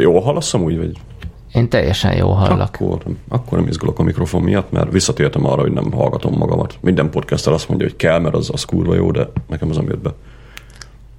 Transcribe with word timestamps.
Jól 0.00 0.20
hallasz 0.20 0.54
úgy, 0.54 0.78
vagy? 0.78 0.96
Én 1.52 1.68
teljesen 1.68 2.16
jól 2.16 2.34
hallak. 2.34 2.74
Akkor, 2.74 2.98
akkor 3.28 3.58
nem 3.58 3.66
izgulok 3.66 3.98
a 3.98 4.02
mikrofon 4.02 4.42
miatt, 4.42 4.70
mert 4.70 4.92
visszatértem 4.92 5.46
arra, 5.46 5.60
hogy 5.60 5.72
nem 5.72 5.92
hallgatom 5.92 6.34
magamat. 6.36 6.78
Minden 6.80 7.10
podcaster 7.10 7.52
azt 7.52 7.68
mondja, 7.68 7.86
hogy 7.86 7.96
kell, 7.96 8.18
mert 8.18 8.34
az, 8.34 8.50
az 8.52 8.64
kurva 8.64 8.94
jó, 8.94 9.10
de 9.10 9.28
nekem 9.48 9.70
az 9.70 9.76
nem 9.76 9.86
jött 9.88 10.02
be. 10.02 10.14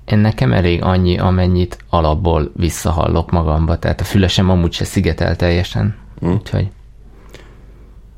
Én 0.06 0.18
nekem 0.18 0.54
elég 0.54 0.84
annyi, 0.84 1.18
amennyit 1.18 1.78
alapból 1.90 2.52
visszahallok 2.56 3.32
magamba, 3.32 3.80
tehát 3.80 4.02
a 4.02 4.04
fülesem 4.04 4.50
amúgy 4.50 4.74
se 4.74 4.84
szigetel 4.84 5.36
teljesen. 5.36 5.96
Hmm. 6.20 6.32
Úgyhogy... 6.32 6.68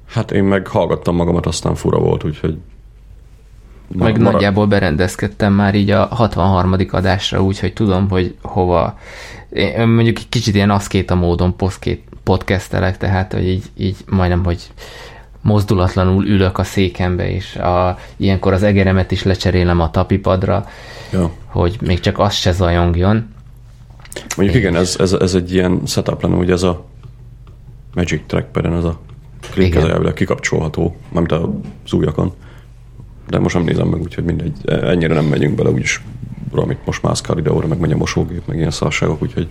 Hát 0.08 0.32
én 0.32 0.44
meg 0.44 0.68
hallgattam 0.68 1.16
magamat, 1.16 1.46
aztán 1.46 1.76
fura 1.76 2.00
volt, 2.00 2.24
úgyhogy 2.24 2.58
meg 3.88 4.18
marad... 4.18 4.32
nagyjából 4.32 4.66
berendezkedtem 4.66 5.54
már 5.54 5.76
így 5.76 5.90
a 5.90 6.06
63. 6.06 6.76
adásra, 6.92 7.44
úgyhogy 7.44 7.74
tudom, 7.74 8.10
hogy 8.10 8.36
hova. 8.42 9.00
Én 9.50 9.88
mondjuk 9.88 10.18
egy 10.18 10.30
kicsit 10.30 10.56
ilyen 10.56 10.70
aszkéta 10.70 11.16
módon 11.16 11.55
podcastelek, 12.23 12.98
tehát 12.98 13.34
hogy 13.34 13.48
így, 13.48 13.64
így 13.78 13.95
majdnem, 14.09 14.44
hogy 14.44 14.62
mozdulatlanul 15.42 16.26
ülök 16.26 16.58
a 16.58 16.64
székembe, 16.64 17.30
és 17.30 17.55
a, 17.55 17.98
ilyenkor 18.18 18.54
az 18.54 18.64
egeremet 18.64 19.12
is 19.12 19.23
lecserélem 19.23 19.80
a 19.80 19.92
tapipadra, 19.92 20.66
ja. 21.12 21.31
hogy 21.45 21.78
még 21.81 22.00
csak 22.00 22.20
az 22.20 22.34
se 22.34 22.52
zajongjon. 22.52 23.34
Mondjuk 24.36 24.58
és... 24.58 24.64
igen, 24.64 24.76
ez, 24.76 24.95
ez, 25.00 25.14
ez 25.14 25.34
egy 25.34 25.54
ilyen 25.54 25.81
setup 25.86 26.22
lenne, 26.22 26.36
hogy 26.36 26.52
ez 26.52 26.64
a 26.64 26.86
Magic 27.94 28.22
Trackpad-en 28.28 28.73
ez 28.73 28.84
a 28.84 29.00
klik, 29.52 29.76
ez 29.76 30.14
kikapcsolható, 30.14 30.95
mármint 31.09 31.44
az 31.84 31.94
újakon 31.94 32.34
de 33.30 33.40
most 33.40 33.55
nem 33.55 33.63
nézem 33.63 33.88
meg, 33.88 34.02
úgyhogy 34.02 34.23
mindegy, 34.23 34.58
ennyire 34.66 35.13
nem 35.13 35.26
megyünk 35.26 35.55
bele, 35.55 35.70
úgyis 35.70 36.02
valamit 36.52 36.86
most 36.86 37.04
mászkál 37.04 37.38
ide-óra, 37.38 37.67
meg 37.67 37.80
megy 37.80 37.91
a 37.91 37.98
mosógép, 37.98 38.41
meg 38.45 38.58
ilyen 38.58 38.72
szarságok, 38.72 39.22
úgyhogy 39.22 39.50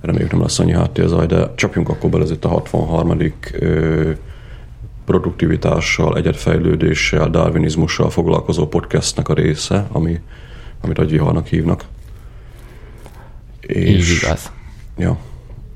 reméljük 0.00 0.30
nem 0.30 0.40
lesz 0.40 0.58
annyi 0.58 0.72
háttérzaj, 0.72 1.26
de 1.26 1.54
csapjunk 1.54 1.88
akkor 1.88 2.10
bele, 2.10 2.22
ez 2.22 2.30
itt 2.30 2.44
a 2.44 2.48
63. 2.48 3.32
Ö, 3.52 4.10
produktivitással, 5.04 6.16
egyetfejlődéssel, 6.16 7.30
darwinizmussal 7.30 8.10
foglalkozó 8.10 8.68
podcastnek 8.68 9.28
a 9.28 9.34
része, 9.34 9.86
ami, 9.92 10.20
amit 10.80 10.98
agyviharnak 10.98 11.46
hívnak. 11.46 11.84
És, 13.60 14.10
Így 14.10 14.16
igaz. 14.22 14.52
Ja, 14.96 15.18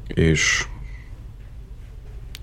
és 0.06 0.66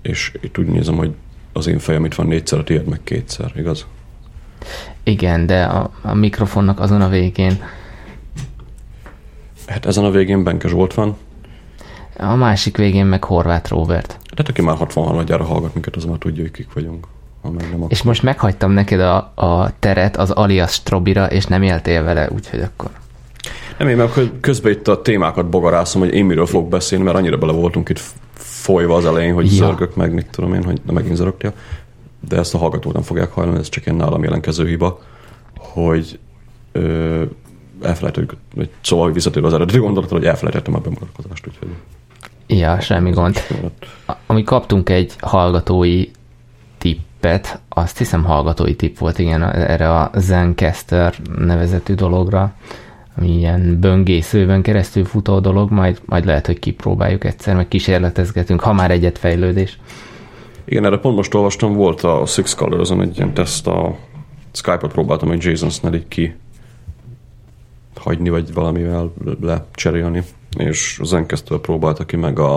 és 0.06 0.32
itt 0.40 0.58
úgy 0.58 0.66
nézem, 0.66 0.96
hogy 0.96 1.14
az 1.52 1.66
én 1.66 1.78
fejem 1.78 2.04
itt 2.04 2.14
van 2.14 2.26
négyszer, 2.26 2.58
a 2.58 2.64
tiéd 2.64 2.86
meg 2.86 3.00
kétszer, 3.04 3.52
igaz? 3.56 3.86
Igen, 5.02 5.46
de 5.46 5.62
a, 5.62 5.90
a 6.02 6.14
mikrofonnak 6.14 6.80
azon 6.80 7.00
a 7.00 7.08
végén. 7.08 7.62
Hát 9.66 9.86
ezen 9.86 10.04
a 10.04 10.10
végén 10.10 10.44
Benke 10.44 10.68
Zsolt 10.68 10.94
van. 10.94 11.16
A 12.18 12.34
másik 12.34 12.76
végén 12.76 13.06
meg 13.06 13.24
Horváth 13.24 13.70
Robert. 13.70 14.18
De 14.34 14.42
aki 14.46 14.62
már 14.62 14.76
63 14.76 15.24
gyára 15.24 15.44
hallgat 15.44 15.74
minket, 15.74 15.96
az 15.96 16.04
már 16.04 16.18
tudja, 16.18 16.42
hogy 16.42 16.50
kik 16.50 16.72
vagyunk. 16.72 17.06
Nem 17.42 17.84
és 17.88 18.02
most 18.02 18.22
meghagytam 18.22 18.70
neked 18.70 19.00
a, 19.00 19.16
a 19.34 19.70
teret 19.78 20.16
az 20.16 20.30
alias 20.30 20.72
Strobira, 20.72 21.26
és 21.26 21.44
nem 21.44 21.62
éltél 21.62 22.02
vele, 22.02 22.28
úgyhogy 22.30 22.60
akkor... 22.60 22.90
Nem, 23.78 23.88
én 23.88 23.96
meg 23.96 24.10
közben 24.40 24.72
itt 24.72 24.88
a 24.88 25.02
témákat 25.02 25.48
bogarászom, 25.48 26.00
hogy 26.00 26.14
én 26.14 26.24
miről 26.24 26.46
fogok 26.46 26.68
beszélni, 26.68 27.04
mert 27.04 27.16
annyira 27.16 27.36
bele 27.36 27.52
voltunk 27.52 27.88
itt 27.88 28.00
folyva 28.34 28.94
az 28.96 29.04
elején, 29.04 29.34
hogy 29.34 29.44
ja. 29.44 29.52
zörgök 29.52 29.96
meg, 29.96 30.12
mit 30.12 30.26
tudom 30.30 30.54
én, 30.54 30.64
hogy 30.64 30.80
megint 30.92 31.16
zörögtél 31.16 31.52
de 32.28 32.36
ezt 32.36 32.54
a 32.54 32.58
hallgatók 32.58 32.92
nem 32.92 33.02
fogják 33.02 33.30
hajlani, 33.30 33.58
ez 33.58 33.68
csak 33.68 33.86
ilyen 33.86 33.98
nálam 33.98 34.22
jelenkező 34.22 34.66
hiba, 34.66 35.00
hogy 35.56 36.18
ö, 36.72 37.22
elfelejtettük, 37.82 38.36
vagy 38.54 38.70
szóval, 38.80 39.04
hogy 39.04 39.14
visszatérve 39.14 39.48
az 39.48 39.54
eredeti 39.54 39.78
gondolatra, 39.78 40.16
hogy 40.16 40.26
elfelejtettem 40.26 40.74
a 40.74 40.78
bemutatkozást, 40.78 41.46
úgyhogy... 41.46 41.68
Ja, 42.46 42.80
semmi 42.80 43.10
gond. 43.10 43.36
Ami 44.26 44.42
kaptunk 44.42 44.88
egy 44.88 45.14
hallgatói 45.20 46.04
tippet, 46.78 47.60
azt 47.68 47.98
hiszem 47.98 48.24
hallgatói 48.24 48.74
tipp 48.76 48.98
volt, 48.98 49.18
igen, 49.18 49.42
erre 49.52 49.94
a 49.94 50.10
Zencaster 50.14 51.14
nevezetű 51.38 51.94
dologra, 51.94 52.54
ami 53.16 53.36
ilyen 53.36 53.80
böngészőben 53.80 54.62
keresztül 54.62 55.04
futó 55.04 55.40
dolog, 55.40 55.70
majd, 55.70 56.00
majd 56.04 56.24
lehet, 56.24 56.46
hogy 56.46 56.58
kipróbáljuk 56.58 57.24
egyszer, 57.24 57.54
meg 57.54 57.68
kísérletezgetünk, 57.68 58.60
ha 58.60 58.72
már 58.72 58.90
egyet 58.90 59.18
fejlődés. 59.18 59.78
Igen, 60.68 60.84
erre 60.84 60.98
pont 60.98 61.16
most 61.16 61.34
olvastam, 61.34 61.72
volt 61.72 62.00
a 62.00 62.26
Six 62.26 62.54
colors 62.54 62.90
egy 62.90 63.16
ilyen 63.16 63.34
teszt, 63.34 63.66
a 63.66 63.96
Skype-ot 64.52 64.92
próbáltam 64.92 65.30
egy 65.30 65.44
Jason 65.44 65.70
Snell 65.70 66.02
ki 66.08 66.36
hagyni, 67.94 68.28
vagy 68.28 68.52
valamivel 68.54 69.12
lecserélni, 69.40 70.22
és 70.58 71.00
Zencaster 71.02 71.58
próbálta 71.58 72.04
ki, 72.04 72.16
meg 72.16 72.38
a, 72.38 72.54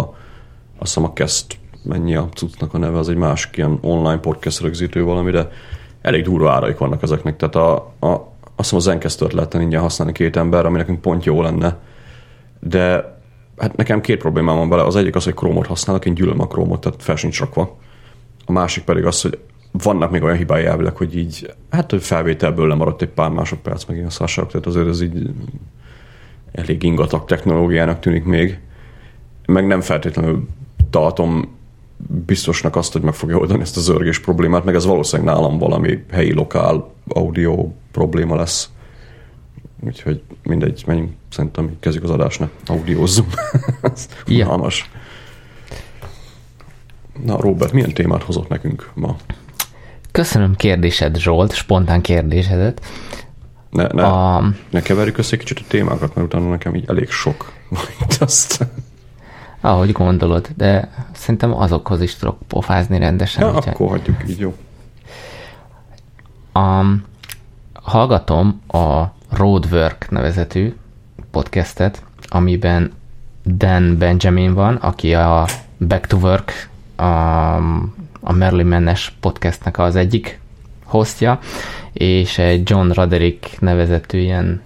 azt 0.77 0.93
hiszem 0.93 1.03
a 1.03 1.13
Kest, 1.13 1.57
mennyi 1.83 2.15
a 2.15 2.29
cuccnak 2.33 2.73
a 2.73 2.77
neve, 2.77 2.97
az 2.97 3.09
egy 3.09 3.15
másik 3.15 3.57
ilyen 3.57 3.77
online 3.81 4.19
podcast 4.19 4.61
rögzítő 4.61 5.03
valami, 5.03 5.31
de 5.31 5.51
elég 6.01 6.23
durva 6.23 6.51
áraik 6.51 6.77
vannak 6.77 7.03
ezeknek, 7.03 7.37
tehát 7.37 7.55
a, 7.55 7.75
a, 7.99 8.07
azt 8.09 8.29
hiszem 8.55 8.77
a 8.77 8.81
Zencastert 8.81 9.33
lehetne 9.33 9.61
ingyen 9.61 9.81
használni 9.81 10.13
két 10.13 10.37
ember, 10.37 10.65
ami 10.65 10.77
nekünk 10.77 11.01
pont 11.01 11.23
jó 11.25 11.41
lenne, 11.41 11.77
de 12.59 13.17
hát 13.57 13.75
nekem 13.75 14.01
két 14.01 14.19
problémám 14.19 14.55
van 14.55 14.69
vele. 14.69 14.83
Az 14.83 14.95
egyik 14.95 15.15
az, 15.15 15.23
hogy 15.23 15.33
Chrome-ot 15.33 15.67
használok, 15.67 16.05
én 16.05 16.13
gyűlöm 16.13 16.41
a 16.41 16.47
Chrome-ot, 16.47 16.81
tehát 16.81 17.03
fel 17.03 17.15
sincs 17.15 17.39
rakva 17.39 17.77
a 18.49 18.51
másik 18.51 18.83
pedig 18.83 19.05
az, 19.05 19.21
hogy 19.21 19.39
vannak 19.71 20.11
még 20.11 20.23
olyan 20.23 20.37
hibái 20.37 20.65
elvileg, 20.65 20.95
hogy 20.95 21.17
így, 21.17 21.53
hát 21.69 21.91
hogy 21.91 22.03
felvételből 22.03 22.67
lemaradt 22.67 23.01
egy 23.01 23.09
pár 23.09 23.29
másodperc, 23.29 23.85
meg 23.85 23.97
ilyen 23.97 24.09
szarságok, 24.09 24.51
tehát 24.51 24.65
azért 24.65 24.87
ez 24.87 25.01
így 25.01 25.29
elég 26.51 26.83
ingatag 26.83 27.25
technológiának 27.25 27.99
tűnik 27.99 28.23
még. 28.23 28.59
Meg 29.45 29.67
nem 29.67 29.81
feltétlenül 29.81 30.47
tartom 30.89 31.57
biztosnak 32.25 32.75
azt, 32.75 32.93
hogy 32.93 33.01
meg 33.01 33.13
fogja 33.13 33.37
oldani 33.37 33.61
ezt 33.61 33.77
a 33.77 33.81
zörgés 33.81 34.19
problémát, 34.19 34.65
meg 34.65 34.75
ez 34.75 34.85
valószínűleg 34.85 35.35
nálam 35.35 35.57
valami 35.57 36.03
helyi 36.11 36.33
lokál 36.33 36.91
audio 37.07 37.71
probléma 37.91 38.35
lesz. 38.35 38.69
Úgyhogy 39.79 40.21
mindegy, 40.43 40.83
menjünk, 40.85 41.11
szerintem 41.29 41.77
kezdjük 41.79 42.03
az 42.03 42.09
adásnak, 42.09 42.51
audiózzunk. 42.65 43.33
ja. 44.27 44.71
Na, 47.25 47.41
Robert, 47.41 47.71
milyen 47.71 47.93
témát 47.93 48.23
hozott 48.23 48.47
nekünk 48.47 48.91
ma? 48.93 49.15
Köszönöm 50.11 50.55
kérdésed, 50.55 51.17
Zsolt, 51.17 51.53
spontán 51.53 52.01
kérdésedet. 52.01 52.85
Ne, 53.69 53.87
ne, 53.87 54.03
a... 54.03 54.43
ne 54.69 54.81
keverjük 54.81 55.17
össze 55.17 55.37
kicsit 55.37 55.59
a 55.59 55.63
témákat, 55.67 56.15
mert 56.15 56.27
utána 56.27 56.49
nekem 56.49 56.75
így 56.75 56.85
elég 56.87 57.09
sok 57.09 57.51
van 57.69 57.81
itt 58.01 58.21
azt. 58.21 58.67
Ahogy 59.61 59.91
gondolod, 59.91 60.49
de 60.55 60.91
szerintem 61.11 61.53
azokhoz 61.53 62.01
is 62.01 62.15
tudok 62.15 62.37
pofázni 62.47 62.97
rendesen. 62.97 63.47
Ja, 63.47 63.55
úgyhogy... 63.55 63.73
akkor 63.73 63.89
hagyjuk 63.89 64.29
így, 64.29 64.39
jó. 64.39 64.55
A, 66.53 66.85
hallgatom 67.73 68.61
a 68.67 69.03
Roadwork 69.29 70.09
nevezetű 70.09 70.73
podcastet, 71.31 72.03
amiben 72.27 72.91
Dan 73.43 73.97
Benjamin 73.97 74.53
van, 74.53 74.75
aki 74.75 75.13
a 75.13 75.45
Back 75.77 76.05
to 76.05 76.17
Work 76.17 76.69
a, 76.99 77.55
a 78.21 78.33
Merlin 78.33 78.65
Mennes 78.65 79.13
podcastnek 79.19 79.79
az 79.79 79.95
egyik 79.95 80.39
hostja, 80.85 81.39
és 81.93 82.37
egy 82.37 82.69
John 82.69 82.91
Roderick 82.91 83.59
nevezetű 83.59 84.19
ilyen, 84.19 84.61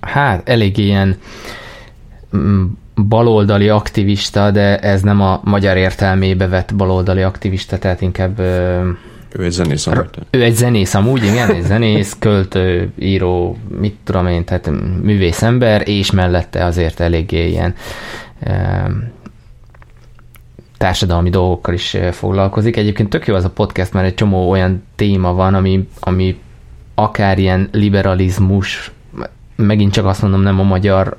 hát 0.00 0.48
elég 0.48 0.78
ilyen 0.78 1.18
mm, 2.36 2.64
baloldali 2.94 3.68
aktivista, 3.68 4.50
de 4.50 4.78
ez 4.78 5.02
nem 5.02 5.20
a 5.20 5.40
magyar 5.44 5.76
értelmébe 5.76 6.48
vett 6.48 6.74
baloldali 6.74 7.22
aktivista, 7.22 7.78
tehát 7.78 8.00
inkább 8.00 8.38
ő 9.38 9.44
egy 9.44 9.50
zenész 9.50 9.86
amúgy. 9.86 10.08
Ő 10.30 10.42
egy 10.42 10.54
zenész 10.54 10.94
amúgy, 10.94 11.24
igen, 11.24 11.54
egy 11.54 11.62
zenész, 11.62 12.16
költő, 12.18 12.92
író, 12.98 13.56
mit 13.78 13.96
tudom 14.04 14.26
én, 14.26 14.44
tehát 14.44 14.70
művész 15.02 15.42
ember, 15.42 15.88
és 15.88 16.10
mellette 16.10 16.64
azért 16.64 17.00
eléggé 17.00 17.48
ilyen 17.48 17.74
társadalmi 20.76 21.30
dolgokkal 21.30 21.74
is 21.74 21.96
foglalkozik. 22.10 22.76
Egyébként 22.76 23.08
tök 23.08 23.26
jó 23.26 23.34
az 23.34 23.44
a 23.44 23.50
podcast, 23.50 23.92
mert 23.92 24.06
egy 24.06 24.14
csomó 24.14 24.50
olyan 24.50 24.82
téma 24.96 25.32
van, 25.32 25.54
ami, 25.54 25.88
ami 26.00 26.40
akár 26.94 27.38
ilyen 27.38 27.68
liberalizmus, 27.72 28.90
megint 29.56 29.92
csak 29.92 30.06
azt 30.06 30.22
mondom, 30.22 30.42
nem 30.42 30.60
a 30.60 30.62
magyar 30.62 31.14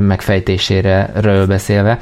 megfejtésére 0.00 1.10
ről 1.14 1.46
beszélve, 1.46 1.98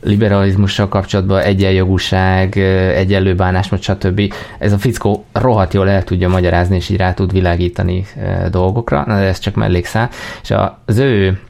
liberalizmussal 0.00 0.88
kapcsolatban 0.88 1.40
egyenjogúság, 1.40 2.56
egyenlő 2.96 3.34
bánásmód, 3.34 3.82
stb. 3.82 4.34
Ez 4.58 4.72
a 4.72 4.78
fickó 4.78 5.24
rohadt 5.32 5.74
jól 5.74 5.88
el 5.88 6.04
tudja 6.04 6.28
magyarázni, 6.28 6.76
és 6.76 6.88
így 6.88 6.96
rá 6.96 7.14
tud 7.14 7.32
világítani 7.32 8.04
dolgokra, 8.50 9.04
na 9.06 9.14
de 9.14 9.24
ez 9.24 9.38
csak 9.38 9.54
mellékszál. 9.54 10.08
És 10.42 10.54
az 10.84 10.98
ő 10.98 11.40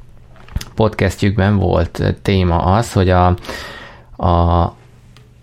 podcastjükben 0.75 1.57
volt 1.57 2.15
téma 2.23 2.59
az, 2.59 2.93
hogy 2.93 3.09
a, 3.11 3.35
a, 4.23 4.75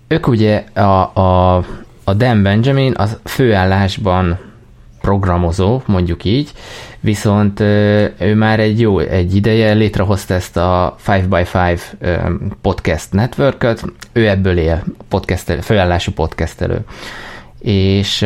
ők 0.08 0.28
ugye 0.28 0.64
a, 0.74 1.20
a, 1.20 1.56
a 2.04 2.14
Dan 2.14 2.44
Benjamin 2.44 2.94
az 2.98 3.18
főállásban 3.24 4.40
programozó, 5.02 5.82
mondjuk 5.86 6.24
így, 6.24 6.52
viszont 7.00 7.60
ő 7.60 8.36
már 8.36 8.60
egy 8.60 8.80
jó 8.80 9.00
egy 9.00 9.36
ideje 9.36 9.74
létrehozta 9.74 10.34
ezt 10.34 10.58
a 10.58 10.96
5x5 11.06 11.82
podcast 12.62 13.12
networköt, 13.12 13.84
ő 14.12 14.28
ebből 14.28 14.58
él, 14.58 14.84
podcastelő, 15.08 15.60
főállású 15.60 16.12
podcastelő. 16.12 16.80
És 17.60 18.26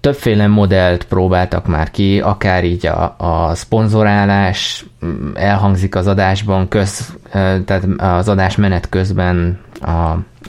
többféle 0.00 0.46
modellt 0.46 1.04
próbáltak 1.04 1.66
már 1.66 1.90
ki, 1.90 2.20
akár 2.20 2.64
így 2.64 2.86
a, 2.86 3.14
a 3.18 3.54
szponzorálás 3.54 4.86
mm, 5.04 5.30
elhangzik 5.34 5.94
az 5.94 6.06
adásban, 6.06 6.68
köz, 6.68 7.16
tehát 7.64 7.84
az 7.96 8.28
adás 8.28 8.56
menet 8.56 8.88
közben 8.88 9.58
a, 9.80 9.90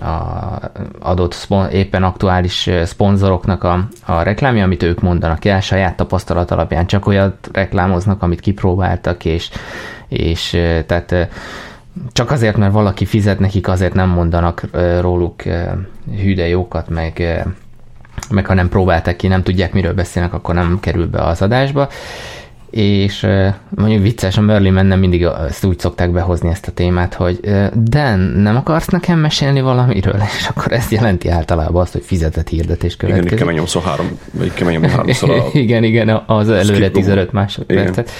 a 0.05 0.71
adott 0.99 1.33
szpon, 1.33 1.69
éppen 1.69 2.03
aktuális 2.03 2.69
szponzoroknak 2.83 3.63
a, 3.63 3.87
a 4.05 4.21
reklámja, 4.21 4.63
amit 4.63 4.83
ők 4.83 5.01
mondanak. 5.01 5.45
El, 5.45 5.61
saját 5.61 5.95
tapasztalat 5.95 6.51
alapján 6.51 6.85
csak 6.85 7.07
olyat 7.07 7.49
reklámoznak, 7.51 8.23
amit 8.23 8.39
kipróbáltak, 8.39 9.25
és, 9.25 9.49
és 10.07 10.49
tehát 10.85 11.29
csak 12.11 12.31
azért, 12.31 12.57
mert 12.57 12.73
valaki 12.73 13.05
fizet 13.05 13.39
nekik, 13.39 13.67
azért 13.67 13.93
nem 13.93 14.09
mondanak 14.09 14.63
róluk 15.01 15.43
hűde 16.17 16.47
jókat, 16.47 16.89
meg 16.89 17.43
meg 18.29 18.45
ha 18.45 18.53
nem 18.53 18.69
próbálták 18.69 19.15
ki, 19.15 19.27
nem 19.27 19.43
tudják, 19.43 19.73
miről 19.73 19.93
beszélnek, 19.93 20.33
akkor 20.33 20.55
nem 20.55 20.77
kerül 20.79 21.07
be 21.07 21.23
az 21.23 21.41
adásba. 21.41 21.89
És 22.69 23.27
mondjuk 23.69 24.01
vicces, 24.01 24.37
a 24.37 24.41
Merlin 24.41 24.73
nem 24.73 24.99
mindig 24.99 25.23
ezt 25.23 25.65
úgy 25.65 25.79
szokták 25.79 26.11
behozni 26.11 26.49
ezt 26.49 26.67
a 26.67 26.71
témát, 26.71 27.13
hogy 27.13 27.39
Dan, 27.75 28.19
nem 28.19 28.55
akarsz 28.55 28.87
nekem 28.87 29.19
mesélni 29.19 29.61
valamiről? 29.61 30.21
És 30.39 30.47
akkor 30.47 30.71
ez 30.71 30.91
jelenti 30.91 31.29
általában 31.29 31.81
azt, 31.81 31.91
hogy 31.93 32.03
fizetett 32.03 32.47
hirdetés 32.47 32.95
következik. 32.95 33.31
Igen, 33.31 33.39
kemény 33.39 33.55
nyomszor 33.55 33.81
három, 33.81 34.19
kemény 34.53 34.73
nyomszor 34.73 34.97
háromszor 34.97 35.29
a 35.29 35.45
Igen, 35.57 35.83
igen, 35.83 36.23
az 36.25 36.49
előre 36.49 36.89
15 36.89 37.31
másodpercet. 37.31 38.11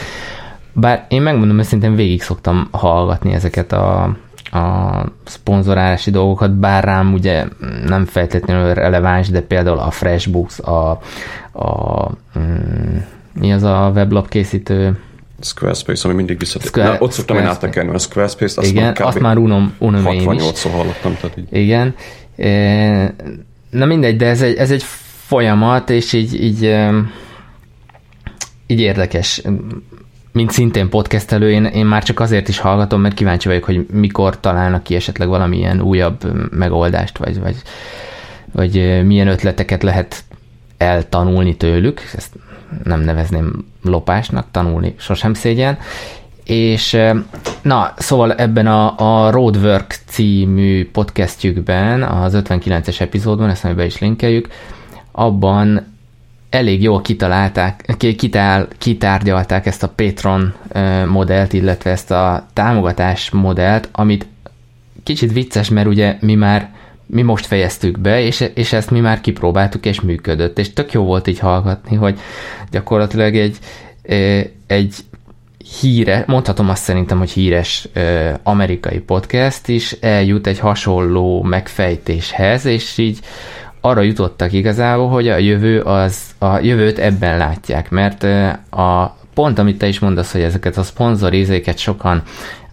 Bár 0.74 1.06
én 1.10 1.22
megmondom 1.22 1.60
őszintén, 1.60 1.95
végig 1.95 2.22
szoktam 2.22 2.68
hallgatni 2.72 3.34
ezeket 3.34 3.72
a, 3.72 4.16
a 4.51 5.04
szponzorálási 5.25 6.12
dolgokat, 6.12 6.51
bár 6.51 6.84
rám 6.84 7.13
ugye 7.13 7.46
nem 7.86 8.06
feltétlenül 8.06 8.74
releváns, 8.74 9.30
de 9.30 9.42
például 9.42 9.80
a 9.80 9.92
Freshbooks, 9.92 10.60
a, 10.60 10.90
a 11.51 12.12
mm, 12.40 12.98
mi 13.34 13.54
az 13.54 13.63
a 13.63 13.92
weblap 13.96 14.30
készítő? 14.30 15.00
Squarespace, 15.42 16.07
ami 16.07 16.18
mindig 16.18 16.40
visszatér. 16.40 16.68
Square, 16.68 16.98
ott 17.00 17.12
szoktam 17.12 17.38
én 17.38 17.46
áttekerni 17.46 17.94
a 17.94 17.98
Squarespace-t, 17.98 18.57
azt 18.57 18.69
Igen, 18.69 18.96
azt 19.00 19.19
már 19.19 19.38
unom, 19.38 19.74
unom 19.78 20.04
68-szor 20.06 20.69
hallottam. 20.72 21.18
Tehát 21.22 21.38
így. 21.38 21.48
Igen. 21.52 21.95
E, 22.38 23.16
na 23.69 23.86
mindegy, 23.86 24.16
de 24.16 24.25
ez 24.25 24.42
egy, 24.42 24.56
ez 24.56 24.72
egy 24.72 24.84
folyamat, 25.25 25.90
és 25.90 26.13
így, 26.13 26.44
így, 26.44 26.75
így 28.68 28.80
érdekes 28.80 29.42
mint 30.39 30.51
szintén 30.51 30.89
podcastelő, 30.89 31.51
én, 31.51 31.65
én 31.65 31.86
már 31.86 32.03
csak 32.03 32.19
azért 32.19 32.47
is 32.47 32.59
hallgatom, 32.59 33.01
mert 33.01 33.15
kíváncsi 33.15 33.47
vagyok, 33.47 33.63
hogy 33.63 33.86
mikor 33.91 34.39
találnak 34.39 34.83
ki 34.83 34.95
esetleg 34.95 35.27
valamilyen 35.27 35.81
újabb 35.81 36.50
megoldást, 36.51 37.18
vagy, 37.18 37.39
vagy, 37.39 37.56
vagy 38.51 39.06
milyen 39.06 39.27
ötleteket 39.27 39.83
lehet 39.83 40.24
eltanulni 40.77 41.56
tőlük, 41.56 42.01
ezt 42.15 42.33
nem 42.83 43.01
nevezném 43.01 43.65
lopásnak, 43.83 44.47
tanulni 44.51 44.95
sosem 44.97 45.33
szégyen, 45.33 45.77
és 46.44 46.97
na, 47.62 47.94
szóval 47.97 48.33
ebben 48.33 48.68
a, 48.68 48.95
a 48.97 49.31
Roadwork 49.31 49.95
című 50.06 50.89
podcastjükben, 50.89 52.03
az 52.03 52.38
59-es 52.38 53.00
epizódban, 53.00 53.50
ezt 53.50 53.75
be 53.75 53.85
is 53.85 54.00
linkeljük, 54.00 54.47
abban 55.12 55.97
elég 56.50 56.81
jól 56.81 57.01
kitalálták, 57.01 57.96
kitál, 57.98 58.68
kitárgyalták 58.78 59.66
ezt 59.66 59.84
a 59.84 59.94
Patron 59.96 60.54
modellt, 61.07 61.54
illetve 61.54 61.92
ezt 61.92 62.12
a 62.12 62.46
támogatás 62.54 63.30
modellt, 63.30 63.90
amit 63.92 64.28
kicsit 65.04 65.34
vicces, 65.34 65.69
mert 65.69 65.88
ugye 65.88 66.18
mi 66.19 66.36
már 66.36 66.78
mi 67.06 67.22
most 67.22 67.46
fejeztük 67.46 68.00
be, 68.00 68.22
és, 68.22 68.46
és 68.54 68.74
ezt 68.74 68.92
mi 68.92 69.00
már 69.00 69.22
kipróbáltuk, 69.22 69.86
és 69.86 70.01
működött, 70.01 70.60
és 70.60 70.74
tök 70.74 70.92
jó 70.92 71.04
volt 71.04 71.28
így 71.28 71.40
hallgatni, 71.40 71.96
hogy 71.96 72.19
gyakorlatilag 72.72 73.36
egy, 73.36 73.57
egy 74.68 74.95
híre, 75.80 76.24
mondhatom 76.28 76.69
azt 76.69 76.84
szerintem, 76.84 77.18
hogy 77.18 77.31
híres 77.31 77.88
amerikai 78.44 79.00
podcast 79.00 79.68
is 79.68 79.92
eljut 79.92 80.48
egy 80.48 80.60
hasonló 80.60 81.42
megfejtéshez, 81.44 82.66
és 82.66 82.98
így 82.98 83.19
arra 83.81 84.02
jutottak 84.02 84.54
igazából, 84.54 85.10
hogy 85.10 85.28
a 85.28 85.38
jövő 85.38 85.81
az, 85.81 86.22
a 86.38 86.58
jövőt 86.58 87.00
ebben 87.00 87.38
látják, 87.38 87.90
mert 87.90 88.24
a 88.70 89.18
pont, 89.34 89.60
amit 89.60 89.78
te 89.78 89.88
is 89.88 90.00
mondasz, 90.00 90.31
hogy 90.31 90.42
ezeket 90.42 90.78
a 90.78 90.84
szponzorizéket 90.84 91.78
sokan 91.78 92.22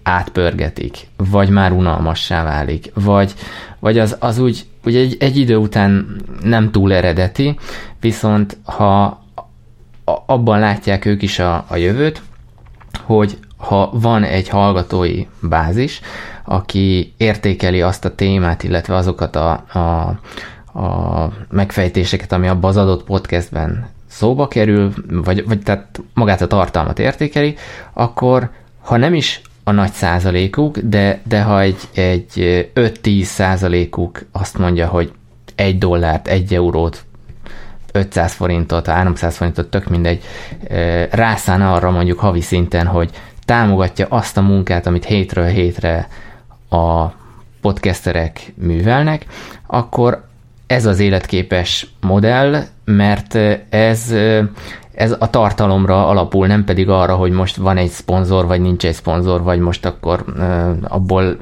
átpörgetik, 0.02 1.06
vagy 1.16 1.48
már 1.48 1.72
unalmassá 1.72 2.44
válik, 2.44 2.90
vagy, 2.94 3.34
vagy 3.78 3.98
az, 3.98 4.16
az 4.20 4.38
úgy, 4.38 4.66
úgy 4.84 4.96
egy, 4.96 5.16
egy 5.20 5.36
idő 5.36 5.56
után 5.56 6.16
nem 6.42 6.70
túl 6.70 6.92
eredeti, 6.92 7.58
viszont 8.00 8.56
ha 8.64 9.24
abban 10.26 10.58
látják 10.58 11.04
ők 11.04 11.22
is 11.22 11.38
a, 11.38 11.64
a 11.68 11.76
jövőt, 11.76 12.22
hogy 13.02 13.38
ha 13.56 13.90
van 13.92 14.24
egy 14.24 14.48
hallgatói 14.48 15.26
bázis, 15.40 16.00
aki 16.44 17.14
értékeli 17.16 17.82
azt 17.82 18.04
a 18.04 18.14
témát, 18.14 18.62
illetve 18.62 18.94
azokat 18.94 19.36
a, 19.36 19.50
a 19.52 20.18
a 20.76 21.32
megfejtéseket, 21.50 22.32
ami 22.32 22.48
abban 22.48 22.70
az 22.70 22.76
adott 22.76 23.04
podcastben 23.04 23.88
szóba 24.06 24.48
kerül, 24.48 24.92
vagy, 25.10 25.46
vagy 25.46 25.62
tehát 25.62 26.00
magát 26.14 26.40
a 26.40 26.46
tartalmat 26.46 26.98
értékeli, 26.98 27.56
akkor 27.92 28.50
ha 28.80 28.96
nem 28.96 29.14
is 29.14 29.40
a 29.64 29.70
nagy 29.70 29.92
százalékuk, 29.92 30.78
de, 30.78 31.20
de 31.28 31.42
ha 31.42 31.60
egy, 31.60 31.76
egy 31.94 32.70
5-10 32.74 33.22
százalékuk 33.22 34.26
azt 34.32 34.58
mondja, 34.58 34.86
hogy 34.86 35.12
egy 35.54 35.78
dollárt, 35.78 36.28
egy 36.28 36.54
eurót, 36.54 37.04
500 37.92 38.32
forintot, 38.32 38.86
300 38.86 39.36
forintot, 39.36 39.70
tök 39.70 39.88
mindegy, 39.88 40.22
rászán 41.10 41.62
arra 41.62 41.90
mondjuk 41.90 42.18
havi 42.18 42.40
szinten, 42.40 42.86
hogy 42.86 43.10
támogatja 43.44 44.06
azt 44.08 44.36
a 44.36 44.42
munkát, 44.42 44.86
amit 44.86 45.04
hétről 45.04 45.46
hétre 45.46 46.08
a 46.70 47.06
podcasterek 47.60 48.52
művelnek, 48.54 49.26
akkor 49.66 50.24
ez 50.66 50.86
az 50.86 51.00
életképes 51.00 51.86
modell, 52.00 52.62
mert 52.84 53.34
ez, 53.68 54.14
ez 54.94 55.16
a 55.18 55.30
tartalomra 55.30 56.08
alapul, 56.08 56.46
nem 56.46 56.64
pedig 56.64 56.88
arra, 56.88 57.14
hogy 57.14 57.30
most 57.30 57.56
van 57.56 57.76
egy 57.76 57.88
szponzor, 57.88 58.46
vagy 58.46 58.60
nincs 58.60 58.84
egy 58.84 58.94
szponzor, 58.94 59.42
vagy 59.42 59.58
most 59.58 59.86
akkor 59.86 60.24
abból, 60.82 61.36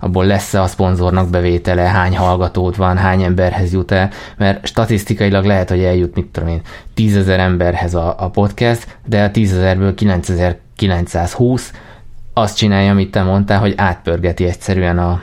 abból 0.00 0.24
lesz-e 0.24 0.60
a 0.60 0.66
szponzornak 0.66 1.30
bevétele, 1.30 1.82
hány 1.82 2.16
hallgatót 2.16 2.76
van, 2.76 2.96
hány 2.96 3.22
emberhez 3.22 3.72
jut 3.72 3.90
el, 3.90 4.10
mert 4.36 4.66
statisztikailag 4.66 5.44
lehet, 5.44 5.68
hogy 5.68 5.82
eljut, 5.82 6.14
mit 6.14 6.26
tudom 6.26 6.48
én, 6.48 6.60
tízezer 6.94 7.40
emberhez 7.40 7.94
a, 7.94 8.14
a 8.18 8.30
podcast, 8.30 8.98
de 9.06 9.22
a 9.22 9.30
tízezerből 9.30 9.94
9920 9.94 11.72
azt 12.34 12.56
csinálja, 12.56 12.90
amit 12.90 13.10
te 13.10 13.22
mondtál, 13.22 13.58
hogy 13.58 13.74
átpörgeti 13.76 14.44
egyszerűen 14.44 14.98
a, 14.98 15.22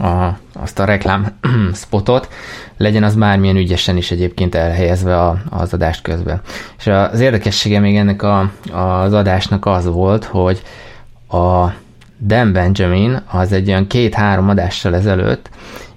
a, 0.00 0.38
azt 0.52 0.78
a 0.78 0.84
reklám 0.84 1.26
spotot, 1.74 2.28
legyen 2.76 3.02
az 3.02 3.14
bármilyen 3.14 3.56
ügyesen 3.56 3.96
is 3.96 4.10
egyébként 4.10 4.54
elhelyezve 4.54 5.20
a, 5.20 5.38
az 5.50 5.72
adást 5.72 6.02
közben. 6.02 6.40
És 6.78 6.86
az 6.86 7.20
érdekessége 7.20 7.78
még 7.80 7.96
ennek 7.96 8.22
a, 8.22 8.50
az 8.72 9.12
adásnak 9.12 9.66
az 9.66 9.86
volt, 9.86 10.24
hogy 10.24 10.62
a 11.28 11.66
Dan 12.18 12.52
Benjamin 12.52 13.22
az 13.30 13.52
egy 13.52 13.68
olyan 13.68 13.86
két-három 13.86 14.48
adással 14.48 14.94
ezelőtt 14.94 15.50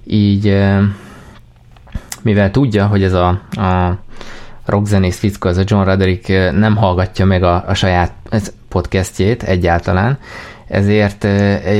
így 0.06 0.64
mivel 2.22 2.50
tudja, 2.50 2.86
hogy 2.86 3.02
ez 3.02 3.12
a, 3.12 3.28
a 3.50 3.98
rockzenész 4.64 5.18
fickó, 5.18 5.48
ez 5.48 5.58
a 5.58 5.62
John 5.64 5.84
Roderick 5.84 6.28
nem 6.52 6.76
hallgatja 6.76 7.24
meg 7.24 7.42
a, 7.42 7.64
a 7.66 7.74
saját 7.74 8.12
podcastjét 8.68 9.42
egyáltalán, 9.42 10.18
ezért 10.74 11.24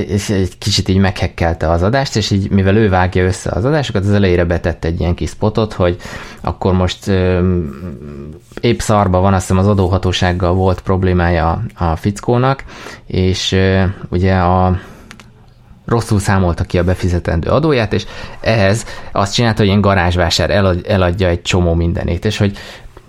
és 0.08 0.30
egy 0.30 0.58
kicsit 0.58 0.88
így 0.88 0.96
meghekkelte 0.96 1.70
az 1.70 1.82
adást, 1.82 2.16
és 2.16 2.30
így 2.30 2.50
mivel 2.50 2.76
ő 2.76 2.88
vágja 2.88 3.24
össze 3.24 3.50
az 3.50 3.64
adásokat, 3.64 4.04
az 4.04 4.12
elejére 4.12 4.44
betett 4.44 4.84
egy 4.84 5.00
ilyen 5.00 5.14
kis 5.14 5.30
spotot, 5.30 5.72
hogy 5.72 5.96
akkor 6.40 6.72
most 6.72 7.10
épp 8.60 8.78
szarba 8.78 9.20
van, 9.20 9.34
azt 9.34 9.42
hiszem 9.42 9.58
az 9.58 9.68
adóhatósággal 9.68 10.54
volt 10.54 10.80
problémája 10.80 11.62
a 11.74 11.96
fickónak, 11.96 12.64
és 13.06 13.56
ugye 14.08 14.34
a 14.34 14.78
rosszul 15.86 16.18
számolta 16.18 16.64
ki 16.64 16.78
a 16.78 16.84
befizetendő 16.84 17.50
adóját, 17.50 17.92
és 17.92 18.06
ehhez 18.40 18.86
azt 19.12 19.34
csinálta, 19.34 19.58
hogy 19.58 19.66
ilyen 19.66 19.80
garázsvásár 19.80 20.50
eladja 20.86 21.28
egy 21.28 21.42
csomó 21.42 21.74
mindenét, 21.74 22.24
és 22.24 22.36
hogy 22.36 22.56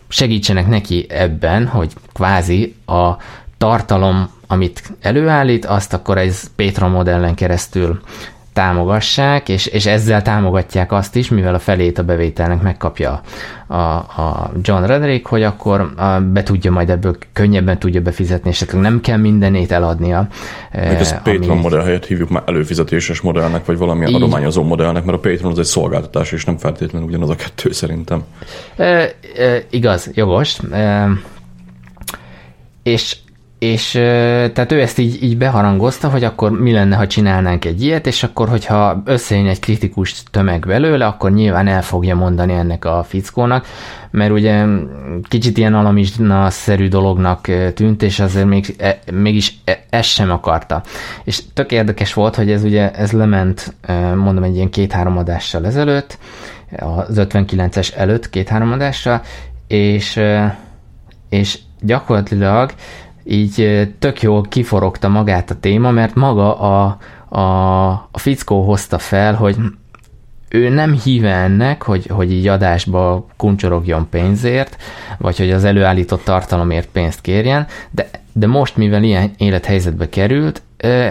segítsenek 0.08 0.68
neki 0.68 1.06
ebben, 1.10 1.68
hogy 1.68 1.94
kvázi 2.14 2.76
a 2.86 3.12
tartalom 3.58 4.30
amit 4.48 4.84
előállít, 5.02 5.66
azt 5.66 5.94
akkor 5.94 6.18
egy 6.18 6.36
Patreon 6.56 6.92
modellen 6.92 7.36
keresztül 7.36 8.00
támogassák, 8.56 9.50
és, 9.50 9.66
és 9.66 9.86
ezzel 9.86 10.22
támogatják 10.22 10.92
azt 10.92 11.16
is, 11.16 11.30
mivel 11.30 11.54
a 11.54 11.60
felét 11.60 11.98
a 11.98 12.04
bevételnek 12.04 12.62
megkapja 12.62 13.22
a, 13.68 13.76
a 13.76 14.52
John 14.62 14.84
Redrick, 14.84 15.28
hogy 15.28 15.44
akkor 15.44 15.94
a, 15.96 16.20
be 16.20 16.44
tudja 16.44 16.72
majd 16.72 16.90
ebből 16.90 17.18
könnyebben 17.34 17.80
tudja 17.80 18.02
befizetni, 18.02 18.50
és 18.50 18.66
nem 18.72 19.02
kell 19.02 19.18
mindenét 19.18 19.72
eladnia. 19.72 20.28
Meg 20.72 21.00
ezt 21.00 21.16
Patreon 21.16 21.50
ami... 21.50 21.62
modell 21.62 21.84
helyett 21.84 22.06
hívjuk 22.06 22.30
már 22.30 22.44
előfizetéses 22.46 23.22
modellnek, 23.22 23.66
vagy 23.66 23.78
valamilyen 23.78 24.10
így. 24.10 24.16
adományozó 24.16 24.64
modellnek, 24.64 25.04
mert 25.04 25.18
a 25.18 25.30
Patreon 25.30 25.52
az 25.52 25.60
egy 25.60 25.66
szolgáltatás, 25.66 26.32
és 26.32 26.46
nem 26.46 26.58
feltétlenül 26.58 27.08
ugyanaz 27.08 27.30
a 27.30 27.36
kettő 27.36 27.72
szerintem. 27.72 28.24
E, 28.76 28.84
e, 28.84 29.14
igaz, 29.70 30.10
jogos. 30.14 30.58
E, 30.72 31.10
és 32.84 33.18
és 33.60 33.92
tehát 34.54 34.72
ő 34.72 34.82
ezt 34.82 34.98
így, 34.98 35.24
így 35.24 35.38
beharangozta, 35.38 36.10
hogy 36.10 36.24
akkor 36.24 36.52
mi 36.52 36.72
lenne, 36.72 36.96
ha 36.96 37.08
csinálnánk 37.08 37.66
egy 37.66 37.84
ilyet, 37.84 38.08
és 38.08 38.24
akkor, 38.24 38.50
hogyha 38.50 39.02
összejön 39.06 39.48
egy 39.48 39.60
kritikus 39.60 40.24
tömeg 40.32 40.66
belőle, 40.66 41.06
akkor 41.06 41.32
nyilván 41.32 41.68
el 41.68 41.82
fogja 41.82 42.16
mondani 42.16 42.54
ennek 42.54 42.86
a 42.86 43.04
fickónak, 43.08 43.66
mert 44.12 44.32
ugye 44.32 44.66
kicsit 45.28 45.58
ilyen 45.58 45.74
alamizsna-szerű 45.74 46.88
dolognak 46.88 47.48
tűnt, 47.74 48.04
és 48.04 48.20
azért 48.20 48.48
még, 48.48 48.76
e, 48.78 49.00
mégis 49.12 49.54
e, 49.64 49.86
ezt 49.90 50.10
sem 50.10 50.32
akarta. 50.32 50.84
És 51.24 51.42
tök 51.54 51.72
érdekes 51.72 52.14
volt, 52.14 52.36
hogy 52.36 52.52
ez 52.52 52.64
ugye 52.64 52.92
ez 52.92 53.12
lement, 53.12 53.76
mondom, 54.16 54.44
egy 54.44 54.56
ilyen 54.56 54.70
két-három 54.70 55.18
adással 55.18 55.66
ezelőtt, 55.66 56.18
az 56.80 57.16
59-es 57.16 57.96
előtt 57.96 58.30
két-három 58.30 58.72
adással, 58.72 59.22
és, 59.68 60.20
és 61.30 61.60
gyakorlatilag 61.82 62.72
így 63.26 63.88
tök 64.00 64.22
jól 64.22 64.42
kiforogta 64.42 65.08
magát 65.08 65.52
a 65.52 65.60
téma, 65.60 65.92
mert 65.92 66.16
maga 66.16 66.60
a, 66.60 66.98
a, 67.40 67.90
a 68.12 68.20
fickó 68.20 68.66
hozta 68.66 68.98
fel, 68.98 69.34
hogy 69.34 69.58
ő 70.50 70.70
nem 70.70 70.94
híve 70.94 71.34
ennek, 71.34 71.82
hogy, 71.82 72.06
hogy 72.08 72.32
így 72.32 72.48
adásba 72.48 73.26
kuncsorogjon 73.38 74.08
pénzért, 74.10 74.78
vagy 75.18 75.38
hogy 75.38 75.52
az 75.52 75.64
előállított 75.64 76.24
tartalomért 76.24 76.88
pénzt 76.88 77.22
kérjen, 77.22 77.68
de, 77.92 78.10
de 78.34 78.48
most, 78.48 78.78
mivel 78.78 79.04
ilyen 79.04 79.32
élethelyzetbe 79.38 80.10
került, 80.10 80.62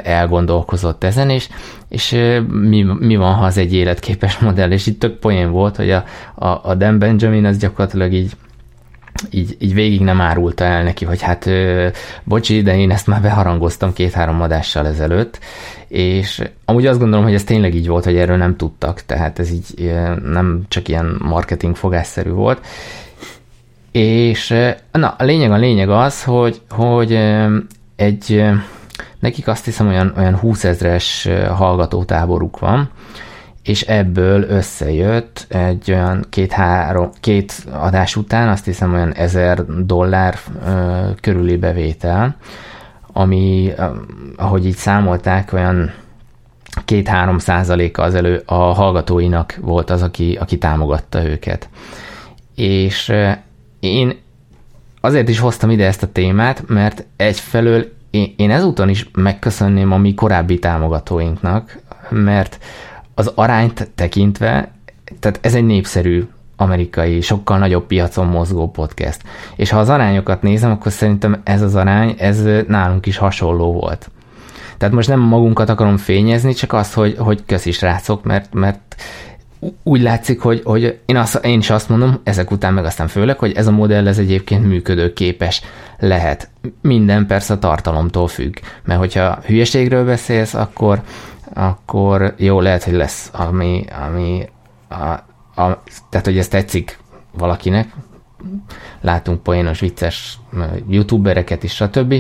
elgondolkozott 0.03 1.05
ezen, 1.05 1.31
és, 1.31 1.49
és 1.89 2.17
mi, 2.49 2.83
mi 2.99 3.17
van, 3.17 3.35
ha 3.35 3.45
az 3.45 3.59
egy 3.59 3.75
életképes 3.75 4.39
modell, 4.39 4.71
és 4.71 4.87
itt 4.87 5.01
tök 5.01 5.19
poén 5.19 5.51
volt, 5.51 5.77
hogy 5.77 5.91
a, 5.91 6.05
a, 6.35 6.61
a 6.63 6.75
Dan 6.75 6.99
Benjamin 6.99 7.45
az 7.45 7.59
gyakorlatilag 7.59 8.13
így 8.13 8.33
így, 9.31 9.57
így 9.59 9.75
végig 9.75 10.01
nem 10.01 10.21
árulta 10.21 10.65
el 10.65 10.83
neki, 10.83 11.05
hogy 11.05 11.23
hát 11.23 11.47
ö, 11.47 11.89
bocsi, 12.25 12.63
de 12.63 12.77
én 12.77 12.91
ezt 12.91 13.07
már 13.07 13.21
beharangoztam 13.21 13.93
két-három 13.93 14.41
adással 14.41 14.87
ezelőtt, 14.87 15.39
és 15.89 16.43
amúgy 16.65 16.87
azt 16.87 16.99
gondolom, 16.99 17.25
hogy 17.25 17.35
ez 17.35 17.45
tényleg 17.45 17.75
így 17.75 17.89
volt, 17.89 18.05
hogy 18.05 18.17
erről 18.17 18.37
nem 18.37 18.57
tudtak, 18.57 19.01
tehát 19.01 19.39
ez 19.39 19.51
így 19.51 19.95
nem 20.25 20.63
csak 20.69 20.89
ilyen 20.89 21.17
marketing 21.19 21.77
fogásszerű 21.77 22.31
volt, 22.31 22.67
és 23.93 24.55
na, 24.93 25.15
a 25.19 25.25
lényeg 25.25 25.51
a 25.51 25.57
lényeg 25.57 25.91
az, 25.91 26.25
hogy, 26.25 26.61
hogy 26.71 27.19
egy, 27.97 28.45
nekik 29.19 29.49
azt 29.49 29.65
hiszem 29.65 29.89
olyan, 29.89 30.15
olyan 30.17 30.37
20 30.37 30.65
ezres 30.65 31.29
hallgatótáboruk 31.57 32.59
van, 32.59 32.91
és 33.65 33.83
ebből 33.83 34.43
összejött 34.43 35.47
egy 35.49 35.91
olyan 35.91 36.25
két-három, 36.31 37.11
két 37.21 37.67
adás 37.73 38.17
után, 38.17 38.49
azt 38.49 38.65
hiszem 38.65 38.93
olyan 38.93 39.13
ezer 39.13 39.65
dollár 39.85 40.39
ö, 40.67 41.09
körüli 41.21 41.57
bevétel, 41.57 42.37
ami, 43.13 43.73
ahogy 44.37 44.67
így 44.67 44.77
számolták, 44.77 45.53
olyan 45.53 45.93
két-három 46.85 47.39
százaléka 47.39 48.03
az 48.03 48.15
elő 48.15 48.43
a 48.47 48.55
hallgatóinak 48.55 49.59
volt 49.61 49.91
az, 49.91 50.03
aki, 50.03 50.39
aki 50.41 50.59
támogatta 50.59 51.25
őket. 51.25 51.69
És 52.55 53.13
én 53.81 54.19
azért 55.01 55.29
is 55.29 55.39
hoztam 55.39 55.71
ide 55.71 55.87
ezt 55.87 56.03
a 56.03 56.13
témát, 56.13 56.69
mert 56.69 57.05
egyfelől 57.17 57.93
én, 58.11 58.35
én 58.37 58.51
ezúton 58.51 58.89
is 58.89 59.11
megköszönném 59.15 59.93
a 59.93 59.97
mi 59.97 60.15
korábbi 60.15 60.59
támogatóinknak, 60.59 61.79
mert 62.11 62.59
az 63.15 63.33
arányt 63.35 63.91
tekintve, 63.95 64.71
tehát 65.21 65.39
ez 65.43 65.55
egy 65.55 65.65
népszerű 65.65 66.27
amerikai, 66.57 67.21
sokkal 67.21 67.59
nagyobb 67.59 67.87
piacon 67.87 68.27
mozgó 68.27 68.71
podcast. 68.71 69.23
És 69.57 69.71
ha 69.71 69.79
az 69.79 69.89
arányokat 69.89 70.43
nézem, 70.43 70.71
akkor 70.71 70.93
szerintem 70.93 71.41
ez 71.45 71.63
az 71.63 71.75
arány, 71.75 72.15
ez 72.19 72.43
nálunk 72.67 73.07
is 73.07 73.17
hasonló 73.17 73.73
volt. 73.73 74.11
Tehát 74.79 74.95
most 74.95 75.09
nem 75.09 75.21
magunkat 75.21 75.69
akarom 75.69 75.97
fényezni, 75.97 76.53
csak 76.53 76.73
azt, 76.73 76.95
hogy, 76.95 77.17
hogy 77.19 77.43
köszi 77.47 77.71
srácok, 77.71 78.25
mert, 78.25 78.53
mert 78.53 78.97
úgy 79.83 80.03
látszik, 80.03 80.41
hogy, 80.41 80.61
hogy 80.65 80.99
én, 81.07 81.17
azt, 81.17 81.45
én 81.45 81.59
is 81.59 81.71
azt 81.71 81.89
mondom, 81.89 82.21
ezek 82.23 82.51
után 82.51 82.75
meg 82.75 82.85
aztán 82.85 83.09
főleg, 83.09 83.39
hogy 83.39 83.53
ez 83.53 83.67
a 83.67 83.71
modell 83.71 84.09
ez 84.09 84.19
egyébként 84.19 84.67
működőképes 84.67 85.63
lehet. 85.99 86.49
Minden 86.81 87.27
persze 87.27 87.55
a 87.55 87.59
tartalomtól 87.59 88.29
függ, 88.29 88.57
mert 88.85 88.99
hogyha 88.99 89.39
hülyeségről 89.47 90.05
beszélsz, 90.05 90.55
akkor, 90.55 91.03
akkor 91.53 92.35
jó, 92.37 92.61
lehet, 92.61 92.85
hogy 92.85 92.93
lesz, 92.93 93.31
ami, 93.33 93.85
ami 94.07 94.49
a, 94.89 95.05
a, 95.63 95.83
tehát, 96.09 96.27
hogy 96.27 96.39
ez 96.39 96.49
tetszik 96.49 96.99
valakinek, 97.33 97.89
látunk 99.01 99.43
poénos, 99.43 99.81
vicces 99.81 100.39
youtubereket 100.89 101.63
is, 101.63 101.75
stb., 101.75 102.15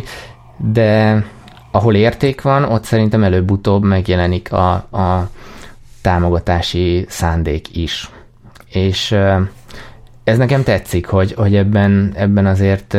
de 0.57 1.25
ahol 1.71 1.95
érték 1.95 2.43
van, 2.43 2.65
ott 2.65 2.85
szerintem 2.85 3.23
előbb-utóbb 3.23 3.85
megjelenik 3.85 4.53
a, 4.53 4.73
a 4.75 5.29
támogatási 6.03 7.05
szándék 7.09 7.77
is. 7.77 8.11
És 8.69 9.17
ez 10.25 10.39
nekem 10.39 10.63
tetszik, 10.63 11.07
hogy, 11.07 11.33
hogy 11.33 11.55
ebben, 11.57 12.13
ebben 12.17 12.47
azért 12.47 12.97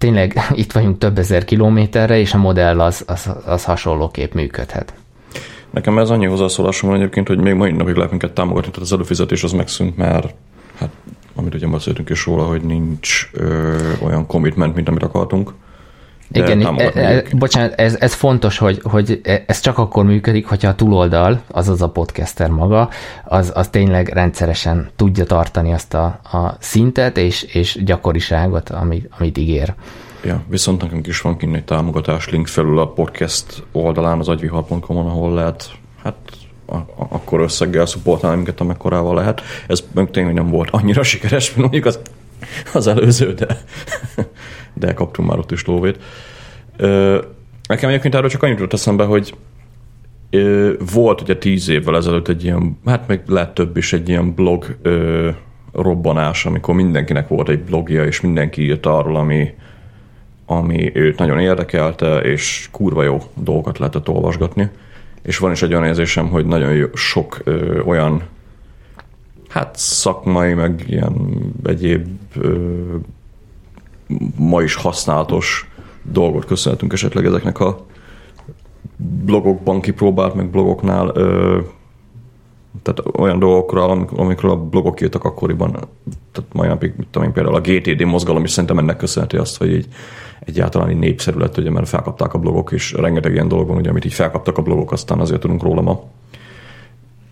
tényleg 0.00 0.34
itt 0.62 0.72
vagyunk 0.72 0.98
több 0.98 1.18
ezer 1.18 1.44
kilométerre, 1.44 2.18
és 2.18 2.34
a 2.34 2.38
modell 2.38 2.80
az, 2.80 3.04
az, 3.06 3.30
az 3.46 3.64
hasonlóképp 3.64 4.32
működhet. 4.32 4.94
Nekem 5.70 5.98
ez 5.98 6.10
annyi 6.10 6.26
hozzászólásom 6.26 6.90
van 6.90 6.98
egyébként, 6.98 7.28
hogy 7.28 7.38
még 7.38 7.54
mai 7.54 7.72
napig 7.72 7.94
lehet 7.94 8.10
minket 8.10 8.32
támogatni, 8.32 8.70
tehát 8.70 8.84
az 8.86 8.92
előfizetés 8.92 9.42
az 9.42 9.52
megszűnt, 9.52 9.96
mert 9.96 10.34
hát 10.78 10.90
amit 11.34 11.54
ugye 11.54 11.66
beszéltünk 11.66 12.10
is 12.10 12.26
róla, 12.26 12.44
hogy 12.44 12.62
nincs 12.62 13.30
ö, 13.32 13.76
olyan 14.02 14.26
commitment, 14.26 14.74
mint 14.74 14.88
amit 14.88 15.02
akartunk. 15.02 15.52
Igen, 16.32 16.78
e, 16.78 16.90
e, 16.94 17.22
bocsánat, 17.32 17.72
ez, 17.72 17.96
ez 18.00 18.14
fontos, 18.14 18.58
hogy, 18.58 18.80
hogy 18.82 19.20
ez 19.46 19.60
csak 19.60 19.78
akkor 19.78 20.04
működik, 20.04 20.46
hogyha 20.46 20.68
a 20.68 20.74
túloldal, 20.74 21.40
azaz 21.46 21.82
a 21.82 21.88
podcaster 21.88 22.48
maga, 22.50 22.88
az, 23.24 23.52
az 23.54 23.68
tényleg 23.68 24.08
rendszeresen 24.08 24.90
tudja 24.96 25.24
tartani 25.24 25.72
azt 25.72 25.94
a, 25.94 26.04
a 26.22 26.56
szintet 26.58 27.16
és, 27.16 27.42
és 27.42 27.78
gyakoriságot, 27.84 28.70
amit, 28.70 29.08
amit 29.18 29.38
ígér. 29.38 29.74
Ja, 30.24 30.42
viszont 30.48 30.82
nekünk 30.82 31.06
is 31.06 31.20
van 31.20 31.36
kint 31.36 31.56
egy 31.56 31.64
támogatás 31.64 32.28
link 32.28 32.46
felül 32.46 32.78
a 32.78 32.88
podcast 32.88 33.62
oldalán, 33.72 34.18
az 34.18 34.28
agyvihar.com-on, 34.28 35.06
ahol 35.06 35.34
lehet 35.34 35.70
hát 36.02 36.14
a, 36.66 36.76
a, 36.76 36.86
akkor 37.08 37.40
összeggel 37.40 37.86
szupportálni 37.86 38.36
minket, 38.36 38.60
amekkorával 38.60 39.14
lehet. 39.14 39.42
Ez 39.66 39.84
tényleg 40.10 40.34
nem 40.34 40.50
volt 40.50 40.70
annyira 40.70 41.02
sikeres, 41.02 41.48
mint 41.48 41.60
mondjuk 41.60 41.84
az, 41.84 42.00
az 42.74 42.86
előző, 42.86 43.34
de 43.34 43.46
de 44.74 44.94
kaptunk 44.94 45.28
már 45.28 45.38
ott 45.38 45.50
is 45.50 45.64
lóvét. 45.64 45.98
Nekem 47.68 47.88
egyébként 47.88 48.14
erről 48.14 48.28
csak 48.28 48.42
annyit 48.42 48.58
jutott 48.58 48.72
eszembe, 48.72 49.04
hogy 49.04 49.34
volt 50.92 51.20
ugye 51.20 51.36
tíz 51.36 51.68
évvel 51.68 51.96
ezelőtt 51.96 52.28
egy 52.28 52.44
ilyen, 52.44 52.78
hát 52.84 53.08
még 53.08 53.20
lehet 53.26 53.54
több 53.54 53.76
is, 53.76 53.92
egy 53.92 54.08
ilyen 54.08 54.34
blog 54.34 54.76
robbanás, 55.72 56.46
amikor 56.46 56.74
mindenkinek 56.74 57.28
volt 57.28 57.48
egy 57.48 57.62
blogja, 57.62 58.04
és 58.04 58.20
mindenki 58.20 58.62
írt 58.62 58.86
arról, 58.86 59.16
ami, 59.16 59.54
ami 60.46 60.90
őt 60.94 61.18
nagyon 61.18 61.38
érdekelte, 61.38 62.18
és 62.18 62.68
kurva 62.70 63.02
jó 63.02 63.22
dolgokat 63.34 63.78
lehetett 63.78 64.08
olvasgatni. 64.08 64.70
És 65.22 65.38
van 65.38 65.52
is 65.52 65.62
egy 65.62 65.72
olyan 65.72 65.84
érzésem, 65.84 66.28
hogy 66.28 66.46
nagyon 66.46 66.72
jó, 66.72 66.86
sok 66.94 67.40
ö, 67.44 67.80
olyan 67.80 68.22
hát 69.48 69.76
szakmai, 69.78 70.54
meg 70.54 70.84
ilyen 70.86 71.14
egyéb 71.64 72.06
ö, 72.36 72.56
ma 74.36 74.62
is 74.62 74.74
használatos 74.74 75.70
dolgot 76.02 76.44
köszönhetünk 76.44 76.92
esetleg 76.92 77.24
ezeknek 77.24 77.58
a 77.58 77.86
blogokban 79.24 79.80
kipróbált, 79.80 80.34
meg 80.34 80.50
blogoknál 80.50 81.10
ö, 81.14 81.58
tehát 82.82 83.16
olyan 83.18 83.38
dolgokról, 83.38 84.08
amikről 84.16 84.50
a 84.50 84.56
blogok 84.56 85.00
írtak 85.00 85.24
akkoriban, 85.24 85.70
tehát 86.32 86.52
mai 86.52 86.68
napig, 86.68 86.92
mit 86.96 87.06
tudom 87.10 87.28
én, 87.28 87.34
például 87.34 87.54
a 87.54 87.60
GTD 87.60 88.04
mozgalom 88.04 88.44
is 88.44 88.50
szerintem 88.50 88.78
ennek 88.78 88.96
köszönheti 88.96 89.36
azt, 89.36 89.58
hogy 89.58 89.72
így 89.72 89.86
egyáltalán 90.40 90.90
így 90.90 90.98
népszerű 90.98 91.38
lett, 91.38 91.58
ugye, 91.58 91.70
mert 91.70 91.88
felkapták 91.88 92.34
a 92.34 92.38
blogok, 92.38 92.72
és 92.72 92.92
rengeteg 92.92 93.32
ilyen 93.32 93.48
dolog 93.48 93.68
van, 93.68 93.76
ugye, 93.76 93.90
amit 93.90 94.04
így 94.04 94.14
felkaptak 94.14 94.58
a 94.58 94.62
blogok, 94.62 94.92
aztán 94.92 95.20
azért 95.20 95.40
tudunk 95.40 95.62
róla 95.62 95.80
ma 95.80 96.02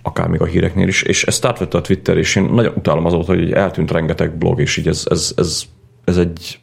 akár 0.02 0.28
még 0.28 0.40
a 0.40 0.44
híreknél 0.44 0.88
is, 0.88 1.02
és 1.02 1.24
ezt 1.24 1.44
átvette 1.44 1.78
a 1.78 1.80
Twitter, 1.80 2.16
és 2.16 2.36
én 2.36 2.44
nagyon 2.44 2.72
utálom 2.76 3.04
azóta, 3.04 3.34
hogy 3.34 3.52
eltűnt 3.52 3.90
rengeteg 3.90 4.36
blog, 4.36 4.60
és 4.60 4.76
így 4.76 4.88
ez, 4.88 5.04
ez, 5.10 5.32
ez, 5.36 5.62
ez 6.08 6.16
egy 6.16 6.58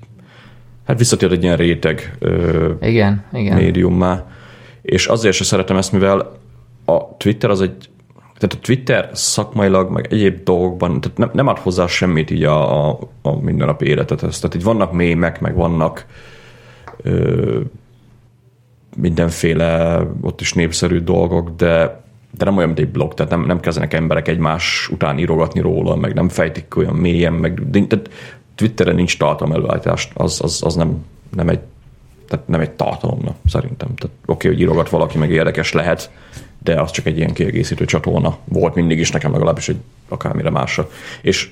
hát 0.85 0.97
visszatért 0.97 1.31
egy 1.31 1.43
ilyen 1.43 1.57
réteg 1.57 2.17
igen, 2.81 3.23
igen. 3.33 3.57
médiummá, 3.57 4.25
És 4.81 5.07
azért 5.07 5.35
sem 5.35 5.45
szeretem 5.45 5.77
ezt, 5.77 5.91
mivel 5.91 6.37
a 6.85 7.17
Twitter 7.17 7.49
az 7.49 7.61
egy 7.61 7.89
tehát 8.37 8.55
a 8.55 8.59
Twitter 8.65 9.09
szakmailag, 9.13 9.91
meg 9.91 10.07
egyéb 10.13 10.43
dolgokban 10.43 11.01
tehát 11.01 11.17
nem, 11.17 11.29
nem 11.33 11.47
ad 11.47 11.57
hozzá 11.57 11.87
semmit 11.87 12.31
így 12.31 12.43
a, 12.43 12.87
a, 12.89 12.99
a 13.21 13.39
mindennapi 13.39 13.85
életethez. 13.85 14.39
Tehát 14.39 14.55
így 14.55 14.63
vannak 14.63 14.91
mémek, 14.91 15.41
meg 15.41 15.55
vannak 15.55 16.05
ö, 17.01 17.59
mindenféle 18.95 20.01
ott 20.21 20.41
is 20.41 20.53
népszerű 20.53 20.99
dolgok, 20.99 21.55
de 21.55 22.03
de 22.37 22.45
nem 22.45 22.57
olyan, 22.57 22.67
mint 22.67 22.79
egy 22.79 22.89
blog, 22.89 23.13
tehát 23.13 23.31
nem, 23.31 23.45
nem 23.45 23.59
kezdenek 23.59 23.93
emberek 23.93 24.27
egymás 24.27 24.89
után 24.91 25.19
írogatni 25.19 25.59
róla, 25.59 25.95
meg 25.95 26.13
nem 26.13 26.29
fejtik 26.29 26.77
olyan 26.77 26.95
mélyen, 26.95 27.33
meg 27.33 27.69
de, 27.69 27.85
tehát 27.85 28.09
Twitteren 28.55 28.95
nincs 28.95 29.17
tartalom 29.17 29.53
előállítást, 29.53 30.11
az, 30.13 30.39
az, 30.43 30.61
az 30.63 30.75
nem, 30.75 31.05
nem 31.35 31.49
egy 31.49 31.59
tehát 32.27 32.47
nem 32.47 32.59
egy 32.59 32.71
tartalomna, 32.71 33.35
szerintem. 33.45 33.95
Tehát 33.95 34.15
oké, 34.25 34.47
okay, 34.47 34.51
hogy 34.51 34.59
írogat 34.59 34.89
valaki, 34.89 35.17
meg 35.17 35.31
érdekes 35.31 35.73
lehet, 35.73 36.11
de 36.63 36.81
az 36.81 36.91
csak 36.91 37.05
egy 37.05 37.17
ilyen 37.17 37.33
kiegészítő 37.33 37.85
csatorna 37.85 38.37
volt 38.43 38.75
mindig 38.75 38.99
is 38.99 39.11
nekem 39.11 39.31
legalábbis 39.31 39.69
egy 39.69 39.77
akármire 40.09 40.49
másra. 40.49 40.89
És 41.21 41.51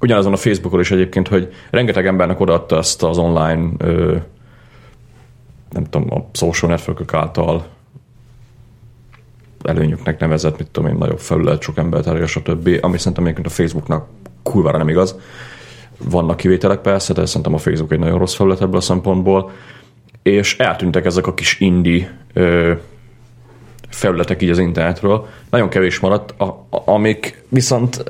ugyanazon 0.00 0.32
a 0.32 0.36
Facebookon 0.36 0.80
is 0.80 0.90
egyébként, 0.90 1.28
hogy 1.28 1.52
rengeteg 1.70 2.06
embernek 2.06 2.40
odaadta 2.40 2.76
ezt 2.76 3.02
az 3.02 3.18
online 3.18 3.70
ö, 3.78 4.16
nem 5.70 5.84
tudom, 5.84 6.12
a 6.12 6.28
social 6.32 6.70
network 6.70 7.14
által 7.14 7.66
előnyöknek 9.62 10.20
nevezett, 10.20 10.58
mit 10.58 10.70
tudom 10.70 10.90
én, 10.90 10.96
nagyobb 10.96 11.18
felület, 11.18 11.62
sok 11.62 11.78
embert 11.78 12.06
elérje, 12.06 12.26
stb. 12.26 12.78
Ami 12.80 12.98
szerintem 12.98 13.24
egyébként 13.24 13.46
a 13.46 13.50
Facebooknak 13.50 14.06
kurvára 14.42 14.78
nem 14.78 14.88
igaz. 14.88 15.16
Vannak 15.98 16.36
kivételek 16.36 16.80
persze, 16.80 17.12
de 17.12 17.26
szerintem 17.26 17.54
a 17.54 17.58
Facebook 17.58 17.92
egy 17.92 17.98
nagyon 17.98 18.18
rossz 18.18 18.34
felület 18.34 18.60
ebből 18.60 18.76
a 18.76 18.80
szempontból. 18.80 19.50
És 20.22 20.58
eltűntek 20.58 21.04
ezek 21.04 21.26
a 21.26 21.34
kis 21.34 21.60
indie 21.60 22.18
ö, 22.32 22.72
felületek 23.88 24.42
így 24.42 24.50
az 24.50 24.58
internetről. 24.58 25.26
Nagyon 25.50 25.68
kevés 25.68 26.00
maradt, 26.00 26.34
a, 26.40 26.44
a, 26.44 26.82
amik 26.84 27.42
viszont 27.48 28.04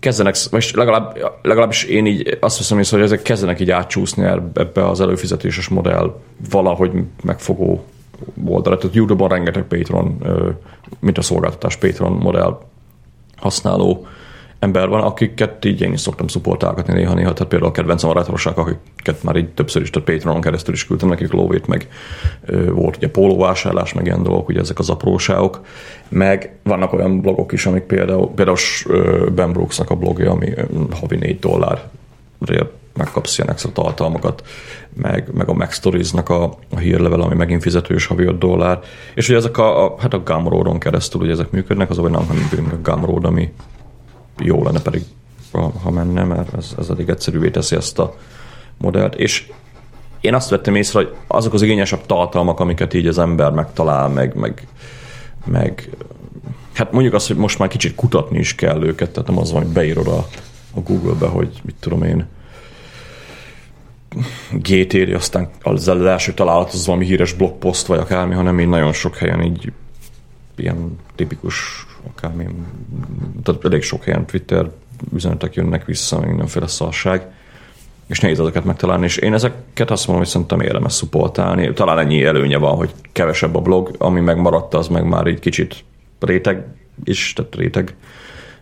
kezdenek, 0.00 0.36
vagy 0.50 0.70
legalább, 0.74 1.18
legalábbis 1.42 1.84
én 1.84 2.06
így 2.06 2.38
azt 2.40 2.58
veszem 2.58 2.78
észre, 2.78 2.96
hogy 2.96 3.06
ezek 3.06 3.22
kezdenek 3.22 3.60
így 3.60 3.70
átcsúszni 3.70 4.24
ebbe 4.54 4.88
az 4.88 5.00
előfizetéses 5.00 5.68
modell 5.68 6.20
valahogy 6.50 6.92
megfogó 7.22 7.84
oldalra. 8.44 8.78
Tehát 8.78 8.96
YouTube-on 8.96 9.28
rengeteg 9.28 9.62
Patreon, 9.62 10.22
mint 11.00 11.18
a 11.18 11.22
szolgáltatás 11.22 11.76
Patreon 11.76 12.12
modell 12.12 12.58
használó 13.36 14.06
ember 14.58 14.88
van, 14.88 15.00
akiket 15.00 15.64
így 15.64 15.80
én 15.80 15.92
is 15.92 16.00
szoktam 16.00 16.28
szupportálgatni 16.28 16.92
néha-néha, 16.92 17.32
tehát 17.32 17.48
például 17.48 17.70
a 17.70 17.74
kedvencem 17.74 18.10
a 18.10 18.12
retrosák, 18.12 18.58
akiket 18.58 19.22
már 19.22 19.36
így 19.36 19.48
többször 19.48 19.82
is, 19.82 19.90
tehát 19.90 20.08
Patreonon 20.08 20.40
keresztül 20.40 20.74
is 20.74 20.86
küldtem 20.86 21.08
nekik 21.08 21.32
lóvét, 21.32 21.66
meg 21.66 21.88
volt 22.70 22.96
ugye 22.96 23.08
pólóvásárlás, 23.08 23.92
meg 23.92 24.04
ilyen 24.04 24.22
dolgok, 24.22 24.48
ugye 24.48 24.60
ezek 24.60 24.78
az 24.78 24.90
apróságok, 24.90 25.60
meg 26.08 26.56
vannak 26.62 26.92
olyan 26.92 27.20
blogok 27.20 27.52
is, 27.52 27.66
amik 27.66 27.82
például, 27.82 28.30
például 28.34 28.58
Ben 29.34 29.52
Brooksnak 29.52 29.90
a 29.90 29.96
blogja, 29.96 30.30
ami 30.30 30.52
havi 31.00 31.16
4 31.16 31.38
dollár 31.38 31.88
megkapsz 32.96 33.38
ilyen 33.38 33.50
extra 33.50 33.72
tartalmakat, 33.72 34.42
meg, 34.94 35.28
meg 35.34 35.48
a 35.48 35.52
Max 35.52 35.76
Stories-nak 35.76 36.28
a, 36.28 36.44
a 36.70 36.78
hírlevel, 36.78 37.20
ami 37.20 37.34
megint 37.34 37.62
fizetős 37.62 38.06
havi 38.06 38.24
5 38.24 38.38
dollár, 38.38 38.80
és 39.14 39.28
ugye 39.28 39.38
ezek 39.38 39.58
a, 39.58 39.84
a 39.84 39.94
hát 39.98 40.14
a 40.14 40.18
Gumroad-on 40.18 40.78
keresztül 40.78 41.20
ugye 41.20 41.30
ezek 41.30 41.50
működnek, 41.50 41.90
az, 41.90 41.96
hogy 41.96 42.10
nem, 42.10 42.26
hanem 42.26 42.48
a 42.72 42.90
Gumroad, 42.90 43.24
ami 43.24 43.52
jó 44.38 44.64
lenne 44.64 44.80
pedig, 44.80 45.02
ha, 45.52 45.72
ha 45.82 45.90
menne, 45.90 46.24
mert 46.24 46.54
ez, 46.54 46.74
ez 46.78 46.88
elég 46.88 47.08
egyszerűvé 47.08 47.50
teszi 47.50 47.76
ezt 47.76 47.98
a 47.98 48.16
modellt, 48.76 49.14
és 49.14 49.50
én 50.20 50.34
azt 50.34 50.50
vettem 50.50 50.74
észre, 50.74 50.98
hogy 50.98 51.14
azok 51.26 51.52
az 51.52 51.62
igényesebb 51.62 52.06
tartalmak, 52.06 52.60
amiket 52.60 52.94
így 52.94 53.06
az 53.06 53.18
ember 53.18 53.50
megtalál, 53.50 54.08
meg, 54.08 54.34
meg, 54.34 54.66
meg 55.44 55.90
hát 56.72 56.92
mondjuk 56.92 57.14
azt, 57.14 57.26
hogy 57.26 57.36
most 57.36 57.58
már 57.58 57.68
kicsit 57.68 57.94
kutatni 57.94 58.38
is 58.38 58.54
kell 58.54 58.82
őket, 58.82 59.10
tehát 59.10 59.28
nem 59.28 59.38
az 59.38 59.52
van, 59.52 59.62
hogy 59.62 59.72
beírod 59.72 60.06
a, 60.06 60.26
a 60.74 60.80
Google-be, 60.80 61.26
hogy 61.26 61.60
mit 61.64 61.76
tudom 61.80 62.02
én, 62.02 62.26
GTR, 64.52 65.14
aztán 65.14 65.50
az 65.62 65.88
első 65.88 66.32
találat 66.34 66.72
az 66.72 66.86
valami 66.86 67.04
híres 67.04 67.32
blogpost, 67.32 67.86
vagy 67.86 67.98
akármi, 67.98 68.34
hanem 68.34 68.58
én 68.58 68.68
nagyon 68.68 68.92
sok 68.92 69.16
helyen 69.16 69.42
így 69.42 69.72
ilyen 70.56 70.98
tipikus 71.14 71.86
akármi, 72.14 72.46
tehát 73.42 73.64
elég 73.64 73.82
sok 73.82 74.04
helyen 74.04 74.26
Twitter 74.26 74.70
üzenetek 75.14 75.54
jönnek 75.54 75.84
vissza, 75.84 76.20
mindenféle 76.20 76.66
szarság, 76.66 77.26
és 78.06 78.20
nehéz 78.20 78.40
ezeket 78.40 78.64
megtalálni, 78.64 79.04
és 79.04 79.16
én 79.16 79.34
ezeket 79.34 79.90
azt 79.90 80.06
mondom, 80.06 80.24
hogy 80.24 80.32
szerintem 80.32 80.60
érdemes 80.60 80.92
szupportálni. 80.92 81.72
Talán 81.72 81.98
ennyi 81.98 82.24
előnye 82.24 82.56
van, 82.56 82.76
hogy 82.76 82.90
kevesebb 83.12 83.54
a 83.54 83.60
blog, 83.60 83.94
ami 83.98 84.20
megmaradt, 84.20 84.74
az 84.74 84.88
meg 84.88 85.04
már 85.04 85.26
egy 85.26 85.38
kicsit 85.38 85.84
réteg 86.20 86.64
is, 87.04 87.32
tehát 87.32 87.54
réteg 87.54 87.94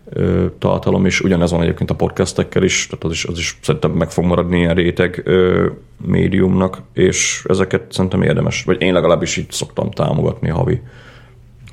ö, 0.08 0.46
tartalom, 0.58 1.06
és 1.06 1.20
ugyanez 1.20 1.50
van 1.50 1.62
egyébként 1.62 1.90
a 1.90 1.94
podcastekkel 1.94 2.62
is, 2.62 2.86
tehát 2.86 3.04
az 3.04 3.10
is, 3.10 3.24
az 3.24 3.38
is 3.38 3.58
szerintem 3.62 3.90
meg 3.90 4.10
fog 4.10 4.24
maradni 4.24 4.58
ilyen 4.58 4.74
réteg 4.74 5.22
ö, 5.24 5.66
médiumnak, 6.06 6.82
és 6.92 7.44
ezeket 7.48 7.92
szerintem 7.92 8.22
érdemes, 8.22 8.64
vagy 8.64 8.82
én 8.82 8.92
legalábbis 8.92 9.36
így 9.36 9.50
szoktam 9.50 9.90
támogatni 9.90 10.48
havi 10.48 10.80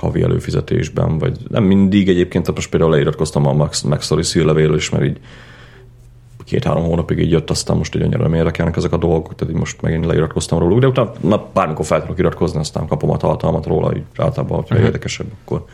havi 0.02 0.22
előfizetésben, 0.22 1.18
vagy 1.18 1.38
nem 1.48 1.64
mindig 1.64 2.10
egyébként, 2.10 2.44
tehát 2.44 2.56
most 2.56 2.70
például 2.70 2.92
leiratkoztam 2.92 3.48
a 3.48 3.54
Max, 3.54 3.82
Max 3.82 4.06
Story 4.06 4.24
szírlevélről 4.24 4.76
is, 4.76 4.90
mert 4.90 5.04
így 5.04 5.20
két-három 6.44 6.84
hónapig 6.84 7.18
így 7.18 7.32
jött, 7.32 7.50
aztán 7.50 7.78
most 7.78 7.96
így 7.96 8.02
annyira 8.02 8.22
nem 8.22 8.34
érdekelnek 8.34 8.76
ezek 8.76 8.92
a 8.92 8.98
dolgok, 8.98 9.36
tehát 9.36 9.54
így 9.54 9.60
most 9.60 9.82
megint 9.82 10.06
leiratkoztam 10.06 10.60
róluk, 10.60 10.80
de 10.80 10.88
utána 10.88 11.12
na, 11.20 11.46
bármikor 11.54 11.86
fel 11.86 12.02
tudok 12.02 12.20
iratkozni, 12.20 12.60
aztán 12.60 12.88
kapom 12.88 13.10
a 13.10 13.18
tartalmat 13.18 13.66
róla, 13.66 13.96
így 13.96 14.04
általában, 14.16 14.58
hogyha 14.58 14.74
uh-huh. 14.74 14.90
érdekesebb, 14.90 15.28
akkor 15.44 15.66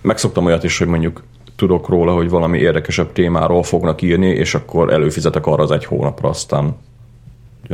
megszoktam 0.00 0.44
olyat 0.44 0.64
is, 0.64 0.78
hogy 0.78 0.86
mondjuk 0.86 1.22
tudok 1.56 1.88
róla, 1.88 2.12
hogy 2.12 2.28
valami 2.28 2.58
érdekesebb 2.58 3.12
témáról 3.12 3.62
fognak 3.62 4.02
írni, 4.02 4.28
és 4.28 4.54
akkor 4.54 4.92
előfizetek 4.92 5.46
arra 5.46 5.62
az 5.62 5.70
egy 5.70 5.84
hónapra, 5.84 6.28
aztán 6.28 6.76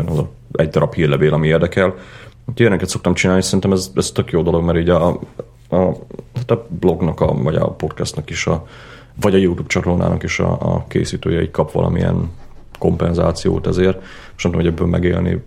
az 0.06 0.18
a 0.18 0.30
egy 0.52 0.68
darab 0.68 0.94
hírlevél, 0.94 1.32
ami 1.32 1.46
érdekel. 1.46 1.94
Ilyeneket 2.54 2.88
szoktam 2.88 3.14
csinálni, 3.14 3.42
szerintem 3.42 3.72
ez, 3.72 3.90
ez 3.94 4.10
tök 4.10 4.30
jó 4.30 4.42
dolog, 4.42 4.64
mert 4.64 4.78
így 4.78 4.88
a, 4.88 5.18
a, 5.72 5.96
hát 6.34 6.50
a 6.50 6.66
blognak, 6.68 7.20
a, 7.20 7.34
vagy 7.34 7.56
a 7.56 7.70
podcastnak 7.70 8.30
is, 8.30 8.46
a, 8.46 8.66
vagy 9.20 9.34
a 9.34 9.38
YouTube 9.38 9.68
csatornának 9.68 10.22
is 10.22 10.38
a, 10.38 10.74
a 10.74 10.84
készítője 10.88 11.42
így 11.42 11.50
kap 11.50 11.72
valamilyen 11.72 12.30
kompenzációt 12.78 13.66
ezért, 13.66 14.02
és 14.36 14.42
nem 14.42 14.52
tudom, 14.52 14.60
hogy 14.60 14.66
ebből 14.66 14.86
megélni, 14.86 15.42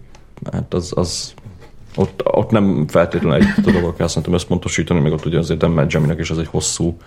hát 0.52 0.74
az, 0.74 0.92
az 0.96 1.34
ott, 1.96 2.22
ott 2.26 2.50
nem 2.50 2.88
feltétlenül 2.88 3.44
egy 3.44 3.64
dolog 3.74 3.96
kell 3.96 4.08
szerintem 4.08 4.34
összpontosítani, 4.34 5.00
meg 5.00 5.12
ott 5.12 5.26
ugye 5.26 5.38
azért 5.38 5.62
nem 5.62 5.86
Jaminek 5.90 6.20
is 6.20 6.30
ez 6.30 6.38
egy 6.38 6.48
hosszú 6.48 6.98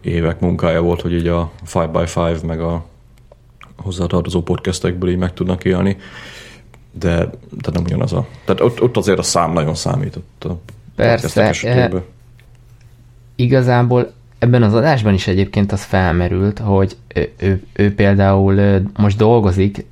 évek 0.00 0.40
munkája 0.40 0.80
volt, 0.80 1.00
hogy 1.00 1.12
így 1.12 1.26
a 1.26 1.50
5x5 1.66 2.46
meg 2.46 2.60
a 2.60 2.84
hozzátartozó 3.76 4.42
podcastekből 4.42 5.10
így 5.10 5.16
meg 5.16 5.32
tudnak 5.32 5.64
élni 5.64 5.96
de, 6.98 7.30
de 7.50 7.70
nem 7.72 7.82
ugyanaz 7.84 8.12
a... 8.12 8.26
Tehát 8.44 8.60
ott, 8.60 8.82
ott 8.82 8.96
azért 8.96 9.18
a 9.18 9.22
szám 9.22 9.52
nagyon 9.52 9.74
számított 9.74 10.44
a 10.44 10.58
Persze, 11.06 11.68
e, 11.68 11.90
igazából 13.36 14.12
ebben 14.38 14.62
az 14.62 14.74
adásban 14.74 15.14
is 15.14 15.26
egyébként 15.26 15.72
az 15.72 15.82
felmerült, 15.82 16.58
hogy 16.58 16.96
ő, 17.14 17.32
ő, 17.38 17.62
ő 17.72 17.94
például 17.94 18.82
most 18.96 19.16
dolgozik, 19.16 19.86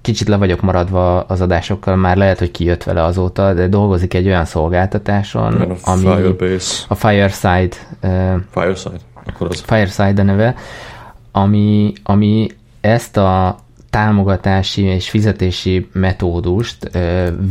kicsit 0.00 0.28
le 0.28 0.36
vagyok 0.36 0.60
maradva 0.60 1.20
az 1.20 1.40
adásokkal, 1.40 1.96
már 1.96 2.16
lehet, 2.16 2.38
hogy 2.38 2.50
kijött 2.50 2.82
vele 2.82 3.04
azóta, 3.04 3.54
de 3.54 3.68
dolgozik 3.68 4.14
egy 4.14 4.26
olyan 4.26 4.44
szolgáltatáson, 4.44 5.52
a 5.54 5.90
ami 5.90 6.00
Firebase. 6.00 6.84
a 6.88 6.94
Fireside. 6.94 7.76
Fireside, 8.50 8.96
akkor 9.26 9.46
az. 9.50 9.60
Fireside 9.60 10.20
a 10.20 10.24
neve, 10.24 10.54
ami, 11.32 11.92
ami 12.02 12.48
ezt 12.80 13.16
a 13.16 13.58
támogatási 13.90 14.82
és 14.82 15.10
fizetési 15.10 15.88
metódust 15.92 16.90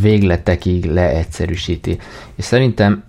végletekig 0.02 0.86
leegyszerűsíti. 0.86 1.98
És 2.36 2.44
szerintem 2.44 3.04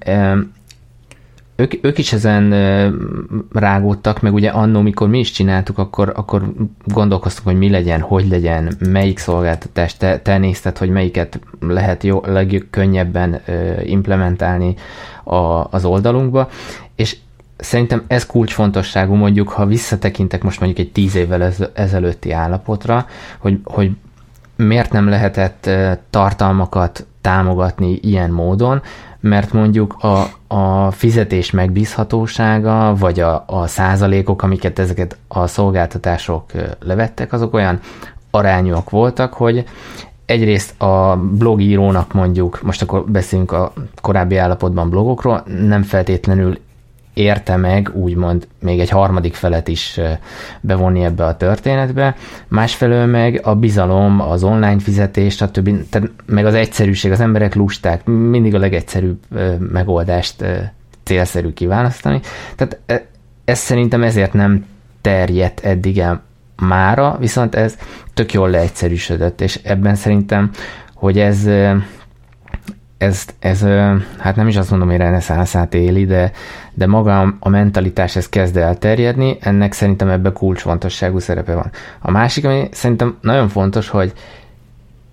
ők, 1.57 1.73
ők 1.85 1.99
is 1.99 2.13
ezen 2.13 2.55
rágódtak, 3.53 4.21
meg 4.21 4.35
ugye 4.35 4.49
annó, 4.49 4.81
mikor 4.81 5.09
mi 5.09 5.19
is 5.19 5.31
csináltuk, 5.31 5.79
akkor, 5.79 6.13
akkor 6.17 6.53
gondolkoztunk, 6.85 7.47
hogy 7.47 7.59
mi 7.59 7.71
legyen, 7.71 8.01
hogy 8.01 8.29
legyen, 8.29 8.77
melyik 8.91 9.19
szolgáltatást 9.19 9.99
te, 9.99 10.19
te 10.19 10.39
nézted, 10.39 10.79
hogy 10.79 10.91
melyiket 10.91 11.41
lehet 11.61 12.03
jó, 12.03 12.23
legkönnyebben 12.27 13.41
implementálni 13.85 14.75
a, 15.25 15.65
az 15.71 15.85
oldalunkba, 15.85 16.49
és 16.97 17.17
szerintem 17.57 18.05
ez 18.07 18.27
kulcsfontosságú 18.27 19.15
mondjuk, 19.15 19.49
ha 19.49 19.67
visszatekintek 19.67 20.43
most 20.43 20.61
mondjuk 20.61 20.87
egy 20.87 20.93
tíz 20.93 21.15
évvel 21.15 21.53
ezelőtti 21.75 22.33
állapotra, 22.33 23.07
hogy, 23.39 23.61
hogy 23.65 23.91
miért 24.57 24.93
nem 24.93 25.09
lehetett 25.09 25.71
tartalmakat 26.11 27.07
támogatni 27.21 27.99
ilyen 28.03 28.31
módon, 28.31 28.83
mert 29.21 29.53
mondjuk 29.53 29.97
a, 29.99 30.27
a 30.55 30.91
fizetés 30.91 31.51
megbízhatósága, 31.51 32.95
vagy 32.95 33.21
a, 33.21 33.45
a 33.47 33.67
százalékok, 33.67 34.43
amiket 34.43 34.79
ezeket 34.79 35.17
a 35.29 35.47
szolgáltatások 35.47 36.45
levettek, 36.81 37.33
azok 37.33 37.55
olyan 37.55 37.81
arányok 38.31 38.91
voltak, 38.91 39.33
hogy 39.33 39.65
egyrészt 40.27 40.81
a 40.81 41.17
blogírónak 41.17 42.13
mondjuk, 42.13 42.63
most 42.63 42.83
akkor 42.83 43.05
beszélünk 43.05 43.53
a 43.53 43.73
korábbi 44.01 44.37
állapotban 44.37 44.91
blogokról, 44.91 45.45
nem 45.67 45.83
feltétlenül 45.83 46.59
érte 47.17 47.57
meg, 47.57 47.91
úgymond 47.95 48.47
még 48.61 48.81
egy 48.81 48.89
harmadik 48.89 49.35
felet 49.35 49.69
is 49.69 50.01
bevonni 50.61 51.05
ebbe 51.05 51.25
a 51.25 51.37
történetbe, 51.37 52.17
másfelől 52.49 53.07
meg 53.07 53.41
a 53.43 53.55
bizalom, 53.55 54.21
az 54.21 54.45
online 54.45 54.79
fizetés, 54.79 55.35
stb. 55.35 55.89
Tehát 55.91 56.11
meg 56.27 56.47
az 56.47 56.55
egyszerűség, 56.55 57.11
az 57.11 57.21
emberek 57.21 57.55
lusták, 57.55 58.05
mindig 58.05 58.55
a 58.55 58.59
legegyszerűbb 58.59 59.19
megoldást 59.59 60.45
célszerű 61.03 61.53
kiválasztani. 61.53 62.21
Tehát 62.57 63.03
ez 63.45 63.59
szerintem 63.59 64.03
ezért 64.03 64.33
nem 64.33 64.65
terjedt 65.01 65.61
eddig 65.61 66.03
mára, 66.57 67.17
viszont 67.21 67.55
ez 67.55 67.77
tök 68.15 68.33
jól 68.33 68.51
leegyszerűsödött, 68.51 69.41
és 69.41 69.61
ebben 69.63 69.95
szerintem, 69.95 70.51
hogy 70.95 71.19
ez 71.19 71.49
ez, 72.99 73.25
ez, 73.39 73.61
hát 74.19 74.37
nem 74.37 74.49
is 74.49 74.57
azt 74.57 74.71
mondom, 74.71 74.89
hogy 74.89 74.97
reneszánszát 74.97 75.75
éli, 75.75 76.05
de, 76.05 76.33
de 76.75 76.87
maga 76.87 77.35
a 77.41 77.49
mentalitás 77.49 78.17
ez 78.17 78.29
kezd 78.29 78.57
el 78.57 78.79
terjedni, 78.79 79.37
ennek 79.41 79.73
szerintem 79.73 80.09
ebbe 80.09 80.33
kulcsfontosságú 80.33 81.19
szerepe 81.19 81.55
van. 81.55 81.71
A 82.01 82.11
másik, 82.11 82.45
ami 82.45 82.69
szerintem 82.73 83.17
nagyon 83.21 83.49
fontos, 83.49 83.89
hogy 83.89 84.13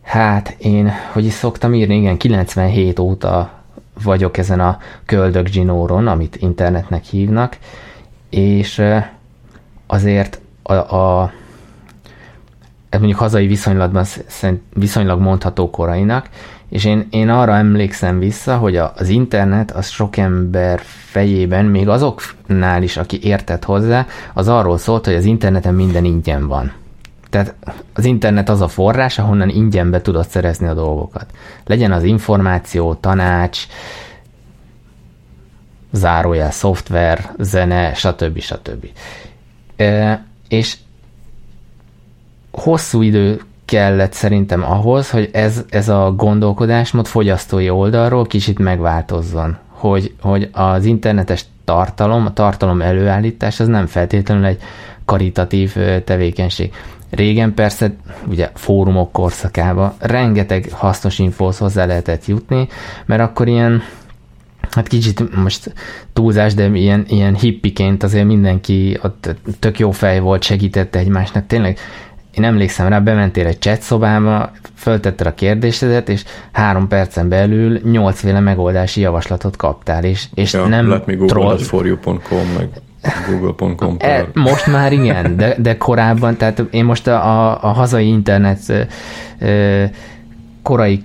hát 0.03 0.55
én, 0.57 0.91
hogy 1.11 1.25
is 1.25 1.33
szoktam 1.33 1.73
írni, 1.73 1.95
igen, 1.95 2.17
97 2.17 2.99
óta 2.99 3.51
vagyok 4.03 4.37
ezen 4.37 4.59
a 4.59 4.77
köldök 5.05 5.47
zsinóron, 5.47 6.07
amit 6.07 6.35
internetnek 6.35 7.03
hívnak, 7.03 7.57
és 8.29 8.81
azért 9.87 10.41
a, 10.63 10.73
a 10.73 11.31
ez 12.89 12.99
mondjuk 12.99 13.19
hazai 13.19 13.47
viszonylatban 13.47 14.05
viszonylag 14.73 15.19
mondható 15.19 15.69
korainak, 15.69 16.29
és 16.73 16.85
én, 16.85 17.07
én 17.09 17.29
arra 17.29 17.55
emlékszem 17.55 18.19
vissza, 18.19 18.57
hogy 18.57 18.75
az 18.75 19.09
internet 19.09 19.71
az 19.71 19.87
sok 19.87 20.17
ember 20.17 20.79
fejében, 20.83 21.65
még 21.65 21.87
azoknál 21.87 22.83
is, 22.83 22.97
aki 22.97 23.19
értett 23.23 23.63
hozzá, 23.63 24.05
az 24.33 24.47
arról 24.47 24.77
szólt, 24.77 25.05
hogy 25.05 25.13
az 25.13 25.25
interneten 25.25 25.73
minden 25.73 26.05
ingyen 26.05 26.47
van. 26.47 26.73
Tehát 27.29 27.55
az 27.93 28.05
internet 28.05 28.49
az 28.49 28.61
a 28.61 28.67
forrás, 28.67 29.19
ahonnan 29.19 29.49
ingyenbe 29.49 30.01
tudod 30.01 30.27
szerezni 30.27 30.67
a 30.67 30.73
dolgokat. 30.73 31.25
Legyen 31.65 31.91
az 31.91 32.03
információ, 32.03 32.93
tanács, 32.93 33.67
zárójel, 35.91 36.51
szoftver, 36.51 37.31
zene, 37.39 37.93
stb. 37.93 38.39
stb. 38.39 38.87
E, 39.75 40.23
és 40.47 40.77
hosszú 42.51 43.01
idő 43.01 43.41
kellett 43.65 44.13
szerintem 44.13 44.63
ahhoz, 44.63 45.09
hogy 45.09 45.29
ez, 45.33 45.65
ez 45.69 45.89
a 45.89 46.13
gondolkodásmód 46.17 47.05
fogyasztói 47.05 47.69
oldalról 47.69 48.25
kicsit 48.25 48.59
megváltozzon. 48.59 49.57
Hogy, 49.67 50.13
hogy 50.21 50.49
az 50.51 50.85
internetes 50.85 51.45
tartalom, 51.65 52.25
a 52.25 52.33
tartalom 52.33 52.81
előállítás 52.81 53.59
az 53.59 53.67
nem 53.67 53.85
feltétlenül 53.85 54.45
egy 54.45 54.61
karitatív 55.05 55.75
tevékenység. 56.03 56.73
Régen 57.09 57.53
persze, 57.53 57.93
ugye 58.27 58.51
fórumok 58.53 59.11
korszakába 59.11 59.95
rengeteg 59.99 60.69
hasznos 60.71 61.19
infóhoz 61.19 61.57
hozzá 61.57 61.85
lehetett 61.85 62.25
jutni, 62.25 62.67
mert 63.05 63.21
akkor 63.21 63.47
ilyen 63.47 63.81
hát 64.71 64.87
kicsit 64.87 65.35
most 65.35 65.73
túlzás, 66.13 66.53
de 66.53 66.67
ilyen, 66.67 67.05
ilyen 67.07 67.35
hippiként 67.35 68.03
azért 68.03 68.25
mindenki 68.25 68.99
ott 69.03 69.35
tök 69.59 69.79
jó 69.79 69.91
fej 69.91 70.19
volt, 70.19 70.43
segítette 70.43 70.99
egymásnak. 70.99 71.47
Tényleg 71.47 71.77
én 72.33 72.43
emlékszem 72.43 72.87
rá, 72.87 72.99
bementél 72.99 73.47
egy 73.47 73.59
chat 73.59 73.81
szobába, 73.81 74.51
föltetted 74.75 75.27
a 75.27 75.33
kérdésedet, 75.33 76.09
és 76.09 76.23
három 76.51 76.87
percen 76.87 77.29
belül 77.29 77.79
nyolcféle 77.91 78.39
megoldási 78.39 79.01
javaslatot 79.01 79.55
kaptál, 79.55 80.03
és, 80.03 80.25
és 80.33 80.53
ja, 80.53 80.65
nem 80.65 80.89
let 80.89 81.05
me 81.05 81.15
troll... 81.15 81.57
for 81.57 81.85
meg 82.57 82.69
google.com. 83.29 83.95
E, 83.99 84.27
most 84.33 84.67
már 84.67 84.93
igen, 84.93 85.37
de, 85.37 85.55
de 85.59 85.77
korábban, 85.77 86.37
tehát 86.37 86.63
én 86.71 86.85
most 86.85 87.07
a, 87.07 87.51
a, 87.51 87.57
a 87.61 87.67
hazai 87.67 88.07
internet 88.07 88.59
ö, 89.39 89.83
korai 90.63 91.01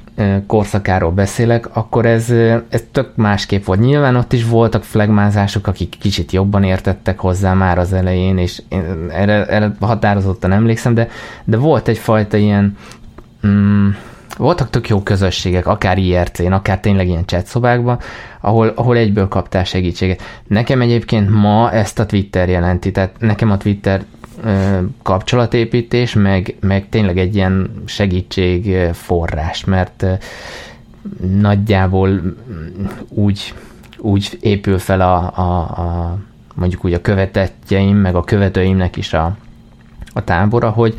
korszakáról 0.46 1.10
beszélek, 1.10 1.76
akkor 1.76 2.06
ez, 2.06 2.30
ez 2.68 2.84
tök 2.92 3.16
másképp 3.16 3.64
volt. 3.64 3.80
Nyilván 3.80 4.16
ott 4.16 4.32
is 4.32 4.44
voltak 4.44 4.84
flagmázások, 4.84 5.66
akik 5.66 5.96
kicsit 6.00 6.32
jobban 6.32 6.62
értettek 6.64 7.18
hozzá 7.18 7.54
már 7.54 7.78
az 7.78 7.92
elején, 7.92 8.38
és 8.38 8.62
én 8.68 9.08
erre, 9.10 9.46
erre 9.46 9.72
határozottan 9.80 10.52
emlékszem, 10.52 10.94
de, 10.94 11.08
de 11.44 11.56
volt 11.56 11.88
egyfajta 11.88 12.36
ilyen 12.36 12.76
mm, 13.46 13.88
voltak 14.36 14.70
tök 14.70 14.88
jó 14.88 15.02
közösségek, 15.02 15.66
akár 15.66 15.98
IRC-n, 15.98 16.52
akár 16.52 16.80
tényleg 16.80 17.08
ilyen 17.08 17.26
chat 17.26 17.46
szobákban, 17.46 17.98
ahol, 18.40 18.72
ahol 18.74 18.96
egyből 18.96 19.28
kaptál 19.28 19.64
segítséget. 19.64 20.22
Nekem 20.46 20.80
egyébként 20.80 21.30
ma 21.30 21.72
ezt 21.72 21.98
a 21.98 22.06
Twitter 22.06 22.48
jelenti, 22.48 22.90
tehát 22.90 23.14
nekem 23.18 23.50
a 23.50 23.56
Twitter 23.56 24.04
kapcsolatépítés, 25.02 26.14
meg, 26.14 26.56
meg 26.60 26.88
tényleg 26.88 27.18
egy 27.18 27.34
ilyen 27.34 27.70
segítség 27.84 28.76
forrás, 28.92 29.64
mert 29.64 30.06
nagyjából 31.40 32.20
úgy, 33.08 33.54
úgy 33.98 34.38
épül 34.40 34.78
fel 34.78 35.00
a, 35.00 35.32
a, 35.38 35.60
a 35.60 36.18
mondjuk 36.54 36.84
úgy 36.84 36.92
a 36.92 37.00
követetjeim, 37.00 37.96
meg 37.96 38.14
a 38.14 38.24
követőimnek 38.24 38.96
is 38.96 39.12
a, 39.12 39.36
a 40.12 40.24
tábora, 40.24 40.70
hogy 40.70 40.94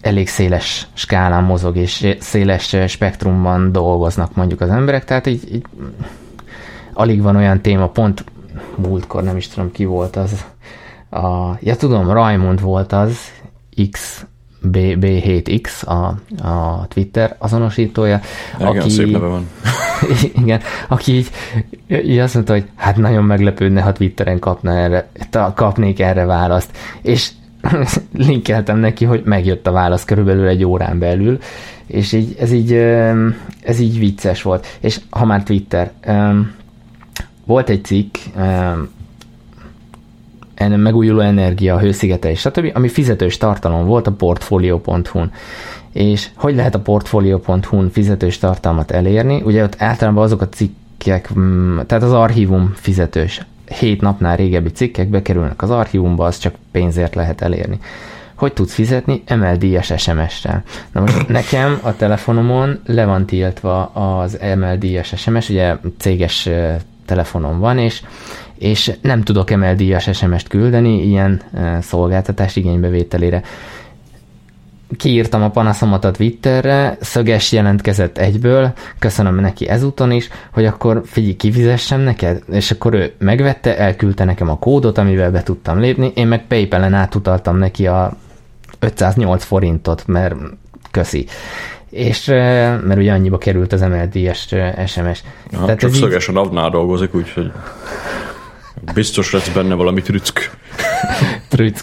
elég 0.00 0.28
széles 0.28 0.86
skálán 0.92 1.44
mozog, 1.44 1.76
és 1.76 2.16
széles 2.18 2.76
spektrumban 2.86 3.72
dolgoznak 3.72 4.34
mondjuk 4.34 4.60
az 4.60 4.70
emberek, 4.70 5.04
tehát 5.04 5.26
így, 5.26 5.54
így 5.54 5.66
alig 6.92 7.22
van 7.22 7.36
olyan 7.36 7.60
téma, 7.60 7.88
pont 7.88 8.24
múltkor 8.74 9.22
nem 9.22 9.36
is 9.36 9.48
tudom 9.48 9.72
ki 9.72 9.84
volt 9.84 10.16
az, 10.16 10.44
a, 11.12 11.58
ja 11.60 11.76
tudom, 11.76 12.10
Raimond 12.10 12.60
volt 12.60 12.92
az, 12.92 13.18
X, 13.90 14.26
B, 14.60 14.76
B7X 14.76 15.84
a, 15.86 16.14
a 16.48 16.86
Twitter 16.88 17.36
azonosítója. 17.38 18.20
Igen, 18.58 18.76
aki, 18.76 18.90
szép 18.90 19.10
neve 19.10 19.26
van. 19.26 19.48
igen, 20.42 20.60
aki 20.88 21.12
így, 21.12 21.30
így 21.88 22.18
azt 22.18 22.34
mondta, 22.34 22.52
hogy 22.52 22.64
hát 22.74 22.96
nagyon 22.96 23.24
meglepődne, 23.24 23.80
ha 23.80 23.92
Twitteren 23.92 24.38
kapna 24.38 24.76
erre, 24.76 25.08
kapnék 25.54 26.00
erre 26.00 26.24
választ. 26.24 26.76
És 27.02 27.30
linkeltem 28.12 28.78
neki, 28.78 29.04
hogy 29.04 29.22
megjött 29.24 29.66
a 29.66 29.72
válasz 29.72 30.04
körülbelül 30.04 30.46
egy 30.46 30.64
órán 30.64 30.98
belül, 30.98 31.38
és 31.86 32.12
így, 32.12 32.36
ez 32.40 32.52
így, 32.52 32.72
ez 33.62 33.78
így 33.78 33.98
vicces 33.98 34.42
volt. 34.42 34.66
És 34.80 35.00
ha 35.10 35.24
már 35.24 35.42
Twitter, 35.42 35.90
volt 37.44 37.68
egy 37.68 37.84
cikk, 37.84 38.16
megújuló 40.70 41.20
energia, 41.20 41.78
hőszigetelés, 41.78 42.40
stb., 42.40 42.70
ami 42.74 42.88
fizetős 42.88 43.36
tartalom 43.36 43.86
volt 43.86 44.06
a 44.06 44.12
portfolio.hu-n. 44.12 45.32
És 45.92 46.28
hogy 46.34 46.54
lehet 46.54 46.74
a 46.74 46.80
portfolio.hu-n 46.80 47.90
fizetős 47.90 48.38
tartalmat 48.38 48.90
elérni? 48.90 49.42
Ugye 49.44 49.62
ott 49.62 49.76
általában 49.78 50.22
azok 50.22 50.40
a 50.40 50.48
cikkek, 50.48 51.34
mm, 51.38 51.78
tehát 51.86 52.04
az 52.04 52.12
archívum 52.12 52.72
fizetős. 52.74 53.46
Hét 53.78 54.00
napnál 54.00 54.36
régebbi 54.36 54.70
cikkek 54.70 55.08
bekerülnek 55.08 55.62
az 55.62 55.70
archívumba, 55.70 56.24
az 56.24 56.38
csak 56.38 56.54
pénzért 56.70 57.14
lehet 57.14 57.40
elérni. 57.40 57.78
Hogy 58.34 58.52
tudsz 58.52 58.74
fizetni? 58.74 59.22
MLD-es 59.28 59.92
SMS-sel. 59.96 60.62
Na 60.92 61.00
most 61.00 61.28
nekem 61.38 61.78
a 61.82 61.96
telefonomon 61.96 62.80
le 62.86 63.04
van 63.04 63.26
tiltva 63.26 63.84
az 63.84 64.38
MLD-es 64.56 65.12
SMS, 65.16 65.48
ugye 65.48 65.76
céges 65.98 66.48
telefonom 67.06 67.58
van, 67.58 67.78
és 67.78 68.02
és 68.62 68.92
nem 69.00 69.22
tudok 69.22 69.50
emeldíjas 69.50 70.08
SMS-t 70.12 70.48
küldeni 70.48 71.04
ilyen 71.06 71.40
e, 71.54 71.80
szolgáltatás 71.80 72.56
igénybevételére. 72.56 73.42
Kiírtam 74.96 75.42
a 75.42 75.50
panaszomat 75.50 76.04
a 76.04 76.10
Twitterre, 76.10 76.96
szöges 77.00 77.52
jelentkezett 77.52 78.18
egyből, 78.18 78.72
köszönöm 78.98 79.34
neki 79.34 79.68
ezúton 79.68 80.10
is, 80.10 80.28
hogy 80.52 80.64
akkor 80.64 81.02
figyelj, 81.04 81.36
kifizessem 81.36 82.00
neked, 82.00 82.42
és 82.50 82.70
akkor 82.70 82.94
ő 82.94 83.12
megvette, 83.18 83.78
elküldte 83.78 84.24
nekem 84.24 84.48
a 84.48 84.58
kódot, 84.58 84.98
amivel 84.98 85.30
be 85.30 85.42
tudtam 85.42 85.78
lépni, 85.78 86.12
én 86.14 86.26
meg 86.26 86.46
Paypal-en 86.46 86.94
átutaltam 86.94 87.56
neki 87.56 87.86
a 87.86 88.16
508 88.78 89.44
forintot, 89.44 90.06
mert 90.06 90.34
köszi 90.90 91.26
és 91.90 92.28
e, 92.28 92.78
mert 92.84 93.00
ugye 93.00 93.12
annyiba 93.12 93.38
került 93.38 93.72
az 93.72 93.80
MLD-es 93.80 94.54
SMS. 94.86 95.22
Ja, 95.50 95.58
Tehát 95.64 95.78
csak 95.78 95.94
szögesen 95.94 96.36
így... 96.36 96.70
dolgozik, 96.70 97.14
úgyhogy 97.14 97.52
Biztos 98.94 99.32
lesz 99.32 99.48
benne 99.48 99.74
valami 99.74 100.02
trück. 100.02 100.50
trück. 101.48 101.82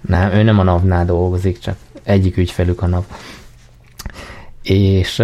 Nem, 0.00 0.32
ő 0.32 0.42
nem 0.42 0.58
a 0.58 0.62
NAV-nál 0.62 1.04
dolgozik, 1.04 1.58
csak 1.58 1.76
egyik 2.02 2.36
ügyfelük 2.36 2.82
a 2.82 2.86
NAV. 2.86 3.04
És 4.62 5.22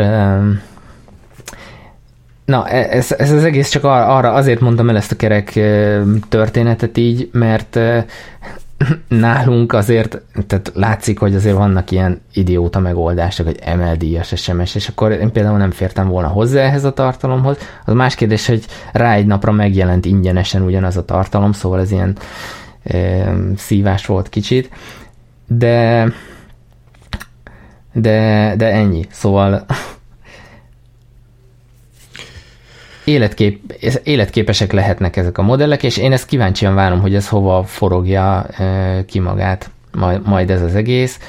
na, 2.44 2.68
e, 2.68 2.96
ez, 2.96 3.12
ez 3.12 3.30
az 3.30 3.44
egész 3.44 3.68
csak 3.68 3.84
arra 3.84 4.32
azért 4.32 4.60
mondtam 4.60 4.88
el 4.88 4.96
ezt 4.96 5.12
a 5.12 5.16
kerek 5.16 5.52
történetet 6.28 6.96
így, 6.96 7.28
mert 7.32 7.78
nálunk 9.08 9.72
azért, 9.72 10.22
tehát 10.46 10.72
látszik, 10.74 11.18
hogy 11.18 11.34
azért 11.34 11.56
vannak 11.56 11.90
ilyen 11.90 12.20
idióta 12.32 12.78
megoldások, 12.78 13.46
hogy 13.46 13.60
MLD-es 13.76 14.32
SMS, 14.36 14.74
és 14.74 14.88
akkor 14.88 15.10
én 15.10 15.32
például 15.32 15.58
nem 15.58 15.70
fértem 15.70 16.08
volna 16.08 16.28
hozzá 16.28 16.60
ehhez 16.60 16.84
a 16.84 16.92
tartalomhoz. 16.92 17.58
Az 17.84 17.94
más 17.94 18.14
kérdés, 18.14 18.46
hogy 18.46 18.64
rá 18.92 19.14
egy 19.14 19.26
napra 19.26 19.52
megjelent 19.52 20.04
ingyenesen 20.04 20.62
ugyanaz 20.62 20.96
a 20.96 21.04
tartalom, 21.04 21.52
szóval 21.52 21.80
ez 21.80 21.90
ilyen 21.90 22.16
e, 22.82 23.32
szívás 23.56 24.06
volt 24.06 24.28
kicsit, 24.28 24.70
de 25.46 26.08
de, 28.00 28.54
de 28.56 28.72
ennyi. 28.72 29.06
Szóval 29.10 29.64
életkép, 33.06 33.72
életképesek 34.02 34.72
lehetnek 34.72 35.16
ezek 35.16 35.38
a 35.38 35.42
modellek, 35.42 35.82
és 35.82 35.96
én 35.96 36.12
ezt 36.12 36.26
kíváncsian 36.26 36.74
várom, 36.74 37.00
hogy 37.00 37.14
ez 37.14 37.28
hova 37.28 37.64
forogja 37.64 38.46
ki 39.06 39.18
magát 39.18 39.70
majd, 39.92 40.26
majd 40.26 40.50
ez 40.50 40.62
az 40.62 40.74
egész. 40.74 41.20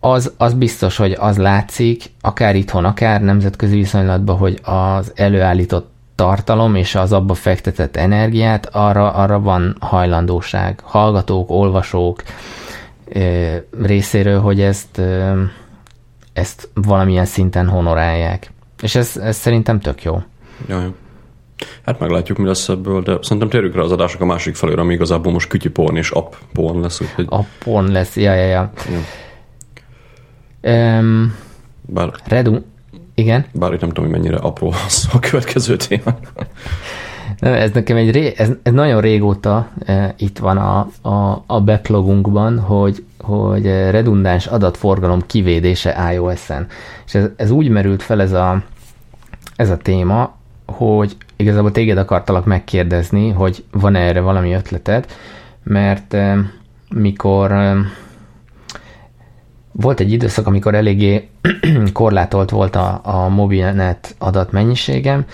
Az, 0.00 0.32
az 0.36 0.54
biztos, 0.54 0.96
hogy 0.96 1.16
az 1.18 1.36
látszik, 1.36 2.02
akár 2.20 2.56
itthon, 2.56 2.84
akár 2.84 3.22
nemzetközi 3.22 3.76
viszonylatban, 3.76 4.36
hogy 4.36 4.58
az 4.62 5.12
előállított 5.14 5.92
tartalom 6.14 6.74
és 6.74 6.94
az 6.94 7.12
abba 7.12 7.34
fektetett 7.34 7.96
energiát, 7.96 8.68
arra, 8.72 9.12
arra 9.12 9.40
van 9.40 9.76
hajlandóság 9.80 10.80
hallgatók, 10.82 11.50
olvasók 11.50 12.22
részéről, 13.82 14.40
hogy 14.40 14.60
ezt, 14.60 15.00
ezt 16.32 16.68
valamilyen 16.74 17.24
szinten 17.24 17.68
honorálják. 17.68 18.50
És 18.82 18.94
ez, 18.94 19.16
ez 19.16 19.36
szerintem 19.36 19.80
tök 19.80 20.02
jó. 20.02 20.22
Jaj. 20.68 20.92
Hát 21.86 21.98
meglátjuk, 21.98 22.38
mi 22.38 22.46
lesz 22.46 22.68
ebből, 22.68 23.02
de 23.02 23.18
szerintem 23.22 23.48
térjük 23.48 23.74
rá 23.74 23.82
az 23.82 23.92
adások 23.92 24.20
a 24.20 24.24
másik 24.24 24.54
felére, 24.54 24.80
ami 24.80 24.94
igazából 24.94 25.32
most 25.32 25.48
kütyüporn 25.48 25.96
és 25.96 26.10
app 26.10 26.32
porn 26.52 26.80
lesz. 26.80 27.00
Úgyhogy... 27.00 27.26
A 27.30 27.40
porn 27.58 27.92
lesz, 27.92 28.16
ja, 28.16 28.34
ja, 28.34 28.46
ja. 28.46 28.72
ja. 28.90 29.00
Um, 30.98 31.36
Bár... 31.86 32.10
Redu, 32.24 32.58
igen? 33.14 33.44
Bár 33.52 33.72
itt 33.72 33.80
nem 33.80 33.88
tudom, 33.88 34.10
hogy 34.10 34.20
mennyire 34.20 34.36
apró 34.36 34.72
az 34.86 35.08
a 35.12 35.18
következő 35.18 35.76
téma. 35.76 36.18
Ez 37.40 37.70
nekem 37.70 37.96
egy 37.96 38.10
ré, 38.10 38.32
ez, 38.36 38.50
ez 38.62 38.72
nagyon 38.72 39.00
régóta 39.00 39.68
e, 39.84 40.14
itt 40.18 40.38
van 40.38 40.56
a, 40.56 40.88
a, 41.08 41.42
a 41.46 41.60
backlogunkban, 41.60 42.58
hogy, 42.58 43.04
hogy 43.18 43.66
redundáns 43.66 44.46
adatforgalom 44.46 45.26
kivédése 45.26 46.12
iOS-en. 46.12 46.66
És 47.06 47.14
ez, 47.14 47.28
ez 47.36 47.50
úgy 47.50 47.68
merült 47.68 48.02
fel 48.02 48.20
ez 48.20 48.32
a, 48.32 48.62
ez 49.56 49.70
a 49.70 49.76
téma, 49.76 50.36
hogy 50.66 51.16
igazából 51.36 51.72
téged 51.72 51.98
akartalak 51.98 52.44
megkérdezni, 52.44 53.30
hogy 53.30 53.64
van-e 53.70 53.98
erre 53.98 54.20
valami 54.20 54.52
ötleted, 54.52 55.06
mert 55.62 56.16
mikor 56.94 57.54
volt 59.72 60.00
egy 60.00 60.12
időszak, 60.12 60.46
amikor 60.46 60.74
eléggé 60.74 61.28
korlátolt 61.92 62.50
volt 62.50 62.76
a, 62.76 63.00
a 63.02 63.28
mobilnet 63.28 64.14
adatmennyiségem, 64.18 65.24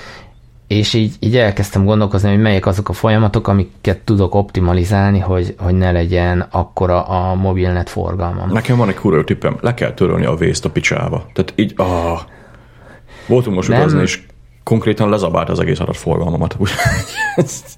és 0.66 0.94
így, 0.94 1.14
így 1.20 1.36
elkezdtem 1.36 1.84
gondolkozni, 1.84 2.28
hogy 2.28 2.40
melyek 2.40 2.66
azok 2.66 2.88
a 2.88 2.92
folyamatok, 2.92 3.48
amiket 3.48 3.98
tudok 3.98 4.34
optimalizálni, 4.34 5.18
hogy, 5.18 5.54
hogy 5.58 5.74
ne 5.74 5.92
legyen 5.92 6.46
akkora 6.50 7.02
a 7.02 7.34
mobilnet 7.34 7.88
forgalmam. 7.88 8.52
Nekem 8.52 8.76
van 8.76 8.88
egy 8.88 8.94
kurva 8.94 9.24
tippem, 9.24 9.56
le 9.60 9.74
kell 9.74 9.92
törölni 9.92 10.24
a 10.24 10.34
vészt 10.34 10.64
a 10.64 10.70
picsába. 10.70 11.26
Tehát 11.32 11.52
így, 11.56 11.72
ah, 11.76 12.20
voltunk 13.26 13.56
most 13.56 13.68
utazni, 13.68 14.00
és 14.00 14.22
konkrétan 14.62 15.08
lezabált 15.08 15.48
az 15.48 15.60
egész 15.60 15.80
adatforgalmamat. 15.80 16.56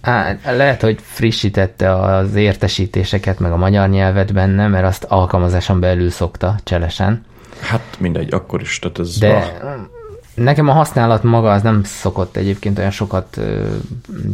Á, 0.00 0.36
lehet, 0.44 0.82
hogy 0.82 0.98
frissítette 1.02 1.94
az 1.94 2.34
értesítéseket, 2.34 3.38
meg 3.38 3.52
a 3.52 3.56
magyar 3.56 3.88
nyelvet 3.88 4.32
benne, 4.32 4.68
mert 4.68 4.84
azt 4.84 5.04
alkalmazáson 5.04 5.80
belül 5.80 6.10
szokta 6.10 6.54
cselesen. 6.62 7.24
Hát 7.60 7.96
mindegy, 7.98 8.34
akkor 8.34 8.60
is. 8.60 8.78
Tehát 8.78 8.98
ez 8.98 9.18
De 9.18 9.34
a... 9.36 9.88
nekem 10.34 10.68
a 10.68 10.72
használat 10.72 11.22
maga 11.22 11.52
az 11.52 11.62
nem 11.62 11.82
szokott 11.84 12.36
egyébként 12.36 12.78
olyan 12.78 12.90
sokat 12.90 13.36
ö, 13.36 13.66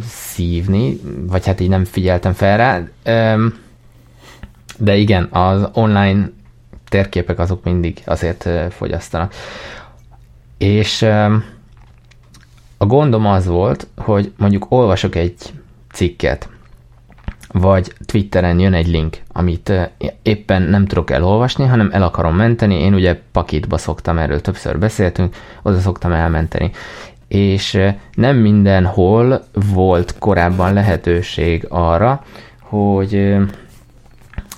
szívni, 0.08 1.00
vagy 1.26 1.46
hát 1.46 1.60
így 1.60 1.68
nem 1.68 1.84
figyeltem 1.84 2.32
fel 2.32 2.56
rá. 2.56 2.82
Ö, 3.02 3.46
de 4.76 4.96
igen, 4.96 5.28
az 5.30 5.68
online 5.72 6.30
térképek 6.88 7.38
azok 7.38 7.64
mindig 7.64 8.02
azért 8.04 8.48
fogyasztanak. 8.70 9.34
És 10.58 11.06
a 12.78 12.86
gondom 12.86 13.26
az 13.26 13.46
volt, 13.46 13.86
hogy 13.96 14.32
mondjuk 14.36 14.66
olvasok 14.68 15.14
egy 15.14 15.34
cikket, 15.92 16.48
vagy 17.52 17.92
Twitteren 18.06 18.58
jön 18.58 18.74
egy 18.74 18.86
link, 18.86 19.16
amit 19.32 19.72
éppen 20.22 20.62
nem 20.62 20.86
tudok 20.86 21.10
elolvasni, 21.10 21.64
hanem 21.64 21.90
el 21.92 22.02
akarom 22.02 22.34
menteni. 22.34 22.74
Én 22.74 22.94
ugye 22.94 23.20
pakitba 23.32 23.78
szoktam, 23.78 24.18
erről 24.18 24.40
többször 24.40 24.78
beszéltünk, 24.78 25.36
oda 25.62 25.78
szoktam 25.78 26.12
elmenteni. 26.12 26.70
És 27.28 27.78
nem 28.14 28.36
mindenhol 28.36 29.42
volt 29.74 30.18
korábban 30.18 30.72
lehetőség 30.72 31.66
arra, 31.68 32.24
hogy, 32.60 33.36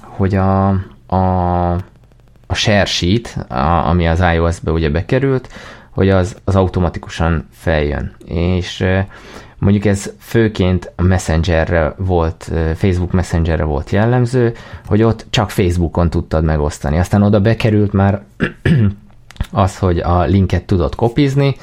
hogy 0.00 0.34
a, 0.34 0.68
a, 1.06 1.72
a 2.46 2.54
share 2.54 2.84
sheet, 2.84 3.46
a, 3.48 3.88
ami 3.88 4.08
az 4.08 4.24
iOS-be 4.34 4.70
ugye 4.70 4.90
bekerült, 4.90 5.48
hogy 6.00 6.08
az, 6.08 6.36
az 6.44 6.56
automatikusan 6.56 7.46
feljön. 7.50 8.12
És 8.24 8.84
mondjuk 9.58 9.84
ez 9.84 10.12
főként 10.18 10.92
a 10.96 11.02
Messengerre 11.02 11.94
volt, 11.96 12.50
Facebook 12.74 13.12
Messengerre 13.12 13.64
volt 13.64 13.90
jellemző, 13.90 14.54
hogy 14.86 15.02
ott 15.02 15.26
csak 15.30 15.50
Facebookon 15.50 16.10
tudtad 16.10 16.44
megosztani. 16.44 16.98
Aztán 16.98 17.22
oda 17.22 17.40
bekerült 17.40 17.92
már 17.92 18.22
az, 19.64 19.78
hogy 19.78 19.98
a 19.98 20.22
linket 20.22 20.64
tudod 20.64 20.94
kopizni, 20.94 21.56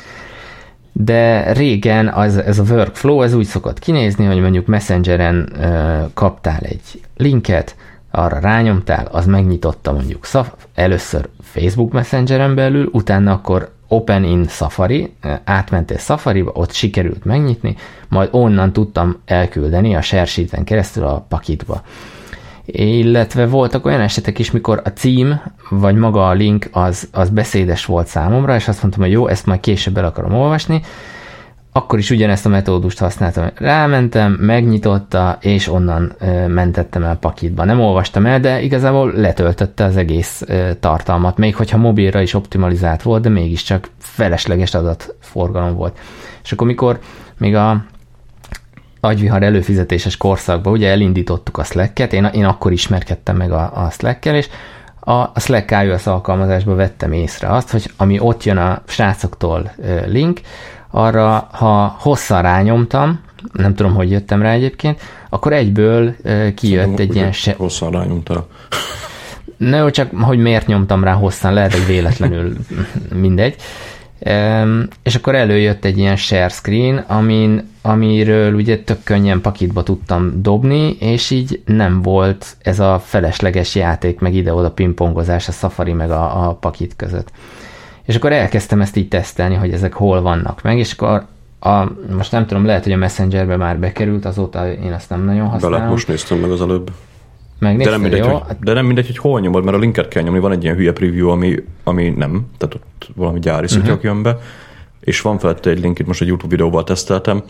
de 0.91 1.51
régen 1.53 2.07
az, 2.07 2.37
ez 2.37 2.59
a 2.59 2.63
workflow, 2.63 3.21
ez 3.21 3.33
úgy 3.33 3.45
szokott 3.45 3.79
kinézni, 3.79 4.25
hogy 4.25 4.39
mondjuk 4.39 4.65
Messengeren 4.65 5.49
ö, 5.59 6.03
kaptál 6.13 6.59
egy 6.61 7.01
linket, 7.15 7.75
arra 8.11 8.39
rányomtál, 8.39 9.07
az 9.11 9.25
megnyitotta 9.25 9.93
mondjuk 9.93 10.25
szaf, 10.25 10.53
először 10.75 11.29
Facebook 11.41 11.91
Messengeren 11.91 12.55
belül, 12.55 12.89
utána 12.91 13.31
akkor 13.31 13.75
Open 13.87 14.23
in 14.23 14.45
Safari, 14.47 15.13
átmentél 15.43 15.97
Safari-ba, 15.97 16.51
ott 16.53 16.71
sikerült 16.71 17.25
megnyitni, 17.25 17.75
majd 18.09 18.29
onnan 18.31 18.73
tudtam 18.73 19.17
elküldeni 19.25 19.95
a 19.95 20.01
share 20.01 20.63
keresztül 20.63 21.03
a 21.03 21.25
pakitba. 21.29 21.81
Illetve 22.65 23.45
voltak 23.45 23.85
olyan 23.85 24.01
esetek 24.01 24.39
is, 24.39 24.51
mikor 24.51 24.81
a 24.83 24.89
cím, 24.89 25.41
vagy 25.69 25.95
maga 25.95 26.27
a 26.27 26.33
link 26.33 26.69
az, 26.71 27.07
az 27.11 27.29
beszédes 27.29 27.85
volt 27.85 28.07
számomra, 28.07 28.55
és 28.55 28.67
azt 28.67 28.81
mondtam, 28.81 29.03
hogy 29.03 29.11
jó, 29.11 29.27
ezt 29.27 29.45
majd 29.45 29.59
később 29.59 29.97
el 29.97 30.05
akarom 30.05 30.33
olvasni, 30.33 30.81
akkor 31.77 31.99
is 31.99 32.09
ugyanezt 32.09 32.45
a 32.45 32.49
metódust 32.49 32.99
használtam. 32.99 33.49
Rámentem, 33.55 34.31
megnyitotta, 34.31 35.37
és 35.41 35.67
onnan 35.67 36.13
ö, 36.19 36.47
mentettem 36.47 37.03
el 37.03 37.15
pakitba. 37.15 37.63
Nem 37.63 37.79
olvastam 37.79 38.25
el, 38.25 38.39
de 38.39 38.61
igazából 38.61 39.11
letöltötte 39.11 39.83
az 39.83 39.97
egész 39.97 40.43
ö, 40.47 40.69
tartalmat, 40.79 41.37
még 41.37 41.55
hogyha 41.55 41.77
mobilra 41.77 42.21
is 42.21 42.33
optimalizált 42.33 43.01
volt, 43.01 43.21
de 43.21 43.29
mégiscsak 43.29 43.89
felesleges 43.99 44.73
adatforgalom 44.73 45.75
volt. 45.75 45.97
És 46.43 46.51
akkor 46.51 46.67
mikor 46.67 46.99
még 47.37 47.55
a 47.55 47.85
agyvihar 48.99 49.43
előfizetéses 49.43 50.17
korszakban 50.17 50.73
ugye 50.73 50.89
elindítottuk 50.89 51.57
a 51.57 51.63
Slack-et, 51.63 52.13
én, 52.13 52.25
én 52.25 52.45
akkor 52.45 52.71
ismerkedtem 52.71 53.35
meg 53.35 53.51
a, 53.51 53.71
a 53.73 53.89
Slack-kel, 53.89 54.35
és 54.35 54.49
a, 54.99 55.39
Slack 55.39 55.71
iOS 55.71 56.07
alkalmazásban 56.07 56.75
vettem 56.75 57.11
észre 57.11 57.47
azt, 57.47 57.71
hogy 57.71 57.91
ami 57.97 58.19
ott 58.19 58.43
jön 58.43 58.57
a 58.57 58.81
srácoktól 58.85 59.71
link, 60.05 60.39
arra, 60.91 61.47
ha 61.51 61.95
hosszan 61.99 62.41
rányomtam, 62.41 63.19
nem 63.51 63.75
tudom, 63.75 63.93
hogy 63.93 64.11
jöttem 64.11 64.41
rá 64.41 64.51
egyébként, 64.51 65.01
akkor 65.29 65.53
egyből 65.53 66.15
kijött 66.55 66.79
Szerintem, 66.79 67.05
egy 67.09 67.15
ilyen... 67.15 67.31
Se... 67.31 67.53
Hosszan 67.57 67.91
rányomtál. 67.91 68.47
Ne, 69.57 69.77
jó, 69.77 69.89
csak 69.89 70.11
hogy 70.21 70.37
miért 70.37 70.67
nyomtam 70.67 71.03
rá 71.03 71.13
hosszan, 71.13 71.53
lehet, 71.53 71.73
hogy 71.73 71.85
véletlenül 71.85 72.53
mindegy. 73.13 73.55
Um, 74.19 74.87
és 75.03 75.15
akkor 75.15 75.35
előjött 75.35 75.85
egy 75.85 75.97
ilyen 75.97 76.15
share 76.15 76.49
screen, 76.49 76.97
amin, 76.97 77.69
amiről 77.81 78.53
ugye 78.53 78.79
tök 78.79 79.03
könnyen 79.03 79.41
pakitba 79.41 79.83
tudtam 79.83 80.41
dobni, 80.41 80.97
és 80.99 81.29
így 81.29 81.61
nem 81.65 82.01
volt 82.01 82.57
ez 82.61 82.79
a 82.79 83.01
felesleges 83.05 83.75
játék, 83.75 84.19
meg 84.19 84.33
ide-oda 84.33 84.71
pingpongozás 84.71 85.47
a 85.47 85.51
Safari 85.51 85.93
meg 85.93 86.11
a, 86.11 86.47
a 86.47 86.53
pakit 86.53 86.95
között. 86.95 87.31
És 88.07 88.15
akkor 88.15 88.31
elkezdtem 88.31 88.81
ezt 88.81 88.95
így 88.95 89.07
tesztelni, 89.07 89.55
hogy 89.55 89.71
ezek 89.71 89.93
hol 89.93 90.21
vannak 90.21 90.61
meg, 90.61 90.77
és 90.77 90.91
akkor 90.91 91.25
a, 91.59 91.91
most 92.15 92.31
nem 92.31 92.45
tudom, 92.45 92.65
lehet, 92.65 92.83
hogy 92.83 92.91
a 92.91 92.97
Messengerbe 92.97 93.55
már 93.57 93.79
bekerült, 93.79 94.25
azóta 94.25 94.71
én 94.71 94.91
azt 94.91 95.09
nem 95.09 95.25
nagyon 95.25 95.47
használom. 95.47 95.79
Bele, 95.79 95.91
most 95.91 96.07
néztem 96.07 96.37
meg 96.37 96.51
az 96.51 96.61
előbb. 96.61 96.91
de 97.59 97.89
nem, 97.89 98.01
mindegy, 98.01 98.25
jó? 98.25 98.37
Hogy, 98.37 98.55
de 98.59 98.73
nem 98.73 98.85
mindegy, 98.85 99.05
hogy 99.05 99.17
hol 99.17 99.39
nyomod, 99.39 99.63
mert 99.63 99.77
a 99.77 99.79
linket 99.79 100.07
kell 100.07 100.23
nyomni, 100.23 100.39
van 100.39 100.51
egy 100.51 100.63
ilyen 100.63 100.75
hülye 100.75 100.91
preview, 100.91 101.29
ami, 101.29 101.55
ami 101.83 102.09
nem, 102.09 102.47
tehát 102.57 102.75
ott 102.75 103.09
valami 103.15 103.39
gyári 103.39 103.77
uh-huh. 103.77 103.99
jön 104.01 104.23
be, 104.23 104.37
és 104.99 105.21
van 105.21 105.39
felette 105.39 105.69
egy 105.69 105.79
link, 105.79 105.99
itt 105.99 106.07
most 106.07 106.21
egy 106.21 106.27
YouTube 106.27 106.51
videóval 106.51 106.83
teszteltem, 106.83 107.43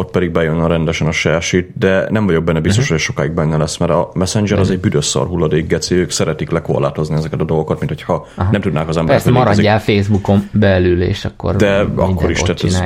ott 0.00 0.10
pedig 0.10 0.30
bejön 0.30 0.58
a 0.58 0.66
rendesen 0.66 1.06
a 1.06 1.12
share 1.12 1.40
sheet, 1.40 1.78
de 1.78 2.06
nem 2.10 2.26
vagyok 2.26 2.44
benne 2.44 2.60
biztos, 2.60 2.82
uh-huh. 2.82 2.98
hogy 2.98 3.06
sokáig 3.06 3.32
benne 3.32 3.56
lesz, 3.56 3.76
mert 3.76 3.92
a 3.92 4.10
Messenger 4.14 4.52
uh-huh. 4.52 4.66
az 4.66 4.74
egy 4.74 4.80
büdös 4.80 5.04
szar 5.04 5.26
hulladék, 5.26 5.66
geci, 5.66 5.94
ők 5.94 6.10
szeretik 6.10 6.50
lekorlátozni 6.50 7.14
ezeket 7.14 7.40
a 7.40 7.44
dolgokat, 7.44 7.78
mint 7.78 7.90
hogyha 7.90 8.26
Aha. 8.36 8.50
nem 8.50 8.60
tudnák 8.60 8.88
az 8.88 8.96
emberek. 8.96 9.22
Persze 9.22 9.38
maradjál 9.38 9.76
ezek... 9.76 9.94
Facebookon 9.94 10.48
belül, 10.52 11.02
és 11.02 11.24
akkor 11.24 11.56
De 11.56 11.86
akkor 11.96 12.30
is, 12.30 12.40
tehát 12.40 12.64
ez 12.64 12.82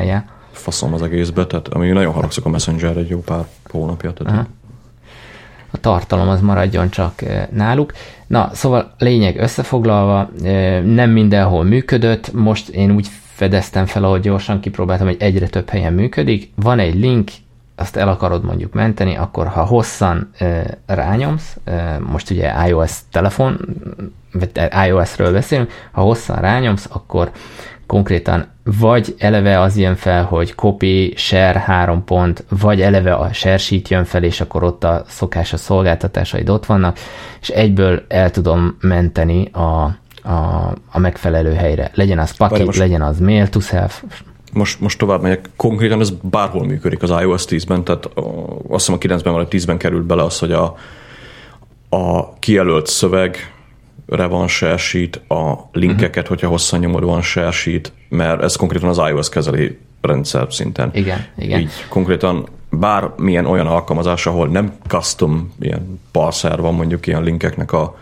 faszom 0.53 0.93
az 0.93 1.03
egészbe, 1.03 1.47
tehát 1.47 1.69
ami 1.69 1.91
nagyon 1.91 2.13
haragszok 2.13 2.45
a 2.45 2.49
Messenger 2.49 2.97
egy 2.97 3.09
jó 3.09 3.19
pár 3.19 3.45
hónapja. 3.71 4.13
Tehát 4.13 4.33
Aha. 4.33 4.47
a 5.71 5.79
tartalom 5.81 6.29
az 6.29 6.41
maradjon 6.41 6.91
csak 6.91 7.23
náluk. 7.51 7.93
Na, 8.27 8.51
szóval 8.53 8.95
lényeg 8.99 9.37
összefoglalva, 9.37 10.31
nem 10.85 11.11
mindenhol 11.11 11.65
működött, 11.65 12.33
most 12.33 12.69
én 12.69 12.91
úgy 12.91 13.09
fedeztem 13.35 13.87
fel, 13.87 14.05
ahogy 14.05 14.21
gyorsan 14.21 14.61
kipróbáltam, 14.61 15.07
hogy 15.07 15.17
egyre 15.19 15.49
több 15.49 15.69
helyen 15.69 15.93
működik. 15.93 16.53
Van 16.55 16.79
egy 16.79 16.95
link, 16.95 17.31
azt 17.77 17.97
el 17.97 18.09
akarod 18.09 18.45
mondjuk 18.45 18.73
menteni, 18.73 19.17
akkor 19.17 19.47
ha 19.47 19.65
hosszan 19.65 20.31
e, 20.39 20.79
rányomsz, 20.87 21.57
e, 21.65 21.99
most 21.99 22.31
ugye 22.31 22.67
iOS 22.67 22.99
telefon, 23.13 23.61
vagy 24.33 24.51
iOS-ről 24.87 25.33
beszélünk, 25.33 25.71
ha 25.93 26.03
hosszan 26.03 26.41
rányomsz, 26.41 26.89
akkor 26.93 27.31
konkrétan 27.87 28.47
vagy 28.65 29.15
eleve 29.19 29.61
az 29.61 29.77
jön 29.77 29.95
fel, 29.95 30.25
hogy 30.25 30.55
copy, 30.55 31.13
share 31.17 31.59
három 31.59 32.05
pont, 32.05 32.45
vagy 32.49 32.81
eleve 32.81 33.15
a 33.15 33.33
share 33.33 33.57
sheet 33.59 33.89
jön 33.89 34.05
fel, 34.05 34.23
és 34.23 34.41
akkor 34.41 34.63
ott 34.63 34.85
a 34.85 35.05
szokásos 35.07 35.61
szolgáltatásaid 35.61 36.49
ott 36.49 36.67
vannak, 36.67 36.99
és 37.41 37.49
egyből 37.49 38.05
el 38.09 38.31
tudom 38.31 38.77
menteni 38.81 39.51
a, 39.53 39.97
a, 40.25 40.75
a 40.91 40.99
megfelelő 40.99 41.53
helyre. 41.53 41.91
Legyen 41.95 42.19
az 42.19 42.37
paket, 42.37 42.67
most, 42.67 42.79
legyen 42.79 43.03
az 43.03 43.19
mail 43.19 43.49
to 43.49 43.61
self. 43.61 44.03
Most, 44.53 44.81
most 44.81 44.99
tovább 44.99 45.23
megyek. 45.23 45.51
Konkrétan 45.57 46.01
ez 46.01 46.11
bárhol 46.23 46.65
működik 46.65 47.03
az 47.03 47.11
iOS 47.11 47.45
10-ben, 47.49 47.85
tehát 47.85 48.11
azt 48.69 48.87
hiszem 48.87 48.95
a 48.95 49.17
9-ben 49.17 49.33
vagy 49.33 49.49
10-ben 49.51 49.79
került 49.79 50.05
bele 50.05 50.23
az, 50.23 50.39
hogy 50.39 50.53
a, 50.53 50.77
a 51.89 52.35
kijelölt 52.39 52.87
szöveg 52.87 53.53
re 54.07 54.27
van 54.27 54.49
share 54.49 54.77
sheet, 54.77 55.21
a 55.29 55.69
linkeket, 55.73 56.09
uh-huh. 56.09 56.29
hogyha 56.29 56.49
hosszan 56.49 56.81
nyomod 56.81 57.05
van 57.05 57.23
share 57.23 57.51
sheet, 57.51 57.93
mert 58.09 58.43
ez 58.43 58.57
konkrétan 58.57 58.89
az 58.89 59.01
iOS 59.09 59.29
kezeli 59.29 59.79
rendszer 60.01 60.47
szinten. 60.51 60.91
Igen, 60.93 61.27
igen. 61.37 61.61
Így 61.61 61.73
konkrétan 61.89 62.49
bármilyen 62.71 63.47
olyan 63.47 63.67
alkalmazás, 63.67 64.27
ahol 64.27 64.49
nem 64.49 64.73
custom 64.89 65.55
ilyen 65.61 66.01
parser 66.11 66.61
van 66.61 66.75
mondjuk 66.75 67.07
ilyen 67.07 67.23
linkeknek 67.23 67.73
a 67.73 67.97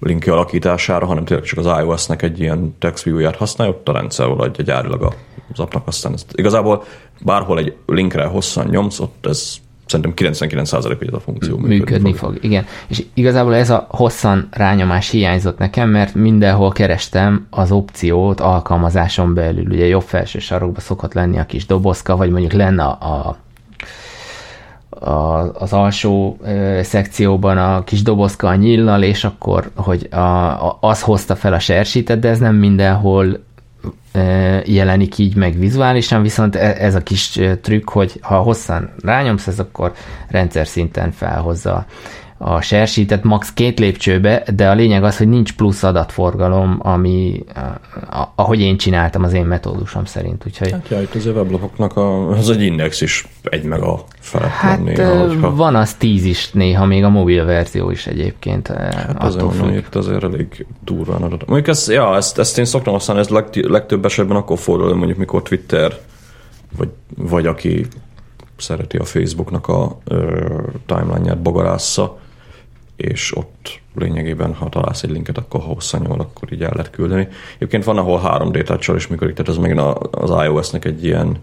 link 0.00 0.26
alakítására, 0.26 1.06
hanem 1.06 1.24
tényleg 1.24 1.46
csak 1.46 1.58
az 1.58 1.80
iOS-nek 1.80 2.22
egy 2.22 2.40
ilyen 2.40 2.74
text 2.78 3.04
view-ját 3.04 3.36
használja, 3.36 3.72
ott 3.72 3.88
a 3.88 3.92
rendszer 3.92 4.26
adja 4.26 4.64
gyárilag 4.64 5.14
az 5.52 5.58
appnak, 5.58 5.86
aztán 5.86 6.12
ezt 6.12 6.32
igazából 6.34 6.84
bárhol 7.24 7.58
egy 7.58 7.76
linkre 7.86 8.24
hosszan 8.24 8.66
nyomsz, 8.66 9.00
ott 9.00 9.26
ez 9.26 9.54
szerintem 9.86 10.32
99% 10.32 10.94
hogy 10.98 11.06
ez 11.06 11.12
a 11.12 11.20
funkció 11.20 11.56
működni, 11.56 11.76
működni 11.76 12.14
fog. 12.14 12.32
fog. 12.32 12.44
Igen, 12.44 12.66
és 12.88 13.04
igazából 13.14 13.54
ez 13.54 13.70
a 13.70 13.86
hosszan 13.88 14.48
rányomás 14.50 15.10
hiányzott 15.10 15.58
nekem, 15.58 15.90
mert 15.90 16.14
mindenhol 16.14 16.72
kerestem 16.72 17.46
az 17.50 17.72
opciót 17.72 18.40
alkalmazáson 18.40 19.34
belül. 19.34 19.66
Ugye 19.66 19.86
jobb 19.86 20.02
felső 20.02 20.38
sarokban 20.38 20.80
szokott 20.80 21.12
lenni 21.12 21.38
a 21.38 21.46
kis 21.46 21.66
dobozka, 21.66 22.16
vagy 22.16 22.30
mondjuk 22.30 22.52
lenne 22.52 22.82
a, 22.82 23.28
a 23.28 23.36
a, 25.00 25.52
az 25.52 25.72
alsó 25.72 26.36
ö, 26.42 26.80
szekcióban 26.82 27.58
a 27.58 27.84
kis 27.84 28.02
dobozka 28.02 28.48
a 28.48 28.54
nyillal, 28.54 29.02
és 29.02 29.24
akkor, 29.24 29.70
hogy 29.74 30.08
a, 30.10 30.16
a, 30.16 30.78
az 30.80 31.02
hozta 31.02 31.36
fel 31.36 31.52
a 31.52 31.58
sersitet, 31.58 32.18
de 32.18 32.28
ez 32.28 32.38
nem 32.38 32.54
mindenhol 32.54 33.40
ö, 34.12 34.56
jelenik 34.64 35.18
így 35.18 35.36
meg 35.36 35.58
vizuálisan, 35.58 36.22
viszont 36.22 36.56
e, 36.56 36.76
ez 36.78 36.94
a 36.94 37.02
kis 37.02 37.40
trükk, 37.62 37.90
hogy 37.90 38.18
ha 38.20 38.38
hosszan 38.38 38.90
rányomsz, 39.02 39.46
ez 39.46 39.58
akkor 39.58 39.92
rendszer 40.28 40.66
szinten 40.66 41.10
felhozza 41.10 41.86
a 42.38 42.60
shersheetet 42.60 43.24
max 43.24 43.52
két 43.52 43.78
lépcsőbe, 43.78 44.42
de 44.54 44.68
a 44.68 44.74
lényeg 44.74 45.04
az, 45.04 45.16
hogy 45.16 45.28
nincs 45.28 45.52
plusz 45.52 45.82
adatforgalom, 45.82 46.78
ami 46.82 47.44
ahogy 48.34 48.60
én 48.60 48.76
csináltam 48.76 49.22
az 49.22 49.32
én 49.32 49.44
metódusom 49.44 50.04
szerint. 50.04 50.46
Úgyhogy... 50.46 50.70
Hát 50.70 50.88
ja, 50.88 51.00
itt 51.00 51.14
az 51.14 51.26
weblapoknak 51.26 51.96
a, 51.96 52.28
az 52.28 52.50
egy 52.50 52.62
index 52.62 53.00
is 53.00 53.28
egy 53.42 53.64
meg 53.64 53.82
a 53.82 54.04
felett 54.20 54.48
hát, 54.48 54.76
van 54.76 54.84
néha. 54.84 55.26
Hogyha... 55.26 55.54
Van 55.54 55.74
az 55.74 55.94
tíz 55.94 56.24
is 56.24 56.50
néha, 56.50 56.84
még 56.84 57.04
a 57.04 57.08
mobil 57.08 57.44
verzió 57.44 57.90
is 57.90 58.06
egyébként. 58.06 58.68
Hát 58.68 59.22
azért 59.22 59.44
mondom, 59.44 59.76
itt 59.76 59.94
azért 59.94 60.22
elég 60.22 60.66
durván 60.84 61.22
adat. 61.22 61.46
Mondjuk 61.46 61.68
ezt, 61.68 61.88
ja, 61.88 62.16
ezt, 62.16 62.38
ezt 62.38 62.58
én 62.58 62.64
szoktam 62.64 62.92
használni, 62.92 63.22
ez 63.22 63.28
legtöbb 63.52 64.04
esetben 64.04 64.36
akkor 64.36 64.58
fordul, 64.58 64.94
mondjuk 64.94 65.18
mikor 65.18 65.42
Twitter, 65.42 65.98
vagy, 66.76 66.88
vagy 67.16 67.46
aki 67.46 67.86
szereti 68.56 68.96
a 68.96 69.04
Facebooknak 69.04 69.68
a 69.68 69.98
ö, 70.04 70.46
timeline-ját 70.86 71.42
bogarásza, 71.42 72.18
és 72.98 73.36
ott 73.36 73.80
lényegében, 73.94 74.54
ha 74.54 74.68
találsz 74.68 75.02
egy 75.02 75.10
linket, 75.10 75.38
akkor 75.38 75.60
ha 75.60 75.66
hosszanyomod, 75.66 76.20
akkor 76.20 76.52
így 76.52 76.62
el 76.62 76.72
lehet 76.74 76.90
küldeni. 76.90 77.28
Egyébként 77.56 77.84
van, 77.84 77.98
ahol 77.98 78.20
3D 78.24 78.62
touch 78.62 78.94
is 78.94 79.06
működik, 79.06 79.34
tehát 79.34 79.50
ez 79.50 79.56
megint 79.56 79.80
az 80.10 80.30
iOS-nek 80.44 80.84
egy 80.84 81.04
ilyen, 81.04 81.36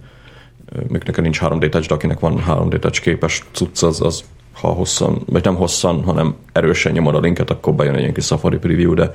még 0.87 1.03
nekem 1.05 1.23
nincs 1.23 1.39
3D 1.41 1.69
touch, 1.69 1.87
de 1.87 1.93
akinek 1.93 2.19
van 2.19 2.43
3D 2.47 2.79
touch 2.79 3.01
képes 3.01 3.43
cucc, 3.51 3.83
az, 3.83 4.01
az 4.01 4.23
ha 4.53 4.67
hosszan, 4.67 5.21
vagy 5.25 5.43
nem 5.43 5.55
hosszan, 5.55 6.03
hanem 6.03 6.35
erősen 6.51 6.91
nyomod 6.91 7.15
a 7.15 7.19
linket, 7.19 7.49
akkor 7.49 7.73
bejön 7.73 7.93
egy 7.93 7.99
ilyen 7.99 8.13
kis 8.13 8.25
Safari 8.25 8.57
preview, 8.57 8.93
de 8.93 9.11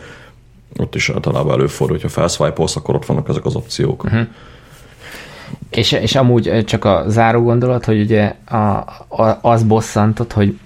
ott 0.76 0.94
is 0.94 1.10
általában 1.10 1.52
előfordul, 1.52 1.96
hogyha 1.96 2.20
felswipe 2.20 2.62
akkor 2.74 2.94
ott 2.94 3.06
vannak 3.06 3.28
ezek 3.28 3.44
az 3.44 3.54
opciók. 3.54 4.04
Uh-huh. 4.04 4.26
És, 5.70 5.92
és 5.92 6.14
amúgy 6.14 6.64
csak 6.64 6.84
a 6.84 7.04
záró 7.06 7.42
gondolat, 7.42 7.84
hogy 7.84 8.00
ugye 8.00 8.34
a, 8.44 8.56
a, 9.08 9.38
az 9.42 9.62
bosszantott, 9.62 10.32
hogy 10.32 10.58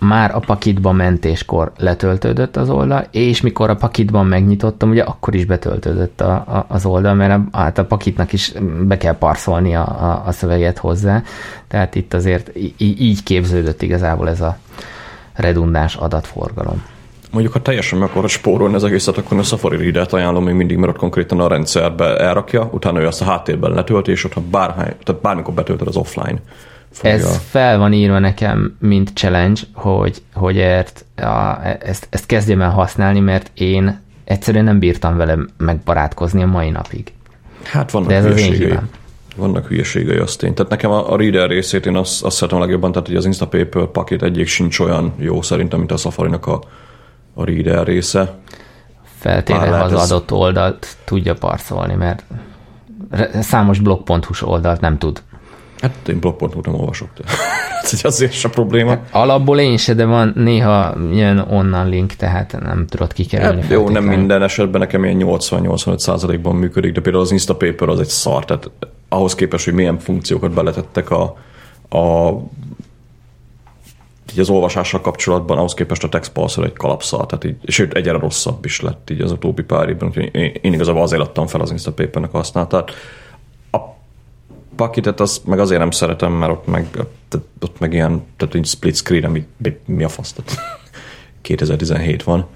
már 0.00 0.34
a 0.34 0.38
pakitba 0.38 0.92
mentéskor 0.92 1.72
letöltődött 1.76 2.56
az 2.56 2.70
oldal, 2.70 3.06
és 3.10 3.40
mikor 3.40 3.70
a 3.70 3.76
pakitban 3.76 4.26
megnyitottam, 4.26 4.90
ugye 4.90 5.02
akkor 5.02 5.34
is 5.34 5.44
betöltődött 5.44 6.20
a, 6.20 6.32
a, 6.32 6.64
az 6.68 6.86
oldal, 6.86 7.14
mert 7.14 7.40
a, 7.50 7.58
hát 7.58 7.78
a 7.78 7.84
pakitnak 7.84 8.32
is 8.32 8.52
be 8.82 8.96
kell 8.96 9.16
parszolni 9.18 9.74
a, 9.74 9.80
a, 9.80 10.22
a 10.26 10.32
szöveget 10.32 10.78
hozzá, 10.78 11.22
tehát 11.68 11.94
itt 11.94 12.14
azért 12.14 12.56
í- 12.56 13.00
így 13.00 13.22
képződött 13.22 13.82
igazából 13.82 14.28
ez 14.28 14.40
a 14.40 14.58
redundáns 15.34 15.94
adatforgalom. 15.94 16.82
Mondjuk, 17.30 17.52
ha 17.52 17.62
teljesen 17.62 17.98
meg 17.98 18.08
akarod 18.08 18.30
spórolni 18.30 18.74
az 18.74 18.84
egészet, 18.84 19.18
akkor 19.18 19.38
a 19.38 19.42
Safari 19.42 19.76
Reader-t 19.76 20.12
ajánlom 20.12 20.44
még 20.44 20.54
mindig, 20.54 20.76
mert 20.76 20.92
ott 20.92 20.98
konkrétan 20.98 21.40
a 21.40 21.48
rendszerbe 21.48 22.16
elrakja, 22.18 22.68
utána 22.72 23.00
ő 23.00 23.06
azt 23.06 23.22
a 23.22 23.24
háttérben 23.24 23.70
letölti, 23.70 24.10
és 24.10 24.24
ott 24.24 24.32
ha 24.32 24.42
bármikor 25.22 25.54
betöltöd 25.54 25.88
az 25.88 25.96
offline 25.96 26.38
fogja. 26.92 27.16
Ez 27.16 27.36
fel 27.36 27.78
van 27.78 27.92
írva 27.92 28.18
nekem, 28.18 28.76
mint 28.78 29.10
challenge, 29.14 29.60
hogy, 29.72 30.22
hogy 30.34 30.56
ért, 30.56 31.04
a, 31.16 31.58
ezt, 31.80 32.06
ezt 32.10 32.26
kezdjem 32.26 32.60
el 32.60 32.70
használni, 32.70 33.20
mert 33.20 33.50
én 33.54 34.00
egyszerűen 34.24 34.64
nem 34.64 34.78
bírtam 34.78 35.16
vele 35.16 35.38
megbarátkozni 35.56 36.42
a 36.42 36.46
mai 36.46 36.70
napig. 36.70 37.12
Hát 37.62 37.90
vannak 37.90 38.08
De 38.08 38.14
ez 38.14 38.24
az 38.24 38.36
én 38.36 38.52
hibám. 38.52 38.88
Vannak 39.36 39.66
hülyeségei, 39.66 40.16
azt 40.16 40.42
én. 40.42 40.54
Tehát 40.54 40.70
nekem 40.70 40.90
a, 40.90 41.12
a 41.12 41.16
reader 41.16 41.48
részét 41.48 41.86
én 41.86 41.96
azt, 41.96 42.24
azt 42.24 42.36
szeretem 42.36 42.58
legjobban, 42.58 42.92
tehát 42.92 43.06
hogy 43.06 43.16
az 43.16 43.24
Instapaper 43.24 43.86
pakét 43.86 44.22
egyik 44.22 44.46
sincs 44.46 44.78
olyan 44.78 45.12
jó 45.16 45.42
szerintem, 45.42 45.78
mint 45.78 45.92
a 45.92 45.96
Safari-nak 45.96 46.46
a, 46.46 46.60
a 47.34 47.44
reader 47.44 47.86
része. 47.86 48.38
Feltéve, 49.18 49.82
az 49.82 49.92
ez... 49.92 50.10
adott 50.10 50.32
oldalt 50.32 50.96
tudja 51.04 51.34
parszolni, 51.34 51.94
mert 51.94 52.24
számos 53.40 53.78
blog.hu 53.78 54.46
oldalt 54.46 54.80
nem 54.80 54.98
tud. 54.98 55.22
Hát 55.80 56.08
én 56.08 56.20
blogpontot 56.20 56.66
nem 56.66 56.74
olvasok. 56.74 57.08
Ez 57.82 58.04
azért 58.04 58.44
a 58.44 58.48
probléma. 58.48 58.90
Hát, 58.90 59.08
alapból 59.10 59.58
én 59.58 59.76
se, 59.76 59.94
de 59.94 60.04
van 60.04 60.32
néha 60.36 60.96
jön 61.12 61.38
onnan 61.38 61.88
link, 61.88 62.12
tehát 62.12 62.56
nem 62.60 62.86
tudod 62.86 63.12
kikerülni. 63.12 63.60
Hát, 63.60 63.70
jó, 63.70 63.88
nem 63.88 64.04
minden 64.04 64.42
esetben 64.42 64.80
nekem 64.80 65.04
ilyen 65.04 65.20
80-85 65.20 65.98
százalékban 65.98 66.56
működik, 66.56 66.92
de 66.92 67.00
például 67.00 67.24
az 67.24 67.32
Instapaper 67.32 67.88
az 67.88 68.00
egy 68.00 68.08
szar, 68.08 68.44
tehát 68.44 68.70
ahhoz 69.08 69.34
képest, 69.34 69.64
hogy 69.64 69.74
milyen 69.74 69.98
funkciókat 69.98 70.50
beletettek 70.50 71.10
a, 71.10 71.36
a 71.96 72.30
így 74.32 74.40
az 74.40 74.50
olvasással 74.50 75.00
kapcsolatban, 75.00 75.58
ahhoz 75.58 75.74
képest 75.74 76.04
a 76.04 76.08
TextPulse 76.08 76.62
egy 76.62 76.72
kalapszal, 76.72 77.26
tehát 77.26 77.44
így, 77.44 77.56
sőt, 77.66 77.94
egyre 77.94 78.12
rosszabb 78.12 78.64
is 78.64 78.80
lett 78.80 79.10
így 79.10 79.20
az 79.20 79.32
utóbbi 79.32 79.62
pár 79.62 79.88
évben, 79.88 80.12
én, 80.12 80.52
én 80.60 80.72
igazából 80.72 81.02
azért 81.02 81.22
adtam 81.22 81.46
fel 81.46 81.60
az 81.60 81.70
Instapapernek 81.70 82.30
használatát 82.30 82.90
pakitet, 84.80 85.20
azt 85.20 85.46
meg 85.46 85.58
azért 85.58 85.80
nem 85.80 85.90
szeretem, 85.90 86.32
mert 86.32 86.52
ott 86.52 86.66
meg, 86.66 86.86
ott 87.60 87.78
meg 87.78 87.92
ilyen, 87.92 88.22
tehát 88.36 88.54
egy 88.54 88.66
split 88.66 88.96
screen, 88.96 89.24
ami 89.24 89.46
mi 89.84 90.04
a 90.04 90.08
fasz, 90.08 90.32
tehát 90.32 90.60
2017 91.40 92.22
van, 92.22 92.46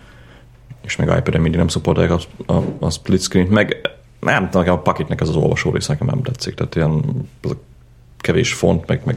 és 0.84 0.96
meg 0.96 1.06
iPad-en 1.06 1.40
mindig 1.40 1.58
nem 1.58 1.68
szopolták 1.68 2.10
a, 2.10 2.18
a, 2.52 2.62
a 2.78 2.90
split 2.90 3.20
screen 3.20 3.46
meg 3.46 3.90
nem 4.20 4.50
tudom, 4.50 4.68
a 4.68 4.78
pakitnek 4.78 5.20
ez 5.20 5.28
az 5.28 5.36
olvasó 5.36 5.70
része 5.70 5.92
nekem 5.92 6.06
nem 6.06 6.22
tetszik, 6.22 6.54
tehát 6.54 6.74
ilyen 6.74 7.02
kevés 8.18 8.52
font, 8.52 8.86
meg, 8.86 9.00
meg, 9.04 9.16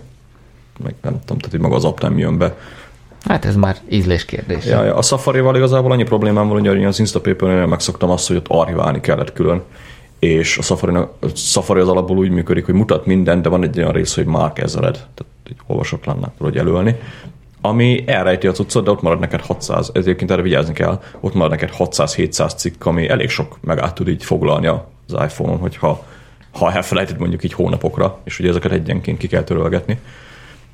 meg 0.84 0.95
nem 1.01 1.19
tudom, 1.19 1.38
tehát 1.38 1.59
maga 1.59 1.75
az 1.75 1.86
app 1.86 1.99
nem 1.99 2.17
jön 2.17 2.38
be. 2.38 2.57
Hát 3.23 3.45
ez 3.45 3.55
már 3.55 3.77
ízlés 3.89 4.25
kérdés. 4.25 4.65
Ja, 4.65 4.84
ja, 4.84 4.95
a 4.95 5.01
Safari-val 5.01 5.55
igazából 5.55 5.91
annyi 5.91 6.03
problémám 6.03 6.47
van, 6.47 6.59
hogy 6.59 6.86
az 6.86 6.99
Instapaper-nél 6.99 7.65
megszoktam 7.65 8.09
azt, 8.09 8.27
hogy 8.27 8.36
ott 8.36 8.47
archiválni 8.47 8.99
kellett 8.99 9.34
külön, 9.34 9.63
és 10.20 10.57
a 10.57 10.61
Safari, 10.61 10.95
a 10.95 11.09
Safari 11.36 11.80
az 11.80 11.88
alapból 11.88 12.18
úgy 12.18 12.30
működik, 12.30 12.65
hogy 12.65 12.74
mutat 12.74 13.05
mindent, 13.05 13.41
de 13.41 13.49
van 13.49 13.63
egy 13.63 13.78
olyan 13.78 13.91
rész, 13.91 14.15
hogy 14.15 14.26
Mark 14.26 14.59
Ezred, 14.59 14.93
tehát 14.93 15.26
egy 15.43 15.57
olvasatlannak 15.68 16.34
tudod 16.38 16.55
jelölni, 16.55 16.95
ami 17.61 18.03
elrejti 18.07 18.47
a 18.47 18.51
cuccot, 18.51 18.84
de 18.84 18.91
ott 18.91 19.01
marad 19.01 19.20
neked 19.20 19.41
600, 19.41 19.91
ezért 19.93 20.32
erre 20.32 20.41
vigyázni 20.41 20.74
kell, 20.74 21.01
ott 21.20 21.34
marad 21.34 21.51
neked 21.51 21.70
600-700 21.78 22.55
cikk, 22.55 22.86
ami 22.86 23.09
elég 23.09 23.30
sok 23.30 23.57
meg 23.61 23.80
át 23.80 23.95
tud 23.95 24.07
így 24.07 24.24
foglalni 24.24 24.68
az 24.68 24.82
iPhone-on, 25.07 25.57
hogyha 25.57 26.05
ha 26.51 26.72
elfelejtett 26.72 27.20
mondjuk 27.20 27.43
így 27.43 27.53
hónapokra, 27.53 28.18
és 28.24 28.39
ugye 28.39 28.49
ezeket 28.49 28.72
egyenként 28.72 29.18
ki 29.18 29.28
kell 29.28 29.43
törölgetni, 29.43 29.99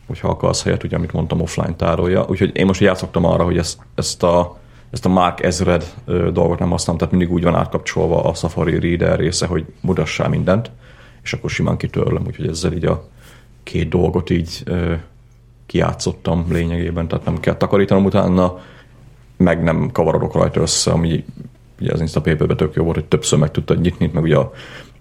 hogyha 0.08 0.28
akarsz 0.28 0.64
helyet, 0.64 0.84
ugye, 0.84 0.96
amit 0.96 1.12
mondtam, 1.12 1.42
offline 1.42 1.76
tárolja. 1.76 2.26
Úgyhogy 2.30 2.58
én 2.58 2.66
most 2.66 2.82
játszottam 2.82 3.26
arra, 3.26 3.44
hogy 3.44 3.58
ezt, 3.58 3.78
ezt 3.96 4.24
a 4.24 4.58
ezt 4.94 5.06
a 5.06 5.10
Mark 5.10 5.44
Ezred 5.44 5.94
dolgot 6.06 6.60
nem 6.60 6.70
használom, 6.70 6.98
tehát 6.98 7.14
mindig 7.14 7.34
úgy 7.34 7.44
van 7.44 7.56
átkapcsolva 7.56 8.24
a 8.24 8.34
Safari 8.34 8.80
Reader 8.80 9.20
része, 9.20 9.46
hogy 9.46 9.66
mutassál 9.82 10.30
mindent, 10.30 10.72
és 11.24 11.34
akkor 11.34 11.50
simán 11.50 11.78
kitörlöm, 11.78 12.24
úgyhogy 12.28 12.48
ezzel 12.48 12.74
így 12.74 12.86
a 12.86 13.08
két 13.64 13.90
dolgot 13.90 14.30
így 14.30 14.64
kijátszottam 15.66 16.46
lényegében, 16.50 17.08
tehát 17.08 17.26
nem 17.26 17.40
kell 17.40 17.56
takarítanom 17.56 18.06
utána, 18.06 18.60
meg 19.38 19.64
nem 19.64 19.92
kavarodok 19.92 20.34
rajta 20.34 20.62
össze, 20.62 20.92
ami 20.92 21.26
ugye 21.80 21.94
az 21.94 22.02
Instapaper-ben 22.02 22.58
tök 22.58 22.76
jó 22.76 22.84
volt, 22.84 22.96
hogy 22.96 23.06
többször 23.06 23.40
meg 23.40 23.52
tudtad 23.52 23.82
nyitni, 23.82 24.10
meg 24.14 24.24
ugye 24.24 24.38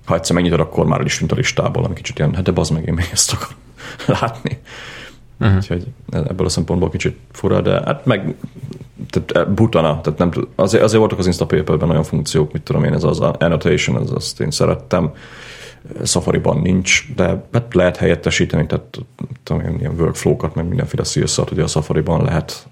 ha 0.05 0.15
egyszer 0.15 0.35
megnyitod, 0.35 0.61
akkor 0.61 0.87
már 0.87 1.01
is 1.01 1.19
tűnt 1.19 1.33
a 1.33 1.35
listából, 1.35 1.85
ami 1.85 1.95
kicsit 1.95 2.19
ilyen, 2.19 2.35
hát 2.35 2.45
de 2.45 2.51
bazd 2.51 2.73
meg, 2.73 2.87
én 2.87 2.95
még 2.95 3.09
ezt 3.13 3.33
akarom 3.33 3.57
látni. 4.21 4.61
Uh-huh. 5.43 5.57
Úgyhogy 5.57 5.87
ebből 6.11 6.47
a 6.47 6.49
szempontból 6.49 6.91
kicsit 6.91 7.17
fura, 7.33 7.61
de 7.61 7.83
hát 7.85 8.07
meg 8.07 8.35
tehát 9.11 9.31
e, 9.31 9.45
butana, 9.51 10.01
tehát 10.01 10.19
nem, 10.19 10.31
azért, 10.55 10.83
azért 10.83 10.99
voltak 10.99 11.19
az 11.19 11.27
Instapaper-ben 11.27 11.91
olyan 11.91 12.03
funkciók, 12.03 12.53
mit 12.53 12.63
tudom 12.63 12.85
én, 12.85 12.93
ez 12.93 13.05
az 13.05 13.21
annotation, 13.21 13.97
az 13.97 14.13
azt 14.13 14.41
én 14.41 14.51
szerettem, 14.51 15.13
Safari-ban 16.05 16.59
nincs, 16.59 17.07
de 17.17 17.45
hát 17.53 17.75
lehet 17.75 17.97
helyettesíteni, 17.97 18.67
tehát 18.67 18.99
tudom 19.43 19.63
én, 19.63 19.77
ilyen 19.79 19.95
workflow-kat, 19.99 20.55
meg 20.55 20.69
mindenféle 20.69 21.05
szírszat, 21.05 21.51
ugye 21.51 21.63
a 21.63 21.67
Safari-ban 21.67 22.25
lehet 22.25 22.69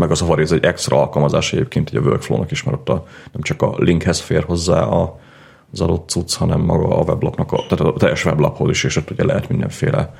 meg 0.00 0.10
a 0.10 0.14
Safari 0.14 0.42
ez 0.42 0.52
egy 0.52 0.64
extra 0.64 1.00
alkalmazás 1.00 1.52
egyébként 1.52 1.90
ugye 1.90 1.98
a 1.98 2.02
workflow-nak 2.02 2.50
is, 2.50 2.62
mert 2.62 2.76
ott 2.76 2.88
a, 2.88 3.06
nem 3.32 3.42
csak 3.42 3.62
a 3.62 3.74
linkhez 3.76 4.20
fér 4.20 4.44
hozzá 4.44 4.82
a, 4.82 5.18
az 5.72 5.80
adott 5.80 6.08
cucc, 6.08 6.34
hanem 6.34 6.60
maga 6.60 6.98
a 6.98 7.02
weblapnak, 7.02 7.52
a, 7.52 7.56
tehát 7.56 7.94
a 7.94 7.98
teljes 7.98 8.24
weblaphoz 8.24 8.70
is, 8.70 8.84
és 8.84 8.96
ott 8.96 9.10
ugye 9.10 9.24
lehet 9.24 9.48
mindenféle 9.48 10.14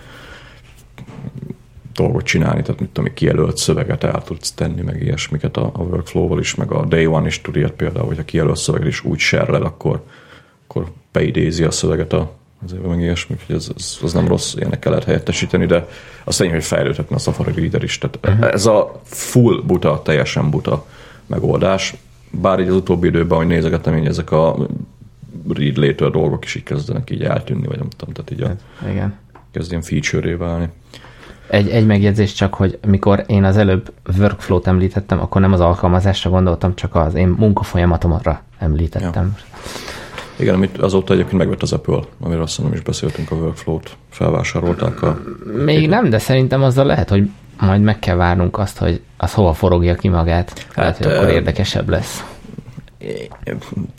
dolgot 1.95 2.25
csinálni, 2.25 2.63
tehát 2.63 2.81
mit 2.81 2.91
tudom, 2.91 3.15
kijelölt 3.15 3.57
szöveget 3.57 4.05
el 4.05 4.23
tudsz 4.23 4.53
tenni, 4.53 4.83
meg 4.83 5.03
ilyesmiket 5.03 5.57
a, 5.57 5.71
a 5.73 5.83
workflow-val 5.83 6.39
is, 6.39 6.55
meg 6.55 6.73
a 6.73 6.85
day 6.85 7.07
one 7.07 7.27
is 7.27 7.41
tud 7.41 7.57
ilyet 7.57 7.73
például, 7.73 8.07
hogyha 8.07 8.25
kijelölt 8.25 8.57
szöveget 8.57 8.89
is 8.89 9.05
úgy 9.05 9.19
serlel, 9.19 9.63
akkor, 9.63 10.03
akkor 10.67 10.87
beidézi 11.13 11.65
a 11.65 11.71
szöveget 11.71 12.13
a, 12.13 12.33
azért 12.65 12.87
meg 12.87 13.01
ilyesmi, 13.01 13.37
hogy 13.47 13.57
ez, 13.57 13.71
ez, 13.77 13.99
ez, 14.03 14.13
nem 14.13 14.29
rossz, 14.29 14.55
ilyenekkel 14.55 14.91
lehet 14.91 15.07
helyettesíteni, 15.07 15.67
de 15.67 15.89
azt 16.25 16.39
tény, 16.39 16.51
hogy 16.51 16.65
fejlődhetne 16.65 17.17
a 17.17 17.19
Safari 17.19 17.53
Reader 17.53 17.83
is. 17.83 17.99
Tehát 17.99 18.19
uh-huh. 18.27 18.55
ez 18.55 18.67
a 18.67 19.01
full 19.05 19.63
buta, 19.67 20.03
teljesen 20.03 20.51
buta 20.51 20.87
megoldás. 21.27 21.95
Bár 22.31 22.61
így 22.61 22.69
az 22.69 22.75
utóbbi 22.75 23.07
időben, 23.07 23.39
hogy 23.39 23.47
nézegettem, 23.47 23.93
hogy 23.93 24.07
ezek 24.07 24.31
a 24.31 24.67
read 25.49 25.77
later 25.77 26.11
dolgok 26.11 26.45
is 26.45 26.55
így 26.55 26.63
kezdenek 26.63 27.11
így 27.11 27.23
eltűnni, 27.23 27.67
vagy 27.67 27.79
nem 27.79 27.89
tudom, 27.97 28.15
tehát 28.15 28.31
így 28.31 28.41
a, 28.41 28.47
hát, 28.47 28.91
Igen. 28.91 29.19
kezd 29.51 29.71
ilyen 29.71 29.83
feature 29.83 30.37
válni. 30.37 30.69
Egy, 31.51 31.69
egy 31.69 31.87
megjegyzés 31.87 32.33
csak, 32.33 32.55
hogy 32.55 32.79
mikor 32.87 33.25
én 33.27 33.45
az 33.45 33.57
előbb 33.57 33.93
workflow-t 34.19 34.67
említettem, 34.67 35.21
akkor 35.21 35.41
nem 35.41 35.53
az 35.53 35.61
alkalmazásra 35.61 36.31
gondoltam, 36.31 36.75
csak 36.75 36.95
az 36.95 37.15
én 37.15 37.29
munkafolyamatomra 37.29 38.43
említettem. 38.59 39.37
Ja. 39.37 39.59
Igen, 40.37 40.55
amit 40.55 40.79
azóta 40.79 41.13
egyébként 41.13 41.39
megvett 41.39 41.63
az 41.63 41.73
Apple, 41.73 42.01
amiről 42.21 42.43
azt 42.43 42.63
nem 42.63 42.73
is 42.73 42.81
beszéltünk, 42.81 43.31
a 43.31 43.35
workflow-t 43.35 43.97
felvásárolták. 44.11 45.03
A... 45.03 45.21
Még 45.65 45.89
nem, 45.89 46.11
de 46.11 46.19
szerintem 46.19 46.63
azzal 46.63 46.85
lehet, 46.85 47.09
hogy 47.09 47.31
majd 47.61 47.83
meg 47.83 47.99
kell 47.99 48.17
várnunk 48.17 48.59
azt, 48.59 48.79
hogy 48.79 49.01
az 49.17 49.33
hova 49.33 49.53
forogja 49.53 49.95
ki 49.95 50.09
magát. 50.09 50.67
Hát, 50.69 50.77
lehet, 50.77 50.97
hogy 50.97 51.07
akkor 51.07 51.29
érdekesebb 51.29 51.89
lesz. 51.89 52.25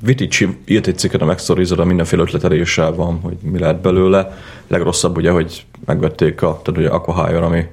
Viticsi 0.02 0.58
írt 0.66 0.88
egy 0.88 0.98
cikket 0.98 1.22
a 1.22 1.26
megszorítod, 1.26 1.80
a 1.80 1.86
mindenféle 1.86 2.22
ötleteléssel 2.22 2.94
van, 2.94 3.20
hogy 3.20 3.38
mi 3.42 3.60
lehet 3.60 3.82
belőle. 3.82 4.38
Legrosszabb 4.68 5.18
ugye, 5.18 5.32
hogy 5.32 5.66
megvették 5.86 6.42
a, 6.42 6.62
tehát 6.64 6.80
ugye 6.80 6.90
Aquahire, 6.90 7.46
ami, 7.46 7.66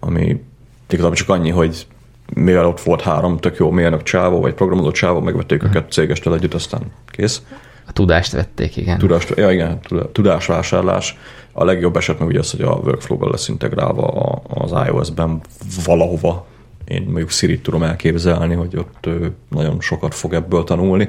ami 0.00 0.42
igazából 0.90 1.16
csak 1.16 1.28
annyi, 1.28 1.50
hogy 1.50 1.86
mivel 2.34 2.66
ott 2.66 2.80
volt 2.80 3.00
három 3.00 3.38
tök 3.38 3.56
jó 3.56 3.70
mérnök 3.70 4.02
csávó, 4.02 4.40
vagy 4.40 4.54
programozó 4.54 4.90
csávó, 4.90 5.20
megvették 5.20 5.62
uh-huh. 5.62 5.76
őket 5.76 5.92
cégestől 5.92 6.34
együtt, 6.34 6.54
aztán 6.54 6.82
kész. 7.06 7.42
A 7.86 7.92
tudást 7.92 8.32
vették, 8.32 8.76
igen. 8.76 8.98
Tudást, 8.98 9.32
ja, 9.36 9.50
igen, 9.50 9.80
tudásvásárlás. 10.12 11.18
A 11.52 11.64
legjobb 11.64 11.96
eset 11.96 12.18
meg 12.18 12.28
ugye 12.28 12.38
az, 12.38 12.50
hogy 12.50 12.62
a 12.62 12.72
workflow-ban 12.72 13.30
lesz 13.30 13.48
integrálva 13.48 14.06
az 14.48 14.74
iOS-ben 14.86 15.40
valahova. 15.84 16.46
Én 16.92 17.02
mondjuk 17.02 17.30
siri 17.30 17.60
tudom 17.60 17.82
elképzelni, 17.82 18.54
hogy 18.54 18.76
ott 18.76 19.08
nagyon 19.48 19.80
sokat 19.80 20.14
fog 20.14 20.34
ebből 20.34 20.64
tanulni 20.64 21.08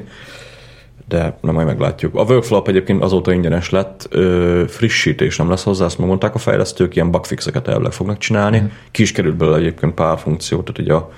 de 1.07 1.38
nem 1.41 1.53
majd 1.53 1.67
meglátjuk. 1.67 2.15
A 2.15 2.23
workflow 2.23 2.61
egyébként 2.65 3.03
azóta 3.03 3.34
ingyenes 3.34 3.69
lett, 3.69 4.07
ö, 4.09 4.63
frissítés 4.67 5.38
nem 5.38 5.49
lesz 5.49 5.63
hozzá, 5.63 5.86
azt 5.86 5.97
mondták 5.97 6.36
a 6.36 6.38
fejlesztők, 6.38 6.95
ilyen 6.95 7.11
bugfixeket 7.11 7.67
elvileg 7.67 7.91
fognak 7.91 8.17
csinálni. 8.17 8.59
Mm. 8.59 8.65
Ki 8.91 9.01
is 9.01 9.11
került 9.11 9.36
belőle 9.36 9.57
egyébként 9.57 9.93
pár 9.93 10.19
funkció, 10.19 10.61
tehát 10.61 10.79
ugye 10.79 10.93
a, 10.93 11.11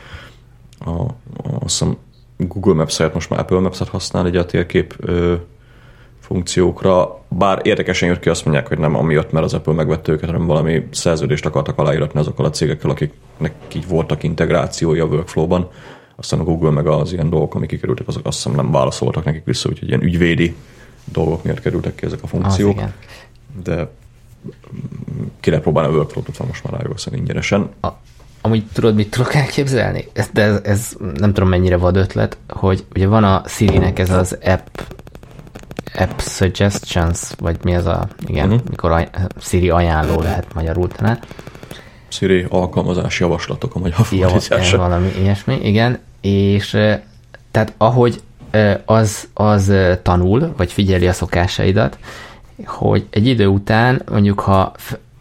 a, 0.80 1.02
a, 1.02 1.14
azt 1.60 1.80
hiszem 1.80 1.98
Google 2.38 2.74
Maps 2.74 2.98
helyett 2.98 3.14
most 3.14 3.30
már 3.30 3.40
Apple 3.40 3.60
Maps-et 3.60 3.88
használ 3.88 4.26
egy 4.26 4.36
a 4.36 4.46
térkép 4.46 4.96
ö, 5.00 5.34
funkciókra, 6.26 7.22
bár 7.28 7.60
érdekesen 7.64 8.10
jött 8.10 8.20
ki, 8.20 8.30
azt 8.30 8.46
mondják, 8.46 8.68
hogy 8.68 8.78
nem 8.78 8.96
amiatt, 8.96 9.32
mert 9.32 9.46
az 9.46 9.54
Apple 9.54 9.74
megvette 9.74 10.12
őket, 10.12 10.30
hanem 10.30 10.46
valami 10.46 10.88
szerződést 10.92 11.46
akartak 11.46 11.78
aláíratni 11.78 12.20
azokkal 12.20 12.46
a 12.46 12.50
cégekkel, 12.50 12.90
akiknek 12.90 13.54
így 13.76 13.88
voltak 13.88 14.24
integrációja 14.24 15.04
a 15.04 15.08
workflow-ban 15.08 15.70
aztán 16.16 16.40
a 16.40 16.44
Google 16.44 16.70
meg 16.70 16.88
az 16.88 17.14
ilyen 17.14 17.30
dolgok, 17.30 17.56
amik 17.56 17.70
kikerültek, 17.70 18.08
azok 18.08 18.26
azt 18.26 18.36
hiszem 18.38 18.56
nem 18.56 18.72
válaszoltak 18.72 19.24
nekik 19.24 19.46
vissza, 19.46 19.70
úgyhogy 19.70 19.88
ilyen 19.88 20.04
ügyvédi 20.04 20.56
dolgok 21.06 21.44
miatt 21.44 21.60
kerültek 21.60 21.96
ki 21.96 22.06
ezek 22.06 22.24
a 22.24 22.28
funkciók. 22.28 22.80
Az, 22.80 22.90
de 23.64 23.90
ki 25.40 25.50
lehet 25.50 25.64
próbálni 25.64 25.94
a 25.94 25.96
workflow-t, 25.96 26.38
van 26.38 26.48
most 26.48 26.72
már 26.72 26.86
ios 26.86 27.06
ingyenesen. 27.12 27.70
A, 27.82 27.88
amúgy 28.42 28.64
tudod, 28.74 28.96
mit 28.96 29.10
tudok 29.10 29.34
elképzelni? 29.34 30.08
De 30.34 30.42
ez, 30.42 30.60
ez, 30.64 30.96
nem 31.14 31.34
tudom 31.34 31.50
mennyire 31.50 31.78
vad 31.78 31.96
ötlet, 31.96 32.38
hogy 32.48 32.86
ugye 32.96 33.08
van 33.08 33.24
a 33.24 33.44
Siri-nek 33.48 34.00
ez 34.00 34.10
az 34.10 34.38
app 34.44 34.68
app 35.98 36.20
suggestions, 36.20 37.32
vagy 37.40 37.58
mi 37.64 37.76
az 37.76 37.86
a, 37.86 38.08
igen, 38.28 38.48
uh-huh. 38.48 38.70
mikor 38.70 38.92
a 38.92 39.08
Siri 39.40 39.70
ajánló 39.70 40.22
lehet 40.22 40.54
magyarul 40.54 40.88
talán. 40.88 41.20
Siri 42.08 42.46
alkalmazás 42.50 43.20
javaslatok 43.20 43.76
a 43.76 43.80
magyar 43.80 44.06
fordítása. 44.06 44.78
Valami 44.78 45.12
ilyesmi, 45.20 45.60
igen. 45.64 46.00
És 46.22 46.70
tehát 47.52 47.74
ahogy 47.78 48.22
az, 48.86 49.28
az 49.34 49.74
tanul, 50.02 50.54
vagy 50.58 50.72
figyeli 50.72 51.08
a 51.08 51.14
szokásaidat, 51.14 51.98
hogy 52.66 53.08
egy 53.10 53.28
idő 53.28 53.48
után 53.48 54.02
mondjuk, 54.12 54.40
ha 54.40 54.74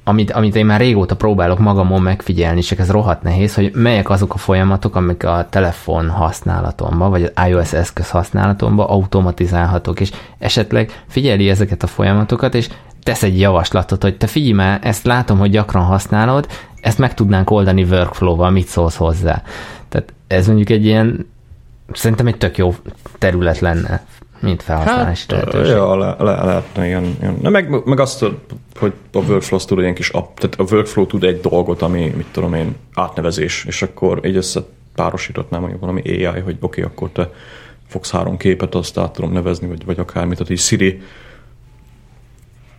amit, 0.05 0.31
amit 0.31 0.57
én 0.57 0.67
már 0.67 0.81
régóta 0.81 1.17
próbálok 1.17 1.59
magamon 1.59 2.03
megfigyelni, 2.03 2.61
csak 2.61 2.79
ez 2.79 2.91
rohadt 2.91 3.23
nehéz, 3.23 3.55
hogy 3.55 3.71
melyek 3.75 4.11
azok 4.11 4.35
a 4.35 4.39
folyamatok, 4.39 4.97
amik 4.97 5.25
a 5.25 5.47
telefon 5.51 6.09
használatomban, 6.09 7.11
vagy 7.11 7.23
az 7.23 7.47
iOS 7.49 7.73
eszköz 7.73 8.11
használatomban 8.11 8.87
automatizálhatók, 8.87 10.01
és 10.01 10.11
esetleg 10.39 11.03
figyeli 11.09 11.49
ezeket 11.49 11.83
a 11.83 11.87
folyamatokat, 11.87 12.55
és 12.55 12.69
tesz 13.03 13.23
egy 13.23 13.41
javaslatot, 13.41 14.03
hogy 14.03 14.17
te 14.17 14.27
figyelj 14.27 14.53
már, 14.53 14.81
ezt 14.83 15.05
látom, 15.05 15.39
hogy 15.39 15.51
gyakran 15.51 15.85
használod, 15.85 16.49
ezt 16.81 16.99
meg 16.99 17.15
tudnánk 17.15 17.51
oldani 17.51 17.83
workflow-val, 17.83 18.51
mit 18.51 18.67
szólsz 18.67 18.97
hozzá. 18.97 19.43
Tehát 19.89 20.13
ez 20.27 20.47
mondjuk 20.47 20.71
egy 20.71 20.85
ilyen, 20.85 21.27
szerintem 21.93 22.27
egy 22.27 22.39
tök 22.39 22.57
jó 22.57 22.75
terület 23.19 23.59
lenne, 23.59 24.05
mint 24.45 24.63
felhasználási 24.63 25.25
hát, 25.29 25.31
lehetőség. 25.31 25.75
Ja, 25.75 25.97
le, 25.97 26.17
le, 26.19 26.45
lehetne 26.45 26.87
ilyen, 26.87 27.17
ilyen. 27.21 27.39
Na, 27.43 27.49
meg, 27.49 27.85
meg 27.85 28.01
azt, 28.01 28.25
hogy 28.79 28.93
a 29.13 29.19
workflow 29.19 29.61
tud 29.61 29.79
egy 29.79 29.93
kis 29.93 30.09
app, 30.09 30.39
tehát 30.39 30.71
a 30.71 30.75
workflow 30.75 31.07
tud 31.07 31.25
egy 31.25 31.41
dolgot, 31.41 31.83
ami, 31.83 32.13
mit 32.17 32.27
tudom 32.33 32.55
én, 32.55 32.77
átnevezés, 32.95 33.65
és 33.65 33.83
akkor 33.83 34.21
így 34.27 34.37
össze 34.37 34.61
párosítottnám 34.95 35.61
mondjuk 35.61 35.81
valami 35.81 36.03
AI, 36.05 36.41
hogy 36.41 36.57
oké, 36.61 36.81
okay, 36.81 36.83
akkor 36.83 37.09
te 37.13 37.31
fogsz 37.89 38.11
három 38.11 38.37
képet, 38.37 38.75
azt 38.75 38.99
át 38.99 39.13
tudom 39.13 39.33
nevezni, 39.33 39.67
vagy, 39.67 39.85
vagy 39.85 39.99
akármit, 39.99 40.37
tehát 40.37 40.53
így 40.53 40.59
Siri 40.59 41.03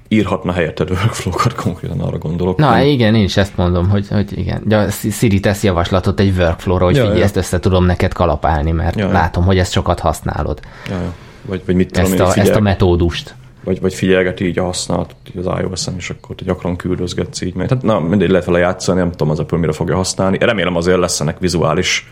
írhatna 0.07 0.51
helyetted 0.51 0.89
workflow-kat, 0.89 1.53
konkrétan 1.53 1.99
arra 1.99 2.17
gondolok. 2.17 2.57
Na 2.57 2.69
nem? 2.69 2.85
igen, 2.85 3.15
én 3.15 3.23
is 3.23 3.37
ezt 3.37 3.57
mondom, 3.57 3.89
hogy, 3.89 4.07
hogy 4.07 4.37
igen. 4.37 4.63
Ja, 4.67 4.89
Siri 4.89 5.39
tesz 5.39 5.63
javaslatot 5.63 6.19
egy 6.19 6.37
workflow-ra, 6.37 6.85
hogy 6.85 6.95
ja, 6.95 7.01
figyelj, 7.01 7.19
ja. 7.19 7.25
ezt 7.25 7.35
össze 7.35 7.59
tudom 7.59 7.85
neked 7.85 8.13
kalapálni, 8.13 8.71
mert 8.71 8.99
ja, 8.99 9.11
látom, 9.11 9.43
ja. 9.43 9.49
hogy 9.49 9.57
ezt 9.57 9.71
sokat 9.71 9.99
használod. 9.99 10.59
Ja, 10.89 10.95
ja. 10.95 11.13
Vagy, 11.45 11.61
vagy 11.65 11.75
mit 11.75 11.91
tudom 11.91 12.03
ezt, 12.03 12.13
én, 12.13 12.21
a, 12.21 12.27
figyel... 12.27 12.47
ezt 12.47 12.57
a 12.57 12.61
metódust. 12.61 13.35
Vagy, 13.63 13.81
vagy 13.81 13.93
figyelgeti 13.93 14.45
így 14.45 14.59
a 14.59 14.63
használat 14.63 15.15
az 15.37 15.45
iOS-en, 15.45 15.95
és 15.97 16.09
akkor 16.09 16.35
gyakran 16.35 16.75
küldözgetsz 16.75 17.41
így. 17.41 17.53
Mert, 17.53 17.69
hát, 17.69 17.81
na, 17.81 17.99
mindegy, 17.99 18.29
lehet 18.29 18.45
vele 18.45 18.59
játszani, 18.59 18.99
nem 18.99 19.11
tudom 19.11 19.29
az 19.29 19.39
Apple 19.39 19.57
mire 19.57 19.71
fogja 19.71 19.95
használni. 19.95 20.37
Remélem 20.39 20.75
azért 20.75 20.99
lesz 20.99 21.19
ennek 21.19 21.39
vizuális 21.39 22.07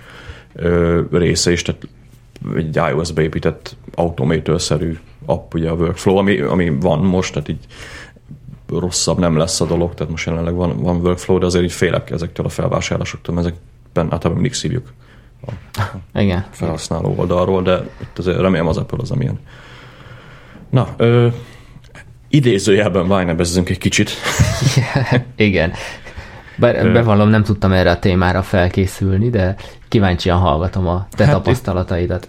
ö, 0.53 1.01
része 1.11 1.51
is, 1.51 1.61
tehát 1.61 1.87
egy 2.55 2.75
iOS-be 2.75 3.21
épített 3.21 3.75
automator-szerű 3.95 4.97
app, 5.25 5.53
ugye 5.53 5.69
a 5.69 5.73
workflow, 5.73 6.17
ami, 6.17 6.39
ami 6.39 6.69
van 6.79 6.99
most, 6.99 7.33
tehát 7.33 7.49
így 7.49 7.65
rosszabb 8.69 9.19
nem 9.19 9.37
lesz 9.37 9.61
a 9.61 9.65
dolog, 9.65 9.93
tehát 9.93 10.11
most 10.11 10.25
jelenleg 10.25 10.53
van, 10.53 10.77
van 10.77 10.95
workflow, 10.95 11.37
de 11.37 11.45
azért 11.45 11.63
így 11.63 11.71
félek 11.71 12.09
ezektől 12.09 12.45
a 12.45 12.49
felvásárlásoktól, 12.49 13.39
ezekben 13.39 14.03
általában 14.03 14.33
mindig 14.33 14.53
szívjuk 14.53 14.93
Igen. 16.13 16.45
felhasználó 16.51 17.13
oldalról, 17.17 17.61
de 17.61 17.89
itt 18.01 18.17
azért 18.17 18.39
remélem 18.39 18.67
az 18.67 18.77
Apple 18.77 18.97
az, 19.01 19.11
amilyen. 19.11 19.39
Na, 20.69 20.87
ö, 20.97 21.27
idézőjelben 22.27 23.07
vájnebezzünk 23.07 23.69
egy 23.69 23.77
kicsit. 23.77 24.11
Igen. 25.35 25.73
Bár 26.55 26.91
bevallom, 26.91 27.29
nem 27.29 27.43
tudtam 27.43 27.71
erre 27.71 27.91
a 27.91 27.99
témára 27.99 28.41
felkészülni, 28.41 29.29
de 29.29 29.55
kíváncsian 29.87 30.37
hallgatom 30.37 30.87
a 30.87 31.07
te 31.11 31.25
hát 31.25 31.33
tapasztalataidat. 31.33 32.27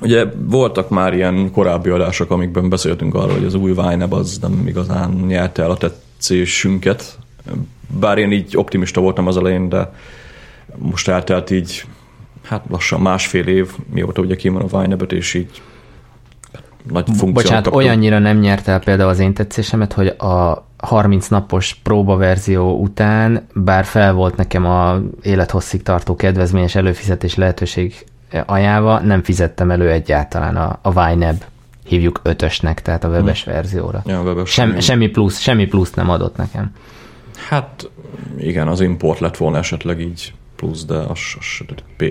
Ugye 0.00 0.24
voltak 0.36 0.88
már 0.88 1.14
ilyen 1.14 1.50
korábbi 1.50 1.90
adások, 1.90 2.30
amikben 2.30 2.68
beszéltünk 2.68 3.14
arról, 3.14 3.32
hogy 3.32 3.44
az 3.44 3.54
új 3.54 3.72
Vineb 3.72 4.12
az 4.12 4.38
nem 4.40 4.66
igazán 4.66 5.10
nyerte 5.10 5.62
el 5.62 5.70
a 5.70 5.76
tetszésünket. 5.76 7.18
Bár 8.00 8.18
én 8.18 8.32
így 8.32 8.56
optimista 8.56 9.00
voltam 9.00 9.26
az 9.26 9.36
elején, 9.36 9.68
de 9.68 9.92
most 10.76 11.08
eltelt 11.08 11.50
így 11.50 11.84
hát 12.48 12.64
lassan 12.68 13.00
másfél 13.00 13.46
év, 13.46 13.70
mióta 13.92 14.22
ugye 14.22 14.36
kimen 14.36 14.62
a 14.62 14.80
Vinebet, 14.80 15.12
és 15.12 15.34
így 15.34 15.62
nagy 16.90 17.04
funkciót 17.06 17.32
Bocsánat, 17.32 17.62
kaptam. 17.62 17.80
olyannyira 17.80 18.18
nem 18.18 18.38
nyert 18.38 18.68
el 18.68 18.78
például 18.78 19.08
az 19.08 19.18
én 19.18 19.34
tetszésemet, 19.34 19.92
hogy 19.92 20.06
a 20.06 20.66
30 20.76 21.28
napos 21.28 21.74
próbaverzió 21.82 22.80
után, 22.80 23.46
bár 23.54 23.84
fel 23.84 24.12
volt 24.12 24.36
nekem 24.36 24.66
a 24.66 25.00
élethosszig 25.22 25.82
tartó 25.82 26.16
kedvezményes 26.16 26.74
előfizetés 26.74 27.34
lehetőség 27.34 28.06
ajánlva, 28.46 29.00
nem 29.00 29.22
fizettem 29.22 29.70
elő 29.70 29.90
egyáltalán 29.90 30.56
a, 30.56 30.78
a 30.82 30.90
Vineb 30.90 31.44
hívjuk 31.84 32.20
ötösnek, 32.22 32.82
tehát 32.82 33.04
a 33.04 33.08
webes 33.08 33.44
hmm. 33.44 33.52
verzióra. 33.52 34.02
Ja, 34.06 34.22
webes 34.22 34.50
Sem, 34.50 34.80
semmi, 34.80 35.08
plusz, 35.08 35.38
semmi 35.38 35.66
plusz 35.66 35.92
nem 35.92 36.10
adott 36.10 36.36
nekem. 36.36 36.72
Hát 37.48 37.90
igen, 38.38 38.68
az 38.68 38.80
import 38.80 39.18
lett 39.18 39.36
volna 39.36 39.58
esetleg 39.58 40.00
így 40.00 40.32
plusz, 40.58 40.84
de 40.84 40.94
az, 40.94 41.18
az, 41.38 41.62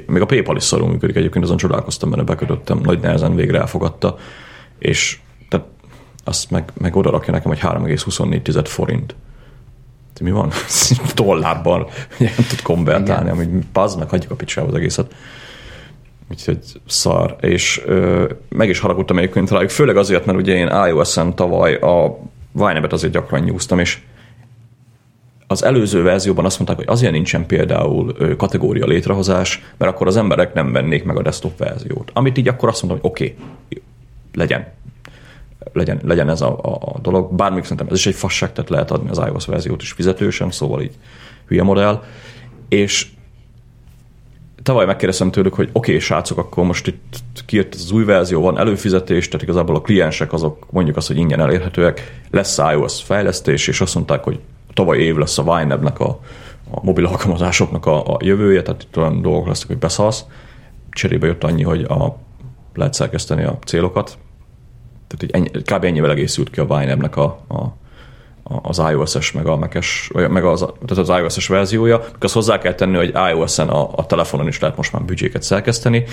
még 0.07 0.21
a 0.21 0.25
PayPal 0.25 0.55
is 0.55 0.63
szarul 0.63 0.87
működik 0.87 1.15
egyébként, 1.15 1.43
azon 1.43 1.57
csodálkoztam, 1.57 2.09
mert 2.09 2.25
bekötöttem, 2.25 2.79
nagy 2.83 2.99
nehezen 2.99 3.35
végre 3.35 3.59
elfogadta, 3.59 4.17
és 4.79 5.19
tehát 5.49 5.65
azt 6.23 6.51
meg, 6.51 6.71
meg 6.77 6.95
oda 6.95 7.09
rakja 7.09 7.33
nekem, 7.33 7.47
hogy 7.51 7.59
3,24 7.59 8.65
forint. 8.65 9.15
De 10.17 10.23
mi 10.23 10.31
van? 10.31 10.51
Dollárban 11.15 11.87
nem 12.17 12.45
tud 12.49 12.61
konvertálni, 12.61 13.29
ami 13.29 13.47
pazd 13.71 13.99
meg, 13.99 14.09
hagyjuk 14.09 14.31
a 14.31 14.35
picsába 14.35 14.67
az 14.67 14.73
egészet. 14.73 15.15
Úgyhogy 16.29 16.59
szar. 16.87 17.35
És 17.41 17.81
ö, 17.85 18.25
meg 18.49 18.69
is 18.69 18.79
haragudtam 18.79 19.17
egyébként 19.17 19.49
rájuk, 19.49 19.69
főleg 19.69 19.97
azért, 19.97 20.25
mert 20.25 20.37
ugye 20.37 20.55
én 20.55 20.67
iOS-en 20.87 21.35
tavaly 21.35 21.75
a 21.75 22.19
Vinebet 22.51 22.93
azért 22.93 23.13
gyakran 23.13 23.41
nyúztam, 23.41 23.79
és 23.79 23.99
az 25.47 25.63
előző 25.63 26.03
verzióban 26.03 26.45
azt 26.45 26.55
mondták, 26.57 26.77
hogy 26.77 26.95
azért 26.95 27.11
nincsen 27.11 27.45
például 27.45 28.35
kategória 28.35 28.85
létrehozás, 28.85 29.63
mert 29.77 29.91
akkor 29.91 30.07
az 30.07 30.17
emberek 30.17 30.53
nem 30.53 30.71
vennék 30.71 31.03
meg 31.03 31.17
a 31.17 31.21
desktop 31.21 31.57
verziót. 31.57 32.09
Amit 32.13 32.37
így 32.37 32.47
akkor 32.47 32.69
azt 32.69 32.83
mondtam, 32.83 33.01
hogy 33.01 33.11
oké, 33.11 33.35
okay, 33.69 33.83
legyen. 34.33 34.67
Legyen, 35.73 35.99
legyen 36.03 36.29
ez 36.29 36.41
a, 36.41 36.59
a, 36.61 36.77
a 36.81 36.99
dolog. 37.01 37.33
Bármik 37.33 37.63
szerintem 37.63 37.87
ez 37.89 37.97
is 37.97 38.05
egy 38.05 38.15
fasság, 38.15 38.53
tehát 38.53 38.69
lehet 38.69 38.91
adni 38.91 39.09
az 39.09 39.17
iOS 39.17 39.45
verziót 39.45 39.81
is 39.81 39.91
fizetősen, 39.91 40.51
szóval 40.51 40.81
így 40.81 40.93
hülye 41.45 41.63
modell. 41.63 42.03
És 42.69 43.07
tavaly 44.63 44.85
megkérdeztem 44.85 45.31
tőlük, 45.31 45.53
hogy 45.53 45.69
oké, 45.73 45.89
okay, 45.89 45.99
srácok, 45.99 46.37
akkor 46.37 46.65
most 46.65 46.87
itt 46.87 47.43
kijött 47.45 47.73
az 47.73 47.91
új 47.91 48.03
verzió, 48.03 48.41
van 48.41 48.57
előfizetés, 48.57 49.27
tehát 49.27 49.41
igazából 49.41 49.75
a 49.75 49.81
kliensek 49.81 50.33
azok 50.33 50.67
mondjuk 50.69 50.97
azt, 50.97 51.07
hogy 51.07 51.17
ingyen 51.17 51.39
elérhetőek, 51.39 52.21
lesz 52.31 52.57
iOS 52.57 53.03
fejlesztés, 53.03 53.67
és 53.67 53.81
azt 53.81 53.95
mondták, 53.95 54.23
hogy 54.23 54.39
tavaly 54.77 54.97
év 54.97 55.15
lesz 55.15 55.37
a 55.37 55.43
Vinebnek 55.43 55.99
a, 55.99 56.19
a 56.71 56.83
mobil 56.83 57.05
alkalmazásoknak 57.05 57.85
a, 57.85 58.05
a 58.05 58.17
jövője, 58.19 58.61
tehát 58.61 58.83
itt 58.83 58.97
olyan 58.97 59.21
dolgok 59.21 59.47
lesznek, 59.47 59.67
hogy 59.67 59.77
beszalsz. 59.77 60.25
Cserébe 60.89 61.27
jött 61.27 61.43
annyi, 61.43 61.63
hogy 61.63 61.83
a, 61.83 62.17
lehet 62.73 62.93
szerkeszteni 62.93 63.43
a 63.43 63.57
célokat. 63.65 64.17
Tehát 65.07 65.23
így 65.23 65.31
ennyi, 65.31 65.61
kb. 65.61 65.83
ennyivel 65.83 66.11
egészült 66.11 66.49
ki 66.49 66.59
a 66.59 66.65
Vinebnek 66.65 67.15
a, 67.15 67.23
a, 67.47 67.73
az 68.61 68.81
iOS-es, 68.91 69.31
meg, 69.31 69.47
a 69.47 69.55
Mac-es, 69.55 70.11
meg 70.13 70.45
az, 70.45 70.59
tehát 70.59 71.09
az 71.09 71.19
iOS-es 71.19 71.47
verziója. 71.47 72.03
Azt 72.19 72.33
hozzá 72.33 72.57
kell 72.57 72.73
tenni, 72.73 72.95
hogy 72.95 73.13
iOS-en 73.31 73.69
a, 73.69 73.89
a 73.95 74.05
telefonon 74.05 74.47
is 74.47 74.59
lehet 74.59 74.77
most 74.77 74.93
már 74.93 75.03
büdzséket 75.03 75.43
szerkeszteni. 75.43 76.03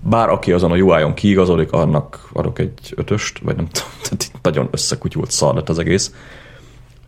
Bár 0.00 0.28
aki 0.28 0.52
azon 0.52 0.70
a 0.70 0.76
UI-on 0.76 1.14
kiigazodik, 1.14 1.72
annak 1.72 2.28
adok 2.32 2.58
egy 2.58 2.92
ötöst, 2.96 3.38
vagy 3.38 3.56
nem 3.56 3.68
tudom, 3.68 3.90
tehát 4.02 4.32
nagyon 4.42 4.68
összekutyult 4.70 5.30
szar 5.30 5.54
lett 5.54 5.68
az 5.68 5.78
egész 5.78 6.12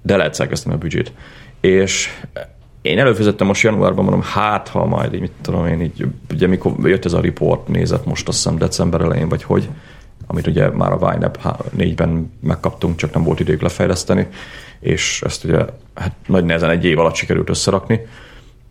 de 0.04 0.16
lehet 0.16 0.34
szerkeszteni 0.34 0.74
a 0.74 0.78
büdzsét. 0.78 1.12
És 1.60 2.08
én 2.82 2.98
előfizettem 2.98 3.46
most 3.46 3.62
januárban, 3.62 4.04
mondom, 4.04 4.22
hát 4.22 4.68
ha 4.68 4.86
majd 4.86 5.14
így, 5.14 5.20
mit 5.20 5.32
tudom 5.40 5.66
én, 5.66 5.80
így, 5.80 6.06
ugye 6.30 6.46
mikor 6.46 6.72
jött 6.82 7.04
ez 7.04 7.12
a 7.12 7.20
report, 7.20 7.68
nézett 7.68 8.06
most 8.06 8.28
azt 8.28 8.36
hiszem 8.36 8.58
december 8.58 9.00
elején, 9.00 9.28
vagy 9.28 9.42
hogy, 9.42 9.68
amit 10.26 10.46
ugye 10.46 10.70
már 10.70 10.92
a 10.92 11.10
Vineb 11.10 11.38
4-ben 11.78 12.32
megkaptunk, 12.40 12.96
csak 12.96 13.14
nem 13.14 13.24
volt 13.24 13.40
idők 13.40 13.60
lefejleszteni, 13.60 14.26
és 14.80 15.22
ezt 15.26 15.44
ugye 15.44 15.58
hát 15.94 16.14
nagy 16.26 16.44
nehezen 16.44 16.70
egy 16.70 16.84
év 16.84 16.98
alatt 16.98 17.14
sikerült 17.14 17.48
összerakni, 17.48 18.06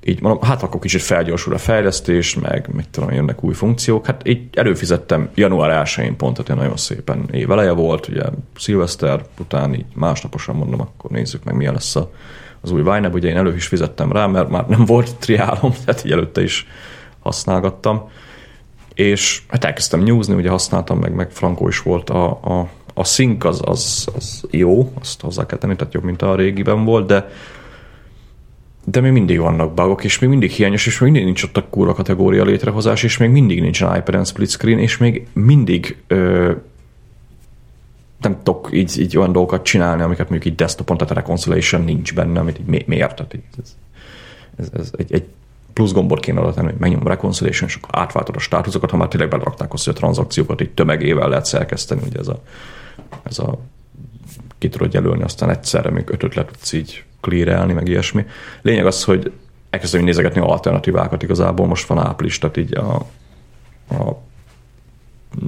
így 0.05 0.21
mondom, 0.21 0.41
hát 0.41 0.63
akkor 0.63 0.81
kicsit 0.81 1.01
felgyorsul 1.01 1.53
a 1.53 1.57
fejlesztés, 1.57 2.35
meg 2.35 2.67
mit 2.71 2.89
tudom, 2.89 3.11
jönnek 3.11 3.43
új 3.43 3.53
funkciók. 3.53 4.05
Hát 4.05 4.27
így 4.27 4.47
előfizettem 4.53 5.29
január 5.35 5.85
1-én 5.85 6.15
pont, 6.15 6.43
tehát 6.43 6.61
nagyon 6.61 6.77
szépen 6.77 7.29
éveleje 7.31 7.71
volt, 7.71 8.07
ugye 8.07 8.23
szilveszter 8.57 9.25
után 9.39 9.73
így 9.73 9.85
másnaposan 9.95 10.55
mondom, 10.55 10.79
akkor 10.79 11.11
nézzük 11.11 11.43
meg 11.43 11.55
milyen 11.55 11.73
lesz 11.73 11.95
a, 11.95 12.11
az 12.61 12.71
új 12.71 12.81
Vineb, 12.81 13.13
ugye 13.13 13.29
én 13.29 13.37
elő 13.37 13.55
is 13.55 13.67
fizettem 13.67 14.11
rá, 14.11 14.25
mert 14.25 14.49
már 14.49 14.67
nem 14.67 14.85
volt 14.85 15.15
triálom, 15.15 15.73
tehát 15.85 16.05
így 16.05 16.11
előtte 16.11 16.43
is 16.43 16.67
használgattam. 17.19 18.09
És 18.93 19.41
hát 19.47 19.63
elkezdtem 19.63 20.01
nyúzni, 20.01 20.35
ugye 20.35 20.49
használtam, 20.49 20.99
meg, 20.99 21.13
meg 21.13 21.31
Frankó 21.31 21.67
is 21.67 21.81
volt 21.81 22.09
a, 22.09 22.29
a, 22.29 22.69
a 22.93 23.03
sync 23.03 23.45
az, 23.45 23.61
az, 23.65 24.07
az 24.15 24.43
jó, 24.51 24.93
azt 24.99 25.21
hozzá 25.21 25.45
kell 25.45 25.57
tenni, 25.57 25.75
tehát 25.75 25.93
jobb, 25.93 26.03
mint 26.03 26.21
a 26.21 26.35
régiben 26.35 26.85
volt, 26.85 27.05
de 27.05 27.29
de 28.85 28.99
még 28.99 29.11
mindig 29.11 29.39
vannak 29.39 29.73
bugok, 29.73 30.03
és 30.03 30.19
még 30.19 30.29
mindig 30.29 30.51
hiányos, 30.51 30.85
és 30.85 30.99
még 30.99 31.11
mindig 31.11 31.27
nincs 31.27 31.43
ott 31.43 31.57
a 31.57 31.67
kúra 31.69 31.93
kategória 31.93 32.43
létrehozás, 32.43 33.03
és 33.03 33.17
még 33.17 33.29
mindig 33.29 33.61
nincsen 33.61 33.95
iPad 33.95 34.27
split 34.27 34.49
screen, 34.49 34.79
és 34.79 34.97
még 34.97 35.27
mindig 35.33 35.97
ö, 36.07 36.51
nem 38.21 38.37
tudok 38.43 38.69
így, 38.71 38.99
így 38.99 39.17
olyan 39.17 39.31
dolgokat 39.31 39.63
csinálni, 39.63 40.01
amiket 40.01 40.29
mondjuk 40.29 40.53
így 40.53 40.57
desktopon, 40.59 40.97
tehát 40.97 41.11
a 41.11 41.19
reconciliation 41.19 41.83
nincs 41.83 42.13
benne, 42.13 42.39
amit 42.39 42.59
így 42.59 42.65
mi, 42.65 42.83
miért? 42.87 43.15
Tehát 43.15 43.37
ez, 43.61 43.75
ez, 44.55 44.69
ez 44.73 44.91
egy, 44.97 45.13
egy 45.13 45.25
plusz 45.73 45.91
gombot 45.91 46.19
kéne 46.19 46.39
adni, 46.39 46.63
hogy 46.63 46.75
megnyomom 46.77 47.07
reconciliation, 47.07 47.69
és 47.69 47.75
akkor 47.75 47.99
átváltod 47.99 48.35
a 48.35 48.39
státuszokat, 48.39 48.89
ha 48.91 48.97
már 48.97 49.07
tényleg 49.07 49.29
belerakták 49.29 49.73
azt, 49.73 49.85
hogy 49.85 49.93
a 49.95 49.97
tranzakciókat 49.97 50.61
így 50.61 50.73
tömegével 50.73 51.29
lehet 51.29 51.45
szerkeszteni, 51.45 52.01
ugye 52.05 52.19
ez 52.19 52.27
a, 52.27 52.41
ez 53.23 53.39
a 53.39 53.59
ki 54.57 54.69
tudod 54.69 54.93
jelölni, 54.93 55.23
aztán 55.23 55.49
egyszerre 55.49 55.89
még 55.89 56.09
ötöt 56.09 56.35
le 56.35 56.45
tudsz 56.45 56.73
így 56.73 57.03
clearelni, 57.23 57.73
meg 57.73 57.87
ilyesmi. 57.87 58.25
Lényeg 58.61 58.85
az, 58.85 59.03
hogy 59.03 59.31
elkezdem 59.69 60.03
nézegetni 60.03 60.41
alternatívákat 60.41 61.23
igazából, 61.23 61.67
most 61.67 61.87
van 61.87 61.97
április, 61.97 62.39
tehát 62.39 62.57
így 62.57 62.75
a, 62.77 62.95
a 63.89 64.21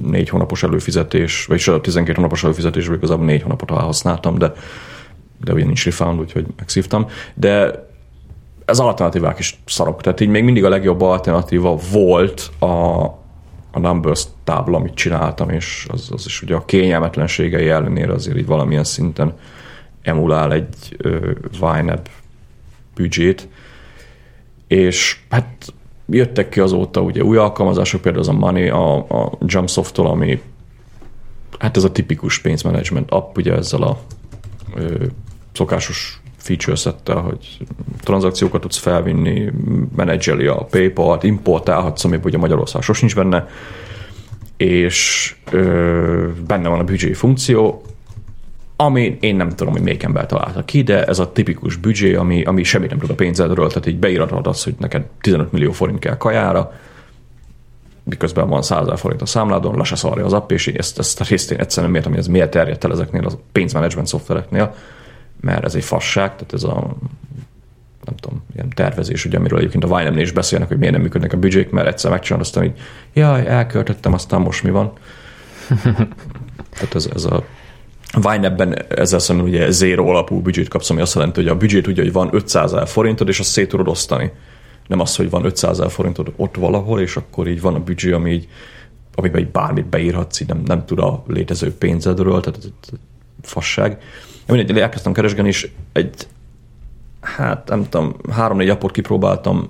négy 0.02 0.28
hónapos 0.28 0.62
előfizetés, 0.62 1.46
vagyis 1.46 1.68
a 1.68 1.80
12 1.80 2.16
hónapos 2.16 2.44
előfizetésből 2.44 2.96
igazából 2.96 3.24
négy 3.24 3.42
hónapot 3.42 3.70
használtam, 3.70 4.38
de, 4.38 4.52
de 5.44 5.52
ugye 5.52 5.64
nincs 5.64 5.84
refund, 5.84 6.20
úgyhogy 6.20 6.46
megszívtam. 6.56 7.06
De 7.34 7.84
az 8.64 8.80
alternatívák 8.80 9.38
is 9.38 9.60
szarok, 9.66 10.00
tehát 10.02 10.20
így 10.20 10.28
még 10.28 10.44
mindig 10.44 10.64
a 10.64 10.68
legjobb 10.68 11.00
alternatíva 11.00 11.78
volt 11.92 12.50
a, 12.58 13.04
a 13.70 13.78
Numbers 13.78 14.24
tábla, 14.44 14.76
amit 14.76 14.94
csináltam, 14.94 15.50
és 15.50 15.86
az, 15.90 16.08
az 16.12 16.26
is 16.26 16.42
ugye 16.42 16.54
a 16.54 16.64
kényelmetlenségei 16.64 17.68
ellenére 17.68 18.12
azért 18.12 18.36
így 18.36 18.46
valamilyen 18.46 18.84
szinten 18.84 19.34
emulál 20.06 20.52
egy 20.52 20.96
Vineb 21.60 22.08
büdzsét, 22.94 23.48
és 24.66 25.18
hát 25.28 25.74
jöttek 26.06 26.48
ki 26.48 26.60
azóta 26.60 27.00
ugye 27.00 27.22
új 27.22 27.36
alkalmazások, 27.36 28.00
például 28.00 28.22
az 28.22 28.28
a 28.28 28.32
Money, 28.32 28.68
a, 28.68 28.96
a 28.96 29.38
Jumpsoft-tól, 29.46 30.06
ami 30.06 30.40
hát 31.58 31.76
ez 31.76 31.84
a 31.84 31.92
tipikus 31.92 32.38
pénzmanagement 32.38 33.10
app, 33.10 33.36
ugye 33.36 33.54
ezzel 33.54 33.82
a 33.82 33.98
ö, 34.74 35.04
szokásos 35.52 36.20
feature 36.36 36.76
settel, 36.76 37.20
hogy 37.20 37.58
tranzakciókat 38.00 38.60
tudsz 38.60 38.76
felvinni, 38.76 39.52
menedzseli 39.96 40.46
a 40.46 40.66
PayPal-t, 40.70 41.22
importálhatsz, 41.22 42.04
ami 42.04 42.18
ugye 42.24 42.38
Magyarország 42.38 42.82
sosincs 42.82 43.14
benne, 43.14 43.48
és 44.56 45.34
ö, 45.50 46.28
benne 46.46 46.68
van 46.68 46.78
a 46.80 46.84
büdzsé 46.84 47.12
funkció, 47.12 47.82
ami 48.76 49.16
én 49.20 49.36
nem 49.36 49.48
tudom, 49.48 49.72
hogy 49.72 49.82
melyik 49.82 50.02
ember 50.02 50.26
találta 50.26 50.64
ki, 50.64 50.82
de 50.82 51.04
ez 51.04 51.18
a 51.18 51.32
tipikus 51.32 51.76
büdzsé, 51.76 52.14
ami, 52.14 52.44
ami 52.44 52.62
semmit 52.62 52.90
nem 52.90 52.98
tud 52.98 53.10
a 53.10 53.14
pénzedről, 53.14 53.68
tehát 53.68 53.86
így 53.86 53.98
beíratod 53.98 54.46
azt, 54.46 54.64
hogy 54.64 54.74
neked 54.78 55.02
15 55.20 55.52
millió 55.52 55.72
forint 55.72 55.98
kell 55.98 56.16
kajára, 56.16 56.72
miközben 58.02 58.48
van 58.48 58.62
100 58.62 59.00
forint 59.00 59.22
a 59.22 59.26
számládon, 59.26 59.84
se 59.84 59.96
szarja 59.96 60.24
az 60.24 60.32
app, 60.32 60.50
és 60.50 60.66
ezt, 60.66 60.98
ezt 60.98 61.20
a 61.20 61.24
részt 61.28 61.50
én 61.50 61.58
egyszerűen 61.58 61.94
értem, 61.94 62.10
hogy 62.10 62.20
ez 62.20 62.26
miért 62.26 62.50
terjedt 62.50 62.84
el 62.84 62.92
ezeknél 62.92 63.26
a 63.26 63.38
pénzmanagement 63.52 64.08
szoftvereknél, 64.08 64.74
mert 65.40 65.64
ez 65.64 65.74
egy 65.74 65.84
fasság, 65.84 66.30
tehát 66.30 66.52
ez 66.52 66.62
a 66.62 66.96
nem 68.04 68.16
tudom, 68.16 68.44
ilyen 68.54 68.68
tervezés, 68.68 69.24
ugye, 69.24 69.38
amiről 69.38 69.58
egyébként 69.58 69.84
a 69.84 69.96
Vine 69.96 70.20
is 70.20 70.32
beszélnek, 70.32 70.68
hogy 70.68 70.78
miért 70.78 70.92
nem 70.92 71.02
működnek 71.02 71.32
a 71.32 71.36
büdzsék, 71.36 71.70
mert 71.70 71.86
egyszer 71.86 72.10
megcsinálom, 72.10 72.46
aztán 72.46 72.62
hogy 72.62 72.78
jaj, 73.12 73.46
elköltöttem, 73.46 74.12
aztán 74.12 74.40
most 74.40 74.62
mi 74.62 74.70
van. 74.70 74.92
Tehát 76.74 76.94
ez, 76.94 77.08
ez 77.14 77.24
a 77.24 77.44
Vine-ben 78.20 78.84
ezzel 78.88 79.18
szemben 79.18 79.46
ugye 79.46 79.70
zéro 79.70 80.08
alapú 80.08 80.40
büdzsét 80.40 80.68
kapsz, 80.68 80.90
ami 80.90 81.00
azt 81.00 81.14
jelenti, 81.14 81.40
hogy 81.40 81.50
a 81.50 81.56
büdzsét 81.56 81.82
tudja, 81.82 82.02
hogy 82.02 82.12
van 82.12 82.28
500 82.32 82.72
ezer 82.72 82.88
forintod, 82.88 83.28
és 83.28 83.40
azt 83.40 83.50
szét 83.50 83.68
tudod 83.68 83.88
osztani. 83.88 84.32
Nem 84.86 85.00
az, 85.00 85.16
hogy 85.16 85.30
van 85.30 85.44
500 85.44 85.78
ezer 85.78 85.90
forintod 85.90 86.32
ott 86.36 86.56
valahol, 86.56 87.00
és 87.00 87.16
akkor 87.16 87.48
így 87.48 87.60
van 87.60 87.74
a 87.74 87.80
büdzsé, 87.80 88.12
ami 88.12 88.30
így, 88.30 88.48
amiben 89.14 89.40
így 89.40 89.50
bármit 89.50 89.86
beírhatsz, 89.86 90.40
így 90.40 90.48
nem, 90.48 90.62
nem 90.64 90.84
tud 90.84 90.98
a 90.98 91.24
létező 91.26 91.74
pénzedről, 91.74 92.40
tehát 92.40 92.58
ez 92.58 92.70
fasság. 93.42 94.02
Mindegy, 94.46 94.78
elkezdtem 94.78 95.12
keresgélni, 95.12 95.48
és 95.48 95.70
egy, 95.92 96.26
hát 97.20 97.68
nem 97.68 97.88
tudom, 97.88 98.16
három-négy 98.30 98.68
appot 98.68 98.90
kipróbáltam, 98.90 99.68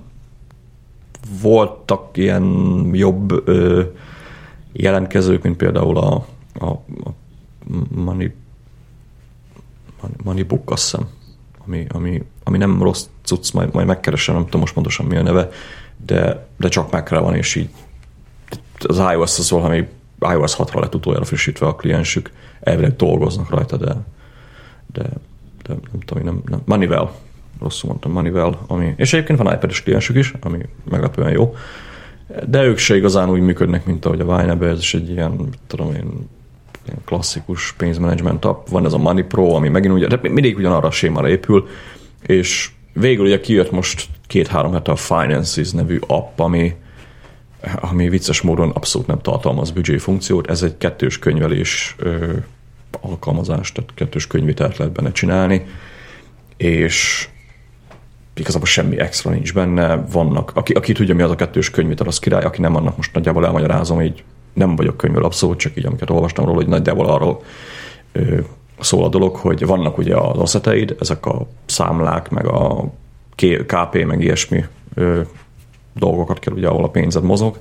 voltak 1.41 2.17
ilyen 2.17 2.45
jobb 2.93 3.47
ö, 3.47 3.83
jelentkezők, 4.73 5.43
mint 5.43 5.57
például 5.57 5.97
a, 5.97 6.25
a, 6.59 6.65
a 6.65 7.13
Money, 7.89 8.33
Money 10.23 10.43
Book, 10.43 10.71
azt 10.71 10.83
hiszem, 10.83 11.07
ami, 11.65 11.85
ami, 11.89 12.23
ami 12.43 12.57
nem 12.57 12.81
rossz 12.81 13.05
cucc, 13.23 13.53
majd, 13.53 13.73
majd 13.73 13.87
megkeresem, 13.87 14.35
nem 14.35 14.43
tudom 14.43 14.59
most 14.59 14.73
pontosan 14.73 15.05
mi 15.05 15.17
a 15.17 15.21
neve, 15.21 15.49
de, 16.05 16.47
de 16.57 16.67
csak 16.67 16.91
meg 16.91 17.09
van, 17.09 17.35
és 17.35 17.55
így 17.55 17.69
az 18.79 18.97
iOS 18.97 19.39
az 19.39 19.49
valami 19.49 19.87
iOS 20.19 20.55
6-ra 20.57 20.79
lett 20.79 20.95
utoljára 20.95 21.25
frissítve 21.25 21.67
a 21.67 21.75
kliensük, 21.75 22.31
elvileg 22.59 22.95
dolgoznak 22.95 23.49
rajta, 23.49 23.77
de, 23.77 23.95
de, 24.93 25.03
de 25.63 25.73
nem 25.91 26.01
tudom, 26.05 26.23
nem, 26.23 26.41
nem. 26.45 26.61
Moneyvel, 26.65 27.11
rosszul 27.59 27.89
mondtam, 27.89 28.11
Moneyvel, 28.11 28.59
ami, 28.67 28.93
és 28.97 29.13
egyébként 29.13 29.39
van 29.39 29.53
iPad-es 29.53 29.83
kliensük 29.83 30.15
is, 30.15 30.33
ami 30.41 30.65
meglepően 30.89 31.31
jó, 31.31 31.55
de 32.47 32.63
ők 32.63 32.77
se 32.77 32.95
igazán 32.95 33.29
úgy 33.29 33.41
működnek, 33.41 33.85
mint 33.85 34.05
ahogy 34.05 34.19
a 34.19 34.37
Vine 34.37 34.67
ez 34.67 34.79
is 34.79 34.93
egy 34.93 35.09
ilyen, 35.09 35.49
tudom 35.67 35.93
én, 35.93 36.29
klasszikus 37.05 37.73
pénzmenedzsment 37.77 38.45
app, 38.45 38.67
van 38.67 38.85
ez 38.85 38.93
a 38.93 38.97
Money 38.97 39.23
Pro, 39.23 39.53
ami 39.53 39.69
megint 39.69 39.93
ugye, 39.93 40.07
de 40.07 40.19
mindig 40.21 40.57
ugyanarra 40.57 40.87
a 40.87 40.91
sémára 40.91 41.29
épül, 41.29 41.67
és 42.21 42.69
végül 42.93 43.25
ugye 43.25 43.39
kijött 43.39 43.71
most 43.71 44.05
két-három 44.27 44.73
hete 44.73 44.91
a 44.91 44.95
Finances 44.95 45.71
nevű 45.71 45.99
app, 46.07 46.39
ami, 46.39 46.75
ami 47.75 48.09
vicces 48.09 48.41
módon 48.41 48.69
abszolút 48.69 49.07
nem 49.07 49.21
tartalmaz 49.21 49.71
büdzsé 49.71 49.97
funkciót, 49.97 50.49
ez 50.49 50.63
egy 50.63 50.77
kettős 50.77 51.19
könyvelés 51.19 51.95
ö, 51.97 52.33
alkalmazás, 53.01 53.71
tehát 53.71 53.93
kettős 53.93 54.27
könyvitelt 54.27 54.77
lehet 54.77 54.93
benne 54.93 55.11
csinálni, 55.11 55.65
és 56.57 57.27
igazából 58.33 58.67
semmi 58.67 58.99
extra 58.99 59.31
nincs 59.31 59.53
benne, 59.53 59.95
vannak, 59.95 60.51
aki, 60.53 60.73
aki 60.73 60.93
tudja 60.93 61.15
mi 61.15 61.21
az 61.21 61.31
a 61.31 61.35
kettős 61.35 61.69
könyvitel, 61.69 62.07
az 62.07 62.19
király, 62.19 62.43
aki 62.43 62.61
nem, 62.61 62.75
annak 62.75 62.97
most 62.97 63.13
nagyjából 63.13 63.45
elmagyarázom, 63.45 64.01
így 64.01 64.23
nem 64.57 64.75
vagyok 64.75 64.97
könyvvel 64.97 65.23
abszolút, 65.23 65.57
csak 65.57 65.77
így 65.77 65.85
amiket 65.85 66.09
olvastam 66.09 66.45
róla, 66.45 66.57
hogy 66.57 66.67
nagyjából 66.67 67.05
arról 67.05 67.41
ö, 68.11 68.37
szól 68.79 69.03
a 69.03 69.09
dolog, 69.09 69.35
hogy 69.35 69.65
vannak 69.65 69.97
ugye 69.97 70.15
az 70.15 70.37
asszeteid, 70.37 70.95
ezek 70.99 71.25
a 71.25 71.47
számlák, 71.65 72.29
meg 72.29 72.47
a 72.47 72.91
KP, 73.65 74.05
meg 74.05 74.21
ilyesmi 74.21 74.65
ö, 74.93 75.21
dolgokat 75.93 76.39
kell, 76.39 76.53
ugye, 76.53 76.67
ahol 76.67 76.83
a 76.83 76.89
pénzed 76.89 77.23
mozog, 77.23 77.59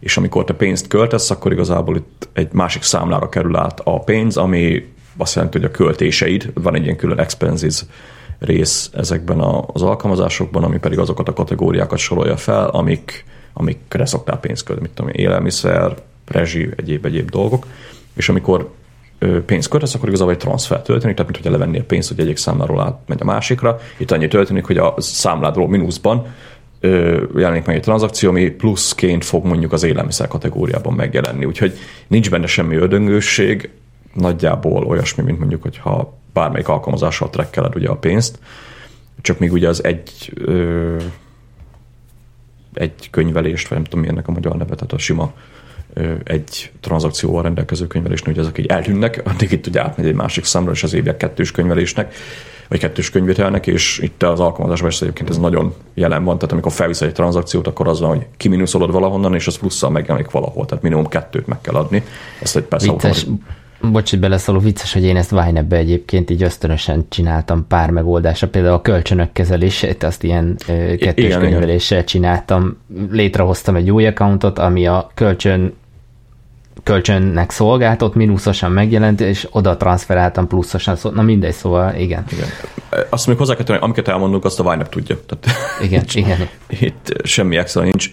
és 0.00 0.16
amikor 0.16 0.44
te 0.44 0.54
pénzt 0.54 0.86
költesz, 0.86 1.30
akkor 1.30 1.52
igazából 1.52 1.96
itt 1.96 2.28
egy 2.32 2.52
másik 2.52 2.82
számlára 2.82 3.28
kerül 3.28 3.56
át 3.56 3.80
a 3.84 4.00
pénz, 4.00 4.36
ami 4.36 4.94
azt 5.16 5.34
jelenti, 5.34 5.58
hogy 5.58 5.66
a 5.66 5.70
költéseid, 5.70 6.50
van 6.54 6.74
egy 6.74 6.84
ilyen 6.84 6.96
külön 6.96 7.18
expenses 7.18 7.84
rész 8.38 8.90
ezekben 8.94 9.40
az 9.66 9.82
alkalmazásokban, 9.82 10.64
ami 10.64 10.78
pedig 10.78 10.98
azokat 10.98 11.28
a 11.28 11.32
kategóriákat 11.32 11.98
sorolja 11.98 12.36
fel, 12.36 12.68
amik, 12.68 13.24
amikre 13.52 14.06
szoktál 14.06 14.38
pénzt 14.38 14.64
költeni, 14.64 14.88
mit 14.88 14.96
tudom, 14.96 15.12
élelmiszer, 15.14 15.94
rezsi, 16.26 16.68
egyéb, 16.76 17.04
egyéb 17.04 17.30
dolgok, 17.30 17.66
és 18.14 18.28
amikor 18.28 18.70
pénzt 19.46 19.68
költesz, 19.68 19.94
akkor 19.94 20.08
igazából 20.08 20.32
egy 20.32 20.38
transfer 20.38 20.82
történik, 20.82 21.16
tehát 21.16 21.32
mint 21.32 21.44
hogy 21.44 21.52
levennél 21.52 21.84
pénzt, 21.84 22.08
hogy 22.08 22.20
egyik 22.20 22.36
számláról 22.36 22.80
átmegy 22.80 23.18
a 23.20 23.24
másikra. 23.24 23.78
Itt 23.96 24.10
annyi 24.10 24.28
történik, 24.28 24.64
hogy 24.64 24.78
a 24.78 24.94
számládról 24.98 25.68
mínuszban 25.68 26.26
jelenik 27.36 27.64
meg 27.64 27.76
egy 27.76 27.82
tranzakció, 27.82 28.28
ami 28.28 28.50
pluszként 28.50 29.24
fog 29.24 29.44
mondjuk 29.44 29.72
az 29.72 29.82
élelmiszer 29.82 30.28
kategóriában 30.28 30.92
megjelenni. 30.92 31.44
Úgyhogy 31.44 31.78
nincs 32.06 32.30
benne 32.30 32.46
semmi 32.46 32.76
ödöngősség, 32.76 33.70
nagyjából 34.14 34.84
olyasmi, 34.84 35.22
mint 35.22 35.38
mondjuk, 35.38 35.62
hogyha 35.62 36.18
bármelyik 36.32 36.68
alkalmazással 36.68 37.30
trekkeled 37.30 37.76
ugye 37.76 37.88
a 37.88 37.96
pénzt, 37.96 38.38
csak 39.20 39.38
még 39.38 39.52
ugye 39.52 39.68
az 39.68 39.84
egy 39.84 40.32
ö, 40.34 40.96
egy 42.74 43.10
könyvelést, 43.10 43.68
vagy 43.68 43.78
nem 43.78 43.86
tudom 43.86 44.14
mi 44.14 44.22
a 44.24 44.30
magyar 44.30 44.56
neve, 44.56 44.74
tehát 44.74 44.92
a 44.92 44.98
sima 44.98 45.32
egy 46.24 46.70
tranzakcióval 46.80 47.42
rendelkező 47.42 47.86
könyvelésnél, 47.86 48.34
hogy 48.34 48.42
ezek 48.42 48.58
így 48.58 48.66
eltűnnek, 48.66 49.22
addig 49.24 49.52
itt 49.52 49.66
ugye 49.66 49.82
átmegy 49.82 50.06
egy 50.06 50.14
másik 50.14 50.44
számra, 50.44 50.70
és 50.70 50.82
az 50.82 50.94
évek 50.94 51.16
kettős 51.16 51.50
könyvelésnek, 51.50 52.14
vagy 52.68 52.78
kettős 52.78 53.10
könyvételnek, 53.10 53.66
és 53.66 53.98
itt 53.98 54.22
az 54.22 54.40
alkalmazásban 54.40 54.90
is 54.90 55.00
egyébként 55.00 55.28
ez 55.28 55.38
nagyon 55.38 55.74
jelen 55.94 56.24
van, 56.24 56.36
tehát 56.36 56.52
amikor 56.52 56.72
felvisz 56.72 57.00
egy 57.00 57.12
tranzakciót, 57.12 57.66
akkor 57.66 57.88
az 57.88 58.00
van, 58.00 58.08
hogy 58.08 58.26
kiminuszolod 58.36 58.92
valahonnan, 58.92 59.34
és 59.34 59.46
az 59.46 59.58
plusszal 59.58 59.90
megjelenik 59.90 60.30
valahol, 60.30 60.66
tehát 60.66 60.82
minimum 60.82 61.06
kettőt 61.06 61.46
meg 61.46 61.60
kell 61.60 61.74
adni. 61.74 62.02
Ezt 62.40 62.56
egy 62.56 62.62
persze 62.62 62.92
Vicces, 62.92 63.26
bocs, 63.80 64.10
hogy 64.10 64.18
beleszóló, 64.18 64.58
vicces, 64.58 64.92
hogy 64.92 65.04
én 65.04 65.16
ezt 65.16 65.30
vine 65.30 65.64
egyébként 65.68 66.30
így 66.30 66.42
ösztönösen 66.42 67.06
csináltam 67.08 67.66
pár 67.66 67.90
megoldásra, 67.90 68.48
például 68.48 68.74
a 68.74 68.80
kölcsönök 68.80 69.32
kezelését, 69.32 70.02
azt 70.02 70.22
ilyen 70.22 70.56
kettős 70.98 71.24
igen, 71.24 71.40
könyveléssel 71.40 71.96
igen. 71.96 72.08
csináltam. 72.08 72.76
Létrehoztam 73.10 73.76
egy 73.76 73.90
új 73.90 74.06
accountot, 74.06 74.58
ami 74.58 74.86
a 74.86 75.10
kölcsön 75.14 75.74
kölcsönnek 76.86 77.50
szolgáltott, 77.50 78.14
mínuszosan 78.14 78.72
megjelent, 78.72 79.20
és 79.20 79.46
oda 79.50 79.76
transferáltam 79.76 80.46
pluszosan, 80.46 80.96
szó, 80.96 81.10
na 81.10 81.22
mindegy, 81.22 81.52
szóval 81.52 81.94
igen. 81.94 82.24
igen. 82.32 82.46
Azt 83.08 83.26
még 83.26 83.36
hozzá 83.36 83.54
kell 83.54 83.64
tenni, 83.64 83.78
amiket 83.82 84.08
elmondunk, 84.08 84.44
azt 84.44 84.60
a 84.60 84.70
Vine 84.70 84.84
tudja. 84.84 85.16
Tehát 85.26 85.46
igen, 85.86 86.02
itt, 86.02 86.12
igen. 86.12 86.48
Itt 86.68 87.12
semmi 87.24 87.56
extra 87.56 87.82
nincs, 87.82 88.10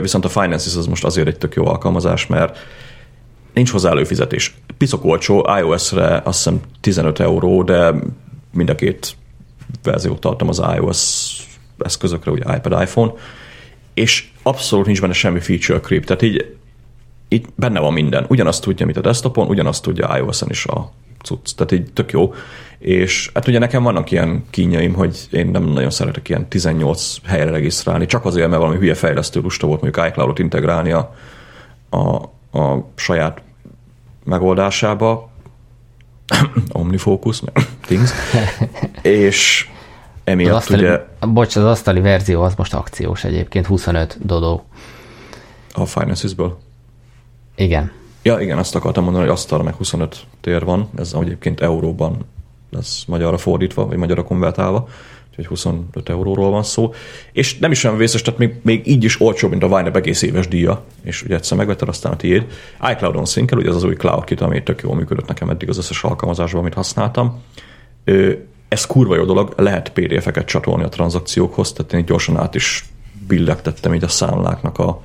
viszont 0.00 0.24
a 0.24 0.28
Finances 0.28 0.76
az 0.76 0.86
most 0.86 1.04
azért 1.04 1.26
egy 1.26 1.38
tök 1.38 1.54
jó 1.54 1.66
alkalmazás, 1.66 2.26
mert 2.26 2.58
nincs 3.52 3.70
hozzá 3.70 3.90
előfizetés. 3.90 4.54
Piszok 4.78 5.04
olcsó, 5.04 5.46
iOS-re 5.58 6.20
azt 6.24 6.36
hiszem 6.36 6.60
15 6.80 7.20
euró, 7.20 7.62
de 7.62 7.94
mind 8.52 8.68
a 8.68 8.74
két 8.74 9.16
verziót 9.82 10.20
tartom 10.20 10.48
az 10.48 10.62
iOS 10.76 11.32
eszközökre, 11.78 12.30
ugye 12.30 12.56
iPad, 12.56 12.82
iPhone, 12.82 13.12
és 13.94 14.28
abszolút 14.42 14.86
nincs 14.86 15.00
benne 15.00 15.12
semmi 15.12 15.40
feature 15.40 15.80
creep, 15.80 16.04
tehát 16.04 16.22
így 16.22 16.56
így 17.32 17.46
benne 17.54 17.80
van 17.80 17.92
minden. 17.92 18.24
Ugyanazt 18.28 18.62
tudja, 18.62 18.84
mint 18.84 18.98
a 18.98 19.00
desktopon, 19.00 19.48
ugyanazt 19.48 19.82
tudja 19.82 20.16
iOS-en 20.16 20.48
is 20.50 20.66
a 20.66 20.92
cucc. 21.22 21.54
Tehát 21.56 21.72
így 21.72 21.92
tök 21.92 22.12
jó. 22.12 22.34
És 22.78 23.30
hát 23.34 23.48
ugye 23.48 23.58
nekem 23.58 23.82
vannak 23.82 24.10
ilyen 24.10 24.44
kínjaim, 24.50 24.94
hogy 24.94 25.28
én 25.30 25.46
nem 25.46 25.64
nagyon 25.64 25.90
szeretek 25.90 26.28
ilyen 26.28 26.48
18 26.48 27.16
helyre 27.24 27.50
regisztrálni, 27.50 28.06
csak 28.06 28.24
azért, 28.24 28.48
mert 28.48 28.60
valami 28.60 28.78
hülye 28.78 28.94
fejlesztő 28.94 29.40
lusta 29.40 29.66
volt 29.66 29.80
mondjuk 29.80 30.06
iCloud-ot 30.06 30.38
integrálni 30.38 30.92
a, 30.92 31.14
a, 31.90 31.98
a 32.58 32.90
saját 32.94 33.42
megoldásába, 34.24 35.30
OmniFocus, 36.72 37.42
Things, 37.86 38.10
és 39.02 39.68
emiatt 40.24 40.50
az 40.50 40.56
asztali, 40.56 40.82
ugye... 40.82 41.00
Bocs, 41.20 41.56
az 41.56 41.64
asztali 41.64 42.00
verzió 42.00 42.42
az 42.42 42.54
most 42.54 42.74
akciós 42.74 43.24
egyébként, 43.24 43.66
25 43.66 44.18
dodó. 44.26 44.64
A 45.72 45.86
Finances-ből? 45.86 46.58
Igen. 47.56 47.92
Ja, 48.22 48.40
igen, 48.40 48.58
azt 48.58 48.74
akartam 48.74 49.04
mondani, 49.04 49.24
hogy 49.24 49.34
asztalra 49.34 49.64
meg 49.64 49.74
25 49.74 50.26
tér 50.40 50.64
van, 50.64 50.88
ez 50.96 51.14
egyébként 51.20 51.60
euróban 51.60 52.24
lesz 52.70 53.04
magyarra 53.06 53.38
fordítva, 53.38 53.86
vagy 53.86 53.96
magyarra 53.96 54.24
konvertálva, 54.24 54.88
úgyhogy 55.28 55.46
25 55.46 56.08
euróról 56.08 56.50
van 56.50 56.62
szó. 56.62 56.92
És 57.32 57.58
nem 57.58 57.70
is 57.70 57.84
olyan 57.84 57.96
vészes, 57.96 58.22
tehát 58.22 58.38
még, 58.38 58.54
még 58.62 58.86
így 58.86 59.04
is 59.04 59.20
olcsóbb, 59.20 59.50
mint 59.50 59.62
a 59.62 59.66
Winep 59.66 59.96
egész 59.96 60.22
éves 60.22 60.48
díja, 60.48 60.84
és 61.02 61.22
ugye 61.22 61.34
egyszer 61.34 61.56
megvetted, 61.56 61.88
aztán 61.88 62.12
a 62.12 62.16
tiéd. 62.16 62.46
iCloud-on 62.90 63.24
szinkel, 63.24 63.58
ugye 63.58 63.68
ez 63.68 63.74
az 63.74 63.84
új 63.84 63.94
cloud 63.94 64.24
kit, 64.24 64.40
ami 64.40 64.62
tök 64.62 64.82
jól 64.82 64.94
működött 64.94 65.26
nekem 65.26 65.50
eddig 65.50 65.68
az 65.68 65.78
összes 65.78 66.02
alkalmazásban, 66.02 66.60
amit 66.60 66.74
használtam. 66.74 67.42
Ez 68.68 68.86
kurva 68.86 69.16
jó 69.16 69.24
dolog, 69.24 69.52
lehet 69.56 69.92
PDF-eket 69.92 70.46
csatolni 70.46 70.84
a 70.84 70.88
tranzakciókhoz, 70.88 71.72
tehát 71.72 71.92
én 71.92 72.04
gyorsan 72.04 72.36
át 72.36 72.54
is 72.54 72.84
billegtettem 73.26 73.94
így 73.94 74.04
a 74.04 74.08
számláknak 74.08 74.78
a, 74.78 75.02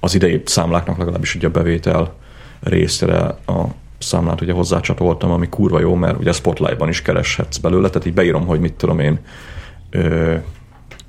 az 0.00 0.14
idei 0.14 0.42
számláknak 0.44 0.98
legalábbis 0.98 1.34
ugye 1.34 1.46
a 1.46 1.50
bevétel 1.50 2.14
részre 2.60 3.18
a 3.46 3.64
számlát 3.98 4.40
ugye 4.40 4.52
hozzácsatoltam, 4.52 5.30
ami 5.30 5.48
kurva 5.48 5.80
jó, 5.80 5.94
mert 5.94 6.18
ugye 6.18 6.32
Spotlight-ban 6.32 6.88
is 6.88 7.02
kereshetsz 7.02 7.56
belőle, 7.56 7.88
tehát 7.88 8.06
így 8.06 8.14
beírom, 8.14 8.46
hogy 8.46 8.60
mit 8.60 8.72
tudom 8.72 8.98
én, 8.98 9.18
ö, 9.90 10.34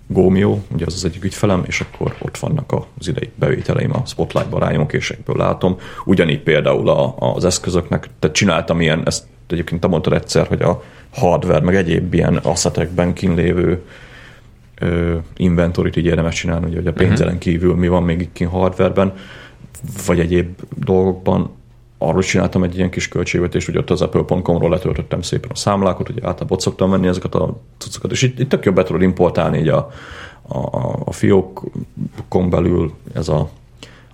Gómió, 0.08 0.64
ugye 0.74 0.86
az 0.86 0.94
az 0.94 1.06
egyik 1.06 1.24
ügyfelem, 1.24 1.64
és 1.68 1.82
akkor 1.82 2.16
ott 2.20 2.38
vannak 2.38 2.72
az 3.00 3.08
idei 3.08 3.32
bevételeim 3.36 3.94
a 3.94 4.06
Spotlight-ba 4.06 4.60
rányomkésekből 4.60 5.36
látom. 5.38 5.78
Ugyanígy 6.06 6.40
például 6.40 6.90
a, 6.90 7.16
az 7.18 7.46
eszközöknek, 7.46 8.10
tehát 8.20 8.36
csináltam 8.36 8.82
ilyen, 8.82 9.02
ezt 9.06 9.24
egyébként 9.48 9.82
te 9.82 9.88
mondtad 9.88 10.14
egyszer, 10.14 10.48
hogy 10.48 10.62
a 10.62 10.84
hardware, 11.14 11.60
meg 11.60 11.76
egyéb 11.76 12.14
ilyen 12.14 12.36
asszetekben 12.36 13.14
kínlévő 13.14 13.84
inventorit 15.38 15.96
így 15.96 16.06
érdemes 16.06 16.36
csinálni, 16.36 16.66
ugye, 16.66 16.76
hogy 16.76 16.88
a 16.88 16.94
pénzelen 16.94 17.34
mhm. 17.34 17.42
kívül 17.42 17.76
mi 17.76 17.88
van 17.88 18.04
még 18.04 18.22
itt 18.22 18.48
hardwareben, 18.48 19.14
vagy 20.06 20.20
egyéb 20.20 20.60
dolgokban, 20.76 21.50
arról 21.98 22.22
csináltam 22.22 22.64
egy 22.64 22.78
ilyen 22.78 22.90
kis 22.90 23.08
költségvetést, 23.08 23.66
hogy 23.66 23.78
ott 23.78 23.90
az 23.90 24.02
apple.com-ról 24.02 24.70
letöltöttem 24.70 25.22
szépen 25.22 25.50
a 25.54 25.56
számlákat, 25.56 26.08
hogy 26.08 26.16
általában 26.16 26.52
ott 26.52 26.62
szoktam 26.62 26.90
menni 26.90 27.08
ezeket 27.08 27.36
a 27.36 27.60
cuccokat, 27.78 28.12
és 28.12 28.22
itt, 28.22 28.40
itt 28.40 28.50
tök 28.50 28.66
jobb 28.66 28.76
be 28.76 28.84
tudod 28.84 29.02
importálni 29.02 29.58
így 29.58 29.68
a, 29.68 29.92
a, 30.48 30.58
a 31.06 31.12
fiókon 31.12 32.50
belül 32.50 32.94
ez 33.14 33.30
a 33.30 33.50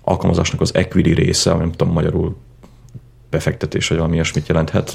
alkalmazásnak 0.02 0.62
az 0.62 0.76
equity 0.76 1.14
része, 1.14 1.54
nem 1.54 1.72
tudom 1.72 1.94
magyarul 1.94 2.36
befektetés, 3.30 3.88
vagy 3.88 3.98
valami 3.98 4.16
ilyesmit 4.16 4.48
jelenthet. 4.48 4.94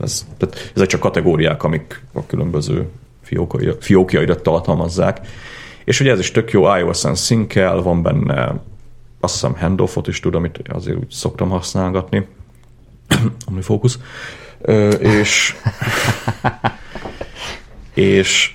Ez, 0.00 0.26
tehát 0.36 0.72
ezek 0.74 0.88
csak 0.88 1.00
kategóriák, 1.00 1.62
amik 1.62 2.02
a 2.12 2.26
különböző 2.26 2.88
fiókjaidat 3.80 4.42
tartalmazzák. 4.42 5.20
És 5.84 6.00
ugye 6.00 6.10
ez 6.10 6.18
is 6.18 6.30
tök 6.30 6.50
jó, 6.50 6.76
iOS-en 6.76 7.14
szinkel, 7.14 7.82
van 7.82 8.02
benne 8.02 8.60
azt 9.20 9.34
hiszem 9.34 9.56
handoffot 9.56 10.08
is 10.08 10.20
tud, 10.20 10.34
amit 10.34 10.62
azért 10.68 10.96
úgy 10.96 11.10
szoktam 11.10 11.48
használgatni. 11.48 12.26
OmniFocus. 13.48 13.98
Ö, 14.60 14.88
és 14.88 15.54
és 17.94 18.54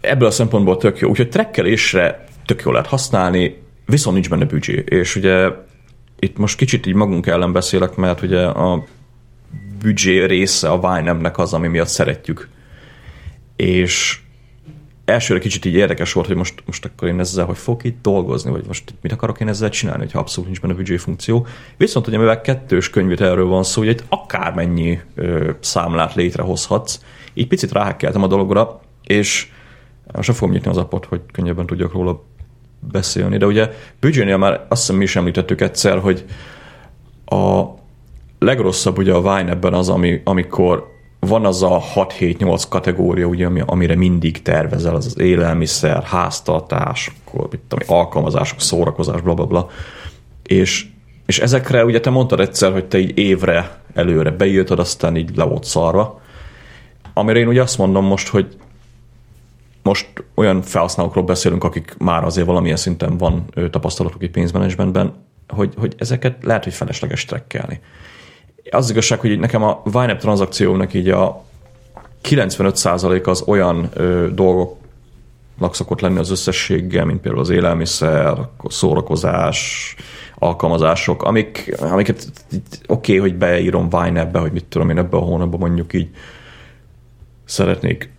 ebből 0.00 0.28
a 0.28 0.30
szempontból 0.30 0.76
tök 0.76 0.98
jó. 0.98 1.08
Úgyhogy 1.08 1.28
trekkelésre 1.28 2.24
tök 2.46 2.62
jó 2.62 2.70
lehet 2.70 2.86
használni, 2.86 3.62
viszont 3.86 4.14
nincs 4.14 4.28
benne 4.28 4.44
büdzsé. 4.44 4.84
És 4.88 5.16
ugye 5.16 5.48
itt 6.18 6.36
most 6.36 6.56
kicsit 6.56 6.86
így 6.86 6.94
magunk 6.94 7.26
ellen 7.26 7.52
beszélek, 7.52 7.94
mert 7.94 8.22
ugye 8.22 8.44
a 8.44 8.84
büdzsé 9.78 10.24
része 10.24 10.70
a 10.70 10.78
Vine 10.78 11.30
az, 11.34 11.54
ami 11.54 11.68
miatt 11.68 11.88
szeretjük. 11.88 12.48
És 13.62 14.20
elsőre 15.04 15.40
kicsit 15.40 15.64
így 15.64 15.74
érdekes 15.74 16.12
volt, 16.12 16.26
hogy 16.26 16.36
most, 16.36 16.62
most 16.66 16.84
akkor 16.84 17.08
én 17.08 17.20
ezzel 17.20 17.44
hogy 17.44 17.56
fogok 17.56 17.84
itt 17.84 18.02
dolgozni, 18.02 18.50
vagy 18.50 18.64
most 18.66 18.94
mit 19.00 19.12
akarok 19.12 19.40
én 19.40 19.48
ezzel 19.48 19.68
csinálni, 19.68 20.02
hogyha 20.02 20.18
abszolút 20.18 20.48
nincs 20.48 20.60
benne 20.60 20.74
büdzsé 20.74 20.96
funkció. 20.96 21.46
Viszont 21.76 22.06
ugye 22.06 22.18
mivel 22.18 22.40
kettős 22.40 22.90
könyvét 22.90 23.20
erről 23.20 23.46
van 23.46 23.62
szó, 23.62 23.80
hogy 23.80 23.90
itt 23.90 24.04
akármennyi 24.08 25.00
ö, 25.14 25.50
számlát 25.60 26.14
létrehozhatsz, 26.14 26.98
így 27.34 27.46
picit 27.46 27.72
ráhekkeltem 27.72 28.22
a 28.22 28.26
dologra, 28.26 28.80
és 29.02 29.48
most 30.12 30.28
nem 30.28 30.36
fogom 30.36 30.54
nyitni 30.54 30.70
az 30.70 30.76
appot, 30.76 31.04
hogy 31.04 31.20
könnyebben 31.32 31.66
tudjak 31.66 31.92
róla 31.92 32.24
beszélni, 32.80 33.36
de 33.36 33.46
ugye 33.46 33.70
büdzsénél 34.00 34.36
már 34.36 34.66
azt 34.68 34.80
hiszem 34.80 34.96
mi 34.96 35.04
is 35.04 35.16
említettük 35.16 35.60
egyszer, 35.60 35.98
hogy 35.98 36.24
a 37.24 37.64
legrosszabb 38.38 38.98
ugye 38.98 39.12
a 39.12 39.20
Vine 39.20 39.50
ebben 39.50 39.74
az, 39.74 39.88
ami, 39.88 40.20
amikor 40.24 40.91
van 41.26 41.46
az 41.46 41.62
a 41.62 41.82
6-7-8 41.94 42.62
kategória, 42.68 43.26
ugye, 43.26 43.48
amire 43.66 43.94
mindig 43.94 44.42
tervezel, 44.42 44.94
az 44.94 45.06
az 45.06 45.18
élelmiszer, 45.18 46.02
háztartás, 46.02 47.10
akkor, 47.24 47.48
mit 47.50 47.60
tudom, 47.68 47.98
alkalmazások, 47.98 48.60
szórakozás, 48.60 49.20
bla, 49.20 49.34
bla, 49.34 49.46
bla. 49.46 49.68
És, 50.42 50.86
és 51.26 51.38
ezekre 51.38 51.84
ugye 51.84 52.00
te 52.00 52.10
mondtad 52.10 52.40
egyszer, 52.40 52.72
hogy 52.72 52.84
te 52.84 52.98
így 52.98 53.18
évre 53.18 53.80
előre 53.94 54.30
beírtad, 54.30 54.78
aztán 54.78 55.16
így 55.16 55.36
le 55.36 55.44
volt 55.44 55.64
szarva. 55.64 56.20
Amire 57.14 57.38
én 57.38 57.48
ugye 57.48 57.62
azt 57.62 57.78
mondom 57.78 58.04
most, 58.04 58.28
hogy 58.28 58.56
most 59.82 60.24
olyan 60.34 60.62
felhasználókról 60.62 61.24
beszélünk, 61.24 61.64
akik 61.64 61.94
már 61.98 62.24
azért 62.24 62.46
valamilyen 62.46 62.76
szinten 62.76 63.16
van 63.16 63.44
tapasztalatuk 63.70 64.30
pénzmenedzsmentben, 64.30 65.26
hogy, 65.48 65.74
hogy 65.76 65.94
ezeket 65.98 66.44
lehet, 66.44 66.64
hogy 66.64 66.74
felesleges 66.74 67.24
trekkelni 67.24 67.80
az 68.70 68.90
igazság, 68.90 69.20
hogy 69.20 69.38
nekem 69.38 69.62
a 69.62 69.82
YNAB 69.92 70.18
tranzakciónak 70.18 70.94
így 70.94 71.08
a 71.08 71.44
95% 72.28 73.26
az 73.26 73.42
olyan 73.46 73.88
ö, 73.92 74.28
dolgoknak 74.32 75.74
szokott 75.74 76.00
lenni 76.00 76.18
az 76.18 76.30
összességgel, 76.30 77.04
mint 77.04 77.20
például 77.20 77.42
az 77.42 77.50
élelmiszer, 77.50 78.48
szórakozás, 78.68 79.94
alkalmazások, 80.38 81.22
amik, 81.22 81.74
amiket 81.80 82.26
oké, 82.86 83.16
okay, 83.16 83.18
hogy 83.18 83.38
beírom 83.38 83.88
YNAB-be, 84.06 84.38
hogy 84.38 84.52
mit 84.52 84.64
tudom 84.64 84.90
én 84.90 84.98
ebbe 84.98 85.16
a 85.16 85.20
hónapban 85.20 85.60
mondjuk 85.60 85.92
így 85.92 86.08
szeretnék 87.44 88.10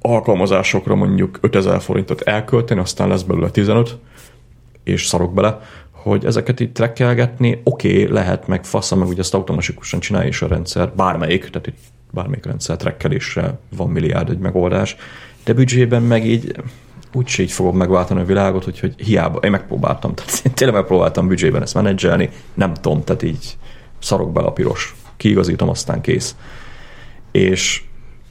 alkalmazásokra 0.00 0.94
mondjuk 0.94 1.38
5000 1.40 1.80
forintot 1.80 2.20
elkölteni, 2.20 2.80
aztán 2.80 3.08
lesz 3.08 3.22
belőle 3.22 3.50
15, 3.50 3.98
és 4.84 5.06
szarok 5.06 5.34
bele, 5.34 5.60
hogy 6.02 6.24
ezeket 6.24 6.60
itt 6.60 6.74
trekkelgetni, 6.74 7.60
oké, 7.64 8.02
okay, 8.02 8.12
lehet, 8.12 8.46
meg 8.46 8.64
faszom, 8.64 8.98
meg 8.98 9.08
ugye 9.08 9.20
ezt 9.20 9.34
automatikusan 9.34 10.00
csinálja 10.00 10.28
is 10.28 10.42
a 10.42 10.46
rendszer, 10.46 10.92
bármelyik, 10.94 11.50
tehát 11.50 11.66
itt 11.66 11.78
bármelyik 12.10 12.46
rendszer 12.46 12.76
trekkelésre 12.76 13.58
van 13.76 13.88
milliárd 13.88 14.30
egy 14.30 14.38
megoldás, 14.38 14.96
de 15.44 15.52
büdzsében 15.52 16.02
meg 16.02 16.26
így 16.26 16.56
úgyse 17.12 17.42
így 17.42 17.52
fogom 17.52 17.76
megváltani 17.76 18.20
a 18.20 18.24
világot, 18.24 18.64
hogy 18.64 18.94
hiába, 18.96 19.38
én 19.38 19.50
megpróbáltam, 19.50 20.14
tehát 20.14 20.40
én 20.44 20.52
tényleg 20.52 20.76
megpróbáltam 20.76 21.28
büdzsében 21.28 21.62
ezt 21.62 21.74
menedzselni, 21.74 22.30
nem 22.54 22.74
tudom, 22.74 23.04
tehát 23.04 23.22
így 23.22 23.56
szarok 23.98 24.32
bele 24.32 24.46
a 24.46 24.52
piros, 24.52 24.94
kiigazítom, 25.16 25.68
aztán 25.68 26.00
kész. 26.00 26.36
És 27.30 27.82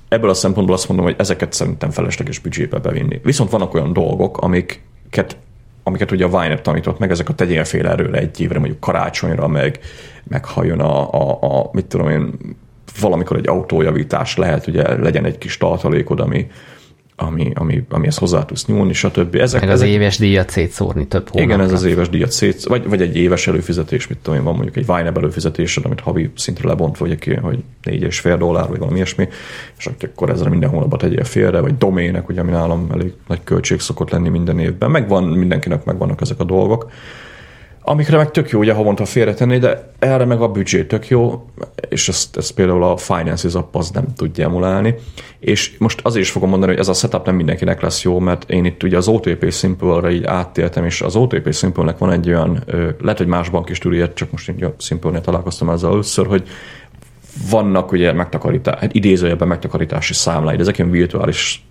ebből 0.07 0.29
a 0.29 0.33
szempontból 0.33 0.75
azt 0.75 0.87
mondom, 0.87 1.05
hogy 1.05 1.15
ezeket 1.17 1.53
szerintem 1.53 1.89
felesleges 1.89 2.39
büdzsébe 2.39 2.79
bevinni. 2.79 3.19
Viszont 3.23 3.49
vannak 3.49 3.73
olyan 3.73 3.93
dolgok, 3.93 4.37
amiket 4.37 5.37
amiket 5.83 6.11
ugye 6.11 6.25
a 6.25 6.41
Vine 6.41 6.61
tanított 6.61 6.99
meg, 6.99 7.11
ezek 7.11 7.29
a 7.29 7.33
tegyél 7.33 7.63
fél 7.63 7.87
erőre 7.87 8.17
egy 8.17 8.41
évre, 8.41 8.59
mondjuk 8.59 8.79
karácsonyra, 8.79 9.47
meg, 9.47 9.79
meg 10.23 10.45
hajjon 10.45 10.79
a, 10.79 11.13
a, 11.13 11.37
a, 11.41 11.69
mit 11.71 11.85
tudom 11.85 12.09
én, 12.09 12.33
valamikor 12.99 13.37
egy 13.37 13.47
autójavítás 13.47 14.37
lehet, 14.37 14.67
ugye 14.67 14.97
legyen 14.97 15.25
egy 15.25 15.37
kis 15.37 15.57
tartalékod, 15.57 16.19
ami, 16.19 16.47
ami, 17.21 17.51
ami, 17.55 17.83
amihez 17.89 18.17
hozzá 18.17 18.45
tudsz 18.45 18.65
nyúlni, 18.65 18.93
stb. 18.93 19.35
Ezek, 19.35 19.61
Meg 19.61 19.69
az 19.69 19.81
ezek, 19.81 19.93
éves 19.93 20.17
díjat 20.17 20.49
szétszórni 20.49 21.07
több 21.07 21.29
hónapra. 21.29 21.53
Igen, 21.53 21.65
ez 21.65 21.71
az 21.71 21.83
éves 21.83 22.09
díjat 22.09 22.31
szét, 22.31 22.63
vagy, 22.63 22.87
vagy 22.87 23.01
egy 23.01 23.15
éves 23.15 23.47
előfizetés, 23.47 24.07
mit 24.07 24.17
tudom 24.17 24.39
én, 24.39 24.45
van 24.45 24.53
mondjuk 24.53 24.75
egy 24.77 24.85
Vine 24.85 25.11
előfizetésed, 25.15 25.85
amit 25.85 25.99
havi 25.99 26.31
szintre 26.35 26.67
lebontva, 26.67 27.07
vagy 27.07 27.19
ki, 27.19 27.33
hogy 27.33 27.63
négy 27.83 28.01
és 28.01 28.19
fél 28.19 28.37
dollár, 28.37 28.67
vagy 28.67 28.79
valami 28.79 28.95
ilyesmi, 28.95 29.27
és 29.77 29.89
akkor 30.01 30.29
ezzel 30.29 30.49
minden 30.49 30.69
hónapban 30.69 30.99
tegyél 30.99 31.23
félre, 31.23 31.59
vagy 31.59 31.77
domének, 31.77 32.29
ugye, 32.29 32.41
ami 32.41 32.51
nálam 32.51 32.87
elég 32.93 33.13
nagy 33.27 33.39
költség 33.43 33.79
szokott 33.79 34.09
lenni 34.09 34.29
minden 34.29 34.59
évben. 34.59 34.91
Megvan, 34.91 35.23
mindenkinek 35.23 35.85
megvannak 35.85 36.21
ezek 36.21 36.39
a 36.39 36.43
dolgok 36.43 36.91
amikre 37.83 38.17
meg 38.17 38.31
tök 38.31 38.49
jó 38.49 38.59
ugye 38.59 38.73
havonta 38.73 39.05
félretenni, 39.05 39.57
de 39.57 39.91
erre 39.99 40.25
meg 40.25 40.41
a 40.41 40.47
büdzsé 40.47 40.83
tök 40.83 41.07
jó, 41.07 41.45
és 41.89 42.07
ezt, 42.07 42.37
ezt 42.37 42.53
például 42.53 42.83
a 42.83 42.97
Finances 42.97 43.53
app 43.53 43.75
az 43.75 43.89
nem 43.89 44.05
tudja 44.15 44.45
emulálni. 44.45 44.95
És 45.39 45.75
most 45.77 45.99
azért 46.03 46.25
is 46.25 46.31
fogom 46.31 46.49
mondani, 46.49 46.71
hogy 46.71 46.81
ez 46.81 46.87
a 46.87 46.93
setup 46.93 47.25
nem 47.25 47.35
mindenkinek 47.35 47.81
lesz 47.81 48.01
jó, 48.03 48.19
mert 48.19 48.49
én 48.49 48.65
itt 48.65 48.83
ugye 48.83 48.97
az 48.97 49.07
OTP 49.07 49.51
Simple-re 49.51 50.11
így 50.11 50.23
áttéltem, 50.23 50.85
és 50.85 51.01
az 51.01 51.15
OTP 51.15 51.53
Simple-nek 51.53 51.97
van 51.97 52.11
egy 52.11 52.27
olyan, 52.27 52.63
lehet, 53.01 53.17
hogy 53.17 53.27
más 53.27 53.49
bank 53.49 53.69
is 53.69 53.79
ilyet, 53.83 54.15
csak 54.15 54.31
most 54.31 54.49
így 54.49 54.63
a 54.63 54.75
Simple-nél 54.77 55.21
találkoztam 55.21 55.69
ezzel 55.69 55.91
először, 55.91 56.27
hogy 56.27 56.47
vannak 57.49 57.91
ugye 57.91 58.11
megtakarítás, 58.11 58.79
hát 58.79 58.93
idézőjelben 58.93 59.47
megtakarítási 59.47 60.13
számláid, 60.13 60.59
ezek 60.59 60.77
ilyen 60.77 60.91
virtuális 60.91 61.65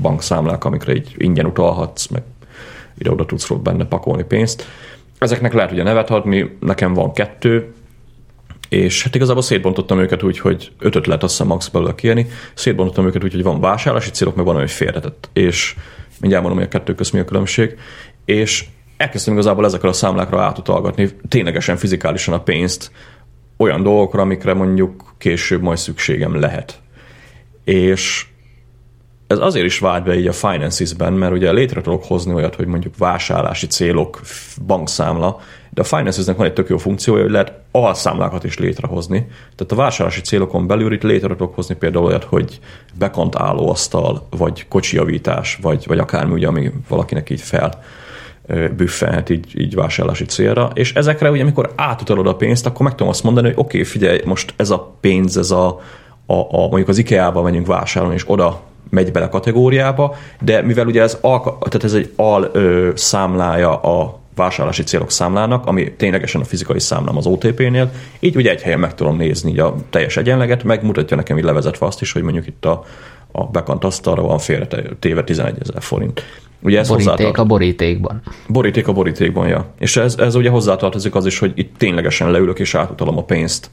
bankszámlák, 0.00 0.64
amikre 0.64 0.94
így 0.94 1.14
ingyen 1.16 1.46
utalhatsz, 1.46 2.06
meg 2.06 2.22
ide-oda 2.98 3.24
tudsz 3.24 3.50
benne 3.62 3.84
pakolni 3.84 4.22
pénzt 4.22 4.66
Ezeknek 5.24 5.52
lehet 5.52 5.72
ugye 5.72 5.82
nevet 5.82 6.10
adni, 6.10 6.56
nekem 6.60 6.94
van 6.94 7.12
kettő, 7.12 7.72
és 8.68 9.02
hát 9.02 9.14
igazából 9.14 9.42
szétbontottam 9.42 9.98
őket 9.98 10.22
úgy, 10.22 10.38
hogy 10.38 10.72
ötöt 10.78 11.06
lehet 11.06 11.22
azt 11.22 11.32
hiszem 11.32 11.46
max 11.46 11.68
belőle 11.68 11.94
kérni, 11.94 12.26
szétbontottam 12.54 13.06
őket 13.06 13.24
úgy, 13.24 13.32
hogy 13.32 13.42
van 13.42 13.60
vásárlási 13.60 14.10
célok, 14.10 14.36
meg 14.36 14.44
van, 14.44 14.56
hogy 14.56 14.70
félretett, 14.70 15.28
és 15.32 15.76
mindjárt 16.20 16.44
mondom, 16.44 16.62
hogy 16.64 16.72
a 16.74 16.78
kettő 16.78 16.94
közt 16.94 17.12
mi 17.12 17.18
a 17.18 17.24
különbség, 17.24 17.76
és 18.24 18.64
elkezdtem 18.96 19.34
igazából 19.34 19.64
ezekre 19.64 19.88
a 19.88 19.92
számlákra 19.92 20.42
átutalgatni 20.42 21.10
ténylegesen 21.28 21.76
fizikálisan 21.76 22.34
a 22.34 22.42
pénzt 22.42 22.90
olyan 23.56 23.82
dolgokra, 23.82 24.22
amikre 24.22 24.54
mondjuk 24.54 25.14
később 25.18 25.62
majd 25.62 25.78
szükségem 25.78 26.40
lehet. 26.40 26.80
És 27.64 28.26
ez 29.34 29.46
azért 29.46 29.66
is 29.66 29.78
vált 29.78 30.04
be 30.04 30.16
így 30.16 30.26
a 30.26 30.32
Finances-ben, 30.32 31.12
mert 31.12 31.32
ugye 31.32 31.52
létre 31.52 31.80
tudok 31.80 32.04
hozni 32.04 32.34
olyat, 32.34 32.54
hogy 32.54 32.66
mondjuk 32.66 32.96
vásárlási 32.98 33.66
célok, 33.66 34.20
bankszámla, 34.66 35.40
de 35.70 35.80
a 35.80 35.84
Finances-nek 35.84 36.36
van 36.36 36.46
egy 36.46 36.52
tök 36.52 36.68
jó 36.68 36.76
funkciója, 36.76 37.22
hogy 37.22 37.30
lehet 37.30 37.52
alszámlákat 37.70 38.44
is 38.44 38.58
létrehozni. 38.58 39.26
Tehát 39.56 39.72
a 39.72 39.76
vásárlási 39.76 40.20
célokon 40.20 40.66
belül 40.66 40.92
itt 40.92 41.02
létre 41.02 41.28
tudok 41.28 41.54
hozni 41.54 41.74
például 41.74 42.04
olyat, 42.04 42.24
hogy 42.24 42.58
bekant 42.98 43.36
állóasztal, 43.36 44.26
vagy 44.30 44.68
kocsijavítás, 44.68 45.58
vagy, 45.62 45.84
vagy 45.86 45.98
akármi, 45.98 46.32
ugye, 46.32 46.46
ami 46.46 46.70
valakinek 46.88 47.30
így 47.30 47.40
fel 47.40 47.82
büffelt 48.76 49.30
így, 49.30 49.60
így 49.60 49.74
vásárlási 49.74 50.24
célra, 50.24 50.70
és 50.74 50.94
ezekre 50.94 51.30
ugye, 51.30 51.42
amikor 51.42 51.72
átutalod 51.76 52.26
a 52.26 52.36
pénzt, 52.36 52.66
akkor 52.66 52.82
meg 52.86 52.94
tudom 52.94 53.08
azt 53.08 53.22
mondani, 53.22 53.46
hogy 53.46 53.56
oké, 53.56 53.78
okay, 53.78 53.90
figyelj, 53.90 54.20
most 54.24 54.54
ez 54.56 54.70
a 54.70 54.96
pénz, 55.00 55.36
ez 55.36 55.50
a, 55.50 55.66
a, 56.26 56.34
a 56.34 56.58
mondjuk 56.58 56.88
az 56.88 56.98
IKEA-ba 56.98 57.42
megyünk 57.42 57.66
vásárolni, 57.66 58.14
és 58.14 58.24
oda 58.26 58.60
megy 58.94 59.12
bele 59.12 59.28
kategóriába, 59.28 60.16
de 60.40 60.62
mivel 60.62 60.86
ugye 60.86 61.02
ez, 61.02 61.18
al, 61.20 61.42
tehát 61.42 61.84
ez 61.84 61.94
egy 61.94 62.12
al 62.16 62.50
ö, 62.52 62.90
számlája 62.94 63.80
a 63.80 64.18
vásárlási 64.34 64.82
célok 64.82 65.10
számlának, 65.10 65.66
ami 65.66 65.92
ténylegesen 65.92 66.40
a 66.40 66.44
fizikai 66.44 66.80
számlám 66.80 67.16
az 67.16 67.26
OTP-nél, 67.26 67.90
így 68.20 68.36
ugye 68.36 68.50
egy 68.50 68.62
helyen 68.62 68.78
meg 68.78 68.94
tudom 68.94 69.16
nézni 69.16 69.50
így 69.50 69.58
a 69.58 69.74
teljes 69.90 70.16
egyenleget, 70.16 70.64
megmutatja 70.64 71.16
nekem 71.16 71.38
így 71.38 71.44
levezetve 71.44 71.86
azt 71.86 72.00
is, 72.00 72.12
hogy 72.12 72.22
mondjuk 72.22 72.46
itt 72.46 72.64
a, 72.64 72.84
a 73.32 73.44
bekant 73.44 73.84
asztalra 73.84 74.22
van 74.22 74.38
félre 74.38 74.66
téve 74.98 75.24
11 75.24 75.56
ezer 75.60 75.82
forint. 75.82 76.22
Ugye 76.62 76.78
ez 76.78 76.88
boríték 76.88 77.10
hozzátart... 77.10 77.38
a 77.38 77.44
borítékban. 77.44 78.22
Boríték 78.48 78.88
a 78.88 78.92
borítékban, 78.92 79.48
ja. 79.48 79.66
És 79.78 79.96
ez, 79.96 80.16
ez 80.18 80.34
ugye 80.34 80.50
hozzátartozik 80.50 81.14
az 81.14 81.26
is, 81.26 81.38
hogy 81.38 81.52
itt 81.54 81.74
ténylegesen 81.78 82.30
leülök 82.30 82.58
és 82.58 82.74
átutalom 82.74 83.18
a 83.18 83.22
pénzt 83.22 83.70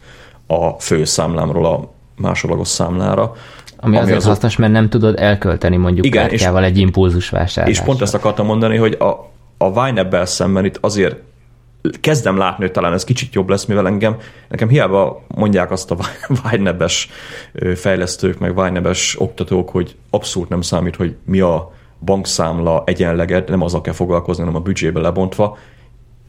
a 0.48 0.70
fő 0.70 1.04
számlámról 1.04 1.66
a 1.66 1.92
másodlagos 2.18 2.68
számlára. 2.68 3.36
Ami, 3.84 3.96
ami 3.96 4.04
azért 4.04 4.18
az 4.18 4.26
hasznos, 4.26 4.56
mert 4.56 4.72
nem 4.72 4.90
tudod 4.90 5.20
elkölteni 5.20 5.78
mondjuk 5.78 6.06
igen, 6.06 6.28
kártyával 6.28 6.64
és, 6.64 6.70
egy 6.70 6.78
impulzus 6.78 7.30
vásárlásra. 7.30 7.82
És 7.82 7.88
pont 7.88 8.02
ezt 8.02 8.14
akartam 8.14 8.46
mondani, 8.46 8.78
hogy 8.78 8.98
a, 9.00 9.32
a 9.58 9.84
Vine 9.84 10.26
szemben 10.26 10.66
itt 10.66 10.78
azért 10.82 11.16
kezdem 12.02 12.38
látni, 12.38 12.64
hogy 12.64 12.72
talán 12.72 12.94
ez 12.94 13.04
kicsit 13.04 13.34
jobb 13.34 13.50
lesz, 13.50 13.66
mivel 13.66 13.88
engem, 13.88 14.16
nekem 14.50 14.68
hiába 14.68 15.24
mondják 15.28 15.72
azt 15.72 15.92
a 15.92 15.98
wine 16.52 16.76
fejlesztők, 17.76 18.40
meg 18.40 18.58
wine 18.58 18.92
oktatók, 19.18 19.70
hogy 19.70 19.96
abszolút 20.10 20.50
nem 20.50 20.62
számít, 20.62 20.96
hogy 20.96 21.16
mi 21.26 21.40
a 21.40 21.72
bankszámla 22.00 22.84
egyenleged, 22.86 23.50
nem 23.50 23.62
azzal 23.62 23.82
kell 23.82 23.94
foglalkozni, 23.94 24.44
hanem 24.44 24.60
a 24.60 24.64
büdzsébe 24.64 25.00
lebontva. 25.00 25.58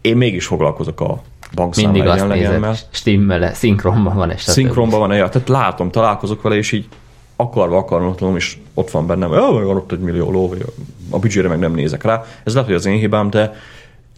Én 0.01 0.17
mégis 0.17 0.47
foglalkozok 0.47 1.01
a 1.01 1.23
bankszámla 1.55 1.93
Mindig 1.93 2.11
egyenlegemmel. 2.11 2.59
Mindig 2.59 2.79
stimmel 2.91 3.55
szinkronban 3.55 4.17
van 4.17 4.31
és 4.31 4.43
Szinkronban 4.43 5.01
van, 5.01 5.17
ja, 5.17 5.29
tehát 5.29 5.49
látom, 5.49 5.91
találkozok 5.91 6.43
vele, 6.43 6.57
és 6.57 6.73
így 6.73 6.89
akarva 7.43 7.77
akarnom, 7.77 8.37
és 8.37 8.57
ott 8.75 8.91
van 8.91 9.07
bennem, 9.07 9.29
hogy 9.29 9.65
van 9.65 9.77
ott 9.77 9.93
egy 9.93 10.01
millió 10.01 10.31
ló, 10.31 10.55
a 11.11 11.19
büdzsére 11.19 11.49
meg 11.49 11.59
nem 11.59 11.75
nézek 11.75 12.05
rá. 12.05 12.25
Ez 12.45 12.53
lehet, 12.53 12.69
hogy 12.69 12.79
az 12.79 12.87
én 12.87 12.99
hibám, 12.99 13.31
de, 13.31 13.55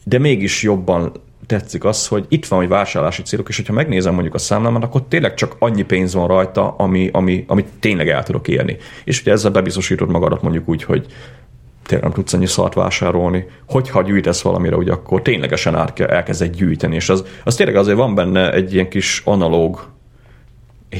de 0.04 0.18
mégis 0.18 0.62
jobban 0.62 1.12
tetszik 1.46 1.84
az, 1.84 2.06
hogy 2.06 2.24
itt 2.28 2.46
van, 2.46 2.58
hogy 2.58 2.68
vásárlási 2.68 3.22
célok, 3.22 3.48
és 3.48 3.56
hogyha 3.56 3.72
megnézem 3.72 4.12
mondjuk 4.12 4.34
a 4.34 4.38
számlámat, 4.38 4.84
akkor 4.84 5.02
tényleg 5.08 5.34
csak 5.34 5.56
annyi 5.58 5.82
pénz 5.82 6.14
van 6.14 6.26
rajta, 6.26 6.74
ami, 6.78 7.08
ami, 7.12 7.44
amit 7.48 7.68
tényleg 7.80 8.08
el 8.08 8.22
tudok 8.22 8.48
élni. 8.48 8.76
És 9.04 9.20
ugye 9.20 9.32
ezzel 9.32 9.50
bebiztosítod 9.50 10.10
magadat 10.10 10.42
mondjuk 10.42 10.68
úgy, 10.68 10.82
hogy 10.82 11.06
tényleg 11.86 12.06
nem 12.06 12.16
tudsz 12.16 12.32
ennyi 12.32 12.46
szart 12.46 12.74
vásárolni. 12.74 13.46
Hogyha 13.68 14.02
gyűjtesz 14.02 14.42
valamire, 14.42 14.76
ugye 14.76 14.92
akkor 14.92 15.22
ténylegesen 15.22 15.76
elkezded 15.96 16.54
gyűjteni, 16.54 16.94
és 16.94 17.08
az, 17.08 17.24
az 17.44 17.54
tényleg 17.54 17.76
azért 17.76 17.96
van 17.96 18.14
benne 18.14 18.52
egy 18.52 18.74
ilyen 18.74 18.88
kis 18.88 19.22
analóg 19.24 19.92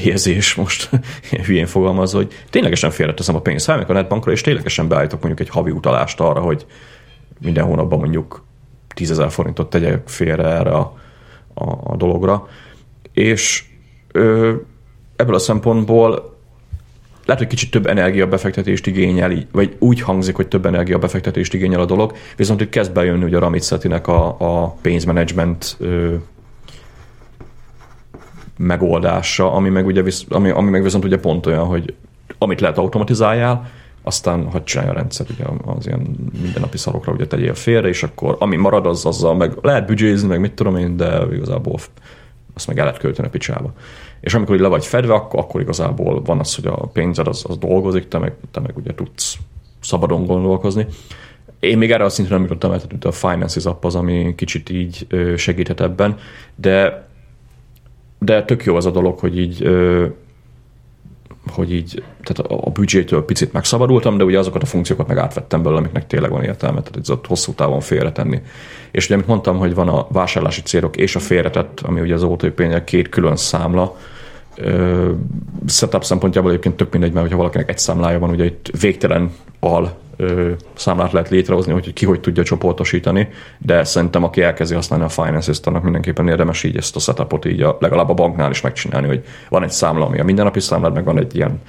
érzés 0.03 0.55
most 0.55 0.89
hülyén 1.45 1.65
fogalmazva, 1.65 2.17
hogy 2.17 2.33
ténylegesen 2.49 2.91
félreteszem 2.91 3.35
a 3.35 3.41
pénzt, 3.41 3.65
felmegyek 3.65 3.89
a 3.89 3.93
netbankra, 3.93 4.31
és 4.31 4.41
ténylegesen 4.41 4.87
beállítok 4.87 5.21
mondjuk 5.21 5.47
egy 5.47 5.53
havi 5.53 5.71
utalást 5.71 6.19
arra, 6.19 6.39
hogy 6.39 6.65
minden 7.39 7.65
hónapban 7.65 7.99
mondjuk 7.99 8.43
10 8.95 9.11
ezer 9.11 9.31
forintot 9.31 9.69
tegyek 9.69 10.07
félre 10.07 10.43
erre 10.43 10.71
a, 10.71 10.97
a, 11.53 11.69
a 11.83 11.95
dologra. 11.95 12.47
És 13.13 13.63
ö, 14.11 14.53
ebből 15.15 15.35
a 15.35 15.39
szempontból 15.39 16.33
lehet, 17.25 17.41
hogy 17.41 17.51
kicsit 17.51 17.71
több 17.71 17.87
energiabefektetést 17.87 18.87
igényel, 18.87 19.33
vagy 19.51 19.75
úgy 19.79 20.01
hangzik, 20.01 20.35
hogy 20.35 20.47
több 20.47 20.65
energiabefektetést 20.65 21.53
igényel 21.53 21.79
a 21.79 21.85
dolog, 21.85 22.13
viszont 22.35 22.61
itt 22.61 22.69
kezd 22.69 22.93
bejönni 22.93 23.23
ugye 23.23 23.37
a 23.37 23.39
Ramit 23.39 23.71
a, 23.71 24.35
a 24.39 24.75
pénzmenedzsment 24.81 25.77
megoldása, 28.57 29.51
ami 29.51 29.69
meg, 29.69 29.85
ugye, 29.85 30.01
visz, 30.01 30.25
ami, 30.29 30.49
ami 30.49 30.69
meg 30.69 30.83
viszont 30.83 31.03
ugye 31.03 31.17
pont 31.17 31.45
olyan, 31.45 31.65
hogy 31.65 31.93
amit 32.37 32.61
lehet 32.61 32.77
automatizáljál, 32.77 33.69
aztán 34.01 34.51
hadd 34.51 34.63
csinálja 34.63 34.91
a 34.91 34.95
rendszer, 34.95 35.25
ugye 35.29 35.43
az 35.65 35.87
ilyen 35.87 36.31
mindennapi 36.41 36.77
szarokra 36.77 37.11
ugye 37.11 37.27
tegyél 37.27 37.53
félre, 37.53 37.87
és 37.87 38.03
akkor 38.03 38.35
ami 38.39 38.55
marad, 38.55 38.85
az 38.85 39.05
azzal 39.05 39.35
meg 39.35 39.53
lehet 39.61 39.85
büdzsézni, 39.85 40.27
meg 40.27 40.39
mit 40.39 40.53
tudom 40.53 40.77
én, 40.77 40.97
de 40.97 41.21
igazából 41.31 41.79
azt 42.53 42.67
meg 42.67 42.77
el 42.77 42.85
lehet 42.85 42.99
költeni 42.99 43.27
a 43.27 43.31
picsába. 43.31 43.73
És 44.19 44.33
amikor 44.33 44.55
így 44.55 44.61
le 44.61 44.67
vagy 44.67 44.85
fedve, 44.85 45.13
akkor, 45.13 45.39
akkor 45.39 45.61
igazából 45.61 46.21
van 46.21 46.39
az, 46.39 46.55
hogy 46.55 46.65
a 46.65 46.75
pénzed 46.75 47.27
az, 47.27 47.45
az 47.47 47.57
dolgozik, 47.57 48.07
te 48.07 48.17
meg, 48.17 48.33
te 48.51 48.59
meg 48.59 48.77
ugye 48.77 48.93
tudsz 48.93 49.37
szabadon 49.79 50.25
gondolkozni. 50.25 50.85
Én 51.59 51.77
még 51.77 51.91
erre 51.91 52.03
a 52.03 52.09
szintre 52.09 52.33
nem 52.33 52.43
jutottam 52.43 52.71
el, 52.71 52.81
tehát 52.81 53.05
a 53.05 53.11
Finances 53.11 53.65
app 53.65 53.85
az, 53.85 53.95
ami 53.95 54.33
kicsit 54.35 54.69
így 54.69 55.07
segíthet 55.37 55.81
ebben, 55.81 56.17
de, 56.55 57.04
de 58.19 58.43
tök 58.43 58.63
jó 58.63 58.75
az 58.75 58.85
a 58.85 58.91
dolog, 58.91 59.19
hogy 59.19 59.39
így 59.39 59.67
hogy 61.51 61.73
így, 61.73 62.03
tehát 62.23 62.51
a, 62.51 62.69
büdzsétől 62.69 63.25
picit 63.25 63.53
megszabadultam, 63.53 64.17
de 64.17 64.23
ugye 64.23 64.39
azokat 64.39 64.61
a 64.61 64.65
funkciókat 64.65 65.07
meg 65.07 65.17
átvettem 65.17 65.61
belőle, 65.61 65.79
amiknek 65.79 66.07
tényleg 66.07 66.31
van 66.31 66.43
értelme, 66.43 66.81
tehát 66.81 66.97
ez 67.01 67.09
ott 67.09 67.27
hosszú 67.27 67.53
távon 67.53 67.79
félretenni. 67.79 68.41
És 68.91 69.05
ugye, 69.05 69.13
amit 69.13 69.27
mondtam, 69.27 69.57
hogy 69.57 69.73
van 69.73 69.87
a 69.87 70.07
vásárlási 70.09 70.61
célok 70.61 70.97
és 70.97 71.15
a 71.15 71.19
félretett, 71.19 71.79
ami 71.79 72.01
ugye 72.01 72.13
az 72.13 72.23
OTP-nél 72.23 72.83
két 72.83 73.09
külön 73.09 73.35
számla, 73.35 73.97
setup 75.67 76.03
szempontjából 76.03 76.51
egyébként 76.51 76.75
tök 76.75 76.91
mindegy, 76.91 77.11
mert 77.11 77.21
hogyha 77.21 77.37
valakinek 77.37 77.69
egy 77.69 77.77
számlája 77.77 78.19
van, 78.19 78.29
ugye 78.29 78.45
itt 78.45 78.71
végtelen 78.79 79.31
al 79.59 79.97
ö, 80.15 80.51
számlát 80.73 81.11
lehet 81.11 81.29
létrehozni, 81.29 81.71
hogy 81.71 81.93
ki 81.93 82.05
hogy 82.05 82.19
tudja 82.19 82.43
csoportosítani, 82.43 83.29
de 83.57 83.83
szerintem 83.83 84.23
aki 84.23 84.41
elkezdi 84.41 84.75
használni 84.75 85.05
a 85.05 85.09
Finance-t, 85.09 85.67
annak 85.67 85.83
mindenképpen 85.83 86.27
érdemes 86.27 86.63
így 86.63 86.77
ezt 86.77 86.95
a 86.95 86.99
setupot 86.99 87.45
így 87.45 87.61
a, 87.61 87.77
legalább 87.79 88.09
a 88.09 88.13
banknál 88.13 88.51
is 88.51 88.61
megcsinálni, 88.61 89.07
hogy 89.07 89.23
van 89.49 89.63
egy 89.63 89.71
számla, 89.71 90.05
ami 90.05 90.19
a 90.19 90.23
mindennapi 90.23 90.59
számlát, 90.59 90.93
meg 90.93 91.03
van 91.03 91.17
egy 91.17 91.35
ilyen 91.35 91.61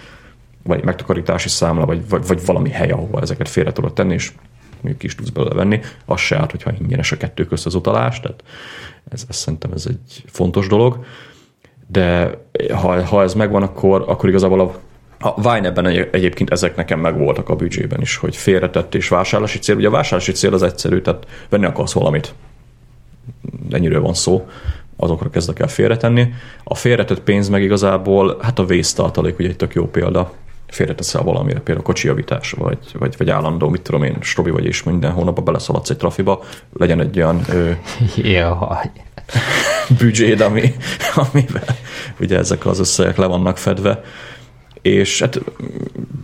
vagy 0.62 0.84
megtakarítási 0.84 1.49
számla, 1.49 1.86
vagy, 1.86 2.09
vagy, 2.09 2.26
vagy 2.26 2.47
valami 2.47 2.70
hely, 2.70 2.90
ahol 2.90 3.20
ezeket 3.20 3.49
félre 3.49 3.72
tudod 3.72 3.92
tenni, 3.92 4.14
és 4.14 4.32
még 4.80 4.97
is 4.99 5.14
tudsz 5.14 5.28
belőle 5.28 5.55
venni, 5.55 5.80
az 6.05 6.20
se 6.20 6.36
át, 6.36 6.51
hogyha 6.51 6.72
ingyenes 6.80 7.12
a 7.12 7.16
kettő 7.16 7.44
közt 7.44 7.66
az 7.66 7.74
utalás, 7.74 8.20
tehát 8.20 8.42
ez, 9.09 9.24
ez 9.28 9.36
szerintem 9.36 9.72
ez 9.72 9.86
egy 9.88 10.24
fontos 10.26 10.66
dolog, 10.66 11.05
de 11.86 12.30
ha, 12.74 13.05
ha 13.05 13.22
ez 13.22 13.34
megvan, 13.34 13.62
akkor, 13.62 14.05
akkor 14.07 14.28
igazából 14.28 14.61
a 14.61 14.74
a 15.18 15.40
Vine-ben 15.40 15.86
egyébként 15.86 16.50
ezek 16.50 16.76
nekem 16.76 17.00
megvoltak 17.00 17.48
a 17.48 17.56
büdzsében 17.56 18.00
is, 18.00 18.16
hogy 18.16 18.36
félretett 18.36 18.94
és 18.94 19.08
vásárlási 19.08 19.58
cél. 19.58 19.76
Ugye 19.76 19.88
a 19.88 19.90
vásárlási 19.90 20.32
cél 20.32 20.54
az 20.54 20.62
egyszerű, 20.62 21.00
tehát 21.00 21.26
venni 21.48 21.64
akarsz 21.64 21.92
valamit. 21.92 22.34
Ennyiről 23.70 24.00
van 24.00 24.14
szó, 24.14 24.48
azokra 24.96 25.30
kezdek 25.30 25.58
el 25.58 25.68
félretenni. 25.68 26.32
A 26.64 26.74
félretett 26.74 27.20
pénz 27.20 27.48
meg 27.48 27.62
igazából, 27.62 28.36
hát 28.40 28.58
a 28.58 28.64
vésztartalék 28.64 29.38
ugye 29.38 29.48
egy 29.48 29.56
tök 29.56 29.74
jó 29.74 29.86
példa. 29.86 30.32
Félretesz 30.66 31.14
el 31.14 31.22
valamire, 31.22 31.60
például 31.60 31.86
kocsijavítás, 31.86 32.50
vagy, 32.50 32.78
vagy, 32.92 33.14
vagy 33.16 33.30
állandó, 33.30 33.68
mit 33.68 33.82
tudom 33.82 34.02
én, 34.02 34.16
strobi 34.20 34.50
vagy 34.50 34.64
és 34.64 34.82
minden 34.82 35.12
hónapban 35.12 35.44
beleszaladsz 35.44 35.90
egy 35.90 35.96
trafiba, 35.96 36.42
legyen 36.72 37.00
egy 37.00 37.16
olyan 37.16 37.40
ö, 37.48 37.70
büdzséd, 39.98 40.40
ami, 40.40 40.74
amivel 41.14 41.76
ugye 42.20 42.38
ezek 42.38 42.66
az 42.66 42.78
összegek 42.78 43.16
le 43.16 43.26
vannak 43.26 43.58
fedve 43.58 44.02
és 44.87 45.20
hát 45.20 45.41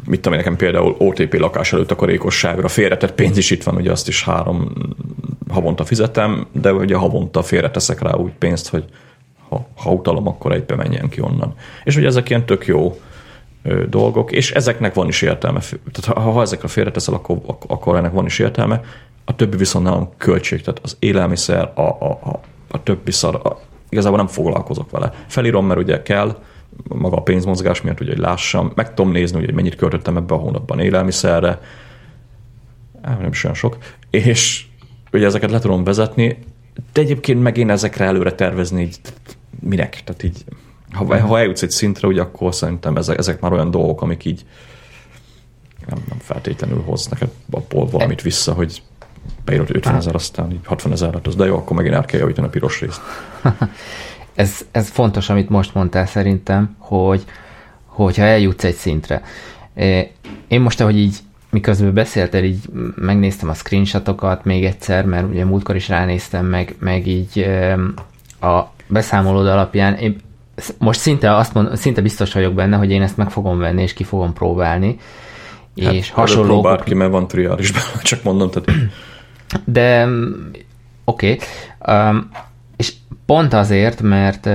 mit 0.07 0.21
tudom 0.21 0.33
én, 0.33 0.39
nekem 0.39 0.57
például 0.57 0.95
OTP 0.99 1.39
lakás 1.39 1.73
előtt 1.73 1.91
a 1.91 1.97
karékosságra 1.97 2.69
félretett 2.69 3.13
pénz 3.13 3.37
is 3.37 3.51
itt 3.51 3.63
van, 3.63 3.75
ugye 3.75 3.91
azt 3.91 4.09
is 4.09 4.25
három 4.25 4.73
havonta 5.49 5.85
fizetem, 5.85 6.47
de 6.53 6.73
ugye 6.73 6.97
havonta 6.97 7.43
félreteszek 7.43 8.01
rá 8.01 8.15
úgy 8.15 8.33
pénzt, 8.39 8.69
hogy 8.69 8.85
ha, 9.49 9.67
ha 9.77 9.91
utalom, 9.91 10.29
akkor 10.29 10.53
egybe 10.53 10.75
menjen 10.77 11.09
ki 11.09 11.21
onnan. 11.21 11.55
És 11.85 11.97
ugye 11.97 12.07
ezek 12.07 12.29
ilyen 12.29 12.47
tök 12.47 12.67
jó 12.67 13.01
dolgok, 13.89 14.33
és 14.33 14.51
ezeknek 14.51 14.95
van 14.95 15.09
is 15.09 15.23
értelme. 15.23 15.61
Tehát 15.93 16.19
ha, 16.25 16.31
ha 16.31 16.41
ezekre 16.41 16.69
félreteszel, 16.69 17.15
akkor, 17.15 17.39
akkor 17.67 17.97
ennek 17.97 18.13
van 18.13 18.27
is 18.27 18.39
értelme. 18.39 18.81
A 19.25 19.37
többi 19.37 19.57
viszont 19.57 19.85
nálam 19.85 20.11
költség, 20.17 20.61
tehát 20.61 20.81
az 20.83 20.97
élelmiszer, 20.99 21.73
a, 21.75 21.81
a, 21.81 22.19
a, 22.25 22.41
a 22.71 22.83
többi 22.83 23.11
szar, 23.11 23.35
a, 23.35 23.59
igazából 23.89 24.19
nem 24.19 24.27
foglalkozok 24.27 24.91
vele. 24.91 25.13
Felírom, 25.27 25.67
mert 25.67 25.81
ugye 25.81 26.03
kell, 26.03 26.37
maga 26.89 27.17
a 27.17 27.23
pénzmozgás 27.23 27.83
miatt, 27.83 28.01
ugye, 28.01 28.11
hogy 28.11 28.21
lássam, 28.21 28.73
meg 28.75 28.95
tudom 28.95 29.13
nézni, 29.13 29.45
hogy 29.45 29.55
mennyit 29.55 29.77
költöttem 29.77 30.17
ebbe 30.17 30.35
a 30.35 30.39
hónapban 30.39 30.81
élelmiszerre, 30.81 31.61
nem 33.03 33.31
is 33.31 33.45
olyan 33.45 33.57
sok, 33.57 33.79
és 34.11 34.65
ugye 35.13 35.27
ezeket 35.27 35.51
le 35.51 35.59
tudom 35.59 35.85
vezetni, 35.85 36.39
de 36.93 37.01
egyébként 37.01 37.43
meg 37.43 37.57
én 37.57 37.71
ezekre 37.71 38.05
előre 38.05 38.33
tervezni, 38.33 38.83
így 38.83 38.99
minek? 39.61 40.03
Tehát 40.05 40.23
így, 40.23 40.45
ha, 40.93 41.21
ha 41.21 41.39
eljutsz 41.39 41.63
egy 41.63 41.71
szintre, 41.71 42.09
ugye 42.09 42.21
akkor 42.21 42.55
szerintem 42.55 42.97
ezek, 42.97 43.19
ezek 43.19 43.41
már 43.41 43.53
olyan 43.53 43.71
dolgok, 43.71 44.03
amik 44.03 44.25
így 44.25 44.45
nem, 45.87 45.99
nem 46.09 46.19
feltétlenül 46.19 46.83
hoz 46.83 47.07
neked 47.07 47.29
abból 47.51 47.87
valamit 47.87 48.23
vissza, 48.23 48.53
hogy 48.53 48.83
beírod 49.45 49.71
50 49.71 49.95
ezer, 49.95 50.15
aztán 50.15 50.53
így 50.53 50.61
60 50.65 50.93
ezer, 50.93 51.21
az 51.23 51.37
de 51.37 51.45
jó, 51.45 51.57
akkor 51.57 51.77
megint 51.77 51.95
el 51.95 52.05
kell 52.05 52.21
javítani 52.21 52.47
a 52.47 52.51
piros 52.51 52.81
részt. 52.81 53.01
ez, 54.35 54.67
ez 54.71 54.89
fontos, 54.89 55.29
amit 55.29 55.49
most 55.49 55.75
mondtál 55.75 56.07
szerintem, 56.07 56.77
hogy 56.79 57.25
hogyha 57.87 58.23
eljutsz 58.23 58.65
egy 58.65 58.75
szintre. 58.75 59.23
Én 60.49 60.61
most, 60.61 60.81
ahogy 60.81 60.99
így 60.99 61.17
miközben 61.51 61.95
beszéltél, 61.95 62.45
így 62.45 62.65
megnéztem 62.95 63.49
a 63.49 63.55
screenshotokat 63.55 64.45
még 64.45 64.65
egyszer, 64.65 65.05
mert 65.05 65.29
ugye 65.29 65.45
múltkor 65.45 65.77
is 65.77 65.89
ránéztem, 65.89 66.47
meg, 66.47 66.75
meg 66.79 67.07
így 67.07 67.39
a 68.41 68.61
beszámolód 68.87 69.47
alapján, 69.47 69.95
én 69.95 70.17
most 70.79 71.01
szinte, 71.01 71.37
azt 71.37 71.55
mond, 71.55 71.77
szinte 71.77 72.01
biztos 72.01 72.33
vagyok 72.33 72.55
benne, 72.55 72.77
hogy 72.77 72.91
én 72.91 73.03
ezt 73.03 73.17
meg 73.17 73.31
fogom 73.31 73.59
venni, 73.59 73.83
és 73.83 73.93
ki 73.93 74.05
fogom 74.05 74.33
próbálni, 74.33 74.99
Hát, 75.83 75.93
és 75.93 76.11
hasonló... 76.11 76.61
bárki, 76.61 76.95
mert 76.95 77.11
van 77.11 77.27
triális 77.27 77.73
belőle, 77.73 78.03
csak 78.03 78.23
mondom, 78.23 78.51
tehát... 78.51 78.71
De 79.65 80.09
oké, 81.05 81.39
okay. 81.81 82.09
um, 82.11 82.31
pont 83.33 83.53
azért, 83.53 84.03
mert 84.03 84.49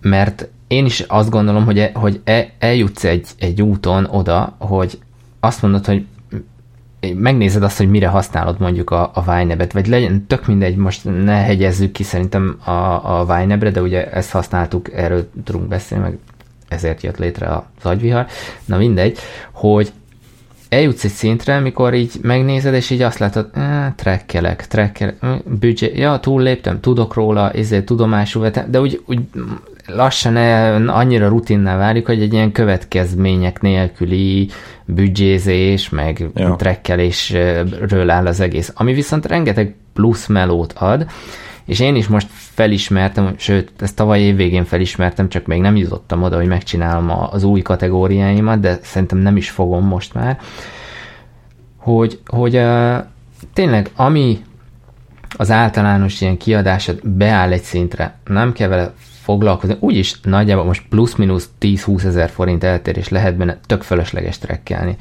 mert 0.00 0.48
én 0.66 0.84
is 0.84 1.00
azt 1.00 1.30
gondolom, 1.30 1.64
hogy, 1.64 1.90
hogy 1.94 2.20
e, 2.24 2.50
eljutsz 2.58 3.04
egy, 3.04 3.28
egy 3.38 3.62
úton 3.62 4.04
oda, 4.04 4.56
hogy 4.58 4.98
azt 5.40 5.62
mondod, 5.62 5.86
hogy 5.86 6.06
megnézed 7.14 7.62
azt, 7.62 7.76
hogy 7.76 7.90
mire 7.90 8.08
használod 8.08 8.60
mondjuk 8.60 8.90
a, 8.90 9.10
a 9.14 9.22
Vine-et, 9.22 9.72
vagy 9.72 9.86
legyen 9.86 10.26
tök 10.26 10.46
mindegy, 10.46 10.76
most 10.76 11.04
ne 11.04 11.36
hegyezzük 11.36 11.92
ki 11.92 12.02
szerintem 12.02 12.58
a, 12.64 12.70
a 13.20 13.24
Vine-bre, 13.24 13.70
de 13.70 13.82
ugye 13.82 14.10
ezt 14.10 14.30
használtuk, 14.30 14.92
erről 14.92 15.30
tudunk 15.44 15.68
beszélni, 15.68 16.04
meg 16.04 16.18
ezért 16.68 17.02
jött 17.02 17.18
létre 17.18 17.48
az 17.48 17.84
agyvihar, 17.84 18.26
na 18.64 18.76
mindegy, 18.76 19.18
hogy 19.52 19.92
eljutsz 20.72 21.04
egy 21.04 21.10
szintre, 21.10 21.60
mikor 21.60 21.94
így 21.94 22.12
megnézed, 22.22 22.74
és 22.74 22.90
így 22.90 23.02
azt 23.02 23.18
látod, 23.18 23.50
eh, 23.54 23.86
trekkelek, 23.96 24.66
trekkelek, 24.66 25.16
büdzsé, 25.44 25.92
ja, 25.94 26.18
túlléptem, 26.18 26.80
tudok 26.80 27.14
róla, 27.14 27.50
ezért 27.50 27.84
tudomásul 27.84 28.42
vetem, 28.42 28.70
de 28.70 28.80
úgy, 28.80 29.02
úgy 29.06 29.20
lassan 29.86 30.36
annyira 30.88 31.28
rutinná 31.28 31.76
válik, 31.76 32.06
hogy 32.06 32.22
egy 32.22 32.32
ilyen 32.32 32.52
következmények 32.52 33.60
nélküli 33.60 34.48
büdzsézés, 34.84 35.88
meg 35.88 36.30
ja. 36.34 36.56
trekkelésről 36.56 38.10
áll 38.10 38.26
az 38.26 38.40
egész, 38.40 38.72
ami 38.74 38.92
viszont 38.94 39.26
rengeteg 39.26 39.74
plusz 39.92 40.26
melót 40.26 40.72
ad, 40.72 41.06
és 41.64 41.80
én 41.80 41.94
is 41.94 42.06
most 42.06 42.26
felismertem, 42.30 43.34
sőt, 43.36 43.72
ezt 43.80 43.96
tavaly 43.96 44.20
év 44.20 44.36
végén 44.36 44.64
felismertem, 44.64 45.28
csak 45.28 45.46
még 45.46 45.60
nem 45.60 45.76
jutottam 45.76 46.22
oda, 46.22 46.36
hogy 46.36 46.46
megcsinálom 46.46 47.10
az 47.30 47.44
új 47.44 47.62
kategóriáimat, 47.62 48.60
de 48.60 48.78
szerintem 48.82 49.18
nem 49.18 49.36
is 49.36 49.50
fogom 49.50 49.86
most 49.86 50.14
már, 50.14 50.38
hogy, 51.76 52.20
hogy 52.26 52.60
tényleg 53.52 53.90
ami 53.96 54.38
az 55.36 55.50
általános 55.50 56.20
ilyen 56.20 56.36
kiadásod 56.36 57.08
beáll 57.08 57.52
egy 57.52 57.62
szintre, 57.62 58.18
nem 58.24 58.52
kell 58.52 58.68
vele 58.68 58.92
foglalkozni, 59.22 59.76
úgyis 59.80 60.20
nagyjából 60.20 60.64
most 60.64 60.82
plusz-minusz 60.88 61.48
10-20 61.60 62.04
ezer 62.04 62.30
forint 62.30 62.64
eltérés 62.64 63.08
lehet 63.08 63.36
benne 63.36 63.58
tök 63.66 63.82
fölösleges 63.82 64.38
trekkelni. 64.38 64.96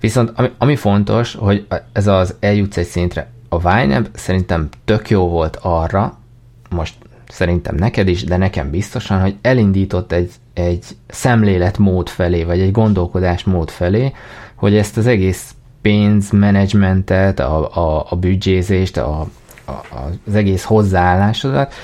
Viszont 0.00 0.32
ami, 0.34 0.50
ami 0.58 0.76
fontos, 0.76 1.34
hogy 1.34 1.66
ez 1.92 2.06
az 2.06 2.34
eljutsz 2.40 2.76
egy 2.76 2.86
szintre, 2.86 3.32
a 3.62 3.80
YNAB 3.82 4.08
szerintem 4.14 4.68
tök 4.84 5.10
jó 5.10 5.28
volt 5.28 5.58
arra, 5.62 6.18
most 6.70 6.94
szerintem 7.28 7.74
neked 7.74 8.08
is, 8.08 8.24
de 8.24 8.36
nekem 8.36 8.70
biztosan, 8.70 9.20
hogy 9.20 9.36
elindított 9.42 10.12
egy, 10.12 10.32
egy 10.54 10.84
szemléletmód 11.06 12.08
felé, 12.08 12.44
vagy 12.44 12.60
egy 12.60 12.72
gondolkodásmód 12.72 13.70
felé, 13.70 14.12
hogy 14.54 14.76
ezt 14.76 14.96
az 14.96 15.06
egész 15.06 15.54
pénzmenedzsmentet, 15.82 17.40
a, 17.40 17.76
a, 17.76 18.06
a 18.10 18.16
büdzsézést, 18.16 18.96
a, 18.96 19.20
a, 19.64 19.72
az 20.26 20.34
egész 20.34 20.64
hozzáállásodat, 20.64 21.74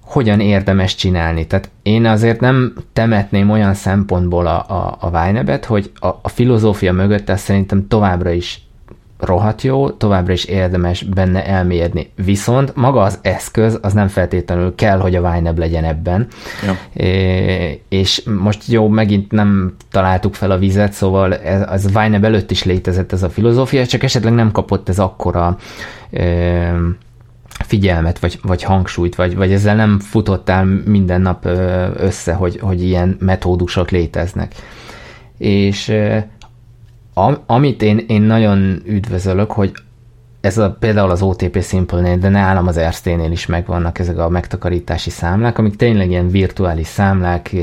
hogyan 0.00 0.40
érdemes 0.40 0.94
csinálni. 0.94 1.46
Tehát 1.46 1.70
én 1.82 2.06
azért 2.06 2.40
nem 2.40 2.74
temetném 2.92 3.50
olyan 3.50 3.74
szempontból 3.74 4.46
a, 4.46 4.68
a, 4.68 4.96
a 5.00 5.10
Vájnebet, 5.10 5.64
hogy 5.64 5.90
a, 5.94 6.06
a 6.06 6.28
filozófia 6.28 6.92
mögött 6.92 7.28
ez 7.28 7.40
szerintem 7.40 7.88
továbbra 7.88 8.30
is 8.30 8.62
rohadt 9.22 9.62
jó, 9.62 9.90
továbbra 9.90 10.32
is 10.32 10.44
érdemes 10.44 11.02
benne 11.02 11.46
elmélyedni. 11.46 12.12
Viszont 12.24 12.76
maga 12.76 13.02
az 13.02 13.18
eszköz, 13.22 13.78
az 13.82 13.92
nem 13.92 14.08
feltétlenül 14.08 14.74
kell, 14.74 14.98
hogy 14.98 15.14
a 15.14 15.32
Vine 15.32 15.52
legyen 15.56 15.84
ebben. 15.84 16.26
Ja. 16.66 17.04
É, 17.04 17.82
és 17.88 18.22
most 18.40 18.66
jó, 18.66 18.88
megint 18.88 19.32
nem 19.32 19.74
találtuk 19.90 20.34
fel 20.34 20.50
a 20.50 20.58
vizet, 20.58 20.92
szóval 20.92 21.34
ez, 21.34 21.70
az 21.70 21.92
Vine 21.92 22.20
előtt 22.22 22.50
is 22.50 22.64
létezett 22.64 23.12
ez 23.12 23.22
a 23.22 23.30
filozófia, 23.30 23.86
csak 23.86 24.02
esetleg 24.02 24.32
nem 24.32 24.52
kapott 24.52 24.88
ez 24.88 24.98
akkora 24.98 25.56
é, 26.10 26.70
figyelmet, 27.58 28.18
vagy, 28.18 28.38
vagy 28.42 28.62
hangsúlyt, 28.62 29.14
vagy, 29.14 29.36
vagy 29.36 29.52
ezzel 29.52 29.76
nem 29.76 29.98
futottál 29.98 30.64
minden 30.84 31.20
nap 31.20 31.44
össze, 31.96 32.32
hogy, 32.32 32.58
hogy 32.60 32.82
ilyen 32.82 33.16
metódusok 33.20 33.90
léteznek. 33.90 34.54
És 35.38 35.92
Am, 37.14 37.38
amit 37.46 37.82
én, 37.82 38.04
én 38.08 38.22
nagyon 38.22 38.82
üdvözölök, 38.84 39.50
hogy 39.50 39.72
ez 40.42 40.58
a, 40.58 40.76
például 40.80 41.10
az 41.10 41.22
OTP 41.22 41.62
Simple-nél, 41.62 42.16
de 42.16 42.28
nálam 42.28 42.66
az 42.66 42.76
Erszténél 42.76 43.30
is 43.30 43.46
megvannak 43.46 43.98
ezek 43.98 44.18
a 44.18 44.28
megtakarítási 44.28 45.10
számlák, 45.10 45.58
amik 45.58 45.76
tényleg 45.76 46.10
ilyen 46.10 46.28
virtuális 46.28 46.86
számlák, 46.86 47.56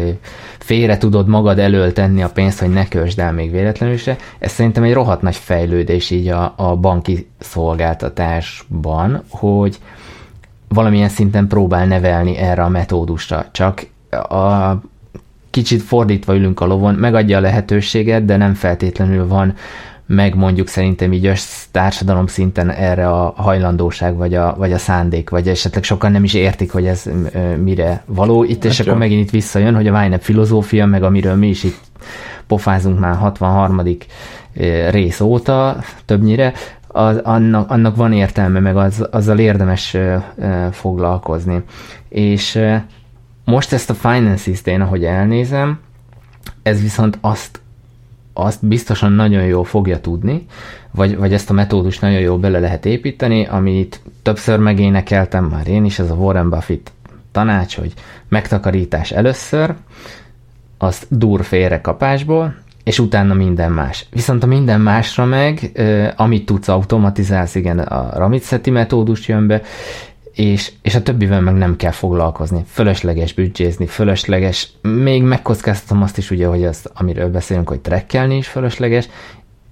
félre 0.60 0.98
tudod 0.98 1.28
magad 1.28 1.60
elől 1.60 1.94
tenni 1.94 2.24
a 2.24 2.30
pénzt, 2.30 2.60
hogy 2.60 2.70
ne 2.70 2.88
kösd 2.88 3.20
el 3.20 3.32
még 3.32 3.52
véletlenül 3.52 3.98
se. 3.98 4.16
Ez 4.40 4.52
szerintem 4.52 4.84
egy 4.84 4.94
rohadt 4.94 5.22
nagy 5.22 5.36
fejlődés 5.36 6.10
így 6.10 6.28
a, 6.28 6.54
a 6.58 6.76
banki 6.76 7.30
szolgáltatásban, 7.40 9.24
hogy 9.30 9.78
valamilyen 10.68 11.10
szinten 11.10 11.48
próbál 11.48 11.86
nevelni 11.86 12.38
erre 12.38 12.64
a 12.64 12.70
metódusra. 12.70 13.46
Csak 13.52 13.88
a 14.30 14.74
kicsit 15.60 15.82
fordítva 15.82 16.36
ülünk 16.36 16.60
a 16.60 16.66
lovon, 16.66 16.94
megadja 16.96 17.38
a 17.38 17.42
lehetőséget, 17.42 18.26
de 18.26 18.38
nem 18.38 18.54
feltétlenül 18.54 19.28
van 19.28 19.54
meg 20.06 20.36
mondjuk 20.36 20.68
szerintem 20.68 21.14
így 21.14 21.26
a 21.26 21.34
társadalom 21.72 22.28
szinten 22.28 22.70
erre 22.70 23.10
a 23.10 23.34
hajlandóság, 23.38 24.16
vagy 24.16 24.34
a, 24.34 24.56
vagy 24.58 24.74
a 24.74 24.78
szándék, 24.78 25.30
vagy 25.30 25.48
esetleg 25.48 25.84
sokan 25.84 26.12
nem 26.12 26.24
is 26.24 26.34
értik, 26.34 26.72
hogy 26.72 26.86
ez 26.86 27.10
mire 27.64 28.04
való. 28.06 28.44
Itt 28.44 28.64
hát 28.64 28.72
és 28.72 28.80
jó. 28.80 28.86
akkor 28.86 28.98
megint 28.98 29.22
itt 29.22 29.30
visszajön, 29.30 29.76
hogy 29.76 29.88
a 29.88 29.92
Vájnep 29.92 30.22
filozófia, 30.22 30.86
meg 30.86 31.04
amiről 31.04 31.36
mi 31.36 31.48
is 31.48 31.64
itt 31.64 31.80
pofázunk 32.48 33.00
már 33.00 33.16
63. 33.16 33.82
rész 34.90 35.20
óta 35.20 35.78
többnyire, 36.06 36.54
az, 36.88 37.18
annak, 37.18 37.70
annak 37.70 37.96
van 37.96 38.14
értelme, 38.14 38.60
meg 38.60 38.78
az, 38.78 39.08
azzal 39.12 39.40
érdemes 39.40 39.98
foglalkozni. 40.72 41.64
És 42.10 42.60
most 43.50 43.74
ezt 43.74 43.90
a 43.90 43.94
Finances-t 43.94 44.68
én, 44.68 44.82
ahogy 44.82 45.04
elnézem, 45.04 45.80
ez 46.64 46.82
viszont 46.82 47.18
azt, 47.22 47.60
azt 48.34 48.66
biztosan 48.66 49.12
nagyon 49.12 49.44
jól 49.44 49.64
fogja 49.64 50.00
tudni, 50.00 50.46
vagy, 50.92 51.18
vagy 51.18 51.34
ezt 51.34 51.50
a 51.50 51.54
metódust 51.54 52.02
nagyon 52.02 52.20
jól 52.20 52.38
bele 52.38 52.60
lehet 52.60 52.86
építeni, 52.86 53.46
amit 53.46 54.02
többször 54.22 54.60
megénekeltem 54.60 55.46
már 55.46 55.68
én 55.68 55.86
is, 55.86 56.00
ez 56.00 56.10
a 56.10 56.16
Warren 56.16 56.50
Buffett 56.50 56.92
tanács, 57.32 57.76
hogy 57.76 57.94
megtakarítás 58.28 59.12
először, 59.12 59.76
azt 60.78 61.06
dur 61.10 61.44
félre 61.44 61.82
kapásból, 61.82 62.56
és 62.84 63.00
utána 63.00 63.34
minden 63.34 63.72
más. 63.72 64.06
Viszont 64.12 64.44
a 64.44 64.48
minden 64.48 64.82
másra 64.82 65.26
meg, 65.26 65.72
amit 66.16 66.46
tudsz 66.46 66.68
automatizálsz, 66.68 67.56
igen, 67.56 67.80
a 67.80 68.18
Ramitseti 68.18 68.70
metódus 68.70 69.28
jön 69.28 69.48
be, 69.48 69.62
és, 70.40 70.72
és 70.82 70.96
a 70.96 71.02
többivel 71.02 71.42
meg 71.42 71.54
nem 71.54 71.76
kell 71.76 71.92
foglalkozni. 71.92 72.64
Fölösleges 72.68 73.34
büdzsézni, 73.34 73.86
fölösleges, 73.86 74.70
még 74.82 75.24
megkockáztatom 75.24 76.04
azt 76.04 76.18
is 76.18 76.32
ugye, 76.32 76.48
hogy 76.48 76.64
azt, 76.64 76.92
amiről 76.94 77.30
beszélünk, 77.30 77.70
hogy 77.70 77.80
trekkelni 77.80 78.38
is 78.38 78.48
fölösleges, 78.48 79.10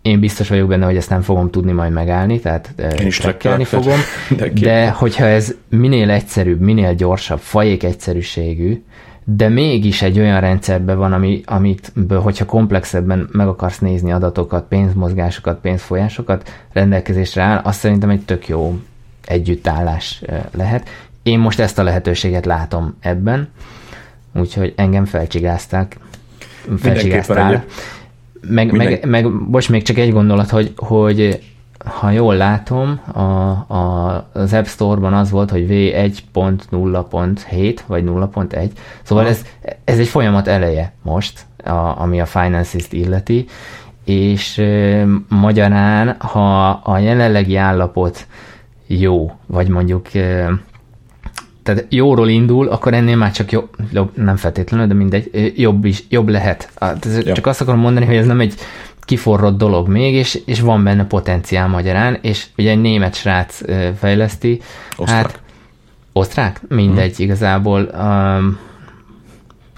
én 0.01 0.19
biztos 0.19 0.49
vagyok 0.49 0.67
benne, 0.67 0.85
hogy 0.85 0.95
ezt 0.95 1.09
nem 1.09 1.21
fogom 1.21 1.49
tudni 1.49 1.71
majd 1.71 1.91
megállni, 1.91 2.39
tehát 2.39 2.73
Én 2.99 3.07
is 3.07 3.17
trekkelni 3.17 3.63
fogom, 3.63 3.99
de, 4.37 4.49
de 4.49 4.89
hogyha 4.89 5.25
ez 5.25 5.55
minél 5.69 6.09
egyszerűbb, 6.09 6.59
minél 6.59 6.95
gyorsabb, 6.95 7.39
fajék 7.39 7.83
egyszerűségű, 7.83 8.83
de 9.23 9.49
mégis 9.49 10.01
egy 10.01 10.19
olyan 10.19 10.39
rendszerben 10.39 10.97
van, 10.97 11.13
ami, 11.13 11.41
amit, 11.45 11.93
hogyha 12.09 12.45
komplexebben 12.45 13.29
meg 13.31 13.47
akarsz 13.47 13.79
nézni 13.79 14.11
adatokat, 14.11 14.67
pénzmozgásokat, 14.67 15.59
pénzfolyásokat 15.59 16.49
rendelkezésre 16.73 17.41
áll, 17.41 17.61
azt 17.63 17.79
szerintem 17.79 18.09
egy 18.09 18.21
tök 18.21 18.47
jó 18.47 18.79
együttállás 19.27 20.21
lehet. 20.51 20.89
Én 21.23 21.39
most 21.39 21.59
ezt 21.59 21.79
a 21.79 21.83
lehetőséget 21.83 22.45
látom 22.45 22.95
ebben, 22.99 23.49
úgyhogy 24.33 24.73
engem 24.75 25.05
felcsigázták, 25.05 25.97
felcsigáztál. 26.77 27.63
Meg, 28.41 28.71
meg, 28.71 29.05
meg, 29.05 29.27
most 29.49 29.69
még 29.69 29.83
csak 29.83 29.97
egy 29.97 30.11
gondolat, 30.11 30.49
hogy, 30.49 30.73
hogy 30.75 31.39
ha 31.85 32.09
jól 32.09 32.35
látom, 32.35 32.99
a, 33.11 33.21
a, 33.73 34.27
az 34.33 34.53
App 34.53 34.65
Store-ban 34.65 35.13
az 35.13 35.31
volt, 35.31 35.49
hogy 35.49 35.65
V1.0.7 35.69 37.77
vagy 37.85 38.03
0.1, 38.03 38.69
szóval 39.03 39.27
ez, 39.27 39.45
ez 39.83 39.99
egy 39.99 40.07
folyamat 40.07 40.47
eleje 40.47 40.93
most, 41.01 41.45
a, 41.63 42.01
ami 42.01 42.21
a 42.21 42.25
Finances-t 42.25 42.93
illeti, 42.93 43.45
és 44.03 44.57
e, 44.57 45.05
magyarán, 45.29 46.15
ha 46.19 46.69
a 46.69 46.97
jelenlegi 46.97 47.55
állapot 47.55 48.27
jó, 48.87 49.31
vagy 49.45 49.67
mondjuk 49.67 50.07
tehát 51.63 51.85
jóról 51.89 52.29
indul, 52.29 52.67
akkor 52.67 52.93
ennél 52.93 53.15
már 53.15 53.31
csak 53.31 53.51
jobb, 53.51 53.69
jobb 53.91 54.11
nem 54.13 54.35
feltétlenül, 54.35 54.87
de 54.87 54.93
mindegy, 54.93 55.53
jobb 55.55 55.85
is, 55.85 56.03
jobb 56.09 56.29
lehet. 56.29 56.69
Ja. 57.23 57.33
Csak 57.33 57.45
azt 57.45 57.61
akarom 57.61 57.79
mondani, 57.79 58.05
hogy 58.05 58.15
ez 58.15 58.25
nem 58.25 58.39
egy 58.39 58.53
kiforrott 58.99 59.57
dolog 59.57 59.87
még, 59.87 60.13
és, 60.13 60.41
és 60.45 60.59
van 60.59 60.83
benne 60.83 61.05
potenciál 61.05 61.67
magyarán, 61.67 62.17
és 62.21 62.45
ugye 62.57 62.71
egy 62.71 62.81
német 62.81 63.15
srác 63.15 63.61
fejleszti. 63.97 64.61
Osztrák. 64.97 65.25
Hát, 65.25 65.39
osztrák? 66.13 66.61
Mindegy, 66.67 67.15
hmm. 67.15 67.25
igazából. 67.25 67.89
Um, 67.99 68.59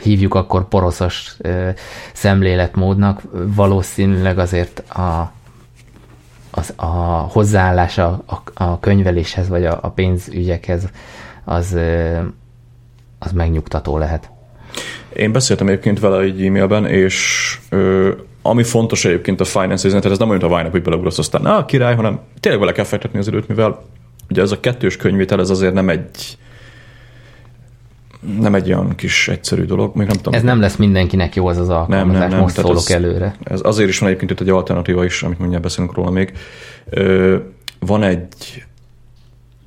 hívjuk 0.01 0.35
akkor 0.35 0.67
poroszos 0.67 1.37
szemléletmódnak, 2.13 3.21
valószínűleg 3.31 4.39
azért 4.39 4.79
a, 4.79 5.31
az, 6.51 6.73
a 6.75 6.85
hozzáállása 7.31 8.23
a, 8.25 8.63
a 8.63 8.79
könyveléshez, 8.79 9.49
vagy 9.49 9.65
a, 9.65 9.79
a 9.81 9.89
pénzügyekhez 9.89 10.89
az, 11.43 11.77
az 13.19 13.31
megnyugtató 13.31 13.97
lehet. 13.97 14.29
Én 15.13 15.31
beszéltem 15.31 15.67
egyébként 15.67 15.99
vele 15.99 16.19
egy 16.21 16.45
e-mailben, 16.45 16.85
és 16.85 17.57
ö, 17.69 18.11
ami 18.41 18.63
fontos 18.63 19.05
egyébként 19.05 19.39
a 19.39 19.45
finance 19.45 19.87
tehát 19.87 20.05
ez 20.05 20.17
nem 20.17 20.29
olyan, 20.29 20.41
a 20.41 20.47
Vine-nak, 20.47 20.71
hogy 20.71 20.81
beleugrasz, 20.81 21.17
aztán 21.17 21.45
a 21.45 21.65
király, 21.65 21.95
hanem 21.95 22.19
tényleg 22.39 22.61
vele 22.61 22.71
kell 22.71 22.85
fektetni 22.85 23.19
az 23.19 23.27
időt, 23.27 23.47
mivel 23.47 23.81
ugye 24.29 24.41
ez 24.41 24.51
a 24.51 24.59
kettős 24.59 24.97
könyvétel, 24.97 25.39
ez 25.39 25.49
azért 25.49 25.73
nem 25.73 25.89
egy 25.89 26.37
nem 28.39 28.55
egy 28.55 28.67
olyan 28.67 28.95
kis 28.95 29.27
egyszerű 29.27 29.63
dolog, 29.63 29.95
még 29.95 30.07
nem 30.07 30.15
tudom. 30.15 30.33
Ez 30.33 30.43
nem 30.43 30.59
lesz 30.59 30.75
mindenkinek 30.75 31.35
jó 31.35 31.47
az 31.47 31.57
az 31.57 31.69
alkalmazás, 31.69 32.11
nem, 32.11 32.19
nem, 32.19 32.29
nem. 32.29 32.39
most 32.39 32.55
szólok 32.55 32.77
ez, 32.77 32.89
előre. 32.89 33.35
Ez 33.43 33.59
azért 33.63 33.89
is 33.89 33.99
van 33.99 34.09
egyébként 34.09 34.31
itt 34.31 34.39
egy 34.39 34.49
alternatíva 34.49 35.05
is, 35.05 35.23
amit 35.23 35.39
mondja, 35.39 35.59
beszélünk 35.59 35.93
róla 35.93 36.09
még. 36.09 36.33
Ö, 36.89 37.37
van 37.79 38.03
egy 38.03 38.63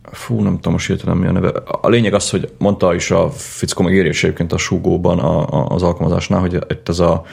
fú, 0.02 0.42
nem 0.42 0.54
tudom 0.54 0.72
most 0.72 0.86
hirtelen 0.86 1.16
mi 1.16 1.26
a 1.26 1.32
neve. 1.32 1.48
A 1.64 1.88
lényeg 1.88 2.14
az, 2.14 2.30
hogy 2.30 2.52
mondta 2.58 2.94
is 2.94 3.10
a 3.10 3.30
fickó, 3.30 3.82
meg 3.82 3.94
írja 3.94 4.10
egyébként 4.10 4.52
a 4.52 4.58
súgóban 4.58 5.18
a, 5.18 5.48
a, 5.48 5.66
az 5.66 5.82
alkalmazásnál, 5.82 6.40
hogy 6.40 6.54
itt 6.68 6.88
ez 6.88 6.98
a 6.98 7.24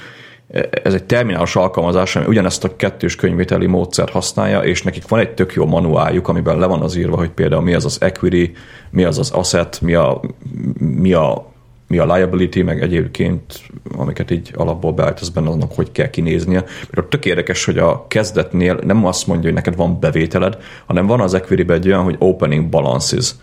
ez 0.84 0.94
egy 0.94 1.04
terminálos 1.04 1.56
alkalmazás, 1.56 2.16
ami 2.16 2.26
ugyanezt 2.26 2.64
a 2.64 2.76
kettős 2.76 3.16
könyvételi 3.16 3.66
módszert 3.66 4.12
használja, 4.12 4.60
és 4.60 4.84
nekik 4.84 5.08
van 5.08 5.20
egy 5.20 5.34
tök 5.34 5.54
jó 5.54 5.66
manuáljuk, 5.66 6.28
amiben 6.28 6.60
le 6.60 6.66
van 6.66 6.82
az 6.82 6.96
írva, 6.96 7.18
hogy 7.18 7.30
például 7.30 7.62
mi 7.62 7.74
az 7.74 7.86
az 7.86 8.02
equity, 8.02 8.52
mi 8.90 9.04
az 9.04 9.18
az 9.18 9.32
asset, 9.32 9.82
mi 9.82 9.94
a, 9.94 10.22
mi 10.80 11.14
a, 11.14 11.52
mi 11.88 11.98
a 11.98 12.16
liability, 12.16 12.62
meg 12.62 12.82
egyébként, 12.82 13.62
amiket 13.98 14.32
így 14.32 14.52
alapból 14.56 14.94
beállítasz 14.94 15.30
benne, 15.30 15.50
annak 15.50 15.74
hogy 15.76 15.92
kell 15.92 16.10
kinéznie. 16.10 16.64
Mert 16.92 17.08
tök 17.08 17.26
érdekes, 17.26 17.66
hogy 17.66 17.78
a 17.78 18.06
kezdetnél 18.08 18.80
nem 18.84 19.06
azt 19.06 19.28
mondja, 19.28 19.46
hogy 19.46 19.56
neked 19.56 19.76
van 19.76 20.00
bevételed, 20.00 20.58
hanem 20.86 21.06
van 21.06 21.20
az 21.22 21.34
equity 21.34 21.72
egy 21.72 21.88
olyan, 21.88 22.04
hogy 22.04 22.16
opening 22.20 22.66
balances, 22.66 23.36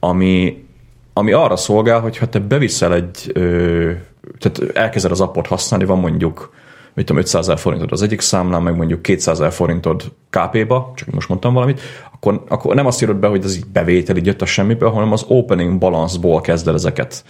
ami, 0.00 0.64
ami 1.12 1.32
arra 1.32 1.56
szolgál, 1.56 2.00
hogy 2.00 2.16
ha 2.16 2.26
te 2.26 2.38
beviszel 2.38 2.94
egy 2.94 3.30
ö, 3.32 3.90
tehát 4.38 4.76
elkezded 4.76 5.10
az 5.10 5.20
appot 5.20 5.46
használni, 5.46 5.84
van 5.86 5.98
mondjuk 5.98 6.54
mit 6.94 7.06
tudom, 7.06 7.22
500 7.22 7.42
ezer 7.42 7.58
forintod 7.58 7.92
az 7.92 8.02
egyik 8.02 8.20
számlán, 8.20 8.62
meg 8.62 8.76
mondjuk 8.76 9.02
200 9.02 9.40
ezer 9.40 9.52
forintod 9.52 10.02
KP-ba, 10.30 10.92
csak 10.94 11.10
most 11.10 11.28
mondtam 11.28 11.54
valamit, 11.54 11.80
akkor, 12.12 12.44
akkor 12.48 12.74
nem 12.74 12.86
azt 12.86 13.02
írod 13.02 13.16
be, 13.16 13.28
hogy 13.28 13.44
ez 13.44 13.56
így 13.56 13.66
bevétel, 13.66 14.16
így 14.16 14.26
jött 14.26 14.42
a 14.42 14.46
semmiből, 14.46 14.90
hanem 14.90 15.12
az 15.12 15.24
opening 15.28 15.78
balance-ból 15.78 16.40
kezded 16.40 16.74
ezeket 16.74 17.24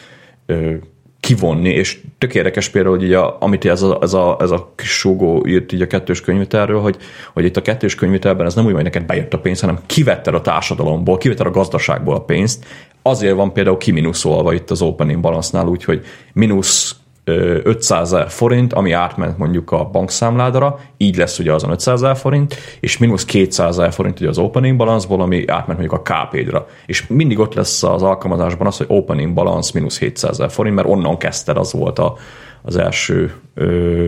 kivonni, 1.20 1.68
és 1.68 2.00
tök 2.18 2.34
érdekes 2.34 2.68
például, 2.68 2.94
hogy 2.96 3.04
így 3.04 3.12
a, 3.12 3.36
amit 3.40 3.64
ez 3.64 3.82
a, 3.82 3.98
ez, 4.00 4.12
a, 4.12 4.36
ez 4.40 4.50
a 4.50 4.72
kis 4.76 4.98
súgó 4.98 5.46
írt 5.46 5.72
így 5.72 5.82
a 5.82 5.86
kettős 5.86 6.20
könyvitelről, 6.20 6.80
hogy, 6.80 6.96
hogy 7.32 7.44
itt 7.44 7.56
a 7.56 7.62
kettős 7.62 7.94
könyvitelben 7.94 8.46
ez 8.46 8.54
nem 8.54 8.64
úgy, 8.64 8.72
hogy 8.72 8.82
neked 8.82 9.04
bejött 9.04 9.34
a 9.34 9.38
pénz, 9.38 9.60
hanem 9.60 9.78
kivetted 9.86 10.34
a 10.34 10.40
társadalomból, 10.40 11.18
kivetted 11.18 11.46
a 11.46 11.50
gazdaságból 11.50 12.14
a 12.14 12.20
pénzt, 12.20 12.64
azért 13.02 13.34
van 13.34 13.52
például 13.52 13.76
kiminuszolva 13.76 14.52
itt 14.52 14.70
az 14.70 14.82
opening 14.82 15.20
balance-nál, 15.20 15.66
úgyhogy 15.66 16.04
mínusz 16.32 16.96
500 17.28 18.12
ezer 18.12 18.30
forint, 18.30 18.72
ami 18.72 18.92
átment 18.92 19.38
mondjuk 19.38 19.70
a 19.70 19.84
bankszámládra, 19.84 20.80
így 20.96 21.16
lesz 21.16 21.38
ugye 21.38 21.52
azon 21.52 21.70
500 21.70 22.02
ezer 22.02 22.16
forint, 22.16 22.54
és 22.80 22.98
mínusz 22.98 23.24
200 23.24 23.78
ezer 23.78 23.92
forint 23.92 24.20
ugye 24.20 24.28
az 24.28 24.38
opening 24.38 24.76
balance 24.76 25.14
ami 25.14 25.46
átment 25.46 25.78
mondjuk 25.78 25.92
a 25.92 26.12
KP-dra. 26.12 26.66
És 26.86 27.06
mindig 27.06 27.38
ott 27.38 27.54
lesz 27.54 27.82
az 27.82 28.02
alkalmazásban 28.02 28.66
az, 28.66 28.76
hogy 28.76 28.86
opening 28.88 29.34
balance 29.34 29.70
mínusz 29.74 29.98
700 29.98 30.30
ezer 30.30 30.50
forint, 30.50 30.74
mert 30.74 30.88
onnan 30.88 31.16
kezdted, 31.16 31.56
az 31.56 31.72
volt 31.72 31.98
a, 31.98 32.16
az 32.62 32.76
első, 32.76 33.34
ö, 33.54 34.06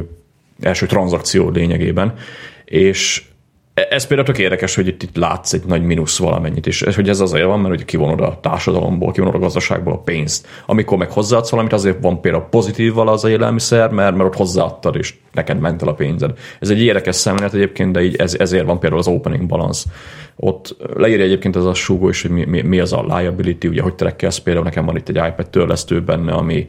első 0.60 0.86
tranzakció 0.86 1.50
lényegében. 1.50 2.14
És 2.64 3.27
ez 3.90 4.06
például 4.06 4.28
tök 4.28 4.38
érdekes, 4.38 4.74
hogy 4.74 4.86
itt, 4.86 5.02
itt 5.02 5.16
látsz 5.16 5.52
egy 5.52 5.62
nagy 5.66 5.82
mínusz 5.82 6.18
valamennyit, 6.18 6.66
és 6.66 6.82
hogy 6.94 7.08
ez 7.08 7.20
azért 7.20 7.46
van, 7.46 7.60
mert 7.60 7.74
hogy 7.74 7.84
kivonod 7.84 8.20
a 8.20 8.38
társadalomból, 8.42 9.12
kivonod 9.12 9.34
a 9.34 9.38
gazdaságból 9.38 9.92
a 9.92 9.98
pénzt. 9.98 10.46
Amikor 10.66 10.98
meg 10.98 11.10
hozzáadsz 11.10 11.50
valamit, 11.50 11.72
azért 11.72 12.00
van 12.00 12.20
például 12.20 12.46
pozitív 12.50 12.92
vala 12.92 13.12
az 13.12 13.24
élelmiszer, 13.24 13.90
mert, 13.90 14.16
mert 14.16 14.28
ott 14.28 14.36
hozzáadtad, 14.36 14.96
és 14.96 15.14
neked 15.32 15.60
ment 15.60 15.82
el 15.82 15.88
a 15.88 15.94
pénzed. 15.94 16.30
Ez 16.60 16.70
egy 16.70 16.82
érdekes 16.82 17.16
szemlélet 17.16 17.54
egyébként, 17.54 17.92
de 17.92 18.02
így 18.02 18.16
ez, 18.16 18.34
ezért 18.38 18.66
van 18.66 18.78
például 18.78 19.00
az 19.00 19.08
opening 19.08 19.46
balance. 19.46 19.88
Ott 20.36 20.76
leírja 20.94 21.24
egyébként 21.24 21.56
az 21.56 21.66
a 21.66 21.74
súgó 21.74 22.08
is, 22.08 22.22
hogy 22.22 22.30
mi, 22.30 22.44
mi, 22.44 22.62
mi 22.62 22.78
az 22.78 22.92
a 22.92 23.16
liability, 23.16 23.68
ugye 23.68 23.82
hogy 23.82 23.94
trekkelsz, 23.94 24.38
például 24.38 24.64
nekem 24.64 24.84
van 24.84 24.96
itt 24.96 25.08
egy 25.08 25.16
iPad 25.16 25.50
törlesztő 25.50 26.02
benne, 26.02 26.32
ami, 26.32 26.68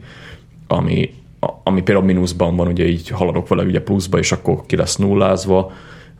ami, 0.66 1.10
ami 1.62 1.82
például 1.82 2.06
mínuszban 2.06 2.56
van, 2.56 2.66
ugye 2.66 2.86
így 2.86 3.08
haladok 3.08 3.48
vele 3.48 3.62
ugye 3.62 3.80
pluszba, 3.80 4.18
és 4.18 4.32
akkor 4.32 4.66
ki 4.66 4.76
lesz 4.76 4.96
nullázva 4.96 5.72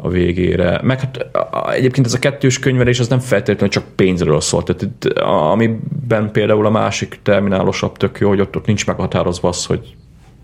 a 0.02 0.08
végére. 0.08 0.80
Meg 0.82 1.00
hát 1.00 1.26
egyébként 1.70 2.06
ez 2.06 2.14
a 2.14 2.18
kettős 2.18 2.58
könyvelés 2.58 3.00
az 3.00 3.08
nem 3.08 3.18
feltétlenül 3.18 3.68
csak 3.68 3.84
pénzről 3.94 4.40
szól. 4.40 4.62
Tehát 4.62 4.82
itt, 4.82 5.18
amiben 5.22 6.30
például 6.32 6.66
a 6.66 6.70
másik 6.70 7.18
terminálosabb 7.22 7.96
tök 7.96 8.18
jó, 8.18 8.28
hogy 8.28 8.40
ott, 8.40 8.56
ott 8.56 8.66
nincs 8.66 8.86
meghatározva 8.86 9.48
az, 9.48 9.66
hogy 9.66 9.94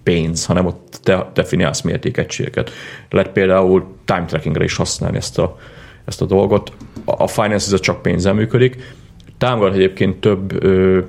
pénz, 0.03 0.47
hanem 0.47 0.67
ott 0.67 0.99
te 1.03 1.31
definiálsz 1.35 1.81
mértékegységeket. 1.81 2.71
Lehet 3.11 3.33
például 3.33 3.97
time 4.05 4.25
trackingre 4.25 4.65
is 4.65 4.77
használni 4.77 5.17
ezt 5.17 5.39
a, 5.39 5.59
ezt 6.05 6.23
a 6.23 6.25
dolgot. 6.25 6.73
A 7.05 7.27
finance 7.27 7.75
ez 7.75 7.81
csak 7.81 8.03
pénzzel 8.03 8.35
működik. 8.35 8.95
Támogat 9.39 9.75
egyébként 9.75 10.21
több 10.21 10.63
ö, 10.65 11.01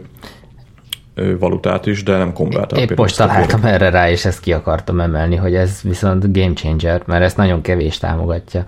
valutát 1.39 1.85
is, 1.85 2.03
de 2.03 2.17
nem 2.17 2.33
konvertál. 2.33 2.79
Épp 2.79 2.97
most 2.97 3.17
találtam 3.17 3.63
erre 3.63 3.89
rá, 3.89 4.09
és 4.09 4.25
ezt 4.25 4.39
ki 4.39 4.53
akartam 4.53 4.99
emelni, 4.99 5.35
hogy 5.35 5.55
ez 5.55 5.79
viszont 5.83 6.33
game 6.33 6.53
changer, 6.53 7.01
mert 7.05 7.23
ezt 7.23 7.37
nagyon 7.37 7.61
kevés 7.61 7.97
támogatja. 7.97 8.63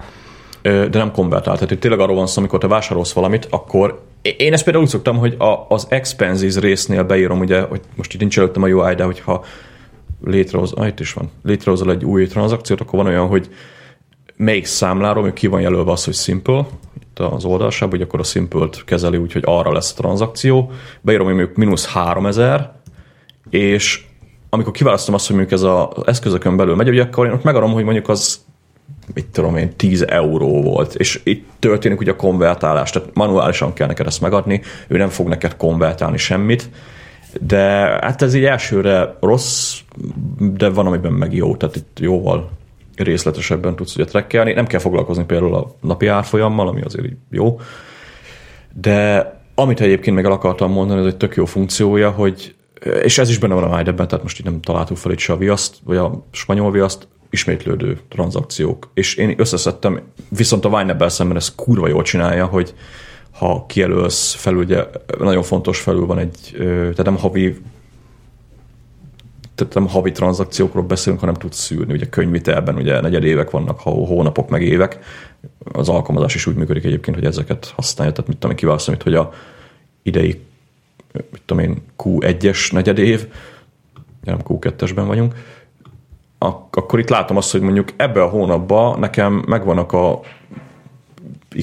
De 0.61 0.89
nem 0.91 1.11
konvertál. 1.11 1.53
Tehát 1.53 1.71
itt 1.71 1.79
tényleg 1.79 1.99
arról 1.99 2.15
van 2.15 2.27
szó, 2.27 2.39
amikor 2.39 2.59
te 2.59 2.67
vásárolsz 2.67 3.13
valamit, 3.13 3.47
akkor 3.49 4.01
én 4.21 4.53
ezt 4.53 4.63
például 4.63 4.83
úgy 4.83 4.91
szoktam, 4.91 5.17
hogy 5.17 5.35
a, 5.37 5.65
az 5.69 5.85
expenses 5.89 6.55
résznél 6.55 7.03
beírom, 7.03 7.39
ugye, 7.39 7.61
hogy 7.61 7.81
most 7.95 8.13
itt 8.13 8.19
nincs 8.19 8.37
előttem 8.37 8.63
a 8.63 8.67
UI, 8.67 8.95
de 8.95 9.03
hogyha 9.03 9.43
létrehoz, 10.25 10.71
ah, 10.73 10.87
itt 10.87 10.99
is 10.99 11.13
van, 11.13 11.31
létrehozol 11.43 11.91
egy 11.91 12.05
új 12.05 12.27
tranzakciót, 12.27 12.81
akkor 12.81 12.99
van 12.99 13.07
olyan, 13.07 13.27
hogy 13.27 13.49
melyik 14.35 14.65
számláról, 14.65 15.23
hogy 15.23 15.33
ki 15.33 15.47
van 15.47 15.61
jelölve 15.61 15.91
az, 15.91 16.03
hogy 16.05 16.13
simple, 16.13 16.65
az 17.19 17.45
oldalsában, 17.45 17.97
hogy 17.97 18.07
akkor 18.07 18.19
a 18.19 18.23
simple-t 18.23 18.83
kezeli 18.85 19.17
úgy, 19.17 19.31
hogy 19.31 19.43
arra 19.45 19.71
lesz 19.71 19.91
a 19.91 20.01
tranzakció, 20.01 20.71
beírom, 21.01 21.25
hogy 21.25 21.35
mondjuk 21.35 21.57
mínusz 21.57 21.85
3000, 21.85 22.71
és 23.49 24.03
amikor 24.49 24.73
kiválasztom 24.73 25.13
azt, 25.13 25.27
hogy 25.27 25.35
mondjuk 25.35 25.59
ez 25.59 25.65
az 25.65 26.07
eszközökön 26.07 26.57
belül 26.57 26.75
megy, 26.75 26.89
ugye 26.89 27.01
akkor 27.01 27.25
én 27.25 27.31
ott 27.31 27.43
megadom, 27.43 27.71
hogy 27.71 27.83
mondjuk 27.83 28.09
az 28.09 28.47
mit 29.13 29.25
tudom 29.25 29.57
én, 29.57 29.75
10 29.75 30.01
euró 30.01 30.61
volt, 30.61 30.95
és 30.95 31.21
itt 31.23 31.49
történik 31.59 31.99
ugye 31.99 32.11
a 32.11 32.15
konvertálás, 32.15 32.89
tehát 32.89 33.09
manuálisan 33.13 33.73
kell 33.73 33.87
neked 33.87 34.05
ezt 34.05 34.21
megadni, 34.21 34.61
ő 34.87 34.97
nem 34.97 35.09
fog 35.09 35.27
neked 35.27 35.55
konvertálni 35.57 36.17
semmit, 36.17 36.69
de 37.41 37.59
hát 38.01 38.21
ez 38.21 38.33
így 38.33 38.45
elsőre 38.45 39.17
rossz, 39.21 39.79
de 40.37 40.69
van, 40.69 40.85
amiben 40.85 41.11
meg 41.11 41.33
jó, 41.33 41.55
tehát 41.55 41.75
itt 41.75 41.97
jóval 41.99 42.49
részletesebben 43.03 43.75
tudsz 43.75 43.95
ugye 43.95 44.05
trekkelni. 44.05 44.53
Nem 44.53 44.67
kell 44.67 44.79
foglalkozni 44.79 45.23
például 45.23 45.55
a 45.55 45.75
napi 45.81 46.07
árfolyammal, 46.07 46.67
ami 46.67 46.81
azért 46.81 47.07
jó. 47.31 47.59
De 48.81 49.33
amit 49.55 49.81
egyébként 49.81 50.15
meg 50.15 50.25
el 50.25 50.31
akartam 50.31 50.71
mondani, 50.71 50.99
ez 50.99 51.05
egy 51.05 51.17
tök 51.17 51.35
jó 51.35 51.45
funkciója, 51.45 52.09
hogy 52.09 52.55
és 53.03 53.17
ez 53.17 53.29
is 53.29 53.37
benne 53.37 53.53
van 53.53 53.63
a 53.63 53.75
Mindebben, 53.75 54.07
tehát 54.07 54.23
most 54.23 54.39
így 54.39 54.45
nem 54.45 54.61
találtuk 54.61 54.97
fel 54.97 55.11
itt 55.11 55.17
se 55.17 55.33
a 55.33 55.37
viaszt, 55.37 55.75
vagy 55.83 55.97
a 55.97 56.25
spanyol 56.31 56.71
viaszt, 56.71 57.07
ismétlődő 57.29 57.99
tranzakciók. 58.09 58.89
És 58.93 59.15
én 59.15 59.33
összeszedtem, 59.37 60.01
viszont 60.29 60.65
a 60.65 60.69
Wine 60.69 61.09
szemben 61.09 61.37
ez 61.37 61.55
kurva 61.55 61.87
jól 61.87 62.03
csinálja, 62.03 62.45
hogy 62.45 62.73
ha 63.31 63.65
kijelölsz 63.65 64.33
felül, 64.33 64.59
ugye 64.59 64.85
nagyon 65.17 65.43
fontos 65.43 65.79
felül 65.79 66.05
van 66.05 66.17
egy, 66.17 66.55
tehát 66.57 67.03
nem 67.03 67.17
havi 67.17 67.57
tehát 69.59 69.73
nem 69.73 69.87
havi 69.87 70.11
tranzakciókról 70.11 70.83
beszélünk, 70.83 71.19
hanem 71.19 71.35
tudsz 71.35 71.59
szűrni. 71.59 71.93
Ugye 71.93 72.05
könyvitelben 72.05 72.75
ugye 72.75 73.01
negyed 73.01 73.23
évek 73.23 73.49
vannak, 73.49 73.79
hónapok 73.79 74.49
meg 74.49 74.61
évek. 74.61 74.99
Az 75.71 75.89
alkalmazás 75.89 76.35
is 76.35 76.45
úgy 76.47 76.55
működik 76.55 76.83
egyébként, 76.83 77.15
hogy 77.15 77.25
ezeket 77.25 77.73
használja. 77.75 78.11
Tehát 78.11 78.27
mit 78.27 78.37
tudom 78.37 78.51
én, 78.51 78.57
kiválasztom 78.57 78.95
hogy 79.03 79.15
a 79.15 79.31
idei 80.01 80.47
mit 81.13 81.41
tudom 81.45 81.63
én, 81.63 81.81
Q1-es 81.97 82.71
negyed 82.71 82.97
év, 82.97 83.27
nem 84.23 84.37
Q2-esben 84.47 85.03
vagyunk, 85.07 85.35
ak- 86.37 86.75
akkor 86.75 86.99
itt 86.99 87.09
látom 87.09 87.37
azt, 87.37 87.51
hogy 87.51 87.61
mondjuk 87.61 87.89
ebbe 87.95 88.23
a 88.23 88.27
hónapban 88.27 88.99
nekem 88.99 89.43
megvannak 89.47 89.91
a 89.91 90.19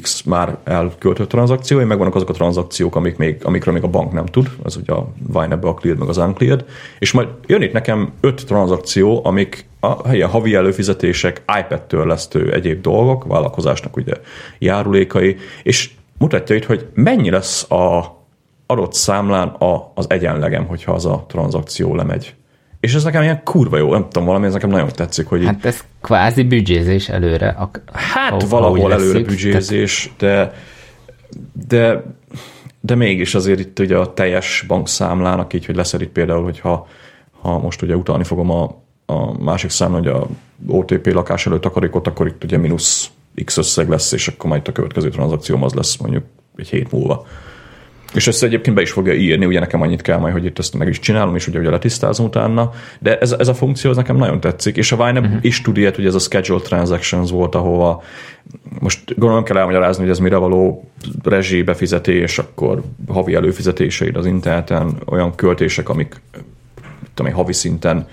X 0.03 0.23
már 0.23 0.59
elköltött 0.65 1.29
tranzakciói, 1.29 1.85
meg 1.85 1.99
vannak 1.99 2.15
azok 2.15 2.29
a 2.29 2.33
tranzakciók, 2.33 2.97
amik 2.97 3.17
még, 3.17 3.41
amikről 3.43 3.75
még 3.75 3.83
a 3.83 3.89
bank 3.89 4.13
nem 4.13 4.27
tud, 4.27 4.51
az 4.63 4.77
ugye 4.77 4.93
a 4.93 5.09
Vine 5.27 5.59
a 5.61 5.75
cleared, 5.75 5.99
meg 5.99 6.09
az 6.09 6.17
uncleared, 6.17 6.65
és 6.99 7.13
majd 7.13 7.29
jön 7.47 7.63
itt 7.63 7.73
nekem 7.73 8.13
öt 8.21 8.47
tranzakció, 8.47 9.21
amik 9.25 9.67
a 9.81 10.13
ilyen 10.13 10.29
havi 10.29 10.55
előfizetések, 10.55 11.43
iPad-től 11.61 12.07
lesztő 12.07 12.53
egyéb 12.53 12.81
dolgok, 12.81 13.25
vállalkozásnak 13.25 13.97
ugye 13.97 14.13
járulékai, 14.59 15.37
és 15.63 15.91
mutatja 16.19 16.57
itt, 16.57 16.65
hogy 16.65 16.87
mennyi 16.95 17.31
lesz 17.31 17.71
a 17.71 18.17
adott 18.67 18.93
számlán 18.93 19.49
a, 19.49 19.93
az 19.95 20.11
egyenlegem, 20.11 20.67
hogyha 20.67 20.93
az 20.93 21.07
a 21.07 21.25
tranzakció 21.29 21.95
lemegy. 21.95 22.35
És 22.81 22.95
ez 22.95 23.05
nekem 23.05 23.23
ilyen 23.23 23.43
kurva 23.45 23.77
jó, 23.77 23.91
nem 23.93 24.03
tudom, 24.03 24.25
valami 24.25 24.47
ez 24.47 24.53
nekem 24.53 24.71
nagyon 24.71 24.89
tetszik, 24.95 25.27
hogy 25.27 25.45
Hát 25.45 25.65
ez 25.65 25.85
kvázi 26.01 26.43
büdzsézés 26.43 27.09
előre. 27.09 27.49
Ak- 27.49 27.83
Hát 27.93 28.31
ahogy 28.33 28.49
valahol 28.49 28.93
előre 28.93 29.13
vesszük, 29.13 29.27
büdzsézés, 29.27 30.13
de, 30.19 30.53
de, 31.69 32.03
de 32.81 32.95
mégis 32.95 33.35
azért 33.35 33.59
itt 33.61 33.79
ugye 33.79 33.97
a 33.97 34.15
teljes 34.15 34.65
bankszámlának 34.69 35.53
így, 35.53 35.67
hogy 35.67 35.77
lesz 35.77 35.93
itt 35.93 36.09
például, 36.09 36.43
hogyha 36.43 36.87
ha 37.41 37.59
most 37.59 37.83
ugye 37.83 37.97
utalni 37.97 38.25
fogom 38.25 38.51
a, 38.51 38.83
a 39.07 39.43
másik 39.43 39.71
számla, 39.71 39.97
hogy 39.97 40.07
a 40.07 40.27
OTP 40.67 41.13
lakás 41.13 41.47
előtt 41.47 41.61
takarékot, 41.61 42.07
akkor 42.07 42.27
itt 42.27 42.45
ugye 42.45 42.57
mínusz 42.57 43.11
X 43.45 43.57
összeg 43.57 43.89
lesz, 43.89 44.13
és 44.13 44.29
akkor 44.29 44.51
majd 44.51 44.69
a 44.69 44.73
következő 44.73 45.09
tranzakcióm 45.09 45.63
az 45.63 45.75
lesz 45.75 45.97
mondjuk 45.97 46.25
egy 46.57 46.69
hét 46.69 46.93
múlva. 46.93 47.27
És 48.17 48.27
ezt 48.27 48.43
egyébként 48.43 48.77
be 48.77 48.83
is 48.83 48.91
fogja 48.91 49.15
írni, 49.15 49.47
ugye 49.47 49.61
nekem 49.61 49.83
annyit 49.83 50.03
kell 50.03 50.19
majd, 50.19 50.33
hogy 50.33 50.45
itt 50.45 50.59
ezt 50.59 50.79
meg 50.79 50.89
is 50.89 50.99
csinálom, 50.99 51.35
és 51.37 51.47
ugye, 51.47 51.59
ugye 51.59 51.71
letisztázom 51.71 52.27
utána, 52.27 52.71
de 52.99 53.19
ez, 53.19 53.33
ez 53.33 53.49
a 53.49 53.55
funkció 53.55 53.91
ez 53.91 53.97
nekem 53.97 54.17
nagyon 54.17 54.41
tetszik, 54.41 54.77
és 54.77 54.93
a 54.93 54.97
Vine 54.97 55.21
uh-huh. 55.21 55.39
is 55.41 55.61
tud 55.61 55.77
ilyet, 55.77 55.97
hogy 55.97 56.07
ez 56.07 56.15
a 56.15 56.19
scheduled 56.19 56.63
transactions 56.63 57.31
volt, 57.31 57.55
ahova 57.55 58.03
most 58.81 59.05
gondolom 59.09 59.35
nem 59.35 59.45
kell 59.45 59.57
elmagyarázni, 59.57 60.03
hogy 60.03 60.13
ez 60.13 60.19
mire 60.19 60.37
való 60.37 60.91
rezsi 61.23 61.63
befizetés, 61.63 62.39
akkor 62.39 62.83
havi 63.09 63.35
előfizetéseid 63.35 64.17
az 64.17 64.27
interneten, 64.27 64.97
olyan 65.07 65.35
költések, 65.35 65.89
amik 65.89 66.21
tudom 67.15 67.31
én, 67.31 67.37
havi 67.37 67.53
szinten 67.53 68.07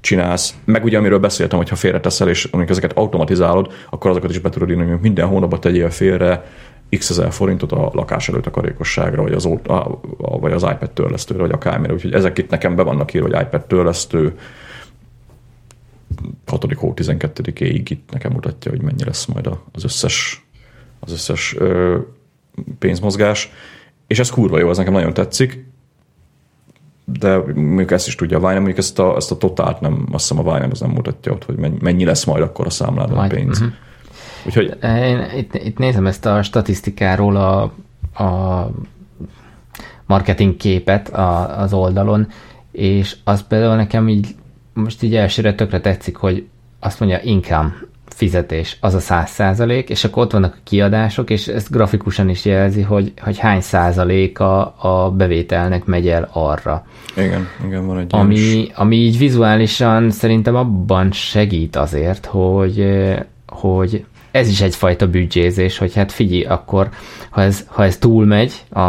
csinálsz, 0.00 0.54
meg 0.64 0.84
ugye 0.84 0.98
amiről 0.98 1.18
beszéltem, 1.18 1.58
hogy 1.58 1.68
ha 1.68 1.76
félreteszel, 1.76 2.28
és 2.28 2.44
amikor 2.44 2.70
ezeket 2.70 2.96
automatizálod, 2.96 3.72
akkor 3.90 4.10
azokat 4.10 4.30
is 4.30 4.38
be 4.38 4.50
tudod 4.50 4.70
írni, 4.70 4.90
hogy 4.90 5.00
minden 5.00 5.26
hónapban 5.26 5.60
tegyél 5.60 5.90
félre 5.90 6.44
x 6.98 7.10
ezer 7.10 7.32
forintot 7.32 7.72
a 7.72 7.90
lakás 7.92 8.28
előtt 8.28 8.46
a 8.46 8.50
karékosságra, 8.50 9.22
vagy 9.22 9.32
az, 9.32 9.46
a, 9.66 10.00
vagy 10.18 10.52
az 10.52 10.62
iPad 10.62 10.90
törlesztőre, 10.90 11.40
vagy 11.40 11.50
akármire. 11.50 11.92
Úgyhogy 11.92 12.12
ezek 12.12 12.38
itt 12.38 12.50
nekem 12.50 12.76
be 12.76 12.82
vannak 12.82 13.14
írva, 13.14 13.28
hogy 13.28 13.46
iPad 13.46 13.66
törlesztő, 13.66 14.38
6. 16.46 16.72
hó 16.74 16.92
12-éig 16.96 17.82
itt 17.88 18.10
nekem 18.12 18.32
mutatja, 18.32 18.70
hogy 18.70 18.82
mennyi 18.82 19.04
lesz 19.04 19.24
majd 19.24 19.50
az 19.72 19.84
összes, 19.84 20.46
az 21.00 21.12
összes 21.12 21.54
ö, 21.58 21.98
pénzmozgás. 22.78 23.52
És 24.06 24.18
ez 24.18 24.30
kurva 24.30 24.58
jó, 24.58 24.70
ez 24.70 24.76
nekem 24.76 24.92
nagyon 24.92 25.14
tetszik 25.14 25.66
de 27.06 27.36
mondjuk 27.54 27.90
ezt 27.90 28.06
is 28.06 28.14
tudja 28.14 28.36
a 28.36 28.40
Vine, 28.40 28.54
mondjuk 28.54 28.78
ezt 28.78 28.98
a, 28.98 29.16
ezt 29.16 29.30
a 29.30 29.36
totált 29.36 29.80
nem, 29.80 30.08
azt 30.12 30.28
hiszem 30.28 30.46
a 30.46 30.52
Vine 30.52 30.68
az 30.70 30.80
nem 30.80 30.90
mutatja 30.90 31.32
ott, 31.32 31.44
hogy 31.44 31.56
mennyi, 31.80 32.04
lesz 32.04 32.24
majd 32.24 32.42
akkor 32.42 32.66
a 32.66 32.70
számládon 32.70 33.18
a 33.18 33.26
pénz. 33.26 33.60
Uh-huh. 33.60 33.74
Úgyhogy... 34.46 34.76
Én 34.82 35.26
itt, 35.36 35.54
itt 35.54 35.78
nézem 35.78 36.06
ezt 36.06 36.26
a 36.26 36.42
statisztikáról 36.42 37.36
a, 37.36 37.62
a 38.24 38.70
marketing 40.06 40.56
képet 40.56 41.08
a, 41.08 41.60
az 41.60 41.72
oldalon, 41.72 42.28
és 42.72 43.16
az 43.24 43.46
például 43.46 43.76
nekem 43.76 44.08
így 44.08 44.34
most 44.72 45.02
így 45.02 45.14
elsőre 45.14 45.54
tökre 45.54 45.80
tetszik, 45.80 46.16
hogy 46.16 46.46
azt 46.80 47.00
mondja 47.00 47.20
income, 47.22 47.74
fizetés, 48.16 48.76
az 48.80 48.94
a 48.94 48.98
száz 48.98 49.30
százalék, 49.30 49.90
és 49.90 50.04
akkor 50.04 50.22
ott 50.22 50.32
vannak 50.32 50.54
a 50.54 50.60
kiadások, 50.64 51.30
és 51.30 51.48
ezt 51.48 51.70
grafikusan 51.70 52.28
is 52.28 52.44
jelzi, 52.44 52.82
hogy, 52.82 53.12
hogy 53.20 53.38
hány 53.38 53.60
százaléka 53.60 54.66
a 54.66 55.10
bevételnek 55.10 55.84
megy 55.84 56.08
el 56.08 56.28
arra. 56.32 56.86
Igen, 57.16 57.48
igen, 57.66 57.86
van 57.86 57.98
egy 57.98 58.10
ami, 58.10 58.68
ami 58.74 58.96
így 58.96 59.18
vizuálisan 59.18 60.10
szerintem 60.10 60.54
abban 60.54 61.12
segít 61.12 61.76
azért, 61.76 62.26
hogy, 62.26 62.86
hogy 63.46 64.04
ez 64.36 64.48
is 64.48 64.60
egyfajta 64.60 65.08
büdzsézés, 65.08 65.78
hogy 65.78 65.94
hát 65.94 66.12
figyelj, 66.12 66.44
akkor 66.44 66.88
ha 67.30 67.42
ez, 67.42 67.66
ha 67.66 67.84
ez 67.84 67.96
túlmegy 67.96 68.64
a, 68.68 68.80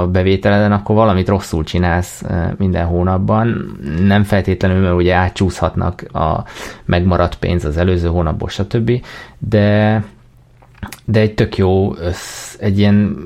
a 0.00 0.06
bevételeden, 0.06 0.72
akkor 0.72 0.94
valamit 0.94 1.28
rosszul 1.28 1.64
csinálsz 1.64 2.22
minden 2.56 2.86
hónapban. 2.86 3.78
Nem 4.06 4.22
feltétlenül, 4.22 4.82
mert 4.82 4.94
ugye 4.94 5.14
átcsúszhatnak 5.14 6.02
a 6.12 6.44
megmaradt 6.84 7.34
pénz 7.34 7.64
az 7.64 7.76
előző 7.76 8.08
hónapból, 8.08 8.48
stb. 8.48 9.04
De, 9.38 10.04
de 11.04 11.20
egy 11.20 11.34
tök 11.34 11.56
jó, 11.56 11.94
össz, 11.96 12.56
egy 12.58 12.78
ilyen 12.78 13.16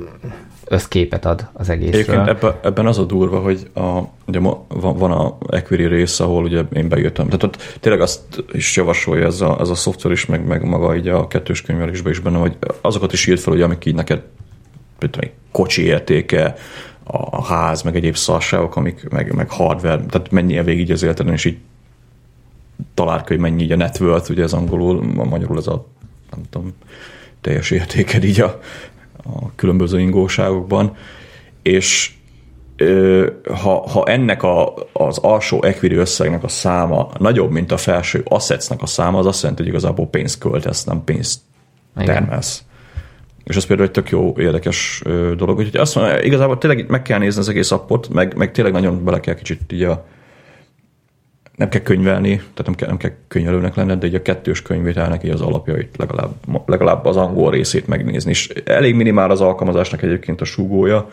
összképet 0.68 1.24
ad 1.24 1.48
az 1.52 1.68
egészről. 1.68 2.00
Egyébként 2.00 2.28
ebben, 2.28 2.54
ebben 2.62 2.86
az 2.86 2.98
a 2.98 3.04
durva, 3.04 3.38
hogy 3.38 3.70
a, 3.74 3.98
ugye 4.26 4.38
van, 4.38 4.96
van 4.96 5.10
a 5.10 5.36
Equity 5.48 5.86
rész, 5.86 6.20
ahol 6.20 6.44
ugye 6.44 6.62
én 6.72 6.88
bejöttem. 6.88 7.26
Tehát 7.26 7.42
ott 7.42 7.78
tényleg 7.80 8.00
azt 8.00 8.44
is 8.52 8.76
javasolja 8.76 9.26
ez 9.26 9.40
a, 9.40 9.56
ez 9.60 9.68
a 9.68 9.74
szoftver 9.74 10.12
is, 10.12 10.26
meg, 10.26 10.46
meg 10.46 10.64
maga 10.64 10.96
így 10.96 11.08
a 11.08 11.26
kettős 11.26 11.62
könyvelésben 11.62 12.12
is 12.12 12.18
benne, 12.18 12.38
hogy 12.38 12.56
azokat 12.80 13.12
is 13.12 13.26
írt 13.26 13.40
fel, 13.40 13.52
hogy 13.52 13.62
amik 13.62 13.84
így 13.84 13.94
neked 13.94 14.22
tudom, 14.98 15.30
kocsi 15.52 15.82
értéke, 15.82 16.54
a 17.06 17.44
ház, 17.44 17.82
meg 17.82 17.96
egyéb 17.96 18.16
szarságok, 18.16 18.76
amik, 18.76 19.08
meg, 19.08 19.32
meg 19.32 19.50
hardware, 19.50 20.04
tehát 20.06 20.30
mennyi 20.30 20.62
végig 20.62 20.90
az 20.90 21.02
életeden, 21.02 21.32
és 21.32 21.44
így 21.44 21.58
találk, 22.94 23.28
hogy 23.28 23.38
mennyi 23.38 23.62
így 23.62 23.72
a 23.72 23.76
net 23.76 24.00
worth, 24.00 24.30
ugye 24.30 24.42
ez 24.42 24.52
angolul, 24.52 25.04
a 25.16 25.24
magyarul 25.24 25.58
ez 25.58 25.66
a 25.66 25.86
nem 26.30 26.42
tudom, 26.50 26.74
teljes 27.40 27.70
értéked 27.70 28.24
így 28.24 28.40
a, 28.40 28.60
a 29.24 29.55
különböző 29.55 30.01
ingóságokban, 30.01 30.96
és 31.62 32.12
ha, 33.62 33.88
ha 33.88 34.05
ennek 34.05 34.42
a, 34.42 34.74
az 34.92 35.18
alsó 35.18 35.62
equity 35.62 35.94
összegnek 35.94 36.42
a 36.42 36.48
száma 36.48 37.10
nagyobb, 37.18 37.51
mint 37.51 37.72
a 37.72 37.76
felső 37.76 38.22
assetsnek 38.24 38.82
a 38.82 38.86
száma, 38.86 39.18
az 39.18 39.26
azt 39.26 39.40
jelenti, 39.42 39.62
hogy 39.62 39.70
igazából 39.70 40.06
pénzt 40.06 40.38
költesz, 40.38 40.84
nem 40.84 41.05
pénzt 41.05 41.40
termelsz. 41.94 42.64
És 43.44 43.56
ez 43.56 43.64
például 43.64 43.88
egy 43.88 43.94
tök 43.94 44.10
jó, 44.10 44.34
érdekes 44.38 45.02
dolog. 45.36 45.59
Úgyhogy 45.59 45.80
azt 45.80 45.94
mondja, 45.94 46.20
igazából 46.20 46.59
tényleg 46.59 46.90
meg 46.90 47.02
kell 47.02 47.18
nézni 47.18 47.40
az 47.40 47.48
egész 47.48 47.70
appot, 47.70 48.09
meg, 48.09 48.36
meg 48.36 48.52
tényleg 48.52 48.72
nagyon 48.72 49.05
bele 49.05 49.20
kell 49.20 49.34
kicsit 49.34 49.72
így 49.72 49.82
a, 49.82 50.06
nem 51.56 51.68
kell 51.68 51.81
könyvelni, 51.81 52.36
tehát 52.36 52.64
nem 52.64 52.74
kell, 52.74 52.89
nem 52.89 52.97
kell 52.97 53.10
könyvelőnek 53.28 53.74
lenned, 53.74 53.98
de 53.98 54.06
egy 54.06 54.14
a 54.14 54.22
kettős 54.22 54.62
könyvételnek 54.62 55.24
így 55.24 55.31
az 55.31 55.40
alapjait 55.40 55.97
legalább, 55.97 56.31
legalább 56.66 57.05
az 57.05 57.16
angol 57.16 57.51
részét 57.51 57.86
megnézni. 57.86 58.31
És 58.31 58.48
elég 58.64 58.94
minimál 58.94 59.31
az 59.31 59.40
alkalmazásnak 59.40 60.02
egyébként 60.02 60.40
a 60.40 60.44
súgója, 60.44 61.10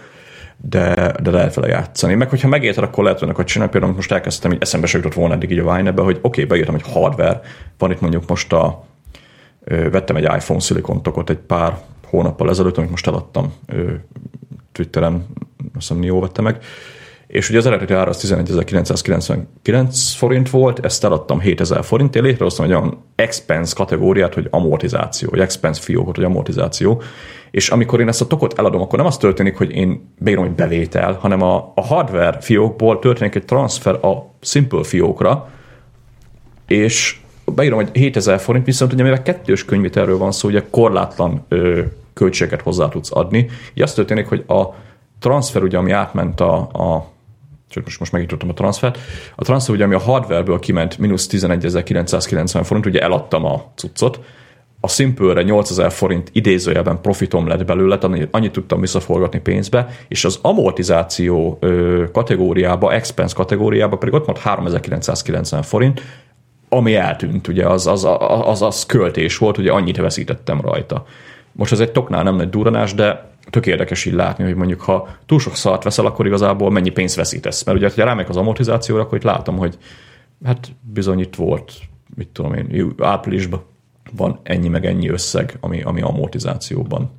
de, 0.57 1.13
de 1.23 1.31
lehet 1.31 1.53
vele 1.53 1.67
játszani. 1.67 2.15
Meg 2.15 2.29
hogyha 2.29 2.47
megérted, 2.47 2.83
akkor 2.83 3.03
lehet 3.03 3.19
hogy 3.19 3.45
csinálni. 3.45 3.71
Például 3.71 3.93
most 3.93 4.11
elkezdtem, 4.11 4.51
hogy 4.51 4.61
eszembe 4.61 4.87
se 4.87 4.97
jutott 4.97 5.13
volna 5.13 5.33
eddig 5.33 5.51
így 5.51 5.59
a 5.59 5.75
Vine-be, 5.75 6.01
hogy 6.01 6.17
oké, 6.21 6.27
okay, 6.27 6.45
beírtam, 6.45 6.73
hogy 6.73 6.93
hardware. 6.93 7.41
Van 7.77 7.91
itt 7.91 8.01
mondjuk 8.01 8.27
most 8.27 8.53
a, 8.53 8.85
vettem 9.65 10.15
egy 10.15 10.23
iPhone 10.23 10.59
Silicon 10.59 11.03
tokot 11.03 11.29
egy 11.29 11.37
pár 11.37 11.77
hónappal 12.05 12.49
ezelőtt, 12.49 12.77
amit 12.77 12.89
most 12.89 13.07
eladtam 13.07 13.53
Twitteren, 14.71 15.25
azt 15.57 15.87
hiszem 15.87 15.97
Nio 15.97 16.19
vette 16.19 16.41
meg, 16.41 16.57
és 17.31 17.49
ugye 17.49 17.57
az 17.57 17.65
eredeti 17.65 17.93
ára 17.93 18.09
az 18.09 18.27
11.999 18.27 19.95
forint 20.15 20.49
volt, 20.49 20.85
ezt 20.85 21.03
eladtam 21.03 21.39
7000 21.39 21.83
forintért, 21.83 22.25
létrehoztam 22.25 22.65
egy 22.65 22.71
olyan 22.71 23.03
expense 23.15 23.75
kategóriát, 23.75 24.33
hogy 24.33 24.47
amortizáció, 24.49 25.29
vagy 25.29 25.39
expense 25.39 25.81
fiókot, 25.81 26.15
hogy 26.15 26.23
amortizáció, 26.23 27.01
és 27.51 27.69
amikor 27.69 27.99
én 27.99 28.07
ezt 28.07 28.21
a 28.21 28.27
tokot 28.27 28.59
eladom, 28.59 28.81
akkor 28.81 28.97
nem 28.97 29.07
az 29.07 29.17
történik, 29.17 29.57
hogy 29.57 29.71
én 29.71 30.13
beírom, 30.17 30.45
hogy 30.45 30.55
bevétel, 30.55 31.13
hanem 31.13 31.41
a, 31.41 31.71
a 31.75 31.81
hardware 31.81 32.41
fiókból 32.41 32.99
történik 32.99 33.35
egy 33.35 33.45
transfer 33.45 34.05
a 34.05 34.33
simple 34.41 34.83
fiókra, 34.83 35.49
és 36.67 37.19
beírom, 37.45 37.77
hogy 37.77 37.89
7000 37.93 38.39
forint, 38.39 38.65
viszont 38.65 38.93
ugye 38.93 39.03
mivel 39.03 39.21
kettős 39.21 39.65
könyvitelről 39.65 40.17
van 40.17 40.31
szó, 40.31 40.47
ugye 40.47 40.63
korlátlan 40.69 41.45
ö, 41.47 41.81
költségeket 42.13 42.61
hozzá 42.61 42.89
tudsz 42.89 43.15
adni. 43.15 43.49
Így 43.73 43.83
az 43.83 43.93
történik, 43.93 44.27
hogy 44.27 44.43
a 44.47 44.63
transfer, 45.19 45.63
ugye, 45.63 45.77
ami 45.77 45.91
átment 45.91 46.39
a, 46.39 46.55
a 46.57 47.10
csak 47.71 47.83
most, 47.83 47.99
most 47.99 48.11
megítottam 48.11 48.49
a 48.49 48.53
transfert. 48.53 48.99
A 49.35 49.43
transfer, 49.43 49.75
ugye, 49.75 49.83
ami 49.83 49.93
a 49.93 49.99
hardwareből 49.99 50.59
kiment 50.59 50.97
mínusz 50.97 51.27
11.990 51.31 52.61
forint, 52.63 52.85
ugye 52.85 52.99
eladtam 52.99 53.45
a 53.45 53.71
cuccot, 53.75 54.19
a 54.83 54.87
Simple-re 54.87 55.41
8000 55.41 55.91
forint 55.91 56.29
idézőjelben 56.33 57.01
profitom 57.01 57.47
lett 57.47 57.65
belőle, 57.65 57.95
annyit, 57.95 58.27
annyit 58.31 58.51
tudtam 58.51 58.79
visszaforgatni 58.79 59.39
pénzbe, 59.39 59.87
és 60.07 60.25
az 60.25 60.39
amortizáció 60.41 61.57
ö, 61.61 62.03
kategóriába, 62.11 62.93
expense 62.93 63.35
kategóriába 63.35 63.97
pedig 63.97 64.13
ott 64.13 64.25
volt 64.25 64.37
3990 64.37 65.61
forint, 65.61 66.01
ami 66.69 66.95
eltűnt, 66.95 67.47
ugye 67.47 67.67
az 67.67 67.87
az, 67.87 68.05
az, 68.05 68.41
az, 68.43 68.61
az 68.61 68.85
költés 68.85 69.37
volt, 69.37 69.57
ugye 69.57 69.71
annyit 69.71 69.97
veszítettem 69.97 70.61
rajta. 70.61 71.05
Most 71.51 71.71
ez 71.71 71.79
egy 71.79 71.91
toknál 71.91 72.23
nem 72.23 72.35
nagy 72.35 72.49
duranás, 72.49 72.93
de 72.93 73.30
tök 73.51 73.65
érdekes 73.65 74.05
így 74.05 74.13
látni, 74.13 74.43
hogy 74.43 74.55
mondjuk 74.55 74.81
ha 74.81 75.07
túl 75.25 75.39
sok 75.39 75.55
szart 75.55 75.83
veszel, 75.83 76.05
akkor 76.05 76.25
igazából 76.25 76.71
mennyi 76.71 76.89
pénzt 76.89 77.15
veszítesz. 77.15 77.63
Mert 77.63 77.77
ugye, 77.77 77.89
ha 77.95 78.03
rámegyek 78.03 78.29
az 78.29 78.37
amortizációra, 78.37 79.01
akkor 79.01 79.17
itt 79.17 79.23
látom, 79.23 79.57
hogy 79.57 79.77
hát 80.45 80.71
bizony 80.81 81.19
itt 81.19 81.35
volt, 81.35 81.73
mit 82.15 82.27
tudom 82.27 82.53
én, 82.53 82.95
áprilisban 82.99 83.63
van 84.15 84.39
ennyi 84.43 84.67
meg 84.67 84.85
ennyi 84.85 85.09
összeg, 85.09 85.57
ami, 85.59 85.81
ami 85.81 86.01
amortizációban 86.01 87.11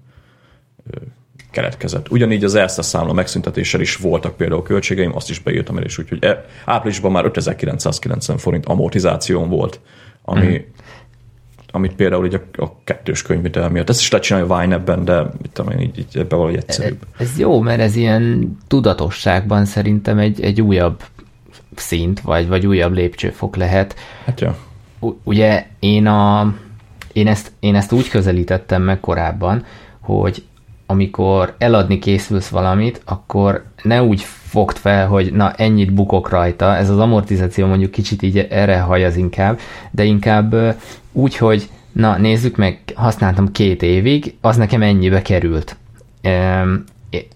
keletkezett. 1.50 2.10
Ugyanígy 2.10 2.44
az 2.44 2.54
Erste 2.54 2.82
számla 2.82 3.12
megszüntetéssel 3.12 3.80
is 3.80 3.96
voltak 3.96 4.36
például 4.36 4.62
költségeim, 4.62 5.16
azt 5.16 5.30
is 5.30 5.38
beírtam 5.38 5.76
el, 5.76 5.84
és 5.84 5.98
úgyhogy 5.98 6.24
e, 6.24 6.44
áprilisban 6.64 7.12
már 7.12 7.24
5990 7.24 8.38
forint 8.38 8.66
amortizáción 8.66 9.48
volt, 9.48 9.80
ami, 10.22 10.46
mm 10.46 10.80
amit 11.74 11.94
például 11.94 12.26
így 12.26 12.34
a, 12.34 12.62
a 12.62 12.72
kettős 12.84 13.22
könyvitel 13.22 13.68
miatt. 13.68 13.88
Ezt 13.88 14.00
is 14.00 14.10
lehet 14.10 14.26
csinálni 14.26 14.50
a 14.50 14.58
Vine 14.58 14.74
ebben, 14.74 15.04
de 15.04 15.22
mit 15.42 15.50
tudom 15.52 15.72
én, 15.72 15.80
így, 15.80 15.98
így 15.98 16.16
ebben 16.16 16.38
valahogy 16.38 16.56
egyszerűbb. 16.56 16.98
Ez, 17.18 17.30
ez 17.30 17.38
jó, 17.38 17.60
mert 17.60 17.80
ez 17.80 17.96
ilyen 17.96 18.56
tudatosságban 18.66 19.64
szerintem 19.64 20.18
egy, 20.18 20.40
egy 20.40 20.60
újabb 20.60 21.02
szint, 21.74 22.20
vagy, 22.20 22.48
vagy 22.48 22.66
újabb 22.66 22.92
lépcsőfok 22.92 23.56
lehet. 23.56 23.94
Hát 24.24 24.40
ja. 24.40 24.56
U- 24.98 25.18
ugye 25.22 25.66
én, 25.78 26.06
a, 26.06 26.54
én, 27.12 27.26
ezt, 27.26 27.52
én 27.60 27.74
ezt 27.74 27.92
úgy 27.92 28.08
közelítettem 28.08 28.82
meg 28.82 29.00
korábban, 29.00 29.64
hogy 30.00 30.44
amikor 30.86 31.54
eladni 31.58 31.98
készülsz 31.98 32.48
valamit, 32.48 33.02
akkor 33.04 33.64
ne 33.82 34.02
úgy 34.02 34.22
fogd 34.52 34.76
fel, 34.76 35.06
hogy 35.06 35.32
na 35.32 35.52
ennyit 35.52 35.92
bukok 35.92 36.28
rajta, 36.28 36.76
ez 36.76 36.90
az 36.90 36.98
amortizáció 36.98 37.66
mondjuk 37.66 37.90
kicsit 37.90 38.22
így 38.22 38.38
erre 38.38 38.78
hajaz 38.78 39.16
inkább, 39.16 39.58
de 39.90 40.04
inkább 40.04 40.76
úgy, 41.12 41.36
hogy 41.36 41.68
na 41.92 42.16
nézzük 42.18 42.56
meg, 42.56 42.78
használtam 42.94 43.52
két 43.52 43.82
évig, 43.82 44.34
az 44.40 44.56
nekem 44.56 44.82
ennyibe 44.82 45.22
került. 45.22 45.76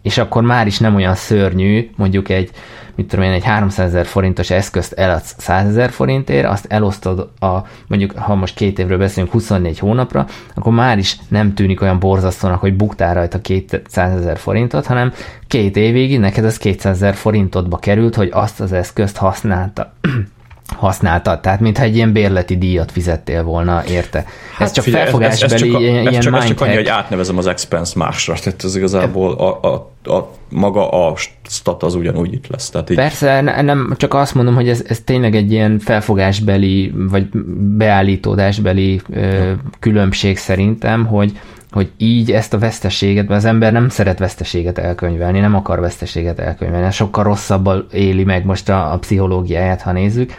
És 0.03 0.19
akkor 0.19 0.43
már 0.43 0.67
is 0.67 0.79
nem 0.79 0.95
olyan 0.95 1.15
szörnyű, 1.15 1.91
mondjuk 1.97 2.29
egy 2.29 2.51
mit 2.97 3.09
tudom 3.09 3.25
én, 3.25 3.33
egy 3.33 3.45
300 3.45 3.87
ezer 3.87 4.07
forintos 4.07 4.51
eszközt 4.51 4.93
eladsz 4.93 5.35
100 5.39 5.69
ezer 5.69 5.91
forintért, 5.91 6.47
azt 6.47 6.67
elosztod 6.69 7.31
a, 7.39 7.57
mondjuk 7.87 8.13
ha 8.13 8.35
most 8.35 8.55
két 8.55 8.79
évről 8.79 8.99
beszélünk 8.99 9.33
24 9.33 9.79
hónapra, 9.79 10.27
akkor 10.55 10.73
már 10.73 10.99
is 10.99 11.19
nem 11.29 11.55
tűnik 11.55 11.81
olyan 11.81 11.99
borzasztónak, 11.99 12.61
hogy 12.61 12.77
buktál 12.77 13.15
rajta 13.15 13.41
200 13.41 14.21
ezer 14.21 14.39
forintot, 14.39 14.87
hanem 14.87 15.13
két 15.47 15.77
évig 15.77 16.19
neked 16.19 16.45
az 16.45 16.57
200 16.57 16.97
ezer 16.97 17.15
forintodba 17.15 17.77
került, 17.77 18.15
hogy 18.15 18.29
azt 18.33 18.61
az 18.61 18.73
eszközt 18.73 19.17
használta 19.17 19.93
használtad, 20.75 21.41
tehát 21.41 21.61
mintha 21.61 21.85
egy 21.85 21.97
ilyen 21.97 22.13
bérleti 22.13 22.59
díjat 22.59 22.93
fizettél 22.93 23.43
volna 23.43 23.85
érte. 23.89 24.25
Hát 24.53 24.69
ez 24.69 24.73
csak 24.73 24.85
figyelj, 24.85 25.03
felfogásbeli 25.03 25.53
ez, 25.55 25.63
ez, 25.63 25.71
csak, 25.71 25.81
ilyen, 25.81 26.07
ez 26.07 26.19
csak, 26.19 26.35
ez 26.35 26.47
csak 26.47 26.61
annyi, 26.61 26.75
hogy 26.75 26.89
átnevezem 26.89 27.39
az 27.39 27.47
expense 27.47 27.93
másra, 27.97 28.35
tehát 28.35 28.65
ez 28.65 28.77
igazából 28.77 29.33
a, 29.33 29.69
a, 29.69 29.91
a, 30.11 30.31
maga 30.49 30.89
a 30.89 31.15
stat 31.49 31.83
az 31.83 31.95
ugyanúgy 31.95 32.33
itt 32.33 32.47
lesz. 32.47 32.71
Tehát 32.71 32.91
így... 32.91 32.97
Persze, 32.97 33.41
nem 33.41 33.95
csak 33.97 34.15
azt 34.15 34.35
mondom, 34.35 34.55
hogy 34.55 34.69
ez, 34.69 34.85
ez 34.89 35.01
tényleg 35.05 35.35
egy 35.35 35.53
ilyen 35.53 35.79
felfogásbeli, 35.79 36.93
vagy 36.97 37.29
beállítódásbeli 37.77 39.01
ö, 39.11 39.53
különbség 39.79 40.37
szerintem, 40.37 41.07
hogy 41.07 41.33
hogy 41.77 41.91
így 41.97 42.33
ezt 42.33 42.55
a 42.55 42.59
veszteséget, 42.59 43.29
mert 43.29 43.41
az 43.41 43.47
ember 43.47 43.73
nem 43.73 43.89
szeret 43.89 44.19
veszteséget 44.19 44.79
elkönyvelni, 44.79 45.41
nem 45.41 45.55
akar 45.55 45.81
veszteséget 45.81 46.39
elkönyvelni, 46.39 46.91
sokkal 46.91 47.25
rosszabbal 47.25 47.87
éli 47.93 48.25
meg 48.25 48.45
most 48.45 48.69
a, 48.69 48.93
a 48.93 48.99
pszichológiáját, 48.99 49.83
ha 49.83 49.93
nézzük. 49.93 50.35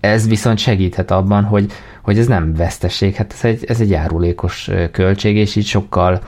Ez 0.00 0.28
viszont 0.28 0.58
segíthet 0.58 1.10
abban, 1.10 1.44
hogy, 1.44 1.72
hogy 2.02 2.18
ez 2.18 2.26
nem 2.26 2.54
veszteség, 2.54 3.14
hát 3.14 3.32
ez 3.32 3.44
egy, 3.44 3.64
ez 3.64 3.80
egy 3.80 3.90
járulékos 3.90 4.70
költség, 4.92 5.36
és 5.36 5.56
így 5.56 5.66
sokkal 5.66 6.20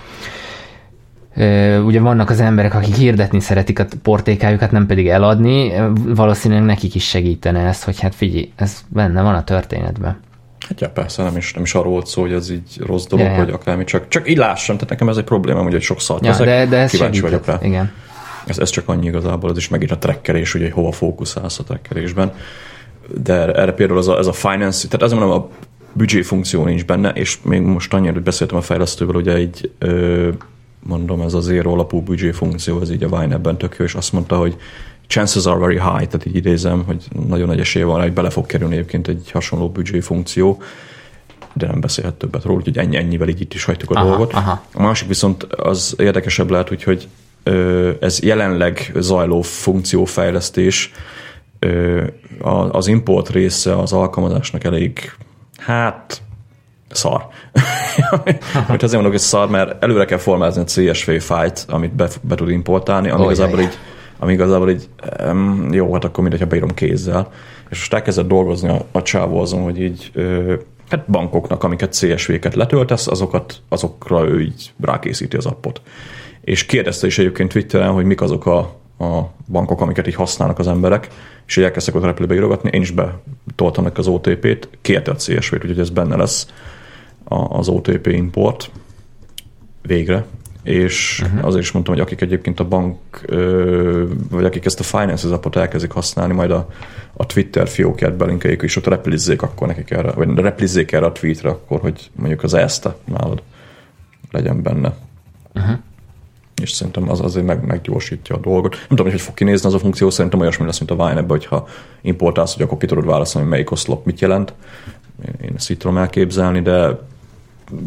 ugye 1.84 2.00
vannak 2.00 2.30
az 2.30 2.40
emberek, 2.40 2.74
akik 2.74 2.94
hirdetni 2.94 3.40
szeretik 3.40 3.78
a 3.78 3.86
portékájukat, 4.02 4.70
nem 4.70 4.86
pedig 4.86 5.08
eladni, 5.08 5.72
valószínűleg 6.06 6.64
nekik 6.64 6.94
is 6.94 7.08
segítene 7.08 7.60
ez, 7.66 7.84
hogy 7.84 8.00
hát 8.00 8.14
figyelj, 8.14 8.52
ez 8.56 8.84
benne 8.88 9.22
van 9.22 9.34
a 9.34 9.44
történetben. 9.44 10.26
Hát 10.68 10.80
ja, 10.80 10.90
persze, 10.90 11.22
nem 11.22 11.36
is, 11.36 11.52
nem 11.52 11.62
is 11.62 11.74
arról 11.74 11.92
volt 11.92 12.06
szó, 12.06 12.22
hogy 12.22 12.32
ez 12.32 12.50
így 12.50 12.80
rossz 12.86 13.06
dolog, 13.06 13.26
ja, 13.26 13.32
ja. 13.32 13.38
vagy 13.38 13.50
akármi, 13.50 13.84
csak, 13.84 14.08
csak 14.08 14.30
így 14.30 14.36
lássam, 14.36 14.74
tehát 14.74 14.90
nekem 14.90 15.08
ez 15.08 15.16
egy 15.16 15.24
probléma, 15.24 15.62
hogy 15.62 15.80
sok 15.82 16.00
szart 16.00 16.26
ja, 16.26 16.36
de, 16.36 16.66
de 16.66 16.76
ez 16.76 16.90
kíváncsi 16.90 17.20
vagyok 17.20 17.46
rá. 17.46 17.58
Igen. 17.62 17.92
Ez, 18.46 18.58
ez 18.58 18.70
csak 18.70 18.88
annyi 18.88 19.06
igazából, 19.06 19.50
ez 19.50 19.56
is 19.56 19.68
megint 19.68 19.90
a 19.90 19.98
trekkelés, 19.98 20.54
ugye, 20.54 20.64
hogy 20.64 20.72
hova 20.72 20.92
fókuszálsz 20.92 21.58
a 21.58 21.62
trekkelésben. 21.62 22.32
De 23.22 23.52
erre 23.52 23.72
például 23.72 23.98
ez 23.98 24.06
a, 24.06 24.18
ez 24.18 24.26
a 24.26 24.32
finance, 24.32 24.88
tehát 24.88 25.02
ezért 25.02 25.20
mondom, 25.20 25.40
a 25.40 25.48
büdzsé 25.92 26.22
funkció 26.22 26.64
nincs 26.64 26.84
benne, 26.84 27.10
és 27.10 27.38
még 27.42 27.60
most 27.60 27.94
annyira, 27.94 28.12
hogy 28.12 28.22
beszéltem 28.22 28.56
a 28.56 28.60
fejlesztővel, 28.60 29.14
ugye 29.14 29.32
egy 29.32 29.70
ö, 29.78 30.28
mondom, 30.80 31.20
ez 31.20 31.34
az 31.34 31.48
ér 31.48 31.66
alapú 31.66 32.00
büdzsé 32.00 32.30
funkció, 32.30 32.80
ez 32.80 32.90
így 32.90 33.02
a 33.02 33.08
Vine 33.08 33.34
ebben 33.34 33.58
tök 33.58 33.76
jó, 33.78 33.84
és 33.84 33.94
azt 33.94 34.12
mondta, 34.12 34.36
hogy 34.36 34.56
chances 35.08 35.46
are 35.46 35.58
very 35.58 35.78
high, 35.78 36.06
tehát 36.06 36.26
így 36.26 36.36
idézem, 36.36 36.84
hogy 36.86 37.04
nagyon 37.28 37.46
nagy 37.46 37.60
esély 37.60 37.82
van, 37.82 38.00
hogy 38.00 38.12
bele 38.12 38.30
fog 38.30 38.46
kerülni 38.46 38.74
egyébként 38.74 39.08
egy 39.08 39.30
hasonló 39.32 39.68
büdzsé 39.68 40.00
funkció, 40.00 40.62
de 41.52 41.66
nem 41.66 41.80
beszélhet 41.80 42.14
többet 42.14 42.44
róla, 42.44 42.58
úgyhogy 42.58 42.78
ennyi, 42.78 42.96
ennyivel 42.96 43.28
így 43.28 43.40
itt 43.40 43.54
is 43.54 43.64
hagytuk 43.64 43.90
a 43.90 43.94
aha, 43.94 44.08
dolgot. 44.08 44.32
Aha. 44.32 44.62
A 44.74 44.82
másik 44.82 45.08
viszont 45.08 45.42
az 45.42 45.94
érdekesebb 45.98 46.50
lehet, 46.50 46.70
úgyhogy 46.70 47.08
ez 48.00 48.22
jelenleg 48.22 48.92
zajló 48.96 49.42
funkciófejlesztés, 49.42 50.92
az 52.70 52.86
import 52.86 53.28
része 53.28 53.78
az 53.78 53.92
alkalmazásnak 53.92 54.64
elég, 54.64 55.12
hát 55.56 56.22
szar. 56.90 57.26
Mert 58.68 58.82
azért 58.82 58.92
mondok, 58.92 59.10
hogy 59.10 59.20
szar, 59.20 59.48
mert 59.48 59.82
előre 59.82 60.04
kell 60.04 60.18
formázni 60.18 60.62
a 60.62 60.64
CSV 60.64 61.10
fájt, 61.10 61.64
amit 61.68 61.94
be, 61.94 62.08
be 62.20 62.34
tud 62.34 62.50
importálni, 62.50 63.08
ami 63.08 63.20
oh, 63.20 63.26
igazából 63.26 63.60
így 63.60 63.78
ami 64.18 64.32
igazából 64.32 64.70
így, 64.70 64.88
um, 65.24 65.68
jó, 65.72 65.92
hát 65.92 66.04
akkor 66.04 66.22
mindegy, 66.22 66.40
ha 66.40 66.46
beírom 66.46 66.74
kézzel. 66.74 67.32
És 67.70 67.78
most 67.78 67.94
elkezdett 67.94 68.28
dolgozni 68.28 68.68
a, 68.68 68.84
a 68.92 69.02
csávó 69.02 69.40
azon, 69.40 69.62
hogy 69.62 69.80
így 69.80 70.10
ö, 70.12 70.54
hát 70.88 71.10
bankoknak, 71.10 71.64
amiket 71.64 71.96
CSV-ket 71.98 72.54
letöltesz, 72.54 73.06
azokat, 73.06 73.56
azokra 73.68 74.28
ő 74.28 74.40
így 74.40 74.72
rákészíti 74.80 75.36
az 75.36 75.46
appot. 75.46 75.80
És 76.40 76.66
kérdezte 76.66 77.06
is 77.06 77.18
egyébként 77.18 77.52
Twitteren, 77.52 77.92
hogy 77.92 78.04
mik 78.04 78.20
azok 78.20 78.46
a, 78.46 78.58
a 78.98 79.32
bankok, 79.46 79.80
amiket 79.80 80.06
így 80.06 80.14
használnak 80.14 80.58
az 80.58 80.66
emberek, 80.66 81.08
és 81.46 81.56
így 81.56 81.64
elkezdtek 81.64 81.94
ott 81.94 82.04
repülőbe 82.04 82.34
írogatni, 82.34 82.70
én 82.72 82.80
is 82.80 82.90
betoltam 82.90 83.84
neki 83.84 84.00
az 84.00 84.06
OTP-t, 84.06 84.68
kérte 84.82 85.10
a 85.10 85.16
CSV-t, 85.16 85.64
úgyhogy 85.64 85.78
ez 85.78 85.90
benne 85.90 86.16
lesz 86.16 86.46
az 87.48 87.68
OTP 87.68 88.06
import 88.06 88.70
végre, 89.82 90.24
és 90.68 91.22
uh-huh. 91.24 91.46
azért 91.46 91.62
is 91.62 91.72
mondtam, 91.72 91.94
hogy 91.94 92.02
akik 92.02 92.20
egyébként 92.20 92.60
a 92.60 92.64
bank, 92.64 92.96
vagy 94.30 94.44
akik 94.44 94.64
ezt 94.64 94.80
a 94.80 94.82
Finances 94.82 95.30
appot 95.30 95.56
elkezdik 95.56 95.90
használni, 95.90 96.34
majd 96.34 96.50
a, 96.50 96.68
a 97.12 97.26
Twitter 97.26 97.68
fiókját 97.68 98.16
belinkeljük, 98.16 98.62
és 98.62 98.76
ott 98.76 98.86
replizzék 98.86 99.42
akkor 99.42 99.66
nekik 99.66 99.90
erre, 99.90 100.10
vagy 100.10 100.38
replizzék 100.38 100.92
erre 100.92 101.06
a 101.06 101.12
tweetre 101.12 101.48
akkor, 101.48 101.80
hogy 101.80 102.10
mondjuk 102.16 102.42
az 102.42 102.54
ezt 102.54 102.88
nálad 103.04 103.42
legyen 104.30 104.62
benne. 104.62 104.96
Uh-huh. 105.54 105.78
És 106.62 106.70
szerintem 106.70 107.10
az 107.10 107.20
azért 107.20 107.46
meg, 107.46 107.66
meggyorsítja 107.66 108.36
a 108.36 108.38
dolgot. 108.38 108.72
Nem 108.72 108.88
tudom, 108.88 109.10
hogy 109.10 109.20
fog 109.20 109.34
kinézni 109.34 109.68
az 109.68 109.74
a 109.74 109.78
funkció, 109.78 110.10
szerintem 110.10 110.40
olyasmi 110.40 110.66
lesz, 110.66 110.78
mint 110.78 110.90
a 110.90 111.06
Vine 111.06 111.20
ebbe, 111.20 111.32
hogyha 111.32 111.68
importálsz, 112.00 112.54
hogy 112.54 112.62
akkor 112.62 112.78
ki 112.78 112.86
tudod 112.86 113.06
válaszolni, 113.06 113.46
hogy 113.46 113.56
melyik 113.56 113.70
oszlop 113.70 114.04
mit 114.04 114.20
jelent. 114.20 114.54
Én 115.42 115.52
ezt 115.56 115.70
így 115.70 115.78
tudom 115.78 115.96
elképzelni, 115.96 116.60
de, 116.60 116.98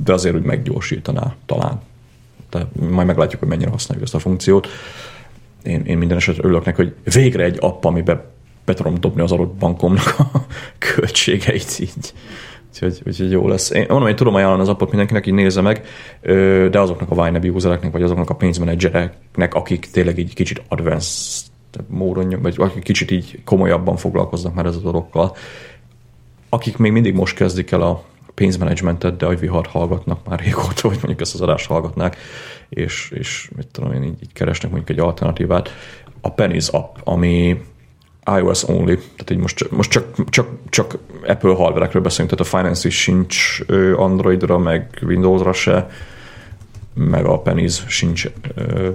de 0.03 0.13
azért 0.13 0.35
úgy 0.35 0.43
meggyorsítaná 0.43 1.33
talán 1.45 1.81
de 2.51 2.67
majd 2.89 3.07
meglátjuk, 3.07 3.39
hogy 3.39 3.49
mennyire 3.49 3.69
használjuk 3.69 4.05
ezt 4.05 4.15
a 4.15 4.19
funkciót. 4.19 4.67
Én, 5.63 5.81
én 5.85 5.97
minden 5.97 6.17
esetre 6.17 6.43
örülök 6.43 6.65
neki, 6.65 6.81
hogy 6.81 7.13
végre 7.13 7.43
egy 7.43 7.57
app, 7.59 7.83
amiben 7.83 8.21
be 8.65 8.73
tudom 8.73 8.99
dobni 8.99 9.21
az 9.21 9.31
adott 9.31 9.53
bankomnak 9.53 10.15
a 10.19 10.45
költségeit 10.77 11.79
így. 11.79 12.13
Úgyhogy, 12.69 13.01
úgyhogy 13.05 13.31
jó 13.31 13.47
lesz. 13.47 13.69
Én 13.69 13.85
mondom, 13.87 14.07
hogy 14.07 14.15
tudom 14.15 14.35
ajánlani 14.35 14.61
az 14.61 14.69
appot 14.69 14.89
mindenkinek, 14.89 15.27
így 15.27 15.33
nézze 15.33 15.61
meg, 15.61 15.85
de 16.71 16.79
azoknak 16.79 17.11
a 17.11 17.23
Vine 17.23 17.51
usereknek, 17.51 17.91
vagy 17.91 18.03
azoknak 18.03 18.29
a 18.29 18.35
pénzmenedzsereknek, 18.35 19.53
akik 19.53 19.85
tényleg 19.91 20.17
így 20.17 20.33
kicsit 20.33 20.61
advanced 20.67 21.49
módon, 21.87 22.41
vagy 22.41 22.55
akik 22.57 22.83
kicsit 22.83 23.11
így 23.11 23.39
komolyabban 23.43 23.95
foglalkoznak 23.95 24.53
már 24.53 24.65
ez 24.65 24.75
a 24.75 24.79
dolgokkal, 24.79 25.35
akik 26.49 26.77
még 26.77 26.91
mindig 26.91 27.13
most 27.13 27.35
kezdik 27.35 27.71
el 27.71 27.81
a 27.81 28.03
pénzmenedzsmentet, 28.33 29.17
de 29.17 29.25
hogy 29.25 29.39
vihart 29.39 29.69
hallgatnak 29.69 30.27
már 30.27 30.39
régóta, 30.39 30.87
hogy 30.87 30.97
mondjuk 30.97 31.21
ezt 31.21 31.33
az 31.33 31.41
adást 31.41 31.67
hallgatnák, 31.67 32.17
és, 32.69 33.11
és 33.15 33.49
mit 33.55 33.67
tudom 33.67 33.93
én, 33.93 34.03
így, 34.03 34.21
így 34.23 34.33
keresnek 34.33 34.71
mondjuk 34.71 34.97
egy 34.97 35.05
alternatívát. 35.05 35.69
A 36.21 36.31
Pennies 36.31 36.67
app, 36.67 36.95
ami 37.03 37.61
iOS 38.37 38.63
only, 38.67 38.95
tehát 38.95 39.31
így 39.31 39.37
most, 39.37 39.71
most 39.71 39.91
csak, 39.91 40.29
csak, 40.29 40.47
csak 40.69 40.97
Apple 41.27 41.55
hardverekről 41.55 42.01
beszélünk, 42.01 42.29
tehát 42.29 42.53
a 42.53 42.57
Finance 42.57 42.87
is 42.87 43.01
sincs 43.01 43.59
Androidra, 43.95 44.57
meg 44.57 44.99
Windowsra 45.01 45.53
se, 45.53 45.87
meg 46.93 47.25
a 47.25 47.39
Pennies 47.39 47.83
sincs 47.87 48.29
ö, 48.55 48.89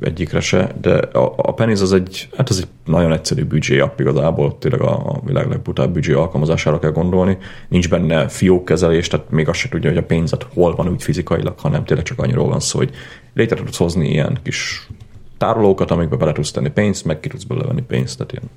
egyikre 0.00 0.40
se, 0.40 0.74
de 0.80 0.94
a, 0.96 1.32
a 1.36 1.54
Pennies 1.54 1.80
az 1.80 1.92
egy, 1.92 2.28
hát 2.36 2.48
az 2.48 2.58
egy 2.58 2.68
nagyon 2.84 3.12
egyszerű 3.12 3.44
büdzsé 3.44 3.78
app 3.78 4.00
igazából, 4.00 4.58
tényleg 4.58 4.80
a, 4.80 5.08
a 5.08 5.20
világ 5.24 5.48
legbutább 5.48 5.92
büdzsé 5.92 6.12
alkalmazására 6.12 6.78
kell 6.78 6.90
gondolni. 6.90 7.38
Nincs 7.68 7.88
benne 7.88 8.28
fiókkezelés, 8.28 9.08
tehát 9.08 9.30
még 9.30 9.48
azt 9.48 9.58
se 9.58 9.68
tudja, 9.68 9.88
hogy 9.88 9.98
a 9.98 10.04
pénzet 10.04 10.46
hol 10.52 10.74
van 10.74 10.88
úgy 10.88 11.02
fizikailag, 11.02 11.58
hanem 11.58 11.84
tényleg 11.84 12.04
csak 12.04 12.18
annyiról 12.18 12.48
van 12.48 12.60
szó, 12.60 12.78
hogy 12.78 12.90
létre 13.34 13.56
tudsz 13.56 13.76
hozni 13.76 14.08
ilyen 14.08 14.38
kis 14.42 14.88
tárolókat, 15.38 15.90
amikbe 15.90 16.16
bele 16.16 16.32
tudsz 16.32 16.50
tenni 16.50 16.70
pénzt, 16.70 17.04
meg 17.04 17.20
ki 17.20 17.28
tudsz 17.28 17.44
belevenni 17.44 17.82
pénzt, 17.82 18.16
tehát 18.16 18.32
ilyen, 18.32 18.50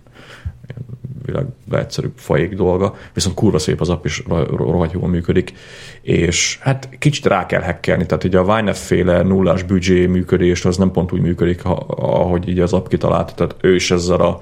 ilyen 0.68 1.00
világ 1.26 1.46
legegyszerűbb 1.70 2.14
fajék 2.16 2.56
dolga, 2.56 2.96
viszont 3.14 3.36
kurva 3.36 3.60
szép 3.60 3.82
az 3.82 3.90
app 3.90 4.06
is 4.06 4.24
rohadt 4.48 4.92
jól 4.92 5.08
működik, 5.08 5.54
és 6.02 6.58
hát 6.62 6.90
kicsit 7.00 7.26
rá 7.26 7.46
kell 7.46 7.62
hackelni, 7.62 8.06
tehát 8.06 8.24
ugye 8.24 8.40
a 8.40 8.56
Vine 8.56 8.74
féle 8.74 9.22
nullás 9.22 9.64
büdzsé 9.64 10.06
működés 10.06 10.66
az 10.66 10.78
nem 10.78 10.92
pont 10.92 11.12
úgy 11.12 11.22
működik, 11.22 11.66
ahogy 11.66 12.48
így 12.48 12.60
az 12.60 12.74
app 12.74 12.88
kitalálta, 12.88 13.34
tehát 13.34 13.56
ő 13.62 13.76
is 13.76 13.92
ezzel 13.92 14.22
a 14.22 14.42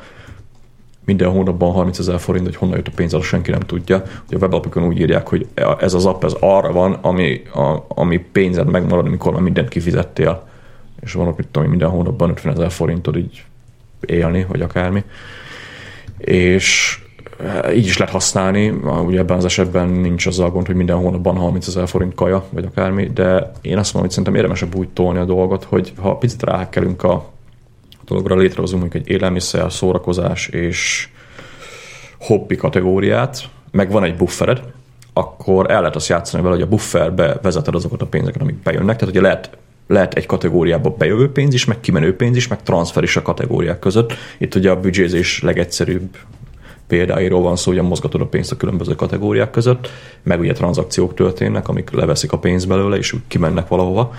minden 1.09 1.29
hónapban 1.29 1.71
30 1.71 1.99
ezer 1.99 2.19
forint, 2.19 2.45
hogy 2.45 2.55
honnan 2.55 2.75
jött 2.75 2.87
a 2.87 2.91
pénz, 2.95 3.13
azt 3.13 3.25
senki 3.25 3.51
nem 3.51 3.59
tudja. 3.59 3.95
Ugye 3.97 4.35
a 4.35 4.39
webalapokon 4.39 4.83
úgy 4.83 4.99
írják, 4.99 5.27
hogy 5.27 5.47
ez 5.79 5.93
az 5.93 6.05
app 6.05 6.23
ez 6.23 6.35
arra 6.39 6.71
van, 6.71 6.93
ami, 6.93 7.41
a, 7.53 7.85
ami 7.87 8.17
pénzed 8.17 8.69
megmarad, 8.69 9.05
amikor 9.05 9.33
már 9.33 9.41
mindent 9.41 9.69
kifizettél. 9.69 10.47
És 11.01 11.13
van, 11.13 11.33
mit 11.37 11.47
tudom, 11.47 11.69
minden 11.69 11.89
hónapban 11.89 12.29
50 12.29 12.53
ezer 12.53 12.71
forintod 12.71 13.17
így 13.17 13.43
élni, 14.05 14.45
vagy 14.49 14.61
akármi 14.61 15.03
és 16.19 16.99
eh, 17.39 17.77
így 17.77 17.85
is 17.85 17.97
lehet 17.97 18.13
használni, 18.13 18.69
ugye 19.05 19.19
ebben 19.19 19.37
az 19.37 19.45
esetben 19.45 19.89
nincs 19.89 20.25
az 20.25 20.39
a 20.39 20.49
gond, 20.49 20.65
hogy 20.65 20.75
minden 20.75 20.97
hónapban 20.97 21.35
30 21.35 21.67
ezer 21.67 21.87
forint 21.87 22.15
kaja, 22.15 22.45
vagy 22.49 22.65
akármi, 22.65 23.09
de 23.13 23.51
én 23.61 23.77
azt 23.77 23.93
mondom, 23.93 24.01
hogy 24.01 24.09
szerintem 24.09 24.35
érdemesebb 24.35 24.75
úgy 24.75 24.89
tolni 24.89 25.19
a 25.19 25.25
dolgot, 25.25 25.63
hogy 25.63 25.93
ha 26.01 26.17
picit 26.17 26.43
rákelünk 26.43 27.03
a 27.03 27.29
dologra, 28.05 28.35
létrehozunk 28.35 28.81
mondjuk 28.81 29.03
egy 29.05 29.11
élelmiszer, 29.13 29.71
szórakozás 29.71 30.47
és 30.47 31.09
hobbi 32.19 32.55
kategóriát, 32.55 33.49
meg 33.71 33.91
van 33.91 34.03
egy 34.03 34.15
buffered, 34.15 34.61
akkor 35.13 35.71
el 35.71 35.79
lehet 35.79 35.95
azt 35.95 36.07
játszani 36.07 36.43
vele, 36.43 36.55
hogy 36.55 36.63
a 36.63 36.67
bufferbe 36.67 37.39
vezeted 37.41 37.75
azokat 37.75 38.01
a 38.01 38.05
pénzeket, 38.05 38.41
amik 38.41 38.55
bejönnek. 38.55 38.95
Tehát 38.97 39.13
ugye 39.13 39.23
lehet, 39.23 39.57
lehet 39.89 40.13
egy 40.13 40.25
kategóriába 40.25 40.89
bejövő 40.89 41.31
pénz 41.31 41.53
is, 41.53 41.65
meg 41.65 41.79
kimenő 41.79 42.15
pénz 42.15 42.35
is, 42.35 42.47
meg 42.47 42.63
transfer 42.63 43.03
is 43.03 43.15
a 43.15 43.21
kategóriák 43.21 43.79
között. 43.79 44.13
Itt 44.37 44.55
ugye 44.55 44.69
a 44.69 44.79
büdzsézés 44.79 45.41
legegyszerűbb 45.41 46.17
példáiról 46.87 47.41
van 47.41 47.55
szó, 47.55 47.71
hogy 47.71 47.81
mozgatod 47.81 48.21
a 48.21 48.25
pénzt 48.25 48.51
a 48.51 48.57
különböző 48.57 48.95
kategóriák 48.95 49.51
között, 49.51 49.89
meg 50.23 50.39
ugye 50.39 50.53
tranzakciók 50.53 51.13
történnek, 51.13 51.67
amik 51.67 51.91
leveszik 51.91 52.31
a 52.31 52.39
pénzt 52.39 52.67
belőle, 52.67 52.97
és 52.97 53.15
kimennek 53.27 53.67
valahova 53.67 54.13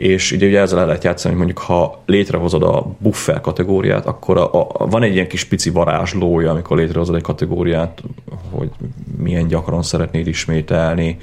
és 0.00 0.32
ugye, 0.32 0.46
ugye 0.46 0.60
ezzel 0.60 0.78
el 0.78 0.86
lehet 0.86 1.04
játszani, 1.04 1.34
hogy 1.34 1.44
mondjuk 1.44 1.66
ha 1.66 2.02
létrehozod 2.06 2.62
a 2.62 2.86
buffer 2.98 3.40
kategóriát, 3.40 4.06
akkor 4.06 4.36
a, 4.36 4.52
a, 4.52 4.86
van 4.86 5.02
egy 5.02 5.14
ilyen 5.14 5.28
kis 5.28 5.44
pici 5.44 5.70
varázslója, 5.70 6.50
amikor 6.50 6.76
létrehozod 6.76 7.14
egy 7.14 7.22
kategóriát, 7.22 8.02
hogy 8.50 8.70
milyen 9.18 9.46
gyakran 9.46 9.82
szeretnéd 9.82 10.26
ismételni. 10.26 11.16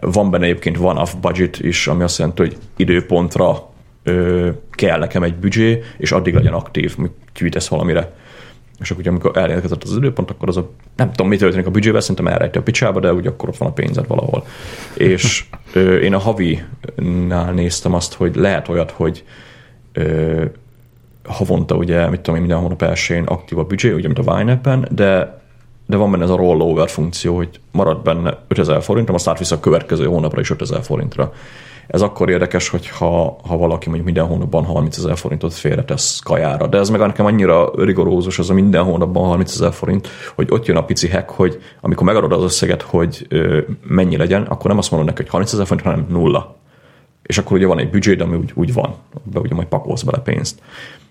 Van 0.00 0.30
benne 0.30 0.44
egyébként 0.44 0.78
one-off 0.78 1.14
budget 1.20 1.58
is, 1.60 1.86
ami 1.86 2.02
azt 2.02 2.18
jelenti, 2.18 2.42
hogy 2.42 2.56
időpontra 2.76 3.68
ö, 4.02 4.48
kell 4.70 4.98
nekem 4.98 5.22
egy 5.22 5.34
büdzsé, 5.34 5.82
és 5.98 6.12
addig 6.12 6.34
legyen 6.34 6.52
aktív, 6.52 6.96
gyűjtesz 7.34 7.68
valamire 7.68 8.12
és 8.80 8.90
akkor 8.90 9.08
amikor 9.08 9.36
elérkezett 9.36 9.82
az 9.82 9.96
időpont, 9.96 10.30
akkor 10.30 10.48
az 10.48 10.56
a, 10.56 10.70
nem 10.96 11.10
tudom, 11.10 11.28
mi 11.28 11.36
történik 11.36 11.66
a 11.66 11.70
büdzsével, 11.70 12.00
szerintem 12.00 12.26
elrejti 12.26 12.58
a 12.58 12.62
picsába, 12.62 13.00
de 13.00 13.12
ugye 13.12 13.28
akkor 13.28 13.48
ott 13.48 13.56
van 13.56 13.68
a 13.68 13.72
pénzed 13.72 14.06
valahol. 14.06 14.46
és 14.94 15.44
ö, 15.72 15.96
én 15.96 16.14
a 16.14 16.18
havi-nál 16.18 17.52
néztem 17.52 17.94
azt, 17.94 18.14
hogy 18.14 18.36
lehet 18.36 18.68
olyat, 18.68 18.90
hogy 18.90 19.24
ö, 19.92 20.44
havonta 21.24 21.74
ugye, 21.74 22.08
mit 22.08 22.20
tudom 22.20 22.34
én, 22.34 22.40
minden 22.40 22.60
hónap 22.60 22.82
elsőjén 22.82 23.24
aktív 23.24 23.58
a 23.58 23.64
büdzsé, 23.64 23.92
ugye, 23.92 24.06
mint 24.06 24.18
a 24.18 24.36
Vine 24.36 24.60
de 24.90 25.44
de 25.86 25.96
van 25.96 26.10
benne 26.10 26.24
ez 26.24 26.30
a 26.30 26.36
rollover 26.36 26.88
funkció, 26.88 27.36
hogy 27.36 27.60
marad 27.70 28.02
benne 28.02 28.38
5000 28.48 28.82
forint, 28.82 29.10
azt 29.10 29.28
átvisz 29.28 29.50
a 29.50 29.60
következő 29.60 30.04
hónapra 30.04 30.40
is 30.40 30.50
5000 30.50 30.82
forintra. 30.82 31.32
Ez 31.86 32.00
akkor 32.00 32.30
érdekes, 32.30 32.68
hogy 32.68 32.88
ha, 32.88 33.36
valaki 33.48 33.86
mondjuk 33.86 34.04
minden 34.04 34.26
hónapban 34.26 34.64
30 34.64 34.96
ezer 34.96 35.16
forintot 35.16 35.54
félretesz 35.54 36.18
kajára. 36.18 36.66
De 36.66 36.78
ez 36.78 36.88
meg 36.88 37.00
nekem 37.00 37.26
annyira 37.26 37.70
rigorózus, 37.74 38.38
az 38.38 38.50
a 38.50 38.54
minden 38.54 38.84
hónapban 38.84 39.28
30 39.28 39.54
ezer 39.54 39.72
forint, 39.72 40.08
hogy 40.34 40.46
ott 40.50 40.66
jön 40.66 40.76
a 40.76 40.84
pici 40.84 41.08
hack, 41.08 41.30
hogy 41.30 41.62
amikor 41.80 42.06
megadod 42.06 42.32
az 42.32 42.42
összeget, 42.42 42.82
hogy 42.82 43.26
ö, 43.28 43.60
mennyi 43.82 44.16
legyen, 44.16 44.42
akkor 44.42 44.66
nem 44.66 44.78
azt 44.78 44.90
mondod 44.90 45.08
neki, 45.08 45.22
hogy 45.22 45.30
30 45.30 45.52
ezer 45.52 45.66
forint, 45.66 45.86
hanem 45.86 46.06
nulla. 46.08 46.56
És 47.22 47.38
akkor 47.38 47.56
ugye 47.56 47.66
van 47.66 47.78
egy 47.78 47.90
büdzséd, 47.90 48.20
ami 48.20 48.36
úgy, 48.36 48.52
úgy 48.54 48.72
van, 48.72 48.94
be 49.22 49.40
ugye 49.40 49.54
majd 49.54 49.66
pakolsz 49.66 50.02
bele 50.02 50.18
pénzt. 50.18 50.60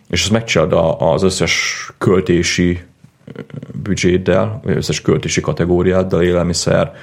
És 0.10 0.22
ezt 0.22 0.32
megcsinálod 0.32 0.96
az 1.00 1.24
összes 1.24 1.86
költési 1.98 2.80
büdzséddel, 3.84 4.60
vagy 4.64 4.76
összes 4.76 5.02
költési 5.02 5.42
kategóriáddal, 5.42 6.22
élelmiszer, 6.22 6.94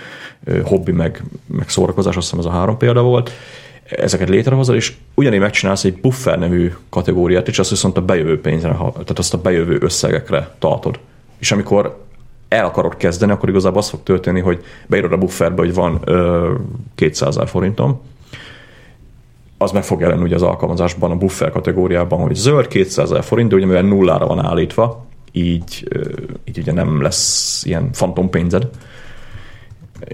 hobbi, 0.65 0.93
meg, 0.93 1.23
meg 1.47 1.69
szórakozás, 1.69 2.17
azt 2.17 2.31
hiszem 2.31 2.47
ez 2.47 2.53
a 2.53 2.57
három 2.57 2.77
példa 2.77 3.03
volt, 3.03 3.31
ezeket 3.97 4.29
létrehozod, 4.29 4.75
és 4.75 4.93
ugyanígy 5.15 5.41
megcsinálsz 5.41 5.85
egy 5.85 6.01
buffer 6.01 6.39
nevű 6.39 6.73
kategóriát, 6.89 7.49
és 7.49 7.59
azt 7.59 7.71
viszont 7.71 7.97
a 7.97 8.03
bejövő 8.03 8.41
pénzre, 8.41 8.69
tehát 8.69 9.19
azt 9.19 9.35
a 9.35 9.39
bejövő 9.39 9.79
összegekre 9.81 10.55
tartod. 10.59 10.99
És 11.39 11.53
amikor 11.53 12.01
el 12.49 12.65
akarod 12.65 12.97
kezdeni, 12.97 13.33
akkor 13.33 13.49
igazából 13.49 13.79
az 13.79 13.89
fog 13.89 14.03
történni, 14.03 14.41
hogy 14.41 14.65
beírod 14.87 15.13
a 15.13 15.17
bufferbe, 15.17 15.63
hogy 15.63 15.75
van 15.75 16.01
ö, 16.05 16.53
200 16.95 17.29
ezer 17.29 17.49
forintom, 17.49 18.01
az 19.59 19.71
meg 19.71 19.85
fog 19.85 20.01
jelenni 20.01 20.23
ugye 20.23 20.35
az 20.35 20.43
alkalmazásban, 20.43 21.11
a 21.11 21.17
buffer 21.17 21.51
kategóriában, 21.51 22.21
hogy 22.21 22.35
zöld 22.35 22.67
200 22.67 23.11
ezer 23.11 23.25
forint, 23.25 23.49
de 23.49 23.55
ugye 23.55 23.67
mivel 23.67 23.83
nullára 23.83 24.27
van 24.27 24.45
állítva, 24.45 25.05
így, 25.33 25.89
így 26.45 26.59
ugye 26.59 26.73
nem 26.73 27.03
lesz 27.03 27.63
ilyen 27.65 27.93
fantompénzed, 27.93 28.69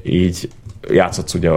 így 0.03 0.49
játszhatsz 0.91 1.35
ugye 1.35 1.51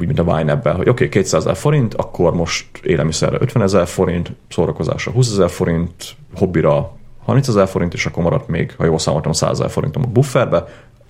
úgy, 0.00 0.06
mint 0.06 0.18
a 0.18 0.22
Wine 0.22 0.52
ebben, 0.52 0.76
hogy 0.76 0.88
oké, 0.88 1.04
okay, 1.04 1.08
200 1.08 1.40
ezer 1.40 1.56
forint, 1.56 1.94
akkor 1.94 2.34
most 2.34 2.66
élelmiszerre 2.82 3.36
50 3.40 3.62
ezer 3.62 3.86
forint, 3.86 4.32
szórakozásra 4.48 5.12
20 5.12 5.30
ezer 5.30 5.50
forint, 5.50 6.16
hobbira 6.34 6.92
30 7.24 7.48
ezer 7.48 7.68
forint, 7.68 7.94
és 7.94 8.06
akkor 8.06 8.22
maradt 8.22 8.48
még, 8.48 8.74
ha 8.76 8.84
jól 8.84 8.98
számoltam, 8.98 9.32
100 9.32 9.50
ezer 9.50 9.70
forintom 9.70 10.02
a 10.02 10.10
bufferbe. 10.10 10.64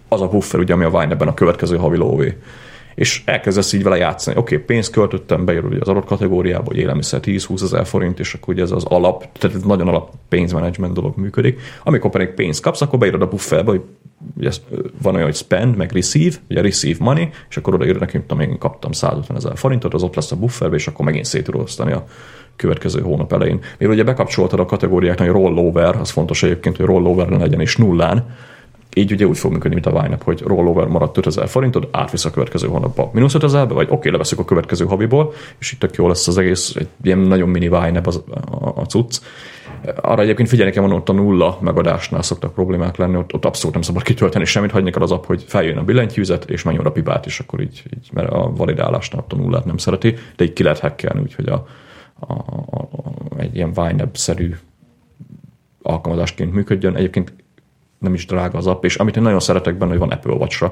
Az 0.09 0.21
a 0.21 0.29
buffer, 0.29 0.61
ugye, 0.61 0.73
ami 0.73 0.85
a 0.85 0.89
Wine 0.89 1.13
ebben 1.13 1.29
a 1.29 1.35
következő 1.35 1.77
havi 1.77 1.97
lóvé 1.97 2.37
és 2.95 3.23
elkezdesz 3.25 3.73
így 3.73 3.83
vele 3.83 3.97
játszani. 3.97 4.37
Oké, 4.37 4.55
okay, 4.55 4.67
pénzt 4.67 4.93
költöttem, 4.93 5.45
beírod 5.45 5.77
az 5.81 5.89
adott 5.89 6.05
kategóriába, 6.05 6.65
hogy 6.67 6.77
élelmiszer 6.77 7.21
10-20 7.23 7.63
ezer 7.63 7.87
forint, 7.87 8.19
és 8.19 8.35
akkor 8.35 8.55
ugye 8.55 8.63
ez 8.63 8.71
az 8.71 8.85
alap, 8.85 9.39
tehát 9.39 9.57
ez 9.57 9.63
nagyon 9.63 9.89
alap 9.89 10.13
pénzmenedzsment 10.29 10.95
dolog 10.95 11.17
működik. 11.17 11.61
Amikor 11.85 12.11
pedig 12.11 12.29
pénzt 12.29 12.63
kapsz, 12.63 12.81
akkor 12.81 12.99
beírod 12.99 13.23
a 13.23 13.29
bufferbe, 13.29 13.71
hogy 13.71 13.83
ugye 14.37 14.51
van 15.03 15.15
olyan, 15.15 15.27
hogy 15.27 15.37
spend, 15.37 15.77
meg 15.77 15.93
receive, 15.93 16.37
ugye 16.51 16.61
receive 16.61 17.05
money, 17.05 17.29
és 17.49 17.57
akkor 17.57 17.75
odaírod 17.75 18.01
neki, 18.01 18.21
hogy 18.29 18.41
én 18.41 18.59
kaptam 18.59 18.93
150 18.93 19.37
ezer 19.37 19.57
forintot, 19.57 19.95
az 19.95 20.03
ott 20.03 20.15
lesz 20.15 20.33
a 20.33 20.37
bufferbe, 20.37 20.77
és 20.77 20.87
akkor 20.87 21.05
megint 21.05 21.25
szét 21.25 21.49
a 21.49 22.05
következő 22.57 23.01
hónap 23.01 23.33
elején. 23.33 23.61
Mivel 23.79 23.95
ugye 23.95 24.05
bekapcsoltad 24.05 24.61
a 24.61 24.65
kategóriáknak, 24.65 25.29
hogy 25.29 25.43
rollover, 25.43 25.97
az 25.97 26.11
fontos 26.11 26.43
egyébként, 26.43 26.77
hogy 26.77 26.87
rollover 26.87 27.29
legyen 27.29 27.61
és 27.61 27.77
nullán, 27.77 28.27
így 28.95 29.13
ugye 29.13 29.27
úgy 29.27 29.39
fog 29.39 29.53
működni, 29.53 29.75
mint 29.75 29.87
a 29.87 30.03
Vine 30.03 30.19
hogy 30.25 30.41
rollover 30.41 30.87
maradt 30.87 31.17
5000 31.17 31.49
forintod, 31.49 31.89
átvisz 31.91 32.25
a 32.25 32.31
következő 32.31 32.69
hónapba 32.69 33.11
mínusz 33.13 33.35
5000 33.35 33.69
vagy 33.69 33.85
oké, 33.85 33.95
okay, 33.95 34.11
leveszük 34.11 34.39
a 34.39 34.45
következő 34.45 34.85
haviból, 34.85 35.33
és 35.59 35.73
itt 35.73 35.79
tök 35.79 35.95
jó 35.95 36.09
lesz 36.09 36.29
az 36.29 36.39
egész, 36.39 36.75
egy 36.77 36.89
ilyen 37.03 37.19
nagyon 37.19 37.49
mini 37.49 37.69
Vine 37.69 38.01
az, 38.05 38.23
a, 38.51 38.81
a 38.81 38.85
cucc. 38.85 39.21
Arra 40.01 40.23
egyébként 40.23 40.49
figyelni 40.49 40.73
kell, 40.73 40.85
ott 40.85 41.09
a 41.09 41.13
nulla 41.13 41.59
megadásnál 41.61 42.23
szoktak 42.23 42.55
problémák 42.55 42.97
lenni, 42.97 43.17
ott, 43.17 43.35
ott 43.35 43.45
abszolút 43.45 43.75
nem 43.75 43.83
szabad 43.83 44.03
kitölteni 44.03 44.45
semmit, 44.45 44.71
hagyni 44.71 44.91
kell 44.91 45.03
az 45.03 45.11
app, 45.11 45.25
hogy 45.25 45.45
feljön 45.47 45.79
a 45.79 45.85
billentyűzet, 45.85 46.51
és 46.51 46.63
menjen 46.63 46.87
a 46.87 46.91
pipát, 46.91 47.27
és 47.27 47.41
akkor 47.41 47.61
így, 47.61 47.83
így 47.97 48.11
mert 48.13 48.31
a 48.31 48.53
validálásnál 48.57 49.23
ott 49.23 49.33
a 49.33 49.37
nullát 49.37 49.65
nem 49.65 49.77
szereti, 49.77 50.15
de 50.37 50.45
így 50.45 50.53
ki 50.53 50.63
lehet 50.63 50.79
hackelni, 50.79 51.21
úgyhogy 51.21 51.49
a, 51.49 51.67
a, 52.19 52.33
a, 52.33 52.81
a, 52.81 53.41
egy 53.41 53.55
ilyen 53.55 53.73
Vine-szerű 53.73 54.55
alkalmazásként 55.83 56.53
működjön. 56.53 56.97
Egyébként 56.97 57.33
nem 58.01 58.15
is 58.15 58.27
drága 58.27 58.59
az 58.59 58.67
app, 58.67 58.85
és 58.85 58.97
amit 58.97 59.17
én 59.17 59.23
nagyon 59.23 59.41
szeretek 59.41 59.79
benne, 59.79 59.91
hogy 59.91 60.01
van 60.01 60.11
Apple 60.11 60.33
watch 60.33 60.71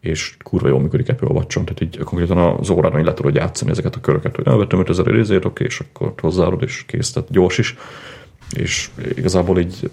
és 0.00 0.36
kurva 0.42 0.68
jól 0.68 0.80
működik 0.80 1.08
Apple 1.08 1.28
watch 1.28 1.54
tehát 1.54 1.80
így 1.80 1.98
konkrétan 1.98 2.38
az 2.38 2.70
órán 2.70 3.04
le 3.04 3.14
tudod 3.14 3.34
játszani 3.34 3.70
ezeket 3.70 3.96
a 3.96 4.00
köröket, 4.00 4.36
hogy 4.36 4.46
elvettem 4.46 4.78
5000 4.78 5.06
részét, 5.06 5.44
oké, 5.44 5.64
és 5.64 5.80
akkor 5.80 6.12
hozzáadod, 6.20 6.62
és 6.62 6.84
kész, 6.86 7.12
tehát 7.12 7.30
gyors 7.30 7.58
is. 7.58 7.76
És 8.56 8.90
igazából 9.14 9.58
így 9.58 9.90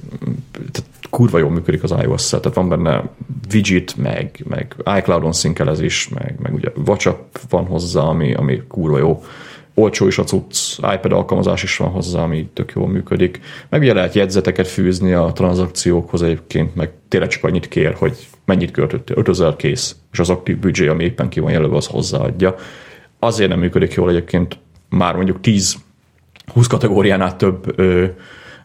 tehát 0.72 0.90
kurva 1.10 1.38
jól 1.38 1.50
működik 1.50 1.84
az 1.84 1.94
ios 2.02 2.30
tehát 2.30 2.54
van 2.54 2.70
benne 2.70 3.10
widget, 3.54 3.96
meg, 3.98 4.44
meg 4.50 4.76
iCloud-on 4.98 5.34
szinkelezés, 5.34 6.10
meg, 6.10 6.36
meg 6.42 6.54
ugye 6.54 6.72
WhatsApp 6.86 7.36
van 7.50 7.66
hozzá, 7.66 8.02
ami, 8.02 8.34
ami 8.34 8.62
kurva 8.68 8.98
jó 8.98 9.24
olcsó 9.74 10.08
is 10.08 10.18
a 10.18 10.24
cucc, 10.24 10.78
iPad 10.78 11.12
alkalmazás 11.12 11.64
is 11.64 11.78
van 11.78 11.90
hozzá, 11.90 12.22
ami 12.22 12.50
tök 12.54 12.72
jól 12.76 12.88
működik. 12.88 13.40
Meg 13.70 13.82
ugye 13.82 13.94
lehet 13.94 14.14
jegyzeteket 14.14 14.68
fűzni 14.68 15.14
a 15.14 15.32
tranzakciókhoz 15.36 16.22
egyébként, 16.22 16.76
meg 16.76 16.92
tényleg 17.08 17.30
csak 17.30 17.44
annyit 17.44 17.68
kér, 17.68 17.94
hogy 17.94 18.28
mennyit 18.46 18.72
költöttél, 18.72 19.18
5000 19.18 19.56
kész, 19.56 19.96
és 20.12 20.20
az 20.20 20.30
aktív 20.30 20.58
büdzsé, 20.58 20.88
ami 20.88 21.04
éppen 21.04 21.30
ki 21.30 21.40
van 21.40 21.52
jelölve, 21.52 21.76
az 21.76 21.88
hozzáadja. 21.88 22.56
Azért 23.20 23.50
nem 23.50 23.60
működik 23.60 23.94
jól 23.94 24.10
egyébként 24.10 24.58
már 24.90 25.16
mondjuk 25.16 25.42
10 25.42 25.76
20 26.54 26.68
kategóriánál 26.68 27.36
több 27.36 27.80
ö, 27.80 28.06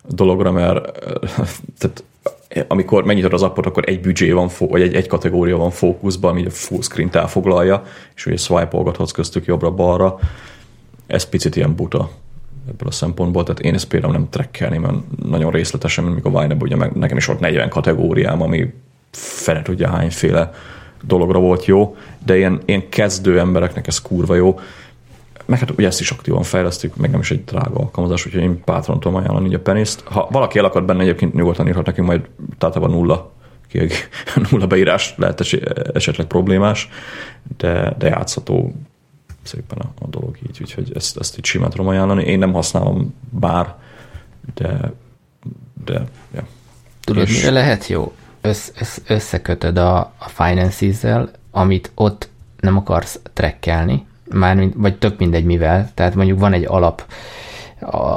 dologra, 0.09 0.53
mert 0.53 0.99
tehát 1.79 2.05
amikor 2.69 3.05
megnyitod 3.05 3.33
az 3.33 3.43
appot, 3.43 3.67
akkor 3.67 3.85
egy 3.87 4.01
büdzsé 4.01 4.31
van, 4.31 4.49
vagy 4.59 4.83
egy, 4.83 4.95
egy 4.95 5.07
kategória 5.07 5.57
van 5.57 5.71
fókuszban, 5.71 6.31
ami 6.31 6.47
a 6.47 6.51
full 6.51 6.83
screen 6.83 7.09
elfoglalja, 7.13 7.83
és 8.15 8.27
ugye 8.27 8.37
swipe-olgathatsz 8.37 9.13
köztük 9.13 9.45
jobbra-balra 9.45 10.19
ez 11.09 11.25
picit 11.25 11.57
ilyen 11.57 11.75
buta 11.75 12.11
ebből 12.69 12.89
a 12.89 12.93
szempontból, 12.93 13.43
tehát 13.43 13.61
én 13.61 13.75
ezt 13.75 13.89
például 13.89 14.13
nem 14.13 14.29
trekkelném 14.31 14.81
mert 14.81 14.97
nagyon 15.25 15.51
részletesen, 15.51 16.05
mint 16.05 16.17
mikor 16.17 16.41
Vine 16.41 16.57
ugye 16.61 16.77
meg 16.77 16.93
nekem 16.93 17.17
is 17.17 17.27
volt 17.27 17.41
40 17.41 17.69
kategóriám, 17.69 18.43
ami 18.43 18.73
fele 19.11 19.63
tudja 19.63 19.89
hányféle 19.89 20.53
dologra 21.03 21.39
volt 21.39 21.65
jó, 21.65 21.97
de 22.25 22.37
ilyen, 22.37 22.61
ilyen 22.65 22.89
kezdő 22.89 23.39
embereknek 23.39 23.87
ez 23.87 24.03
kurva 24.03 24.35
jó. 24.35 24.61
Meg 25.47 25.59
hát 25.59 25.71
ugye 25.71 25.87
ezt 25.87 26.01
is 26.01 26.11
aktívan 26.11 26.43
fejlesztük, 26.43 26.97
meg 26.97 27.11
nem 27.11 27.21
is 27.21 27.31
egy 27.31 27.45
drága 27.45 27.79
alkalmazás, 27.79 28.27
úgyhogy 28.27 28.43
én 28.43 28.63
bátran 28.65 29.01
tudom 29.01 29.17
ajánlani 29.17 29.55
a 29.55 29.61
peniszt. 29.61 30.03
Ha 30.05 30.29
valaki 30.31 30.59
elakad 30.59 30.85
benne, 30.85 31.03
egyébként 31.03 31.35
nyugodtan 31.35 31.67
írhat 31.67 31.87
nekünk, 31.87 32.07
majd 32.07 32.29
van 32.59 32.91
nulla 32.91 33.31
kieg, 33.69 33.93
nulla 34.51 34.67
beírás 34.67 35.15
lehet 35.17 35.41
esetleg 35.93 36.27
problémás, 36.27 36.89
de, 37.57 37.95
de 37.99 38.09
játszható 38.09 38.73
szépen 39.49 39.79
a, 39.79 40.05
a 40.05 40.07
dolog 40.07 40.37
így, 40.49 40.59
úgyhogy 40.61 40.93
ezt, 40.95 41.17
ezt 41.17 41.39
itt 41.39 41.45
simán 41.45 41.71
tudom 41.71 41.87
ajánlani. 41.87 42.25
Én 42.25 42.39
nem 42.39 42.53
használom 42.53 43.15
bár, 43.31 43.75
de, 44.55 44.93
de 45.85 46.05
ja. 46.35 46.47
Tudod, 47.05 47.29
és... 47.29 47.37
mire 47.37 47.51
lehet 47.51 47.87
jó? 47.87 48.13
Össz, 48.41 48.71
össz, 48.81 48.99
összekötöd 49.07 49.79
a, 49.79 49.99
a 49.99 50.29
finances 50.29 51.05
amit 51.51 51.91
ott 51.95 52.29
nem 52.61 52.77
akarsz 52.77 53.21
trekkelni, 53.33 54.07
mármint, 54.25 54.75
vagy 54.77 54.99
tök 54.99 55.19
mindegy 55.19 55.45
mivel, 55.45 55.91
tehát 55.95 56.15
mondjuk 56.15 56.39
van 56.39 56.53
egy 56.53 56.65
alap, 56.65 57.13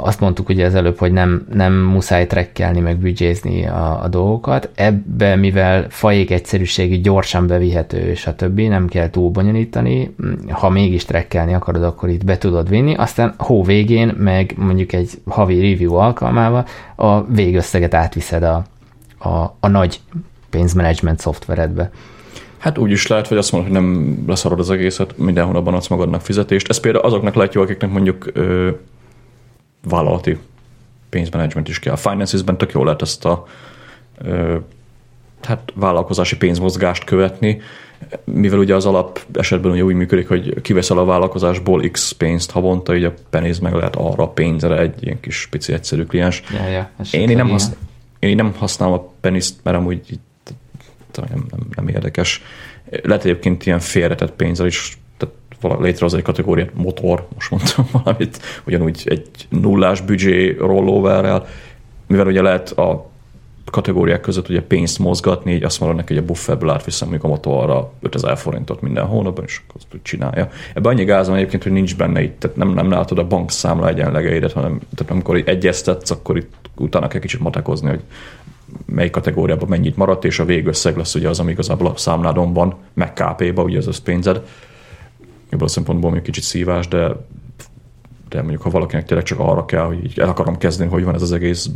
azt 0.02 0.20
mondtuk 0.20 0.48
ugye 0.48 0.66
az 0.66 0.74
előbb, 0.74 0.98
hogy 0.98 1.12
nem, 1.12 1.46
nem 1.52 1.72
muszáj 1.72 2.26
trekkelni, 2.26 2.80
meg 2.80 2.96
büdzsézni 2.96 3.66
a, 3.66 4.02
a 4.02 4.08
dolgokat. 4.08 4.70
Ebbe, 4.74 5.36
mivel 5.36 5.86
fajék 5.88 6.30
egyszerűségű, 6.30 7.00
gyorsan 7.00 7.46
bevihető, 7.46 7.98
és 7.98 8.26
a 8.26 8.34
többi, 8.34 8.66
nem 8.66 8.88
kell 8.88 9.10
túl 9.10 9.30
bonyolítani. 9.30 10.14
Ha 10.50 10.68
mégis 10.68 11.04
trekkelni 11.04 11.54
akarod, 11.54 11.82
akkor 11.82 12.08
itt 12.08 12.24
be 12.24 12.38
tudod 12.38 12.68
vinni. 12.68 12.94
Aztán 12.94 13.34
hó 13.38 13.62
végén, 13.62 14.14
meg 14.18 14.54
mondjuk 14.56 14.92
egy 14.92 15.10
havi 15.28 15.70
review 15.70 15.94
alkalmával 15.94 16.66
a 16.96 17.24
végösszeget 17.24 17.94
átviszed 17.94 18.42
a, 18.42 18.64
a, 19.18 19.56
a 19.60 19.68
nagy 19.68 20.00
pénzmenedzsment 20.50 21.18
szoftveredbe. 21.18 21.90
Hát 22.58 22.78
úgy 22.78 22.90
is 22.90 23.06
lehet, 23.06 23.28
vagy 23.28 23.38
azt 23.38 23.52
mondod, 23.52 23.70
hogy 23.70 23.80
nem 23.80 24.18
leszarod 24.26 24.58
az 24.58 24.70
egészet, 24.70 25.18
minden 25.18 25.44
hónapban 25.44 25.74
adsz 25.74 25.88
magadnak 25.88 26.20
fizetést. 26.20 26.68
Ez 26.68 26.80
például 26.80 27.04
azoknak 27.04 27.34
lehet 27.34 27.54
jó, 27.54 27.62
akiknek 27.62 27.90
mondjuk 27.90 28.32
vállalati 29.84 30.38
pénzmenedzsment 31.08 31.68
is 31.68 31.78
kell. 31.78 31.92
A 31.92 31.96
Finances-ben 31.96 32.56
tök 32.56 32.72
jól 32.72 32.84
lehet 32.84 33.02
ezt 33.02 33.24
a 33.24 33.46
ö, 34.18 34.56
hát 35.42 35.72
vállalkozási 35.74 36.36
pénzmozgást 36.36 37.04
követni, 37.04 37.60
mivel 38.24 38.58
ugye 38.58 38.74
az 38.74 38.86
alap 38.86 39.20
esetben 39.32 39.72
ugye 39.72 39.82
úgy 39.82 39.94
működik, 39.94 40.28
hogy 40.28 40.60
kiveszel 40.62 40.98
a 40.98 41.04
vállalkozásból 41.04 41.88
X 41.90 42.12
pénzt 42.12 42.50
havonta, 42.50 42.96
így 42.96 43.04
a 43.04 43.14
penéz 43.30 43.58
meg 43.58 43.72
lehet 43.72 43.96
arra 43.96 44.22
a 44.22 44.28
pénzre 44.28 44.78
egy 44.78 45.04
ilyen 45.04 45.20
kis 45.20 45.46
pici 45.50 45.72
egyszerű 45.72 46.04
kliens. 46.04 46.42
Ja, 46.52 46.68
ja, 46.68 46.90
én, 47.10 47.28
én, 47.28 47.36
nem 47.36 47.48
hasz, 47.48 47.70
én 48.18 48.36
nem 48.36 48.54
használom 48.58 48.94
a 48.94 49.12
peniszt, 49.20 49.60
mert 49.62 49.76
amúgy 49.76 50.00
így, 50.10 50.18
nem, 51.14 51.46
nem, 51.50 51.60
nem 51.74 51.88
érdekes. 51.88 52.42
Lehet 53.02 53.24
egyébként 53.24 53.66
ilyen 53.66 53.80
félretett 53.80 54.32
pénzzel 54.32 54.66
is 54.66 54.98
létrehoz 55.62 56.14
egy 56.14 56.22
kategóriát, 56.22 56.70
motor, 56.74 57.26
most 57.34 57.50
mondtam 57.50 57.86
valamit, 58.02 58.40
ugyanúgy 58.66 59.02
egy 59.04 59.28
nullás 59.48 60.00
büdzsé 60.00 60.56
rolloverrel, 60.58 61.46
mivel 62.06 62.26
ugye 62.26 62.42
lehet 62.42 62.70
a 62.70 63.10
kategóriák 63.72 64.20
között 64.20 64.48
ugye 64.48 64.62
pénzt 64.62 64.98
mozgatni, 64.98 65.52
így 65.52 65.62
azt 65.62 65.80
mondod 65.80 65.98
neki, 65.98 66.14
hogy 66.14 66.22
a 66.22 66.26
bufferből 66.26 66.70
átviszem 66.70 67.08
mondjuk 67.08 67.30
a 67.30 67.34
motorra 67.34 67.92
5000 68.00 68.36
forintot 68.36 68.80
minden 68.80 69.06
hónapban, 69.06 69.44
és 69.44 69.60
akkor 69.62 69.80
azt 69.80 70.02
csinálja. 70.02 70.48
Ebben 70.74 70.92
annyi 70.92 71.04
gáz 71.04 71.28
van 71.28 71.36
egyébként, 71.36 71.62
hogy 71.62 71.72
nincs 71.72 71.96
benne 71.96 72.22
itt, 72.22 72.40
tehát 72.40 72.56
nem, 72.56 72.68
nem 72.68 72.90
látod 72.90 73.18
a 73.18 73.26
bankszámla 73.26 73.88
egyenlegeidet, 73.88 74.52
hanem 74.52 74.80
tehát 74.94 75.12
amikor 75.12 75.42
egyeztetsz, 75.44 76.10
akkor 76.10 76.36
itt 76.36 76.70
utána 76.76 77.08
kell 77.08 77.20
kicsit 77.20 77.40
matekozni, 77.40 77.88
hogy 77.88 78.00
mely 78.86 79.10
kategóriában 79.10 79.68
mennyit 79.68 79.96
maradt, 79.96 80.24
és 80.24 80.38
a 80.38 80.44
végösszeg 80.44 80.96
lesz 80.96 81.14
ugye 81.14 81.28
az, 81.28 81.40
ami 81.40 81.50
igazából 81.50 81.86
a 81.86 81.96
számládon 81.96 82.52
van, 82.52 82.74
meg 82.94 83.12
KP-ba, 83.12 83.62
ugye 83.62 83.78
az 83.78 83.86
összpénzed. 83.86 84.40
Ebből 85.52 85.66
a 85.66 85.70
szempontból 85.70 86.10
még 86.10 86.22
kicsit 86.22 86.42
szívás, 86.42 86.88
de 86.88 87.16
de 88.28 88.40
mondjuk 88.40 88.62
ha 88.62 88.70
valakinek 88.70 89.04
tényleg 89.04 89.26
csak 89.26 89.38
arra 89.38 89.64
kell, 89.64 89.84
hogy 89.84 90.04
így 90.04 90.18
el 90.18 90.28
akarom 90.28 90.58
kezdeni, 90.58 90.90
hogy 90.90 91.04
van 91.04 91.14
ez 91.14 91.22
az 91.22 91.32
egész 91.32 91.70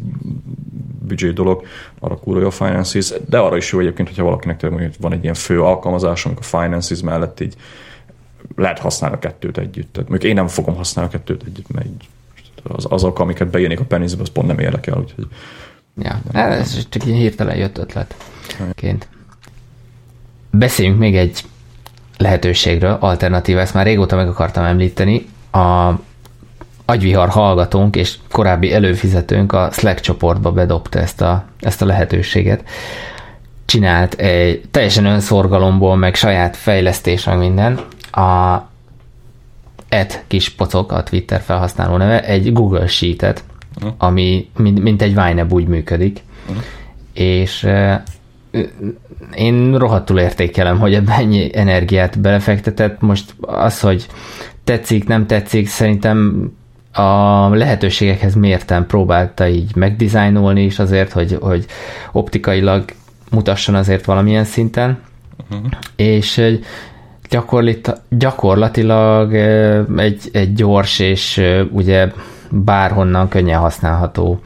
büdzsé 1.06 1.30
dolog, 1.30 1.66
arra 1.98 2.18
jó 2.24 2.46
a 2.46 2.50
Finances, 2.50 3.12
de 3.28 3.38
arra 3.38 3.56
is 3.56 3.72
jó 3.72 3.78
egyébként, 3.78 4.08
hogyha 4.08 4.24
valakinek 4.24 4.56
tényleg 4.56 4.78
mondjuk 4.78 5.02
van 5.02 5.12
egy 5.12 5.22
ilyen 5.22 5.34
fő 5.34 5.62
alkalmazás, 5.62 6.24
amikor 6.24 6.44
a 6.44 6.58
Finances 6.58 7.00
mellett 7.00 7.40
így 7.40 7.54
lehet 8.56 8.78
használni 8.78 9.16
a 9.16 9.18
kettőt 9.18 9.58
együtt. 9.58 9.92
Tehát 9.92 10.08
mondjuk 10.08 10.30
én 10.30 10.36
nem 10.36 10.46
fogom 10.48 10.76
használni 10.76 11.10
a 11.14 11.16
kettőt 11.16 11.42
együtt, 11.42 11.68
mert 11.68 11.86
így 11.86 12.08
az, 12.62 12.86
azok, 12.88 13.18
amiket 13.18 13.48
beírnék 13.48 13.80
a 13.80 13.84
penészbe, 13.84 14.22
az 14.22 14.28
pont 14.28 14.46
nem 14.46 14.58
érdekel, 14.58 14.98
úgyhogy 14.98 15.26
Ja, 16.02 16.20
ez 16.32 16.88
csak 16.88 17.02
egy 17.02 17.08
hirtelen 17.08 17.56
jött 17.56 17.78
ötletként. 17.78 19.08
Beszéljünk 20.50 20.98
még 20.98 21.16
egy 21.16 21.44
lehetőségről, 22.18 22.96
alternatíva, 23.00 23.60
ezt 23.60 23.74
már 23.74 23.86
régóta 23.86 24.16
meg 24.16 24.28
akartam 24.28 24.64
említeni. 24.64 25.26
A 25.52 25.92
agyvihar 26.84 27.28
hallgatónk 27.28 27.96
és 27.96 28.14
korábbi 28.30 28.72
előfizetőnk 28.72 29.52
a 29.52 29.68
Slack 29.72 30.00
csoportba 30.00 30.52
bedobta 30.52 30.98
ezt 30.98 31.20
a, 31.20 31.44
ezt 31.60 31.82
a 31.82 31.86
lehetőséget. 31.86 32.64
Csinált 33.64 34.14
egy 34.14 34.64
teljesen 34.70 35.04
önszorgalomból, 35.04 35.96
meg 35.96 36.14
saját 36.14 36.56
fejlesztés, 36.56 37.24
meg 37.24 37.38
minden. 37.38 37.80
A 38.10 38.56
et 39.88 40.24
kis 40.26 40.48
pocok, 40.48 40.92
a 40.92 41.02
Twitter 41.02 41.40
felhasználó 41.40 41.96
neve, 41.96 42.24
egy 42.24 42.52
Google 42.52 42.86
Sheet-et, 42.86 43.44
uh-huh. 43.76 43.94
ami 43.98 44.50
mint, 44.56 44.82
mint 44.82 45.02
egy 45.02 45.14
Vine 45.14 45.46
úgy 45.50 45.66
működik. 45.66 46.22
Uh-huh. 46.48 46.64
És 47.12 47.62
uh, 47.62 47.94
én 49.34 49.78
rohadtul 49.78 50.18
értékelem, 50.18 50.78
hogy 50.78 50.94
ebben 50.94 51.18
ennyi 51.18 51.50
energiát 51.56 52.20
belefektetett. 52.20 53.00
Most 53.00 53.34
az, 53.40 53.80
hogy 53.80 54.06
tetszik, 54.64 55.06
nem 55.06 55.26
tetszik, 55.26 55.68
szerintem 55.68 56.50
a 56.92 57.48
lehetőségekhez 57.48 58.34
mérten 58.34 58.86
próbálta 58.86 59.48
így 59.48 59.76
megdizájnolni 59.76 60.62
is 60.62 60.78
azért, 60.78 61.12
hogy, 61.12 61.38
hogy 61.40 61.66
optikailag 62.12 62.84
mutasson 63.30 63.74
azért 63.74 64.04
valamilyen 64.04 64.44
szinten, 64.44 64.98
uh-huh. 65.50 65.66
és 65.96 66.42
gyakorlatilag 68.08 69.34
egy, 69.96 70.28
egy 70.32 70.54
gyors 70.54 70.98
és 70.98 71.42
ugye 71.70 72.12
bárhonnan 72.50 73.28
könnyen 73.28 73.60
használható 73.60 74.40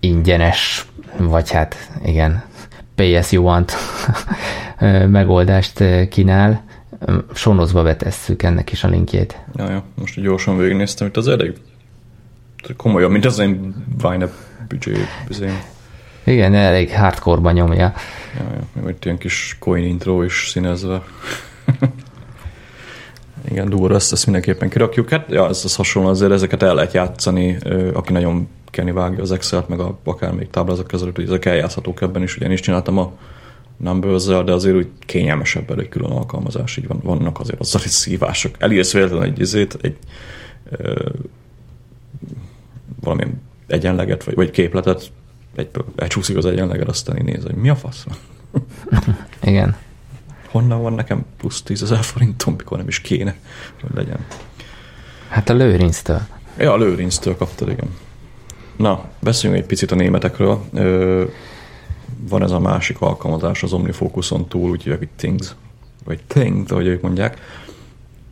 ingyenes, 0.00 0.86
vagy 1.16 1.50
hát 1.50 1.90
igen, 2.04 2.42
PS 2.98 3.32
You 3.32 3.44
Want 3.44 3.72
megoldást 5.18 5.84
kínál. 6.08 6.64
Sonozba 7.34 7.82
betesszük 7.82 8.42
ennek 8.42 8.72
is 8.72 8.84
a 8.84 8.88
linkjét. 8.88 9.38
Ja, 9.56 9.70
ja. 9.70 9.82
most 9.94 10.20
gyorsan 10.20 10.58
végignéztem, 10.58 11.06
hogy 11.06 11.18
az 11.18 11.28
elég 11.28 11.56
komolyabb, 12.76 13.10
mint 13.10 13.24
az 13.24 13.38
én 13.38 13.74
Vine 14.02 14.28
büdzsé. 14.68 15.06
Igen, 16.24 16.54
elég 16.54 16.90
hardcore 16.92 17.52
nyomja. 17.52 17.94
Ja, 18.38 18.44
ja. 18.74 18.82
Még 18.84 18.96
ilyen 19.02 19.18
kis 19.18 19.56
coin 19.58 19.84
intro 19.84 20.22
is 20.22 20.48
színezve. 20.48 21.02
Igen, 23.50 23.68
durva, 23.68 23.94
ezt, 23.94 24.12
ezt 24.12 24.24
mindenképpen 24.24 24.68
kirakjuk. 24.68 25.08
Hát 25.08 25.30
ja, 25.30 25.48
ez 25.48 25.60
az 25.64 25.74
hasonló, 25.74 26.08
azért 26.08 26.32
ezeket 26.32 26.62
el 26.62 26.74
lehet 26.74 26.92
játszani, 26.92 27.58
aki 27.92 28.12
nagyon 28.12 28.48
kenni 28.70 28.92
vágja 28.92 29.22
az 29.22 29.32
Excel-t, 29.32 29.68
meg 29.68 29.80
a, 29.80 29.98
akár 30.04 30.32
még 30.32 30.50
táblázatkezelőt, 30.50 31.16
hogy 31.16 31.24
ezek 31.24 31.44
eljátszhatók 31.44 32.00
ebben 32.00 32.22
is, 32.22 32.36
ugyanis 32.36 32.60
csináltam 32.60 32.98
a 32.98 33.12
numbers 33.76 34.24
de 34.24 34.52
azért 34.52 34.76
úgy 34.76 34.88
kényelmesebb 34.98 35.78
egy 35.78 35.88
külön 35.88 36.10
alkalmazás, 36.10 36.76
így 36.76 36.86
van, 36.86 37.00
vannak 37.02 37.40
azért 37.40 37.60
azzal 37.60 37.80
is 37.84 37.90
szívások. 37.90 38.54
Elírsz 38.58 38.92
véletlenül 38.92 39.24
egy 39.24 39.40
izét, 39.40 39.78
egy 39.80 39.96
ö, 40.70 41.08
valamilyen 43.00 43.42
egyenleget, 43.66 44.24
vagy, 44.24 44.34
vagy 44.34 44.50
képletet, 44.50 45.10
egyből 45.54 45.84
elcsúszik 45.96 46.36
az 46.36 46.46
egyenleget, 46.46 46.88
aztán 46.88 47.16
én 47.16 47.24
nézem, 47.24 47.50
hogy 47.50 47.60
mi 47.60 47.68
a 47.68 47.76
fasz? 47.76 48.06
Igen 49.42 49.76
honnan 50.50 50.82
van 50.82 50.92
nekem 50.92 51.24
plusz 51.36 51.62
10 51.62 51.82
ezer 51.82 52.02
forintom, 52.02 52.54
mikor 52.54 52.78
nem 52.78 52.88
is 52.88 53.00
kéne, 53.00 53.36
hogy 53.80 53.90
legyen. 53.94 54.26
Hát 55.28 55.48
a 55.48 55.54
Lőrinctől. 55.54 56.20
Ja, 56.58 56.72
a 56.72 56.76
Lőrinctől 56.76 57.36
kaptad, 57.36 57.68
igen. 57.68 57.96
Na, 58.78 59.04
beszéljünk 59.20 59.62
egy 59.62 59.68
picit 59.68 59.90
a 59.90 59.94
németekről. 59.94 60.60
Ö, 60.74 61.24
van 62.28 62.42
ez 62.42 62.50
a 62.50 62.58
másik 62.58 63.00
alkalmazás 63.00 63.62
az 63.62 63.72
OmniFocuson 63.72 64.48
túl, 64.48 64.70
úgyhogy 64.70 64.96
hogy 64.98 65.08
Things, 65.16 65.54
vagy 66.04 66.18
Things, 66.26 66.70
ahogy 66.70 66.86
ők 66.86 67.02
mondják. 67.02 67.38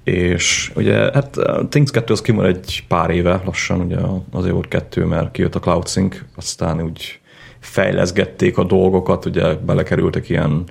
És 0.04 0.72
ugye, 0.74 0.94
hát 0.94 1.36
Things 1.68 1.90
2 1.90 2.12
az 2.12 2.20
kimar 2.20 2.46
egy 2.46 2.84
pár 2.88 3.10
éve 3.10 3.42
lassan, 3.44 3.80
ugye 3.80 3.96
azért 4.30 4.52
volt 4.52 4.68
kettő, 4.68 5.04
mert 5.04 5.30
kijött 5.30 5.54
a 5.54 5.60
CloudSync, 5.60 6.16
aztán 6.36 6.82
úgy 6.82 7.20
fejleszgették 7.58 8.58
a 8.58 8.64
dolgokat, 8.64 9.24
ugye 9.24 9.54
belekerültek 9.54 10.28
ilyen 10.28 10.64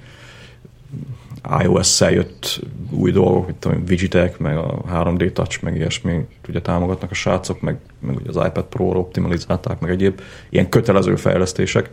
iOS-szel 1.63 2.11
jött 2.11 2.59
új 2.91 3.11
dolgok, 3.11 3.45
mint 3.45 3.57
tudom, 3.57 3.84
widgetek, 3.88 4.38
meg 4.38 4.57
a 4.57 4.81
3D 4.93 5.31
Touch, 5.31 5.63
meg 5.63 5.76
ilyesmi, 5.76 6.26
ugye 6.47 6.61
támogatnak 6.61 7.11
a 7.11 7.13
srácok, 7.13 7.61
meg, 7.61 7.77
meg 7.99 8.15
ugye 8.15 8.30
az 8.30 8.47
iPad 8.47 8.63
Pro-ra 8.63 8.99
optimalizálták, 8.99 9.80
meg 9.80 9.91
egyéb 9.91 10.22
ilyen 10.49 10.69
kötelező 10.69 11.15
fejlesztések, 11.15 11.89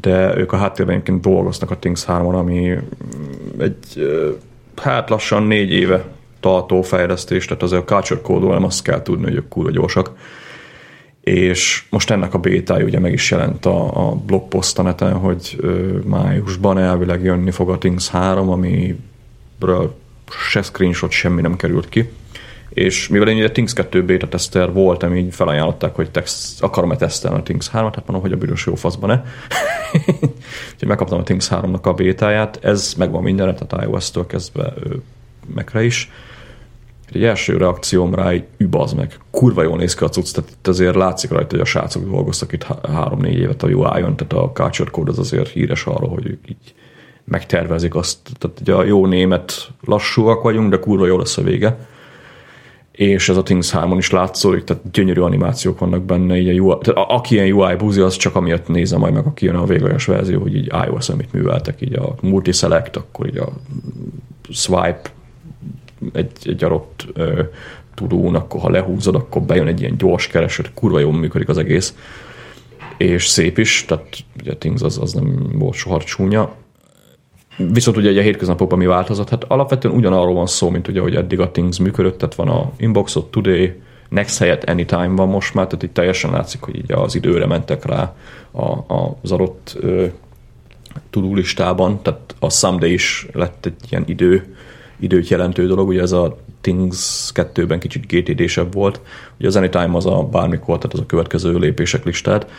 de 0.00 0.36
ők 0.36 0.52
a 0.52 0.56
háttérben 0.56 0.94
egyébként 0.94 1.20
dolgoznak 1.20 1.70
a 1.70 1.78
Things 1.78 2.04
3-on, 2.06 2.34
ami 2.34 2.76
egy 3.58 4.08
hát 4.76 5.10
lassan 5.10 5.42
négy 5.42 5.70
éve 5.70 6.04
tartó 6.40 6.82
fejlesztés, 6.82 7.44
tehát 7.44 7.62
azért 7.62 7.82
a 7.82 7.84
culture 7.84 8.20
code 8.20 8.46
nem 8.46 8.64
azt 8.64 8.82
kell 8.82 9.02
tudni, 9.02 9.24
hogy 9.24 9.34
ők 9.34 9.48
kurva 9.48 9.70
gyorsak 9.70 10.10
és 11.24 11.84
most 11.90 12.10
ennek 12.10 12.34
a 12.34 12.38
bétája 12.38 12.84
ugye 12.84 12.98
meg 12.98 13.12
is 13.12 13.30
jelent 13.30 13.66
a, 13.66 14.08
a 14.08 14.14
blogpost 14.14 14.78
a 14.78 15.18
hogy 15.18 15.56
ö, 15.60 15.98
májusban 16.06 16.78
elvileg 16.78 17.22
jönni 17.22 17.50
fog 17.50 17.70
a 17.70 17.78
Things 17.78 18.08
3, 18.08 18.50
amiről 18.50 19.94
se 20.50 20.62
screenshot, 20.62 21.10
semmi 21.10 21.40
nem 21.40 21.56
került 21.56 21.88
ki, 21.88 22.08
És 22.68 23.08
mivel 23.08 23.28
én 23.28 23.36
ugye 23.36 23.50
Things 23.50 23.72
2 23.72 24.04
beta 24.04 24.28
tester 24.28 24.72
voltam, 24.72 25.16
így 25.16 25.34
felajánlották, 25.34 25.94
hogy 25.94 26.10
text, 26.10 26.62
akarom-e 26.62 26.96
tesztelni 26.96 27.38
a 27.38 27.42
Things 27.42 27.68
3-at, 27.68 27.72
hát 27.72 28.06
mondom, 28.06 28.20
hogy 28.20 28.32
a 28.32 28.36
bűnös 28.36 28.66
jó 28.66 28.74
faszban 28.74 29.08
ne. 29.08 29.22
Úgyhogy 30.72 30.88
megkaptam 30.88 31.18
a 31.18 31.22
Things 31.22 31.48
3-nak 31.50 31.82
a 31.82 31.92
bétáját, 31.92 32.58
ez 32.62 32.94
megvan 32.96 33.22
mindenre, 33.22 33.54
tehát 33.54 33.86
iOS-től 33.86 34.26
kezdve 34.26 34.72
megre 35.54 35.84
is. 35.84 36.10
Egy 37.12 37.24
első 37.24 37.56
reakcióm 37.56 38.14
rá, 38.14 38.24
hogy 38.24 38.44
übaz 38.56 38.92
meg. 38.92 39.18
Kurva 39.30 39.62
jól 39.62 39.76
néz 39.76 39.94
ki 39.94 40.04
a 40.04 40.08
cucc, 40.08 40.32
tehát 40.32 40.50
azért 40.62 40.94
látszik 40.94 41.30
rajta, 41.30 41.50
hogy 41.50 41.60
a 41.60 41.64
srácok 41.64 42.10
dolgoztak 42.10 42.52
itt 42.52 42.66
három-négy 42.92 43.38
évet 43.38 43.62
a 43.62 43.66
UI-on, 43.66 44.16
tehát 44.16 44.32
a 44.32 44.50
Culture 44.52 44.90
Code 44.90 45.10
az 45.10 45.18
azért 45.18 45.48
híres 45.48 45.84
arról, 45.84 46.08
hogy 46.08 46.26
ők 46.26 46.48
így 46.50 46.74
megtervezik 47.24 47.94
azt. 47.94 48.18
Tehát 48.38 48.60
ugye 48.60 48.72
a 48.72 48.84
jó 48.84 49.06
német 49.06 49.68
lassúak 49.80 50.42
vagyunk, 50.42 50.70
de 50.70 50.78
kurva 50.78 51.06
jó 51.06 51.18
lesz 51.18 51.36
a 51.36 51.42
vége. 51.42 51.76
És 52.92 53.28
ez 53.28 53.36
a 53.36 53.42
Things 53.42 53.72
3-on 53.72 53.94
is 53.98 54.10
látszódik, 54.10 54.64
tehát 54.64 54.90
gyönyörű 54.90 55.20
animációk 55.20 55.78
vannak 55.78 56.02
benne, 56.02 56.36
így 56.36 56.48
a 56.48 56.62
UI, 56.62 56.78
tehát 56.80 57.08
a, 57.08 57.14
aki 57.14 57.34
ilyen 57.34 57.52
UI 57.52 57.74
buzi, 57.74 58.00
az 58.00 58.16
csak 58.16 58.34
amiatt 58.34 58.68
nézze 58.68 58.98
majd 58.98 59.14
meg, 59.14 59.26
aki 59.26 59.44
jön 59.44 59.54
a 59.54 59.64
végleges 59.64 60.04
verzió, 60.04 60.40
hogy 60.40 60.56
így 60.56 60.72
iOS, 60.86 61.08
amit 61.08 61.32
műveltek, 61.32 61.80
így 61.80 61.94
a 61.94 62.14
multi-select, 62.22 62.96
akkor 62.96 63.26
így 63.26 63.36
a 63.36 63.52
swipe 64.50 65.02
egy, 66.12 66.30
egy 66.44 66.64
adott 66.64 67.06
ö, 67.12 67.42
tudón, 67.94 68.34
akkor 68.34 68.60
ha 68.60 68.70
lehúzod, 68.70 69.14
akkor 69.14 69.42
bejön 69.42 69.66
egy 69.66 69.80
ilyen 69.80 69.96
gyors 69.96 70.26
kereső, 70.26 70.64
kurva 70.74 70.98
jól 70.98 71.12
működik 71.12 71.48
az 71.48 71.58
egész, 71.58 71.94
és 72.96 73.26
szép 73.26 73.58
is, 73.58 73.84
tehát 73.84 74.06
ugye 74.40 74.56
Things 74.56 74.82
az, 74.82 74.98
az 74.98 75.12
nem 75.12 75.58
volt 75.58 75.74
soha 75.74 76.02
csúnya. 76.02 76.54
Viszont 77.56 77.96
ugye 77.96 78.20
a 78.20 78.22
hétköznapokban 78.22 78.78
mi 78.78 78.86
változott? 78.86 79.28
Hát 79.28 79.44
alapvetően 79.44 79.94
ugyanarról 79.94 80.34
van 80.34 80.46
szó, 80.46 80.70
mint 80.70 80.88
ugye, 80.88 81.00
hogy 81.00 81.16
eddig 81.16 81.40
a 81.40 81.50
Things 81.50 81.78
működött, 81.78 82.18
tehát 82.18 82.34
van 82.34 82.48
a 82.48 82.70
Inboxot, 82.76 83.30
Today, 83.30 83.72
Next 84.08 84.38
helyett 84.38 84.64
Anytime 84.64 85.14
van 85.14 85.28
most 85.28 85.54
már, 85.54 85.66
tehát 85.66 85.82
itt 85.82 85.94
teljesen 85.94 86.30
látszik, 86.30 86.60
hogy 86.60 86.76
így 86.76 86.92
az 86.92 87.14
időre 87.14 87.46
mentek 87.46 87.84
rá 87.84 88.14
a, 88.50 88.62
a, 88.72 89.16
az 89.22 89.32
adott 89.32 89.78
tudulistában, 91.10 92.02
tehát 92.02 92.34
a 92.38 92.50
Someday 92.50 92.92
is 92.92 93.26
lett 93.32 93.66
egy 93.66 93.74
ilyen 93.90 94.04
idő 94.06 94.53
időt 95.04 95.28
jelentő 95.28 95.66
dolog, 95.66 95.88
ugye 95.88 96.00
ez 96.00 96.12
a 96.12 96.36
Things 96.60 97.30
2-ben 97.34 97.78
kicsit 97.78 98.06
GTD-sebb 98.06 98.74
volt, 98.74 99.00
ugye 99.38 99.48
az 99.48 99.56
Anytime 99.56 99.96
az 99.96 100.06
a 100.06 100.22
bármikor, 100.22 100.76
tehát 100.78 100.92
az 100.92 101.00
a 101.00 101.06
következő 101.06 101.58
lépések 101.58 102.04
listát, 102.04 102.50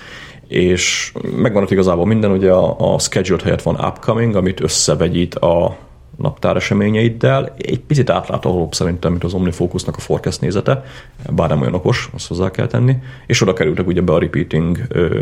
és 0.48 1.12
megvan 1.36 1.64
ott 1.64 1.72
igazából 1.72 2.06
minden, 2.06 2.32
ugye 2.32 2.52
a, 2.52 2.94
a 2.94 3.00
scheduled 3.00 3.42
helyett 3.42 3.62
van 3.62 3.76
upcoming, 3.76 4.36
amit 4.36 4.62
összevegyít 4.62 5.36
a 5.36 5.78
naptár 6.18 6.56
eseményeiddel. 6.56 7.54
Egy 7.58 7.80
picit 7.80 8.10
átláthatóbb 8.10 8.74
szerintem, 8.74 9.12
mint 9.12 9.24
az 9.24 9.34
OmniFocusnak 9.34 9.96
a 9.96 10.00
forecast 10.00 10.42
nézete, 10.42 10.84
bár 11.30 11.50
nem 11.50 11.62
olyan 11.62 11.74
okos, 11.74 12.10
azt 12.14 12.28
hozzá 12.28 12.52
kell 12.52 12.68
tenni. 12.68 12.96
És 13.28 13.42
oda 13.42 13.54
kerültek 13.54 13.88
ugye 13.88 14.02
be 14.02 14.14
a 14.14 14.20
repeating 14.20 14.80
ö, 14.88 15.20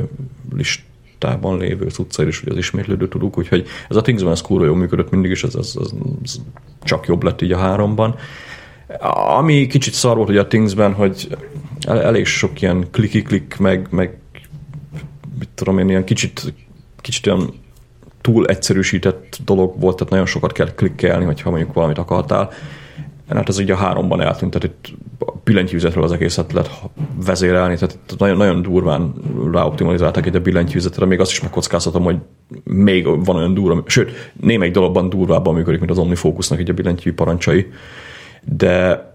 list, 0.56 0.82
listában 1.24 1.58
lévő 1.58 1.90
cuccair 1.90 2.28
is, 2.28 2.40
hogy 2.40 2.52
az 2.52 2.58
ismétlődő 2.58 3.08
tudunk, 3.08 3.38
úgyhogy 3.38 3.68
ez 3.90 3.95
a 3.95 4.02
Thingsben 4.02 4.32
ez 4.32 4.41
kurva 4.41 4.66
jól 4.66 4.76
működött 4.76 5.10
mindig, 5.10 5.32
és 5.32 5.44
ez, 5.44 5.56
ez, 5.56 5.74
ez, 5.82 5.91
ez 6.24 6.36
csak 6.84 7.08
jobb 7.08 7.24
lett 7.24 7.41
így 7.41 7.52
a 7.52 7.58
háromban. 7.58 8.16
Ami 9.38 9.68
kicsit 9.68 9.94
szar 9.94 10.16
volt 10.16 10.30
ugye 10.30 10.40
a 10.40 10.48
Thingsben, 10.48 10.94
hogy 10.94 11.38
el, 11.88 12.02
elég 12.02 12.26
sok 12.26 12.62
ilyen 12.62 12.88
kliki-klik, 12.91 13.56
meg, 13.60 13.88
meg 13.90 14.18
mit 15.40 15.50
tudom 15.56 15.78
én, 15.78 15.90
ilyen 15.90 16.04
kicsit, 16.04 16.54
kicsit 17.02 17.28
olyan 17.28 17.54
túl 18.22 18.45
egyszerűsített 18.45 19.38
dolog 19.45 19.80
volt, 19.80 19.95
tehát 19.95 20.12
nagyon 20.12 20.26
sokat 20.26 20.52
kell 20.52 20.74
klikkelni, 20.74 21.26
hogyha 21.26 21.50
mondjuk 21.50 21.74
valamit 21.74 21.98
akartál. 21.98 22.52
Hát 23.30 23.50
ez 23.50 23.58
ugye 23.58 23.74
a 23.74 23.78
háromban 23.78 24.22
eltűnt, 24.22 24.52
tehát 24.52 24.68
itt 24.68 24.98
billentyűzetről 25.44 26.04
az 26.04 26.12
egészet 26.12 26.54
lehet 26.54 26.72
vezérelni, 27.26 27.76
tehát 27.76 27.98
nagyon, 28.18 28.38
nagyon 28.38 28.62
durván 28.62 29.14
ráoptimalizálták 29.52 30.26
egy 30.26 30.36
a 30.36 30.41
billentyűzetre, 30.41 31.06
még 31.06 31.20
azt 31.20 31.32
is 31.32 31.41
megkockáztatom, 31.41 32.04
hogy 32.04 32.18
még 32.64 33.26
van 33.26 33.36
olyan 33.36 33.54
durva, 33.54 33.84
sőt, 33.86 34.32
némelyik 34.41 34.74
dologban 34.74 35.10
durvábban 35.10 35.54
működik, 35.54 35.80
mint 35.80 35.91
az 35.91 35.98
OmniFocusnak 35.98 36.60
egy 36.60 36.70
a 36.70 36.74
billentyű 36.74 37.14
parancsai, 37.14 37.72
de 38.41 39.12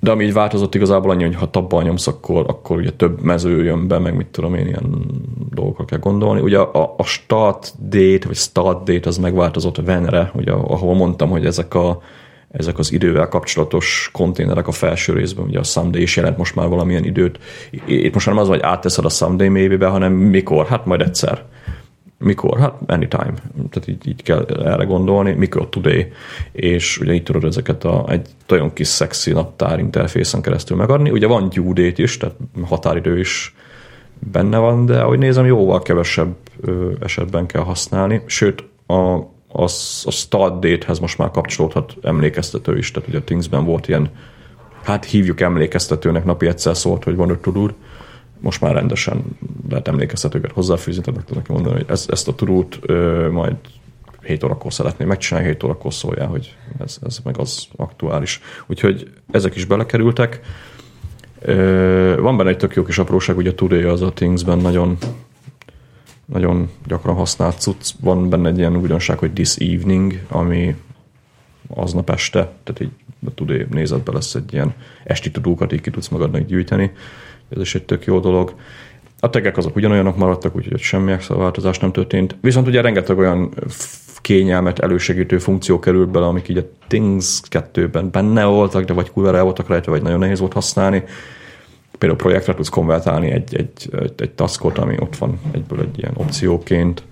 de 0.00 0.10
ami 0.10 0.24
így 0.24 0.32
változott 0.32 0.74
igazából 0.74 1.10
annyi, 1.10 1.24
hogy 1.24 1.34
ha 1.34 1.50
tabbal 1.50 1.82
nyomsz, 1.82 2.06
akkor, 2.06 2.44
akkor 2.48 2.76
ugye 2.76 2.90
több 2.92 3.20
mező 3.22 3.64
jön 3.64 3.88
be, 3.88 3.98
meg 3.98 4.16
mit 4.16 4.26
tudom 4.26 4.54
én, 4.54 4.66
ilyen 4.66 5.04
dolgokra 5.50 5.84
kell 5.84 5.98
gondolni. 5.98 6.40
Ugye 6.40 6.58
a, 6.58 6.94
a 6.96 7.02
start 7.02 7.74
date, 7.88 8.26
vagy 8.26 8.36
start 8.36 8.84
date 8.84 9.08
az 9.08 9.18
megváltozott 9.18 9.76
venre, 9.76 10.30
ugye 10.34 10.52
ahol 10.52 10.94
mondtam, 10.94 11.30
hogy 11.30 11.46
ezek 11.46 11.74
a 11.74 12.02
ezek 12.50 12.78
az 12.78 12.92
idővel 12.92 13.28
kapcsolatos 13.28 14.10
konténerek 14.12 14.68
a 14.68 14.72
felső 14.72 15.12
részben, 15.12 15.44
ugye 15.44 15.58
a 15.58 15.62
Someday 15.62 16.02
is 16.02 16.16
jelent 16.16 16.36
most 16.36 16.54
már 16.54 16.68
valamilyen 16.68 17.04
időt. 17.04 17.38
Itt 17.86 18.14
most 18.14 18.26
már 18.26 18.34
nem 18.34 18.44
az, 18.44 18.50
hogy 18.50 18.60
átteszed 18.62 19.04
a 19.04 19.08
Someday 19.08 19.48
maybe 19.48 19.86
hanem 19.86 20.12
mikor? 20.12 20.66
Hát 20.66 20.86
majd 20.86 21.00
egyszer. 21.00 21.44
Mikor? 22.18 22.58
Hát 22.58 22.74
anytime. 22.86 23.34
Tehát 23.70 23.88
így, 23.88 24.08
így 24.08 24.22
kell 24.22 24.44
erre 24.44 24.84
gondolni. 24.84 25.32
Mikor 25.32 25.68
today. 25.68 26.12
És 26.52 26.98
ugye 26.98 27.12
itt 27.12 27.24
tudod 27.24 27.44
ezeket 27.44 27.84
a, 27.84 28.04
egy 28.08 28.28
nagyon 28.46 28.72
kis 28.72 28.86
szexi 28.86 29.32
naptár 29.32 29.78
interfészen 29.78 30.42
keresztül 30.42 30.76
megadni. 30.76 31.10
Ugye 31.10 31.26
van 31.26 31.48
due 31.48 31.72
date 31.72 32.02
is, 32.02 32.16
tehát 32.16 32.36
határidő 32.62 33.18
is 33.18 33.54
benne 34.32 34.58
van, 34.58 34.86
de 34.86 35.00
ahogy 35.00 35.18
nézem, 35.18 35.46
jóval 35.46 35.82
kevesebb 35.82 36.36
ö, 36.60 36.90
esetben 37.00 37.46
kell 37.46 37.62
használni. 37.62 38.22
Sőt, 38.26 38.64
a 38.86 39.18
az, 39.52 40.02
a 40.06 40.10
start 40.10 40.60
date-hez 40.60 40.98
most 40.98 41.18
már 41.18 41.30
kapcsolódhat 41.30 41.96
emlékeztető 42.02 42.78
is, 42.78 42.90
tehát 42.90 43.08
ugye 43.08 43.18
a 43.18 43.24
Thingsben 43.24 43.64
volt 43.64 43.88
ilyen, 43.88 44.10
hát 44.82 45.04
hívjuk 45.04 45.40
emlékeztetőnek, 45.40 46.24
napi 46.24 46.46
egyszer 46.46 46.76
szólt, 46.76 47.04
hogy 47.04 47.16
van 47.16 47.30
öt 47.30 47.38
tudód, 47.38 47.74
most 48.40 48.60
már 48.60 48.74
rendesen 48.74 49.24
lehet 49.68 49.88
emlékeztetőket 49.88 50.52
hozzáfűzni, 50.52 51.02
tehát 51.02 51.20
meg 51.20 51.44
tudom 51.44 51.62
mondani, 51.62 51.76
hogy 51.76 51.90
ez, 51.90 52.06
ezt 52.10 52.28
a 52.28 52.34
tudót 52.34 52.78
majd 53.30 53.56
7 54.22 54.44
órakor 54.44 54.72
szeretném 54.72 55.08
megcsinálni, 55.08 55.48
7 55.48 55.62
órakor 55.62 55.92
szóljál, 55.92 56.26
hogy 56.26 56.56
ez, 56.78 56.98
ez 57.06 57.18
meg 57.24 57.38
az 57.38 57.66
aktuális. 57.76 58.40
Úgyhogy 58.66 59.10
ezek 59.30 59.56
is 59.56 59.64
belekerültek. 59.64 60.40
Ö, 61.40 62.16
van 62.20 62.36
benne 62.36 62.50
egy 62.50 62.56
tök 62.56 62.74
jó 62.74 62.82
kis 62.82 62.98
apróság, 62.98 63.36
ugye 63.36 63.50
a 63.50 63.54
Today 63.54 63.82
az 63.82 64.02
a 64.02 64.12
Thingsben 64.12 64.58
nagyon 64.58 64.98
nagyon 66.32 66.70
gyakran 66.86 67.14
használt 67.14 67.60
cucc. 67.60 67.90
Van 68.00 68.28
benne 68.28 68.48
egy 68.48 68.58
ilyen 68.58 68.76
újdonság, 68.76 69.18
hogy 69.18 69.32
this 69.32 69.56
evening, 69.56 70.20
ami 70.28 70.76
aznap 71.74 72.10
este, 72.10 72.52
tehát 72.62 72.80
így 72.80 72.90
tud 73.34 73.70
nézetbe 73.70 74.12
lesz 74.12 74.34
egy 74.34 74.52
ilyen 74.52 74.74
esti 75.04 75.30
tudókat, 75.30 75.72
így 75.72 75.80
ki 75.80 75.90
tudsz 75.90 76.08
magadnak 76.08 76.46
gyűjteni. 76.46 76.92
Ez 77.48 77.60
is 77.60 77.74
egy 77.74 77.84
tök 77.84 78.04
jó 78.04 78.20
dolog. 78.20 78.54
A 79.20 79.30
tegek 79.30 79.56
azok 79.56 79.76
ugyanolyanok 79.76 80.16
maradtak, 80.16 80.56
úgyhogy 80.56 80.80
semmi 80.80 81.12
extra 81.12 81.36
változás 81.36 81.78
nem 81.78 81.92
történt. 81.92 82.36
Viszont 82.40 82.66
ugye 82.66 82.80
rengeteg 82.80 83.18
olyan 83.18 83.54
kényelmet 84.20 84.78
elősegítő 84.78 85.38
funkció 85.38 85.78
került 85.78 86.08
bele, 86.08 86.26
amik 86.26 86.48
így 86.48 86.56
a 86.56 86.68
Things 86.86 87.40
2-ben 87.50 88.10
benne 88.10 88.44
voltak, 88.44 88.84
de 88.84 88.92
vagy 88.92 89.10
kurva 89.10 89.42
voltak 89.42 89.68
rajta, 89.68 89.90
vagy 89.90 90.02
nagyon 90.02 90.18
nehéz 90.18 90.38
volt 90.38 90.52
használni 90.52 91.04
például 92.00 92.20
projektre 92.20 92.54
tudsz 92.54 92.68
konvertálni 92.68 93.30
egy, 93.30 93.54
egy, 93.54 93.88
egy, 94.02 94.12
egy 94.16 94.30
taskot, 94.30 94.78
ami 94.78 94.96
ott 94.98 95.16
van 95.16 95.40
egyből 95.50 95.80
egy 95.80 95.98
ilyen 95.98 96.12
opcióként. 96.16 97.02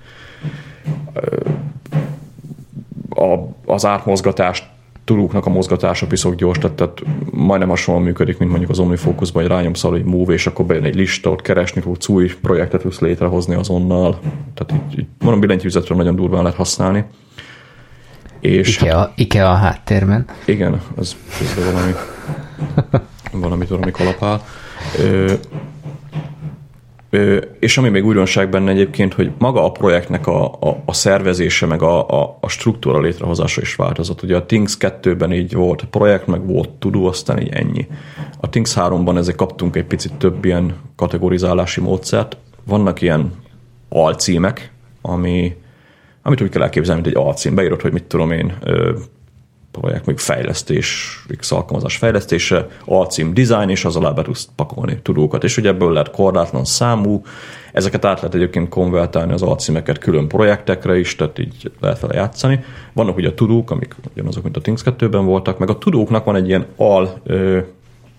A, 3.11 3.37
az 3.67 3.87
átmozgatást 3.87 4.65
turuknak 5.05 5.47
a 5.47 5.51
mozgatása 5.51 6.07
piszok 6.07 6.35
gyors, 6.35 6.59
tehát, 6.59 6.77
tehát 6.77 7.03
majdnem 7.31 7.69
hasonlóan 7.69 8.07
működik, 8.07 8.39
mint 8.39 8.51
mondjuk 8.51 8.71
az 8.71 8.79
OmniFocusban, 8.79 9.43
hogy 9.43 9.51
rányomsz 9.51 9.83
hogy 9.83 10.05
move, 10.05 10.33
és 10.33 10.47
akkor 10.47 10.65
bejön 10.65 10.85
egy 10.85 10.95
lista, 10.95 11.31
ott 11.31 11.43
keresni 11.43 11.81
tudsz, 11.81 12.09
új 12.09 12.31
projektet 12.43 12.81
tudsz 12.81 13.01
létrehozni 13.01 13.55
azonnal. 13.55 14.19
Tehát 14.55 14.83
így, 14.85 14.99
így 14.99 15.07
mondom, 15.19 15.41
billentyűzetről 15.41 15.99
nagyon 15.99 16.17
durván 16.17 16.43
lehet 16.43 16.57
használni. 16.57 17.05
És 18.41 18.77
Ikea, 18.77 18.99
hát, 18.99 19.13
Ikea 19.15 19.51
a 19.51 19.55
háttérben. 19.55 20.27
Igen, 20.45 20.81
az 20.97 21.17
valami, 21.73 21.93
valami, 23.33 23.67
valami 23.67 23.91
kalapál. 23.91 24.43
Ö, 24.99 25.33
ö, 27.11 27.37
és 27.59 27.79
ami 27.79 27.89
még 27.89 28.05
újdonság 28.05 28.49
benne 28.49 28.71
egyébként, 28.71 29.15
hogy 29.15 29.31
maga 29.39 29.65
a 29.65 29.73
projektnek 29.73 30.27
a, 30.27 30.45
a, 30.45 30.83
a 30.85 30.93
szervezése, 30.93 31.67
meg 31.67 31.83
a, 31.83 32.09
a, 32.23 32.39
a 32.41 32.49
struktúra 32.49 33.01
létrehozása 33.01 33.61
is 33.61 33.75
változott. 33.75 34.23
Ugye 34.23 34.37
a 34.37 34.47
Things 34.47 34.77
2-ben 34.81 35.33
így 35.33 35.53
volt 35.55 35.85
projekt, 35.85 36.27
meg 36.27 36.47
volt 36.47 36.69
tudó, 36.69 37.07
aztán 37.07 37.41
így 37.41 37.53
ennyi. 37.53 37.87
A 38.41 38.49
Things 38.49 38.75
3-ban 38.77 39.17
ezek 39.17 39.35
kaptunk 39.35 39.77
egy 39.77 39.85
picit 39.85 40.13
több 40.15 40.45
ilyen 40.45 40.77
kategorizálási 40.97 41.81
módszert. 41.81 42.37
Vannak 42.67 43.01
ilyen 43.01 43.33
alcímek, 43.89 44.73
ami, 45.03 45.57
amit 46.23 46.41
úgy 46.41 46.49
kell 46.49 46.63
elképzelni, 46.63 47.01
mint 47.03 47.17
egy 47.17 47.23
alcím. 47.23 47.55
Beírod, 47.55 47.81
hogy 47.81 47.93
mit 47.93 48.05
tudom 48.05 48.31
én, 48.31 48.59
projekt, 49.71 50.07
még 50.07 50.19
fejlesztés, 50.19 51.19
alkalmazás 51.49 51.97
fejlesztése, 51.97 52.67
alcím 52.85 53.35
design, 53.35 53.69
és 53.69 53.85
az 53.85 53.97
alá 53.97 54.11
be 54.11 54.23
tudsz 54.23 54.49
pakolni 54.57 54.99
tudókat. 55.03 55.45
És 55.45 55.57
ugye 55.57 55.69
ebből 55.69 55.93
lehet 55.93 56.11
korlátlan 56.11 56.65
számú, 56.65 57.23
ezeket 57.73 58.05
át 58.05 58.17
lehet 58.17 58.35
egyébként 58.35 58.69
konvertálni 58.69 59.33
az 59.33 59.43
alcímeket 59.43 59.99
külön 59.99 60.29
projektekre 60.29 60.99
is, 60.99 61.17
tehát 61.17 61.39
így 61.39 61.73
lehet 61.81 62.01
vele 62.01 62.15
játszani. 62.15 62.65
Vannak 62.93 63.17
ugye 63.17 63.29
a 63.29 63.35
tudók, 63.35 63.71
amik 63.71 63.95
ugyanazok, 64.13 64.43
mint 64.43 64.57
a 64.57 64.61
Things 64.61 64.83
2-ben 64.85 65.25
voltak, 65.25 65.59
meg 65.59 65.71
a 65.71 65.79
tudóknak 65.79 66.25
van 66.25 66.37
egy 66.37 66.49
ilyen 66.49 66.67
al, 66.77 67.23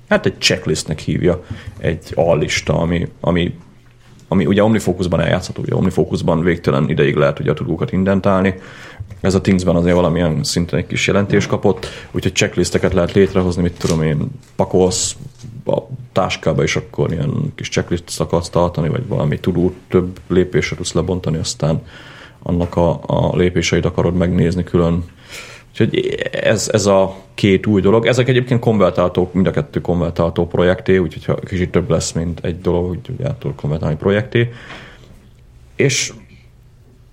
hát 0.09 0.25
egy 0.25 0.37
checklistnek 0.37 0.99
hívja, 0.99 1.43
egy 1.77 2.11
allista, 2.15 2.77
ami, 2.77 3.07
ami 3.19 3.53
ami 4.31 4.45
ugye 4.45 4.63
OmniFocusban 4.63 5.19
eljátszható, 5.19 5.61
ugye 5.61 5.75
OmniFocusban 5.75 6.43
végtelen 6.43 6.89
ideig 6.89 7.15
lehet 7.15 7.39
ugye 7.39 7.51
a 7.51 7.53
tudókat 7.53 7.91
indentálni, 7.91 8.53
ez 9.21 9.35
a 9.35 9.41
Thingsben 9.41 9.75
azért 9.75 9.95
valamilyen 9.95 10.43
szinten 10.43 10.79
egy 10.79 10.87
kis 10.87 11.07
jelentés 11.07 11.47
kapott, 11.47 11.87
úgyhogy 12.11 12.33
checklisteket 12.33 12.93
lehet 12.93 13.11
létrehozni, 13.11 13.61
mit 13.61 13.77
tudom 13.79 14.01
én, 14.01 14.27
pakolsz 14.55 15.15
a 15.65 15.81
táskába, 16.11 16.63
és 16.63 16.75
akkor 16.75 17.11
ilyen 17.11 17.53
kis 17.55 17.69
checklist 17.69 18.19
akarsz 18.19 18.49
tartani, 18.49 18.89
vagy 18.89 19.07
valami 19.07 19.39
tudó 19.39 19.73
több 19.87 20.19
lépésre 20.27 20.75
tudsz 20.75 20.93
lebontani, 20.93 21.37
aztán 21.37 21.81
annak 22.43 22.75
a, 22.75 22.99
a 23.05 23.35
lépéseit 23.35 23.85
akarod 23.85 24.15
megnézni 24.15 24.63
külön. 24.63 25.03
Úgyhogy 25.71 26.17
ez, 26.31 26.69
ez 26.73 26.85
a 26.85 27.15
két 27.33 27.65
új 27.65 27.81
dolog. 27.81 28.05
Ezek 28.05 28.27
egyébként 28.27 28.59
konvertáltók, 28.59 29.33
mind 29.33 29.47
a 29.47 29.51
kettő 29.51 29.81
konvertáltó 29.81 30.47
projekté, 30.47 30.97
úgyhogy 30.97 31.25
ha 31.25 31.35
kicsit 31.35 31.71
több 31.71 31.89
lesz, 31.89 32.11
mint 32.11 32.39
egy 32.43 32.61
dolog, 32.61 32.87
hogy 32.87 33.25
át 33.25 33.35
tudod 33.35 33.55
konvertálni 33.55 33.95
projekté. 33.95 34.49
És 35.75 36.13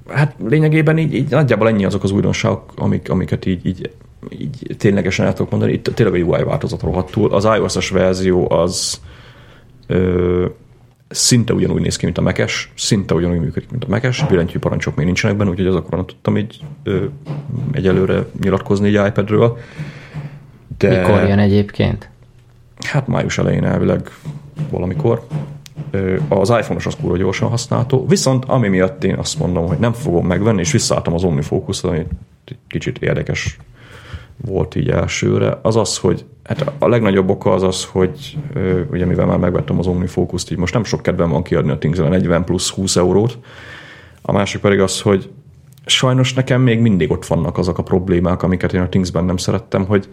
hát 0.09 0.35
lényegében 0.49 0.99
így, 0.99 1.15
így 1.15 1.31
nagyjából 1.31 1.69
ennyi 1.69 1.85
azok 1.85 2.03
az 2.03 2.11
újdonságok, 2.11 2.73
amik, 2.77 3.11
amiket 3.11 3.47
így, 3.47 3.67
így, 3.67 3.91
így 4.29 4.77
ténylegesen 4.79 5.27
el 5.27 5.33
tudok 5.33 5.51
mondani. 5.51 5.73
Itt 5.73 5.91
tényleg 5.95 6.23
a 6.23 6.25
UI 6.25 6.43
változat 6.43 6.83
rohadtul. 6.83 7.33
Az 7.33 7.45
iOS-es 7.45 7.91
verzió 7.91 8.51
az 8.51 9.01
ö, 9.87 10.47
szinte 11.09 11.53
ugyanúgy 11.53 11.81
néz 11.81 11.97
ki, 11.97 12.05
mint 12.05 12.19
a 12.19 12.23
mekes, 12.23 12.73
szinte 12.77 13.15
ugyanúgy 13.15 13.41
működik, 13.41 13.71
mint 13.71 13.85
a 13.85 13.89
mekes, 13.89 14.25
billentyű 14.29 14.59
parancsok 14.59 14.97
még 14.97 15.07
nincsenek 15.07 15.37
benne, 15.37 15.51
úgyhogy 15.51 15.67
azokra 15.67 15.97
nem 15.97 16.07
tudtam 16.07 16.37
így 16.37 16.61
ö, 16.83 17.05
egyelőre 17.73 18.27
nyilatkozni 18.41 18.97
egy 18.97 19.07
iPad-ről. 19.07 19.59
De, 20.79 21.01
Mikor 21.01 21.29
jön 21.29 21.39
egyébként? 21.39 22.11
Hát 22.87 23.07
május 23.07 23.39
elején 23.39 23.65
elvileg 23.65 24.11
valamikor 24.71 25.27
az 26.29 26.49
iPhone-os 26.49 26.87
az 26.87 26.97
kurva 27.01 27.17
gyorsan 27.17 27.49
használható, 27.49 28.07
viszont 28.07 28.45
ami 28.45 28.69
miatt 28.69 29.05
én 29.05 29.15
azt 29.15 29.39
mondom, 29.39 29.67
hogy 29.67 29.79
nem 29.79 29.93
fogom 29.93 30.27
megvenni, 30.27 30.61
és 30.61 30.73
visszaálltam 30.73 31.15
az 31.15 31.25
OmniFocus, 31.25 31.83
ami 31.83 32.07
kicsit 32.69 32.99
érdekes 32.99 33.59
volt 34.45 34.75
így 34.75 34.91
elsőre, 34.91 35.59
az 35.63 35.77
az, 35.77 35.99
hogy 35.99 36.25
hát 36.45 36.73
a 36.79 36.89
legnagyobb 36.89 37.31
oka 37.31 37.53
az 37.53 37.63
az, 37.63 37.85
hogy 37.85 38.39
ugye 38.91 39.05
mivel 39.05 39.27
már 39.27 39.39
megvettem 39.39 39.79
az 39.79 39.87
OmniFocus-t, 39.87 40.51
így 40.51 40.59
most 40.59 40.75
nem 40.75 40.85
sok 40.85 41.03
kedvem 41.03 41.31
van 41.31 41.43
kiadni 41.43 41.71
a 41.71 41.79
things 41.79 41.99
40 41.99 42.45
plusz 42.45 42.71
20 42.71 42.97
eurót, 42.97 43.39
a 44.23 44.33
másik 44.33 44.61
pedig 44.61 44.81
az, 44.81 45.01
hogy 45.01 45.31
sajnos 45.87 46.35
nekem 46.35 46.61
még 46.61 46.81
mindig 46.81 47.11
ott 47.11 47.27
vannak 47.27 47.59
azok 47.59 47.79
a 47.79 47.83
problémák, 47.83 48.43
amiket 48.43 48.73
én 48.73 48.81
a 48.81 48.89
Thingsben 48.89 49.25
nem 49.25 49.37
szerettem, 49.37 49.87
hogy 49.87 50.09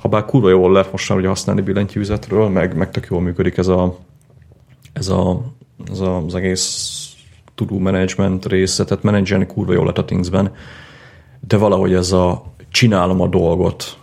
ha 0.00 0.08
bár 0.08 0.24
kurva 0.24 0.48
jól 0.48 0.72
lehet 0.72 0.92
most 0.92 1.08
már 1.08 1.18
ugye 1.18 1.28
használni 1.28 1.60
billentyűzetről, 1.60 2.48
meg, 2.48 2.76
meg 2.76 2.90
tök 2.90 3.06
jól 3.10 3.20
működik 3.20 3.56
ez 3.56 3.68
a 3.68 3.96
ez, 4.92 5.08
a, 5.08 5.40
ez 5.90 6.00
a, 6.00 6.16
az 6.16 6.34
egész 6.34 7.08
tudó 7.54 7.78
management 7.78 8.46
része, 8.46 8.84
tehát 8.84 9.02
menedzselni 9.02 9.46
kurva 9.46 9.72
jól 9.72 9.86
lett 9.86 9.98
a 9.98 10.04
Thingsben, 10.04 10.52
de 11.46 11.56
valahogy 11.56 11.94
ez 11.94 12.12
a 12.12 12.44
csinálom 12.70 13.20
a 13.20 13.26
dolgot 13.26 13.98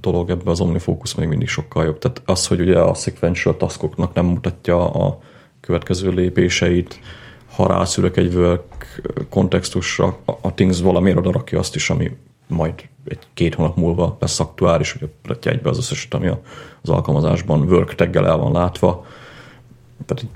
dolog 0.00 0.30
ebbe 0.30 0.50
az 0.50 0.60
OmniFocus 0.60 1.14
még 1.14 1.28
mindig 1.28 1.48
sokkal 1.48 1.84
jobb. 1.84 1.98
Tehát 1.98 2.22
az, 2.24 2.46
hogy 2.46 2.60
ugye 2.60 2.78
a 2.78 2.94
sequential 2.94 3.56
taskoknak 3.56 4.14
nem 4.14 4.26
mutatja 4.26 4.90
a 4.90 5.18
következő 5.60 6.10
lépéseit, 6.10 7.00
ha 7.54 7.66
rászülök 7.66 8.16
egy 8.16 8.34
work 8.34 9.02
kontextusra, 9.28 10.18
a 10.24 10.54
Things 10.54 10.80
valamiért 10.80 11.18
oda 11.18 11.32
rakja 11.32 11.58
azt 11.58 11.74
is, 11.74 11.90
ami 11.90 12.16
majd 12.46 12.74
egy-két 13.04 13.54
hónap 13.54 13.76
múlva 13.76 14.16
lesz 14.20 14.40
aktuális, 14.40 14.92
hogy 14.92 15.08
mutatja 15.22 15.50
egybe 15.50 15.68
az 15.68 15.78
összeset, 15.78 16.14
ami 16.14 16.28
az 16.82 16.88
alkalmazásban 16.88 17.60
work 17.60 17.94
taggel 17.94 18.26
el 18.26 18.36
van 18.36 18.52
látva, 18.52 19.06
tehát 20.06 20.26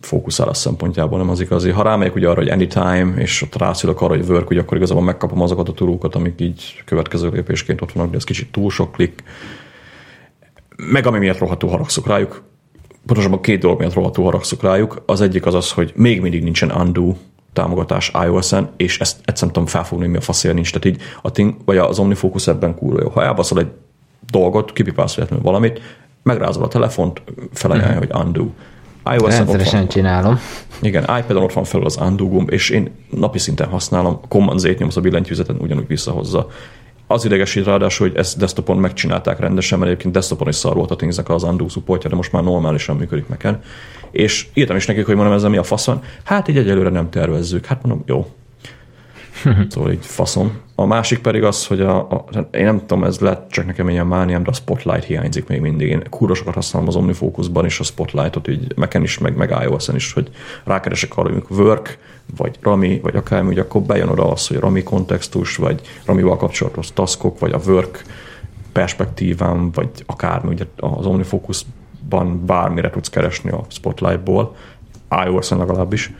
fókuszálás 0.00 0.56
szempontjából 0.56 1.18
nem 1.18 1.30
az 1.30 1.40
igazi. 1.40 1.70
Ha 1.70 1.82
rámegyek 1.82 2.14
ugye 2.14 2.28
arra, 2.28 2.40
hogy 2.40 2.48
anytime, 2.48 3.12
és 3.16 3.42
ott 3.42 3.56
rászülök 3.56 4.00
arra, 4.00 4.16
hogy 4.16 4.28
work, 4.28 4.50
ugye 4.50 4.60
akkor 4.60 4.76
igazából 4.76 5.02
megkapom 5.02 5.40
azokat 5.40 5.68
a 5.68 5.72
tulókat, 5.72 6.14
amik 6.14 6.40
így 6.40 6.82
következő 6.84 7.28
lépésként 7.28 7.80
ott 7.80 7.92
vannak, 7.92 8.10
de 8.10 8.16
ez 8.16 8.24
kicsit 8.24 8.52
túl 8.52 8.70
sok 8.70 8.92
klik. 8.92 9.22
Meg 10.76 11.06
ami 11.06 11.18
miatt 11.18 11.38
rohadtul 11.38 11.70
haragszok 11.70 12.06
rájuk, 12.06 12.42
pontosabban 13.06 13.40
két 13.40 13.60
dolog 13.60 13.78
miatt 13.78 13.94
rohadtul 13.94 14.24
haragszok 14.24 14.62
rájuk. 14.62 15.02
Az 15.06 15.20
egyik 15.20 15.46
az 15.46 15.54
az, 15.54 15.72
hogy 15.72 15.92
még 15.96 16.20
mindig 16.20 16.42
nincsen 16.42 16.70
undo 16.70 17.14
támogatás 17.52 18.12
iOS-en, 18.24 18.70
és 18.76 18.98
ezt 18.98 19.16
egyszerűen 19.24 19.52
tudom 19.52 19.68
felfogni, 19.68 20.06
mi 20.06 20.16
a 20.16 20.20
faszél 20.20 20.52
nincs. 20.52 20.72
Tehát 20.72 20.96
így 20.96 21.02
a 21.22 21.30
ting, 21.30 21.54
vagy 21.64 21.76
az 21.76 21.98
OmniFocus 21.98 22.46
ebben 22.46 22.74
kurva 22.74 23.00
jó. 23.02 23.08
Ha 23.08 23.22
elbaszol 23.22 23.58
egy 23.58 23.70
dolgot, 24.30 24.72
kipipálsz 24.72 25.18
valamit, 25.42 25.80
megrázol 26.22 26.64
a 26.64 26.68
telefont, 26.68 27.22
felajánlja, 27.52 27.96
mm-hmm. 27.96 28.08
hogy 28.08 28.26
undo 28.26 28.46
iOS 29.12 29.36
Rendszeresen 29.36 29.88
csinálom. 29.88 30.40
Igen, 30.80 31.02
iPad-on 31.02 31.42
ott 31.42 31.52
van 31.52 31.64
fel 31.64 31.82
az 31.82 31.98
undo 32.00 32.28
gomb, 32.28 32.50
és 32.50 32.70
én 32.70 32.90
napi 33.10 33.38
szinten 33.38 33.68
használom, 33.68 34.20
Command 34.28 34.58
Z-t 34.58 34.78
nyomsz 34.78 34.96
a 34.96 35.00
billentyűzeten, 35.00 35.56
ugyanúgy 35.60 35.86
visszahozza. 35.86 36.48
Az 37.06 37.24
idegesít 37.24 37.64
ráadásul, 37.64 38.08
hogy 38.08 38.16
ezt 38.16 38.38
desktopon 38.38 38.76
megcsinálták 38.76 39.38
rendesen, 39.38 39.78
mert 39.78 39.90
egyébként 39.90 40.14
desktopon 40.14 40.48
is 40.48 40.54
szar 40.54 40.74
volt 40.74 40.90
a 40.90 40.96
Thingsnek 40.96 41.28
az 41.28 41.42
undo 41.42 41.68
supportja, 41.68 42.10
de 42.10 42.16
most 42.16 42.32
már 42.32 42.42
normálisan 42.42 42.96
működik 42.96 43.28
meken. 43.28 43.62
És 44.10 44.46
írtam 44.54 44.76
is 44.76 44.86
nekik, 44.86 45.06
hogy 45.06 45.14
mondom, 45.14 45.34
ezzel 45.34 45.50
mi 45.50 45.56
a 45.56 45.62
faszon. 45.62 46.02
Hát 46.24 46.48
így 46.48 46.56
egyelőre 46.56 46.88
nem 46.88 47.10
tervezzük. 47.10 47.64
Hát 47.64 47.82
mondom, 47.82 48.02
jó, 48.06 48.26
szóval 49.70 49.92
így 49.92 50.06
faszom. 50.06 50.60
A 50.74 50.84
másik 50.84 51.18
pedig 51.18 51.42
az, 51.42 51.66
hogy 51.66 51.80
a, 51.80 51.98
a, 51.98 52.24
én 52.50 52.64
nem 52.64 52.78
tudom, 52.78 53.04
ez 53.04 53.18
lehet 53.18 53.50
csak 53.50 53.66
nekem 53.66 53.88
ilyen 53.88 54.06
mániám, 54.06 54.42
de 54.42 54.50
a 54.50 54.54
Spotlight 54.54 55.04
hiányzik 55.04 55.46
még 55.46 55.60
mindig. 55.60 55.88
Én 55.88 56.02
kúrosokat 56.10 56.54
használom 56.54 56.88
az 56.88 56.96
OmniFocusban, 56.96 57.64
és 57.64 57.80
a 57.80 57.84
Spotlightot 57.84 58.48
így 58.48 58.72
meken 58.76 59.02
is, 59.02 59.18
meg, 59.18 59.36
meg 59.36 59.54
iOS-en 59.62 59.94
is, 59.94 60.12
hogy 60.12 60.30
rákeresek 60.64 61.16
arra, 61.16 61.32
hogy 61.32 61.44
work, 61.48 61.98
vagy 62.36 62.58
Rami, 62.62 63.00
vagy 63.02 63.16
akármi, 63.16 63.46
hogy 63.46 63.58
akkor 63.58 63.80
bejön 63.80 64.08
oda 64.08 64.32
az, 64.32 64.46
hogy 64.46 64.56
Rami 64.56 64.82
kontextus, 64.82 65.56
vagy 65.56 65.80
Ramival 66.04 66.36
kapcsolatos 66.36 66.92
taskok, 66.92 67.38
vagy 67.38 67.52
a 67.52 67.60
work 67.66 68.04
perspektívám, 68.72 69.70
vagy 69.70 69.90
akármi, 70.06 70.52
ugye 70.52 70.64
az 70.76 71.06
OmniFocusban 71.06 72.46
bármire 72.46 72.90
tudsz 72.90 73.10
keresni 73.10 73.50
a 73.50 73.64
Spotlightból, 73.68 74.56
iOS-en 75.26 75.58
legalábbis, 75.58 76.12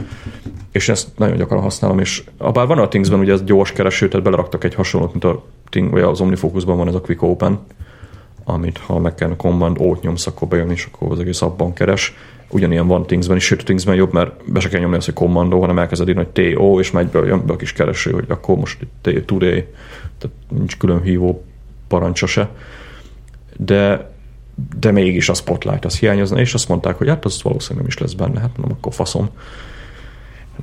és 0.74 0.88
ezt 0.88 1.08
nagyon 1.16 1.36
gyakran 1.36 1.60
használom, 1.60 1.98
és 1.98 2.24
bár 2.52 2.66
van 2.66 2.78
a 2.78 2.88
Thingsben 2.88 3.18
ugye 3.18 3.32
ez 3.32 3.44
gyors 3.44 3.72
kereső, 3.72 4.08
tehát 4.08 4.24
beleraktak 4.24 4.64
egy 4.64 4.74
hasonlót, 4.74 5.10
mint 5.10 5.24
a 5.24 5.44
Ting, 5.68 5.90
vagy 5.90 6.02
az 6.02 6.20
OmniFocusban 6.20 6.76
van 6.76 6.88
ez 6.88 6.94
a 6.94 7.00
Quick 7.00 7.22
Open, 7.22 7.58
amit 8.44 8.78
ha 8.78 8.98
meg 8.98 9.14
kell 9.14 9.36
Command 9.36 9.76
O-t 9.80 10.02
nyomsz, 10.02 10.26
akkor 10.26 10.48
bejön, 10.48 10.70
és 10.70 10.88
akkor 10.92 11.12
az 11.12 11.20
egész 11.20 11.42
abban 11.42 11.72
keres. 11.72 12.14
Ugyanilyen 12.50 12.86
van 12.86 13.06
Thingsben 13.06 13.36
is, 13.36 13.44
sőt 13.44 13.64
Thingsben 13.64 13.94
jobb, 13.94 14.12
mert 14.12 14.52
be 14.52 14.60
se 14.60 14.68
kell 14.68 14.80
nyomni 14.80 14.96
azt, 14.96 15.04
hogy 15.04 15.14
Command 15.14 15.52
O, 15.52 15.60
hanem 15.60 15.78
elkezded 15.78 16.08
írni, 16.08 16.22
hogy 16.24 16.54
TO, 16.54 16.80
és 16.80 16.90
megy 16.90 17.06
be, 17.06 17.18
jön 17.18 17.46
be 17.46 17.52
a 17.52 17.56
kis 17.56 17.72
kereső, 17.72 18.10
hogy 18.10 18.24
akkor 18.28 18.56
most 18.56 18.82
itt 18.82 19.26
today, 19.26 19.66
tehát 20.18 20.36
nincs 20.48 20.76
külön 20.76 21.02
hívó 21.02 21.44
parancsa 21.88 22.26
se. 22.26 22.50
De 23.56 24.12
de 24.78 24.90
mégis 24.90 25.28
a 25.28 25.34
spotlight 25.34 25.84
az 25.84 25.98
hiányozna, 25.98 26.40
és 26.40 26.54
azt 26.54 26.68
mondták, 26.68 26.96
hogy 26.96 27.08
hát 27.08 27.24
az 27.24 27.42
valószínűleg 27.42 27.78
nem 27.78 27.88
is 27.96 27.98
lesz 27.98 28.12
benne, 28.12 28.40
hát 28.40 28.56
mondom, 28.56 28.76
akkor 28.80 28.94
faszom. 28.94 29.30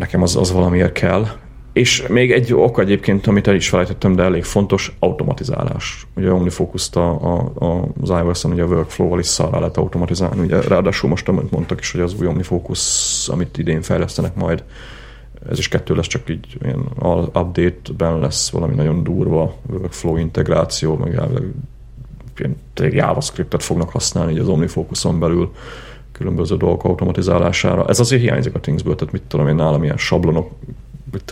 Nekem 0.02 0.22
az, 0.22 0.36
az 0.36 0.52
valamiért 0.52 0.92
kell. 0.92 1.28
És 1.74 2.08
még 2.08 2.32
egy 2.32 2.54
ok 2.54 2.80
egyébként, 2.80 3.28
amit 3.28 3.48
el 3.48 3.56
is 3.56 3.70
felejtettem, 3.70 4.16
de 4.16 4.24
elég 4.24 4.44
fontos, 4.44 4.96
automatizálás. 5.00 6.08
Ugye 6.16 6.32
OmniFocus-t 6.32 6.96
a, 6.96 7.10
a, 7.10 7.52
a, 7.66 7.88
az 8.02 8.10
iOS-en 8.10 8.52
ugye 8.52 8.64
a 8.64 8.66
workflow-val 8.66 9.20
is 9.20 9.26
szarrá 9.26 9.60
lehet 9.60 9.78
automatizálni. 9.78 10.42
Ugye, 10.42 10.62
ráadásul 10.62 11.10
most, 11.10 11.28
amit 11.28 11.52
mondtak 11.52 11.80
is, 11.80 11.92
hogy 11.92 12.02
az 12.02 12.16
új 12.20 12.28
OmniFocus, 12.28 13.28
amit 13.28 13.58
idén 13.58 13.82
fejlesztenek 13.82 14.36
majd, 14.36 14.64
ez 15.50 15.58
is 15.58 15.68
kettő 15.68 15.96
lesz, 15.96 16.08
csak 16.08 16.30
így 16.30 16.58
ilyen 16.64 16.86
update-ben 17.34 18.20
lesz 18.20 18.50
valami 18.50 18.76
nagyon 18.76 19.04
durva 19.04 19.56
workflow 19.70 20.18
integráció, 20.18 20.96
meg 20.96 21.20
ilyen 22.38 22.58
JavaScript-et 22.76 23.64
fognak 23.64 23.90
használni 23.90 24.32
így 24.32 24.40
az 24.40 24.48
OmniFocus-on 24.48 25.20
belül 25.20 25.52
különböző 26.22 26.58
dolgok 26.58 26.84
automatizálására. 26.84 27.88
Ez 27.88 28.00
azért 28.00 28.22
hiányzik 28.22 28.56
a 28.56 28.60
Thingsből, 28.60 28.96
tehát 28.96 29.14
mit 29.14 29.24
tudom 29.28 29.48
én 29.48 29.56
nálam 29.56 29.84
ilyen 29.84 29.98
sablonok, 29.98 30.52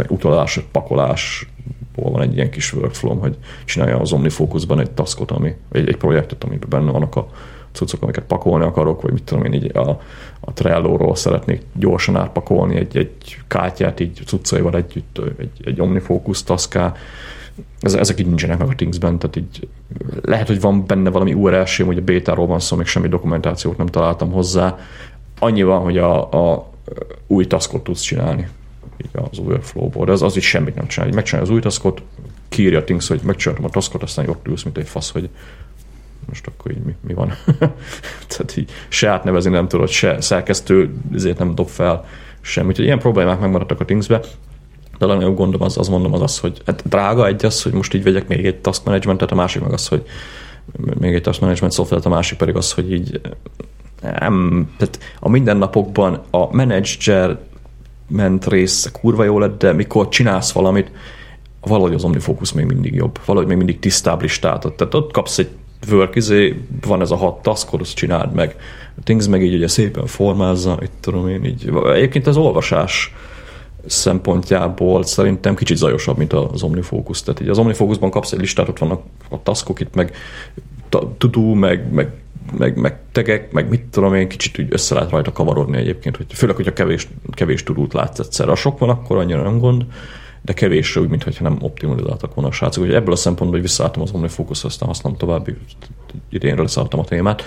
utalás, 0.08 0.60
pakolás, 0.72 1.50
van 1.96 2.22
egy 2.22 2.36
ilyen 2.36 2.50
kis 2.50 2.74
workflow 2.74 3.20
hogy 3.20 3.38
csinálja 3.66 4.00
az 4.00 4.12
OmniFocusban 4.12 4.80
egy 4.80 4.92
taskot, 4.92 5.32
ami, 5.32 5.56
egy, 5.72 5.88
egy 5.88 5.98
projektet, 5.98 6.44
amiben 6.44 6.70
benne 6.70 6.92
vannak 6.92 7.16
a 7.16 7.28
cuccok, 7.72 8.02
amiket 8.02 8.24
pakolni 8.24 8.66
akarok, 8.66 9.02
vagy 9.02 9.12
mit 9.12 9.24
tudom 9.24 9.46
én, 9.46 9.54
így 9.54 9.78
a, 9.78 10.02
a 10.40 10.54
Trello-ról 10.54 11.16
szeretnék 11.16 11.62
gyorsan 11.74 12.16
átpakolni 12.16 12.76
egy, 12.76 12.98
egy 12.98 13.40
kártyát 13.48 14.00
így 14.00 14.22
cuccaival 14.26 14.76
együtt, 14.76 15.22
egy, 15.38 15.52
egy 15.64 15.82
OmniFocus 15.82 16.44
taská, 16.44 16.96
ezek 17.82 18.20
így 18.20 18.28
nincsenek 18.28 18.58
meg 18.58 18.68
a 18.68 18.76
Things-ben, 18.76 19.20
tehát 19.20 19.36
így 19.36 19.68
lehet, 20.22 20.48
hogy 20.48 20.62
van 20.62 20.86
benne 20.86 21.10
valami 21.10 21.34
URL 21.34 21.64
sem, 21.64 21.86
hogy 21.86 21.98
a 21.98 22.02
bétáról 22.02 22.48
van 22.48 22.60
szó, 22.60 22.78
még 22.78 22.86
semmi 22.86 23.08
dokumentációt 23.08 23.78
nem 23.78 23.88
találtam 23.88 24.32
hozzá. 24.32 24.78
Annyi 25.40 25.64
van, 25.64 25.82
hogy 25.82 25.98
a, 25.98 26.32
a 26.32 26.70
új 27.28 27.48
taskot 27.48 27.84
tudsz 27.84 28.02
csinálni 28.02 28.48
így 29.02 29.10
az 29.32 29.38
workflow-ból, 29.38 30.06
de 30.06 30.12
az, 30.12 30.22
az 30.22 30.36
is 30.36 30.48
semmit 30.48 30.76
nem 30.76 30.88
csinál. 30.88 31.10
Megcsinálja 31.10 31.50
az 31.50 31.56
új 31.56 31.62
taskot, 31.62 32.02
kiírja 32.50 32.80
a 32.80 32.84
Things, 32.84 33.08
hogy 33.08 33.22
megcsináltam 33.24 33.66
a 33.66 33.70
taskot, 33.70 34.04
aztán 34.04 34.30
ott 34.30 34.48
ülsz, 34.48 34.64
mint 34.64 34.78
egy 34.78 34.88
fasz, 34.88 35.12
hogy 35.12 35.30
most 36.28 36.48
akkor 36.48 36.72
így 36.72 36.84
mi, 36.84 36.96
mi 37.08 37.14
van. 37.14 37.34
Tehát 38.30 38.58
így 38.58 38.72
se 38.88 39.10
átnevezni 39.10 39.52
nem 39.52 39.68
tudod, 39.68 39.90
se 39.90 40.22
szerkesztő, 40.22 40.94
ezért 41.14 41.38
nem 41.38 41.56
dob 41.56 41.68
fel 41.68 42.06
semmit. 42.42 42.78
Ilyen 42.78 43.00
problémák 43.00 43.40
megmaradtak 43.40 43.80
a 43.80 43.86
Thingsbe, 43.86 44.22
de 45.00 45.06
a 45.06 45.08
legnagyobb 45.08 45.38
gondom 45.38 45.62
az, 45.62 45.78
az 45.78 45.88
mondom 45.88 46.14
az 46.14 46.22
az, 46.22 46.40
hogy 46.40 46.62
hát 46.66 46.88
drága 46.90 47.28
egy 47.28 47.46
az, 47.46 47.64
hogy 47.64 47.72
most 47.72 47.94
így 47.94 48.04
vegyek 48.04 48.28
még 48.28 48.46
egy 48.46 48.56
task 48.56 48.86
managementet, 48.86 49.32
a 49.32 49.36
másik 49.36 49.62
meg 49.62 49.74
az, 49.74 49.88
hogy 49.88 50.04
még 51.00 51.14
egy 51.14 51.22
task 51.22 51.42
management 51.42 51.74
szoftvert, 51.74 52.06
a 52.06 52.10
másik 52.10 52.38
pedig 52.38 52.56
az, 52.56 52.72
hogy 52.72 52.92
így 52.92 53.22
nem, 54.02 54.68
tehát 54.78 55.00
a 55.20 55.30
mindennapokban 55.30 56.22
a 56.30 56.56
manager 56.56 57.40
ment 58.08 58.48
rész 58.48 58.92
kurva 59.02 59.24
jó 59.24 59.40
lett, 59.40 59.60
de 59.60 59.74
mikor 59.74 60.10
csinálsz 60.10 60.52
valamit, 60.52 60.92
valahogy 61.62 61.94
az 61.94 62.04
OmniFocus 62.04 62.54
még 62.54 62.66
mindig 62.66 62.96
jobb, 62.96 63.20
valahogy 63.26 63.48
még 63.48 63.58
mindig 63.58 63.80
tisztább 63.80 64.22
listát. 64.22 64.74
Tehát 64.76 64.94
ott 64.94 65.12
kapsz 65.12 65.38
egy 65.38 65.50
work, 65.92 66.16
izé, 66.16 66.62
van 66.86 67.02
ez 67.02 67.12
a 67.12 67.16
hat 67.16 67.42
taskod, 67.42 67.82
azt 67.82 67.96
csináld 67.96 68.34
meg. 68.34 68.56
A 68.98 69.02
Things 69.04 69.28
meg 69.28 69.44
így 69.44 69.54
ugye 69.54 69.68
szépen 69.68 70.06
formázza, 70.06 70.78
itt 70.82 70.94
tudom 71.00 71.28
én 71.28 71.44
így. 71.44 71.72
Egyébként 71.94 72.28
az 72.28 72.38
olvasás 72.38 73.14
szempontjából 73.86 75.04
szerintem 75.04 75.56
kicsit 75.56 75.78
zajosabb, 75.78 76.18
mint 76.18 76.34
az 76.34 76.64
OmniFocus. 76.64 77.24
Tehát 77.24 77.42
így 77.42 77.50
az 77.50 77.58
OmniFocusban 77.58 78.10
kapsz 78.10 78.32
egy 78.32 78.40
listát, 78.40 78.70
ott 78.70 78.78
vannak 78.78 79.02
a 79.30 79.44
taskok 79.44 79.80
itt, 79.80 79.96
meg 79.96 80.16
tudó, 81.18 81.54
meg, 81.54 81.92
meg 81.92 82.12
meg, 82.58 82.78
meg 82.78 82.98
tegek, 83.12 83.52
meg 83.52 83.70
mit 83.70 83.82
tudom 83.82 84.16
én, 84.16 84.28
kicsit 84.28 84.60
úgy 84.60 84.68
össze 84.70 84.94
lehet 84.94 85.10
rajta 85.10 85.32
kavarodni 85.32 85.78
egyébként, 85.78 86.18
hogy 86.18 86.26
főleg, 86.34 86.56
hogyha 86.56 86.74
kevés, 86.74 87.08
kevés 87.32 87.64
tudót 87.64 87.94
látsz 87.94 88.20
egyszerre. 88.20 88.52
A 88.52 88.56
sok 88.56 88.80
van, 88.80 88.90
akkor 88.90 89.18
annyira 89.18 89.42
nem 89.42 89.60
gond, 89.60 89.86
de 90.42 90.54
kevésre 90.54 91.02
úgy, 91.02 91.10
mintha 91.10 91.32
nem 91.40 91.58
optimalizáltak 91.62 92.34
volna 92.34 92.50
a 92.50 92.54
srácok. 92.54 92.84
Úgyhogy 92.84 92.98
ebből 92.98 93.14
a 93.14 93.18
szempontból, 93.18 93.60
hogy 93.60 93.68
visszaálltam 93.68 94.02
az 94.02 94.12
OmniFocus, 94.12 94.64
aztán 94.64 94.88
használom 94.88 95.18
tovább, 95.18 95.48
idénről 96.30 96.64
leszálltam 96.64 97.00
a 97.00 97.04
témát, 97.04 97.44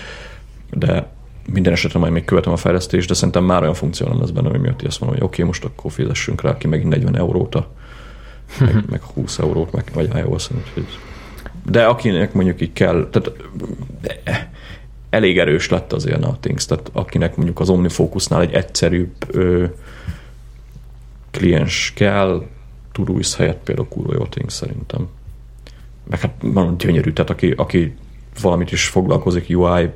de 0.70 1.08
minden 1.52 1.72
esetre 1.72 1.98
majd 1.98 2.12
még 2.12 2.24
követem 2.24 2.52
a 2.52 2.56
fejlesztést, 2.56 3.08
de 3.08 3.14
szerintem 3.14 3.44
már 3.44 3.62
olyan 3.62 3.74
funkció 3.74 4.08
nem 4.08 4.20
lesz 4.20 4.30
benne, 4.30 4.48
ami 4.48 4.58
miatt 4.58 4.82
azt 4.82 5.00
mondom, 5.00 5.18
hogy 5.18 5.26
oké, 5.26 5.42
okay, 5.42 5.46
most 5.46 5.64
akkor 5.64 5.92
fizessünk 5.92 6.42
rá 6.42 6.56
ki 6.56 6.66
megint 6.66 6.88
40 6.88 7.16
eurót, 7.16 7.54
a, 7.54 7.70
meg, 8.60 8.84
meg 8.90 9.02
20 9.02 9.38
eurót, 9.38 9.72
meg, 9.72 9.90
vagy 9.94 10.10
iOS, 10.16 10.50
úgyhogy 10.50 10.86
de 11.64 11.84
akinek 11.84 12.32
mondjuk 12.32 12.60
így 12.60 12.72
kell, 12.72 13.08
tehát 13.10 13.32
elég 15.10 15.38
erős 15.38 15.68
lett 15.68 15.92
azért 15.92 16.24
a 16.24 16.36
Things, 16.40 16.66
tehát 16.66 16.90
akinek 16.92 17.36
mondjuk 17.36 17.60
az 17.60 17.68
OmniFocusnál 17.68 18.40
egy 18.40 18.52
egyszerűbb 18.52 19.14
ö, 19.26 19.64
kliens 21.30 21.92
kell, 21.94 22.46
Todoist 22.92 23.34
helyett 23.36 23.62
például 23.64 23.88
kurva 23.88 24.14
jó 24.14 24.24
Things 24.24 24.52
szerintem. 24.52 25.08
Meg 26.08 26.20
hát 26.20 26.34
van 26.40 26.76
gyönyörű, 26.78 27.12
tehát 27.12 27.30
aki, 27.30 27.50
aki 27.50 27.94
valamit 28.40 28.72
is 28.72 28.86
foglalkozik 28.86 29.46
UI 29.48 29.88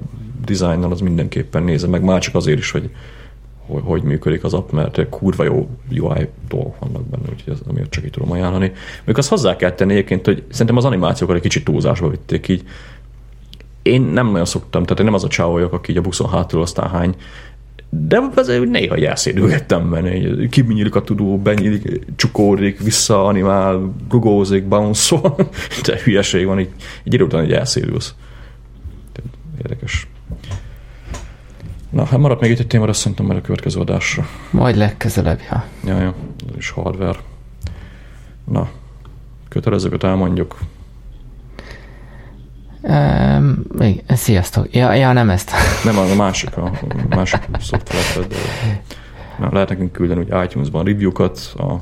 designnal, 0.45 0.93
az 0.93 1.01
mindenképpen 1.01 1.63
nézze 1.63 1.87
meg, 1.87 2.03
már 2.03 2.21
csak 2.21 2.35
azért 2.35 2.59
is, 2.59 2.71
hogy 2.71 2.91
hogy, 3.67 3.83
hogy 3.85 4.03
működik 4.03 4.45
az 4.45 4.55
app, 4.55 4.71
mert 4.71 5.09
kurva 5.09 5.45
jó 5.45 5.69
UI 5.91 6.29
dolgok 6.49 6.79
vannak 6.79 7.07
benne, 7.07 7.25
úgyhogy 7.33 7.53
ez 7.53 7.59
amiért 7.69 7.91
csak 7.91 8.05
így 8.05 8.11
tudom 8.11 8.33
ajánlani. 8.33 8.73
Még 9.05 9.19
azt 9.19 9.29
hozzá 9.29 9.57
kell 9.57 9.73
tenni 9.73 9.93
egyébként, 9.93 10.25
hogy 10.25 10.43
szerintem 10.51 10.77
az 10.77 10.85
animációkat 10.85 11.37
egy 11.37 11.43
kicsit 11.43 11.65
túlzásba 11.65 12.09
vitték 12.09 12.49
így. 12.49 12.63
Én 13.83 14.03
nem 14.03 14.27
nagyon 14.27 14.45
szoktam, 14.45 14.83
tehát 14.83 14.99
én 14.99 15.05
nem 15.05 15.15
az 15.15 15.25
a 15.25 15.29
csáv 15.29 15.51
vagyok, 15.51 15.73
aki 15.73 15.91
így 15.91 15.97
a 15.97 16.01
buszon 16.01 16.29
hátul 16.29 16.63
aztán 16.63 16.89
hány, 16.89 17.15
de 17.91 18.23
azért 18.35 18.71
néha 18.71 18.97
elszédülgettem 18.97 19.91
benne, 19.91 20.47
kinyílik 20.49 20.95
a 20.95 21.03
tudó, 21.03 21.39
benyílik, 21.39 22.01
csukódik, 22.17 22.81
visszaanimál, 22.81 23.95
rugózik, 24.11 24.69
bounce 24.69 25.21
de 25.87 26.01
hülyeség 26.05 26.47
van, 26.47 26.61
így, 26.61 26.71
egy 27.05 27.15
idő 27.15 27.25
után 27.25 27.43
egy 27.43 27.53
elszédülsz. 27.53 28.15
Érdekes. 29.59 30.09
Na, 31.91 32.05
hát 32.05 32.19
maradt 32.19 32.41
még 32.41 32.51
egy 32.51 32.67
téma, 32.67 32.85
azt 32.85 33.01
szerintem 33.01 33.27
már 33.27 33.37
a 33.37 33.41
következő 33.41 33.81
adásra. 33.81 34.27
Majd 34.51 34.77
legközelebb, 34.77 35.41
ja. 35.51 35.65
Ja, 35.85 36.01
ja, 36.01 36.15
ez 36.51 36.57
is 36.57 36.71
hardware. 36.71 37.19
Na, 38.45 38.69
kötelezőket 39.49 40.05
elmondjuk. 40.05 40.59
Um, 42.83 43.65
sziasztok. 44.09 44.75
Ja, 44.75 44.93
ja, 44.93 45.13
nem 45.13 45.31
ezt. 45.31 45.51
Nem, 45.85 45.99
a 45.99 46.15
másik, 46.15 46.57
a 46.57 46.71
másik 47.09 47.41
szoftver. 47.61 48.27
De, 48.27 48.37
na, 49.39 49.49
lehet 49.53 49.69
nekünk 49.69 49.93
küldeni 49.93 50.25
hogy 50.29 50.45
iTunes-ban 50.45 50.85
review-kat, 50.85 51.55
a, 51.57 51.73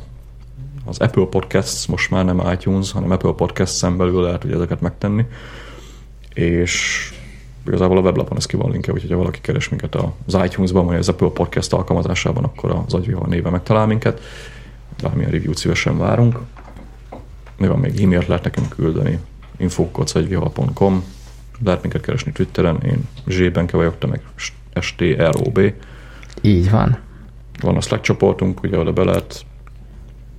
az 0.84 0.98
Apple 0.98 1.24
Podcasts 1.24 1.86
most 1.86 2.10
már 2.10 2.24
nem 2.24 2.42
iTunes, 2.52 2.92
hanem 2.92 3.10
Apple 3.10 3.32
Podcasts-en 3.32 3.96
belül 3.96 4.22
lehet 4.22 4.42
hogy 4.42 4.52
ezeket 4.52 4.80
megtenni. 4.80 5.26
És 6.34 7.08
igazából 7.66 7.96
a 7.96 8.00
weblapon 8.00 8.36
ez 8.36 8.46
ki 8.46 8.56
van 8.56 8.70
linke, 8.70 8.92
úgyhogy 8.92 9.10
ha 9.10 9.16
valaki 9.16 9.40
keres 9.40 9.68
minket 9.68 9.96
az 10.26 10.38
iTunes-ban, 10.44 10.86
vagy 10.86 10.96
az 10.96 11.08
Apple 11.08 11.28
Podcast 11.28 11.72
alkalmazásában, 11.72 12.44
akkor 12.44 12.82
az 12.86 12.94
agyvival 12.94 13.26
néve 13.28 13.50
megtalál 13.50 13.86
minket. 13.86 14.20
Bármilyen 15.02 15.30
review-t 15.30 15.56
szívesen 15.56 15.98
várunk. 15.98 16.38
Mi 17.56 17.66
van 17.66 17.78
még 17.78 18.02
e-mailt 18.02 18.26
lehet 18.26 18.44
nekünk 18.44 18.68
küldeni, 18.68 19.18
infokocagvival.com 19.56 21.04
lehet 21.64 21.82
minket 21.82 22.02
keresni 22.02 22.32
Twitteren, 22.32 22.80
én 22.84 23.08
Zsébenke 23.26 23.76
vagyok, 23.76 23.98
te 23.98 24.06
meg 24.06 24.20
STROB. 24.80 25.60
Így 26.40 26.70
van. 26.70 26.98
Van 27.60 27.76
a 27.76 27.80
Slack 27.80 28.02
csoportunk, 28.02 28.62
ugye 28.62 28.78
oda 28.78 28.92
be 28.92 29.04
lehet 29.04 29.44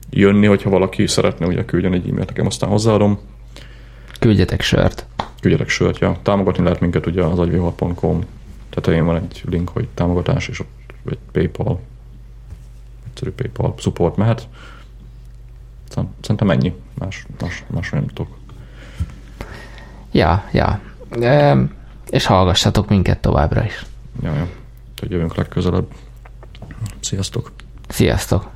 jönni, 0.10 0.46
hogyha 0.46 0.70
valaki 0.70 1.08
szeretne, 1.08 1.46
ugye 1.46 1.66
küldjen 1.66 1.94
egy 1.94 2.10
e-mailt, 2.10 2.28
nekem 2.28 2.46
aztán 2.46 2.70
hozzáadom. 2.70 3.20
Küldjetek 4.26 4.62
sört 4.62 5.06
küldjetek 5.46 5.70
sört, 5.70 6.00
ja. 6.00 6.18
Támogatni 6.22 6.64
lehet 6.64 6.80
minket 6.80 7.06
ugye 7.06 7.24
az 7.24 7.40
agyvihar.com 7.40 8.24
tetején 8.70 9.06
van 9.06 9.16
egy 9.16 9.44
link, 9.50 9.70
hogy 9.70 9.88
támogatás, 9.94 10.48
és 10.48 10.60
ott 10.60 10.70
egy 11.06 11.18
PayPal, 11.32 11.80
egyszerű 13.08 13.32
PayPal 13.32 13.74
support 13.78 14.16
mehet. 14.16 14.48
Szerintem 16.22 16.50
ennyi, 16.50 16.74
más, 16.94 17.26
más, 17.42 17.64
más 17.68 17.90
nem 17.90 18.08
tudok. 18.08 18.38
Ja, 20.12 20.50
ja. 20.52 20.82
E, 21.22 21.58
és 22.10 22.26
hallgassatok 22.26 22.90
minket 22.90 23.20
továbbra 23.20 23.64
is. 23.64 23.86
Ja, 24.22 24.34
ja. 24.34 24.48
Jövünk 25.02 25.36
legközelebb. 25.36 25.88
Sziasztok! 27.00 27.52
Sziasztok! 27.88 28.55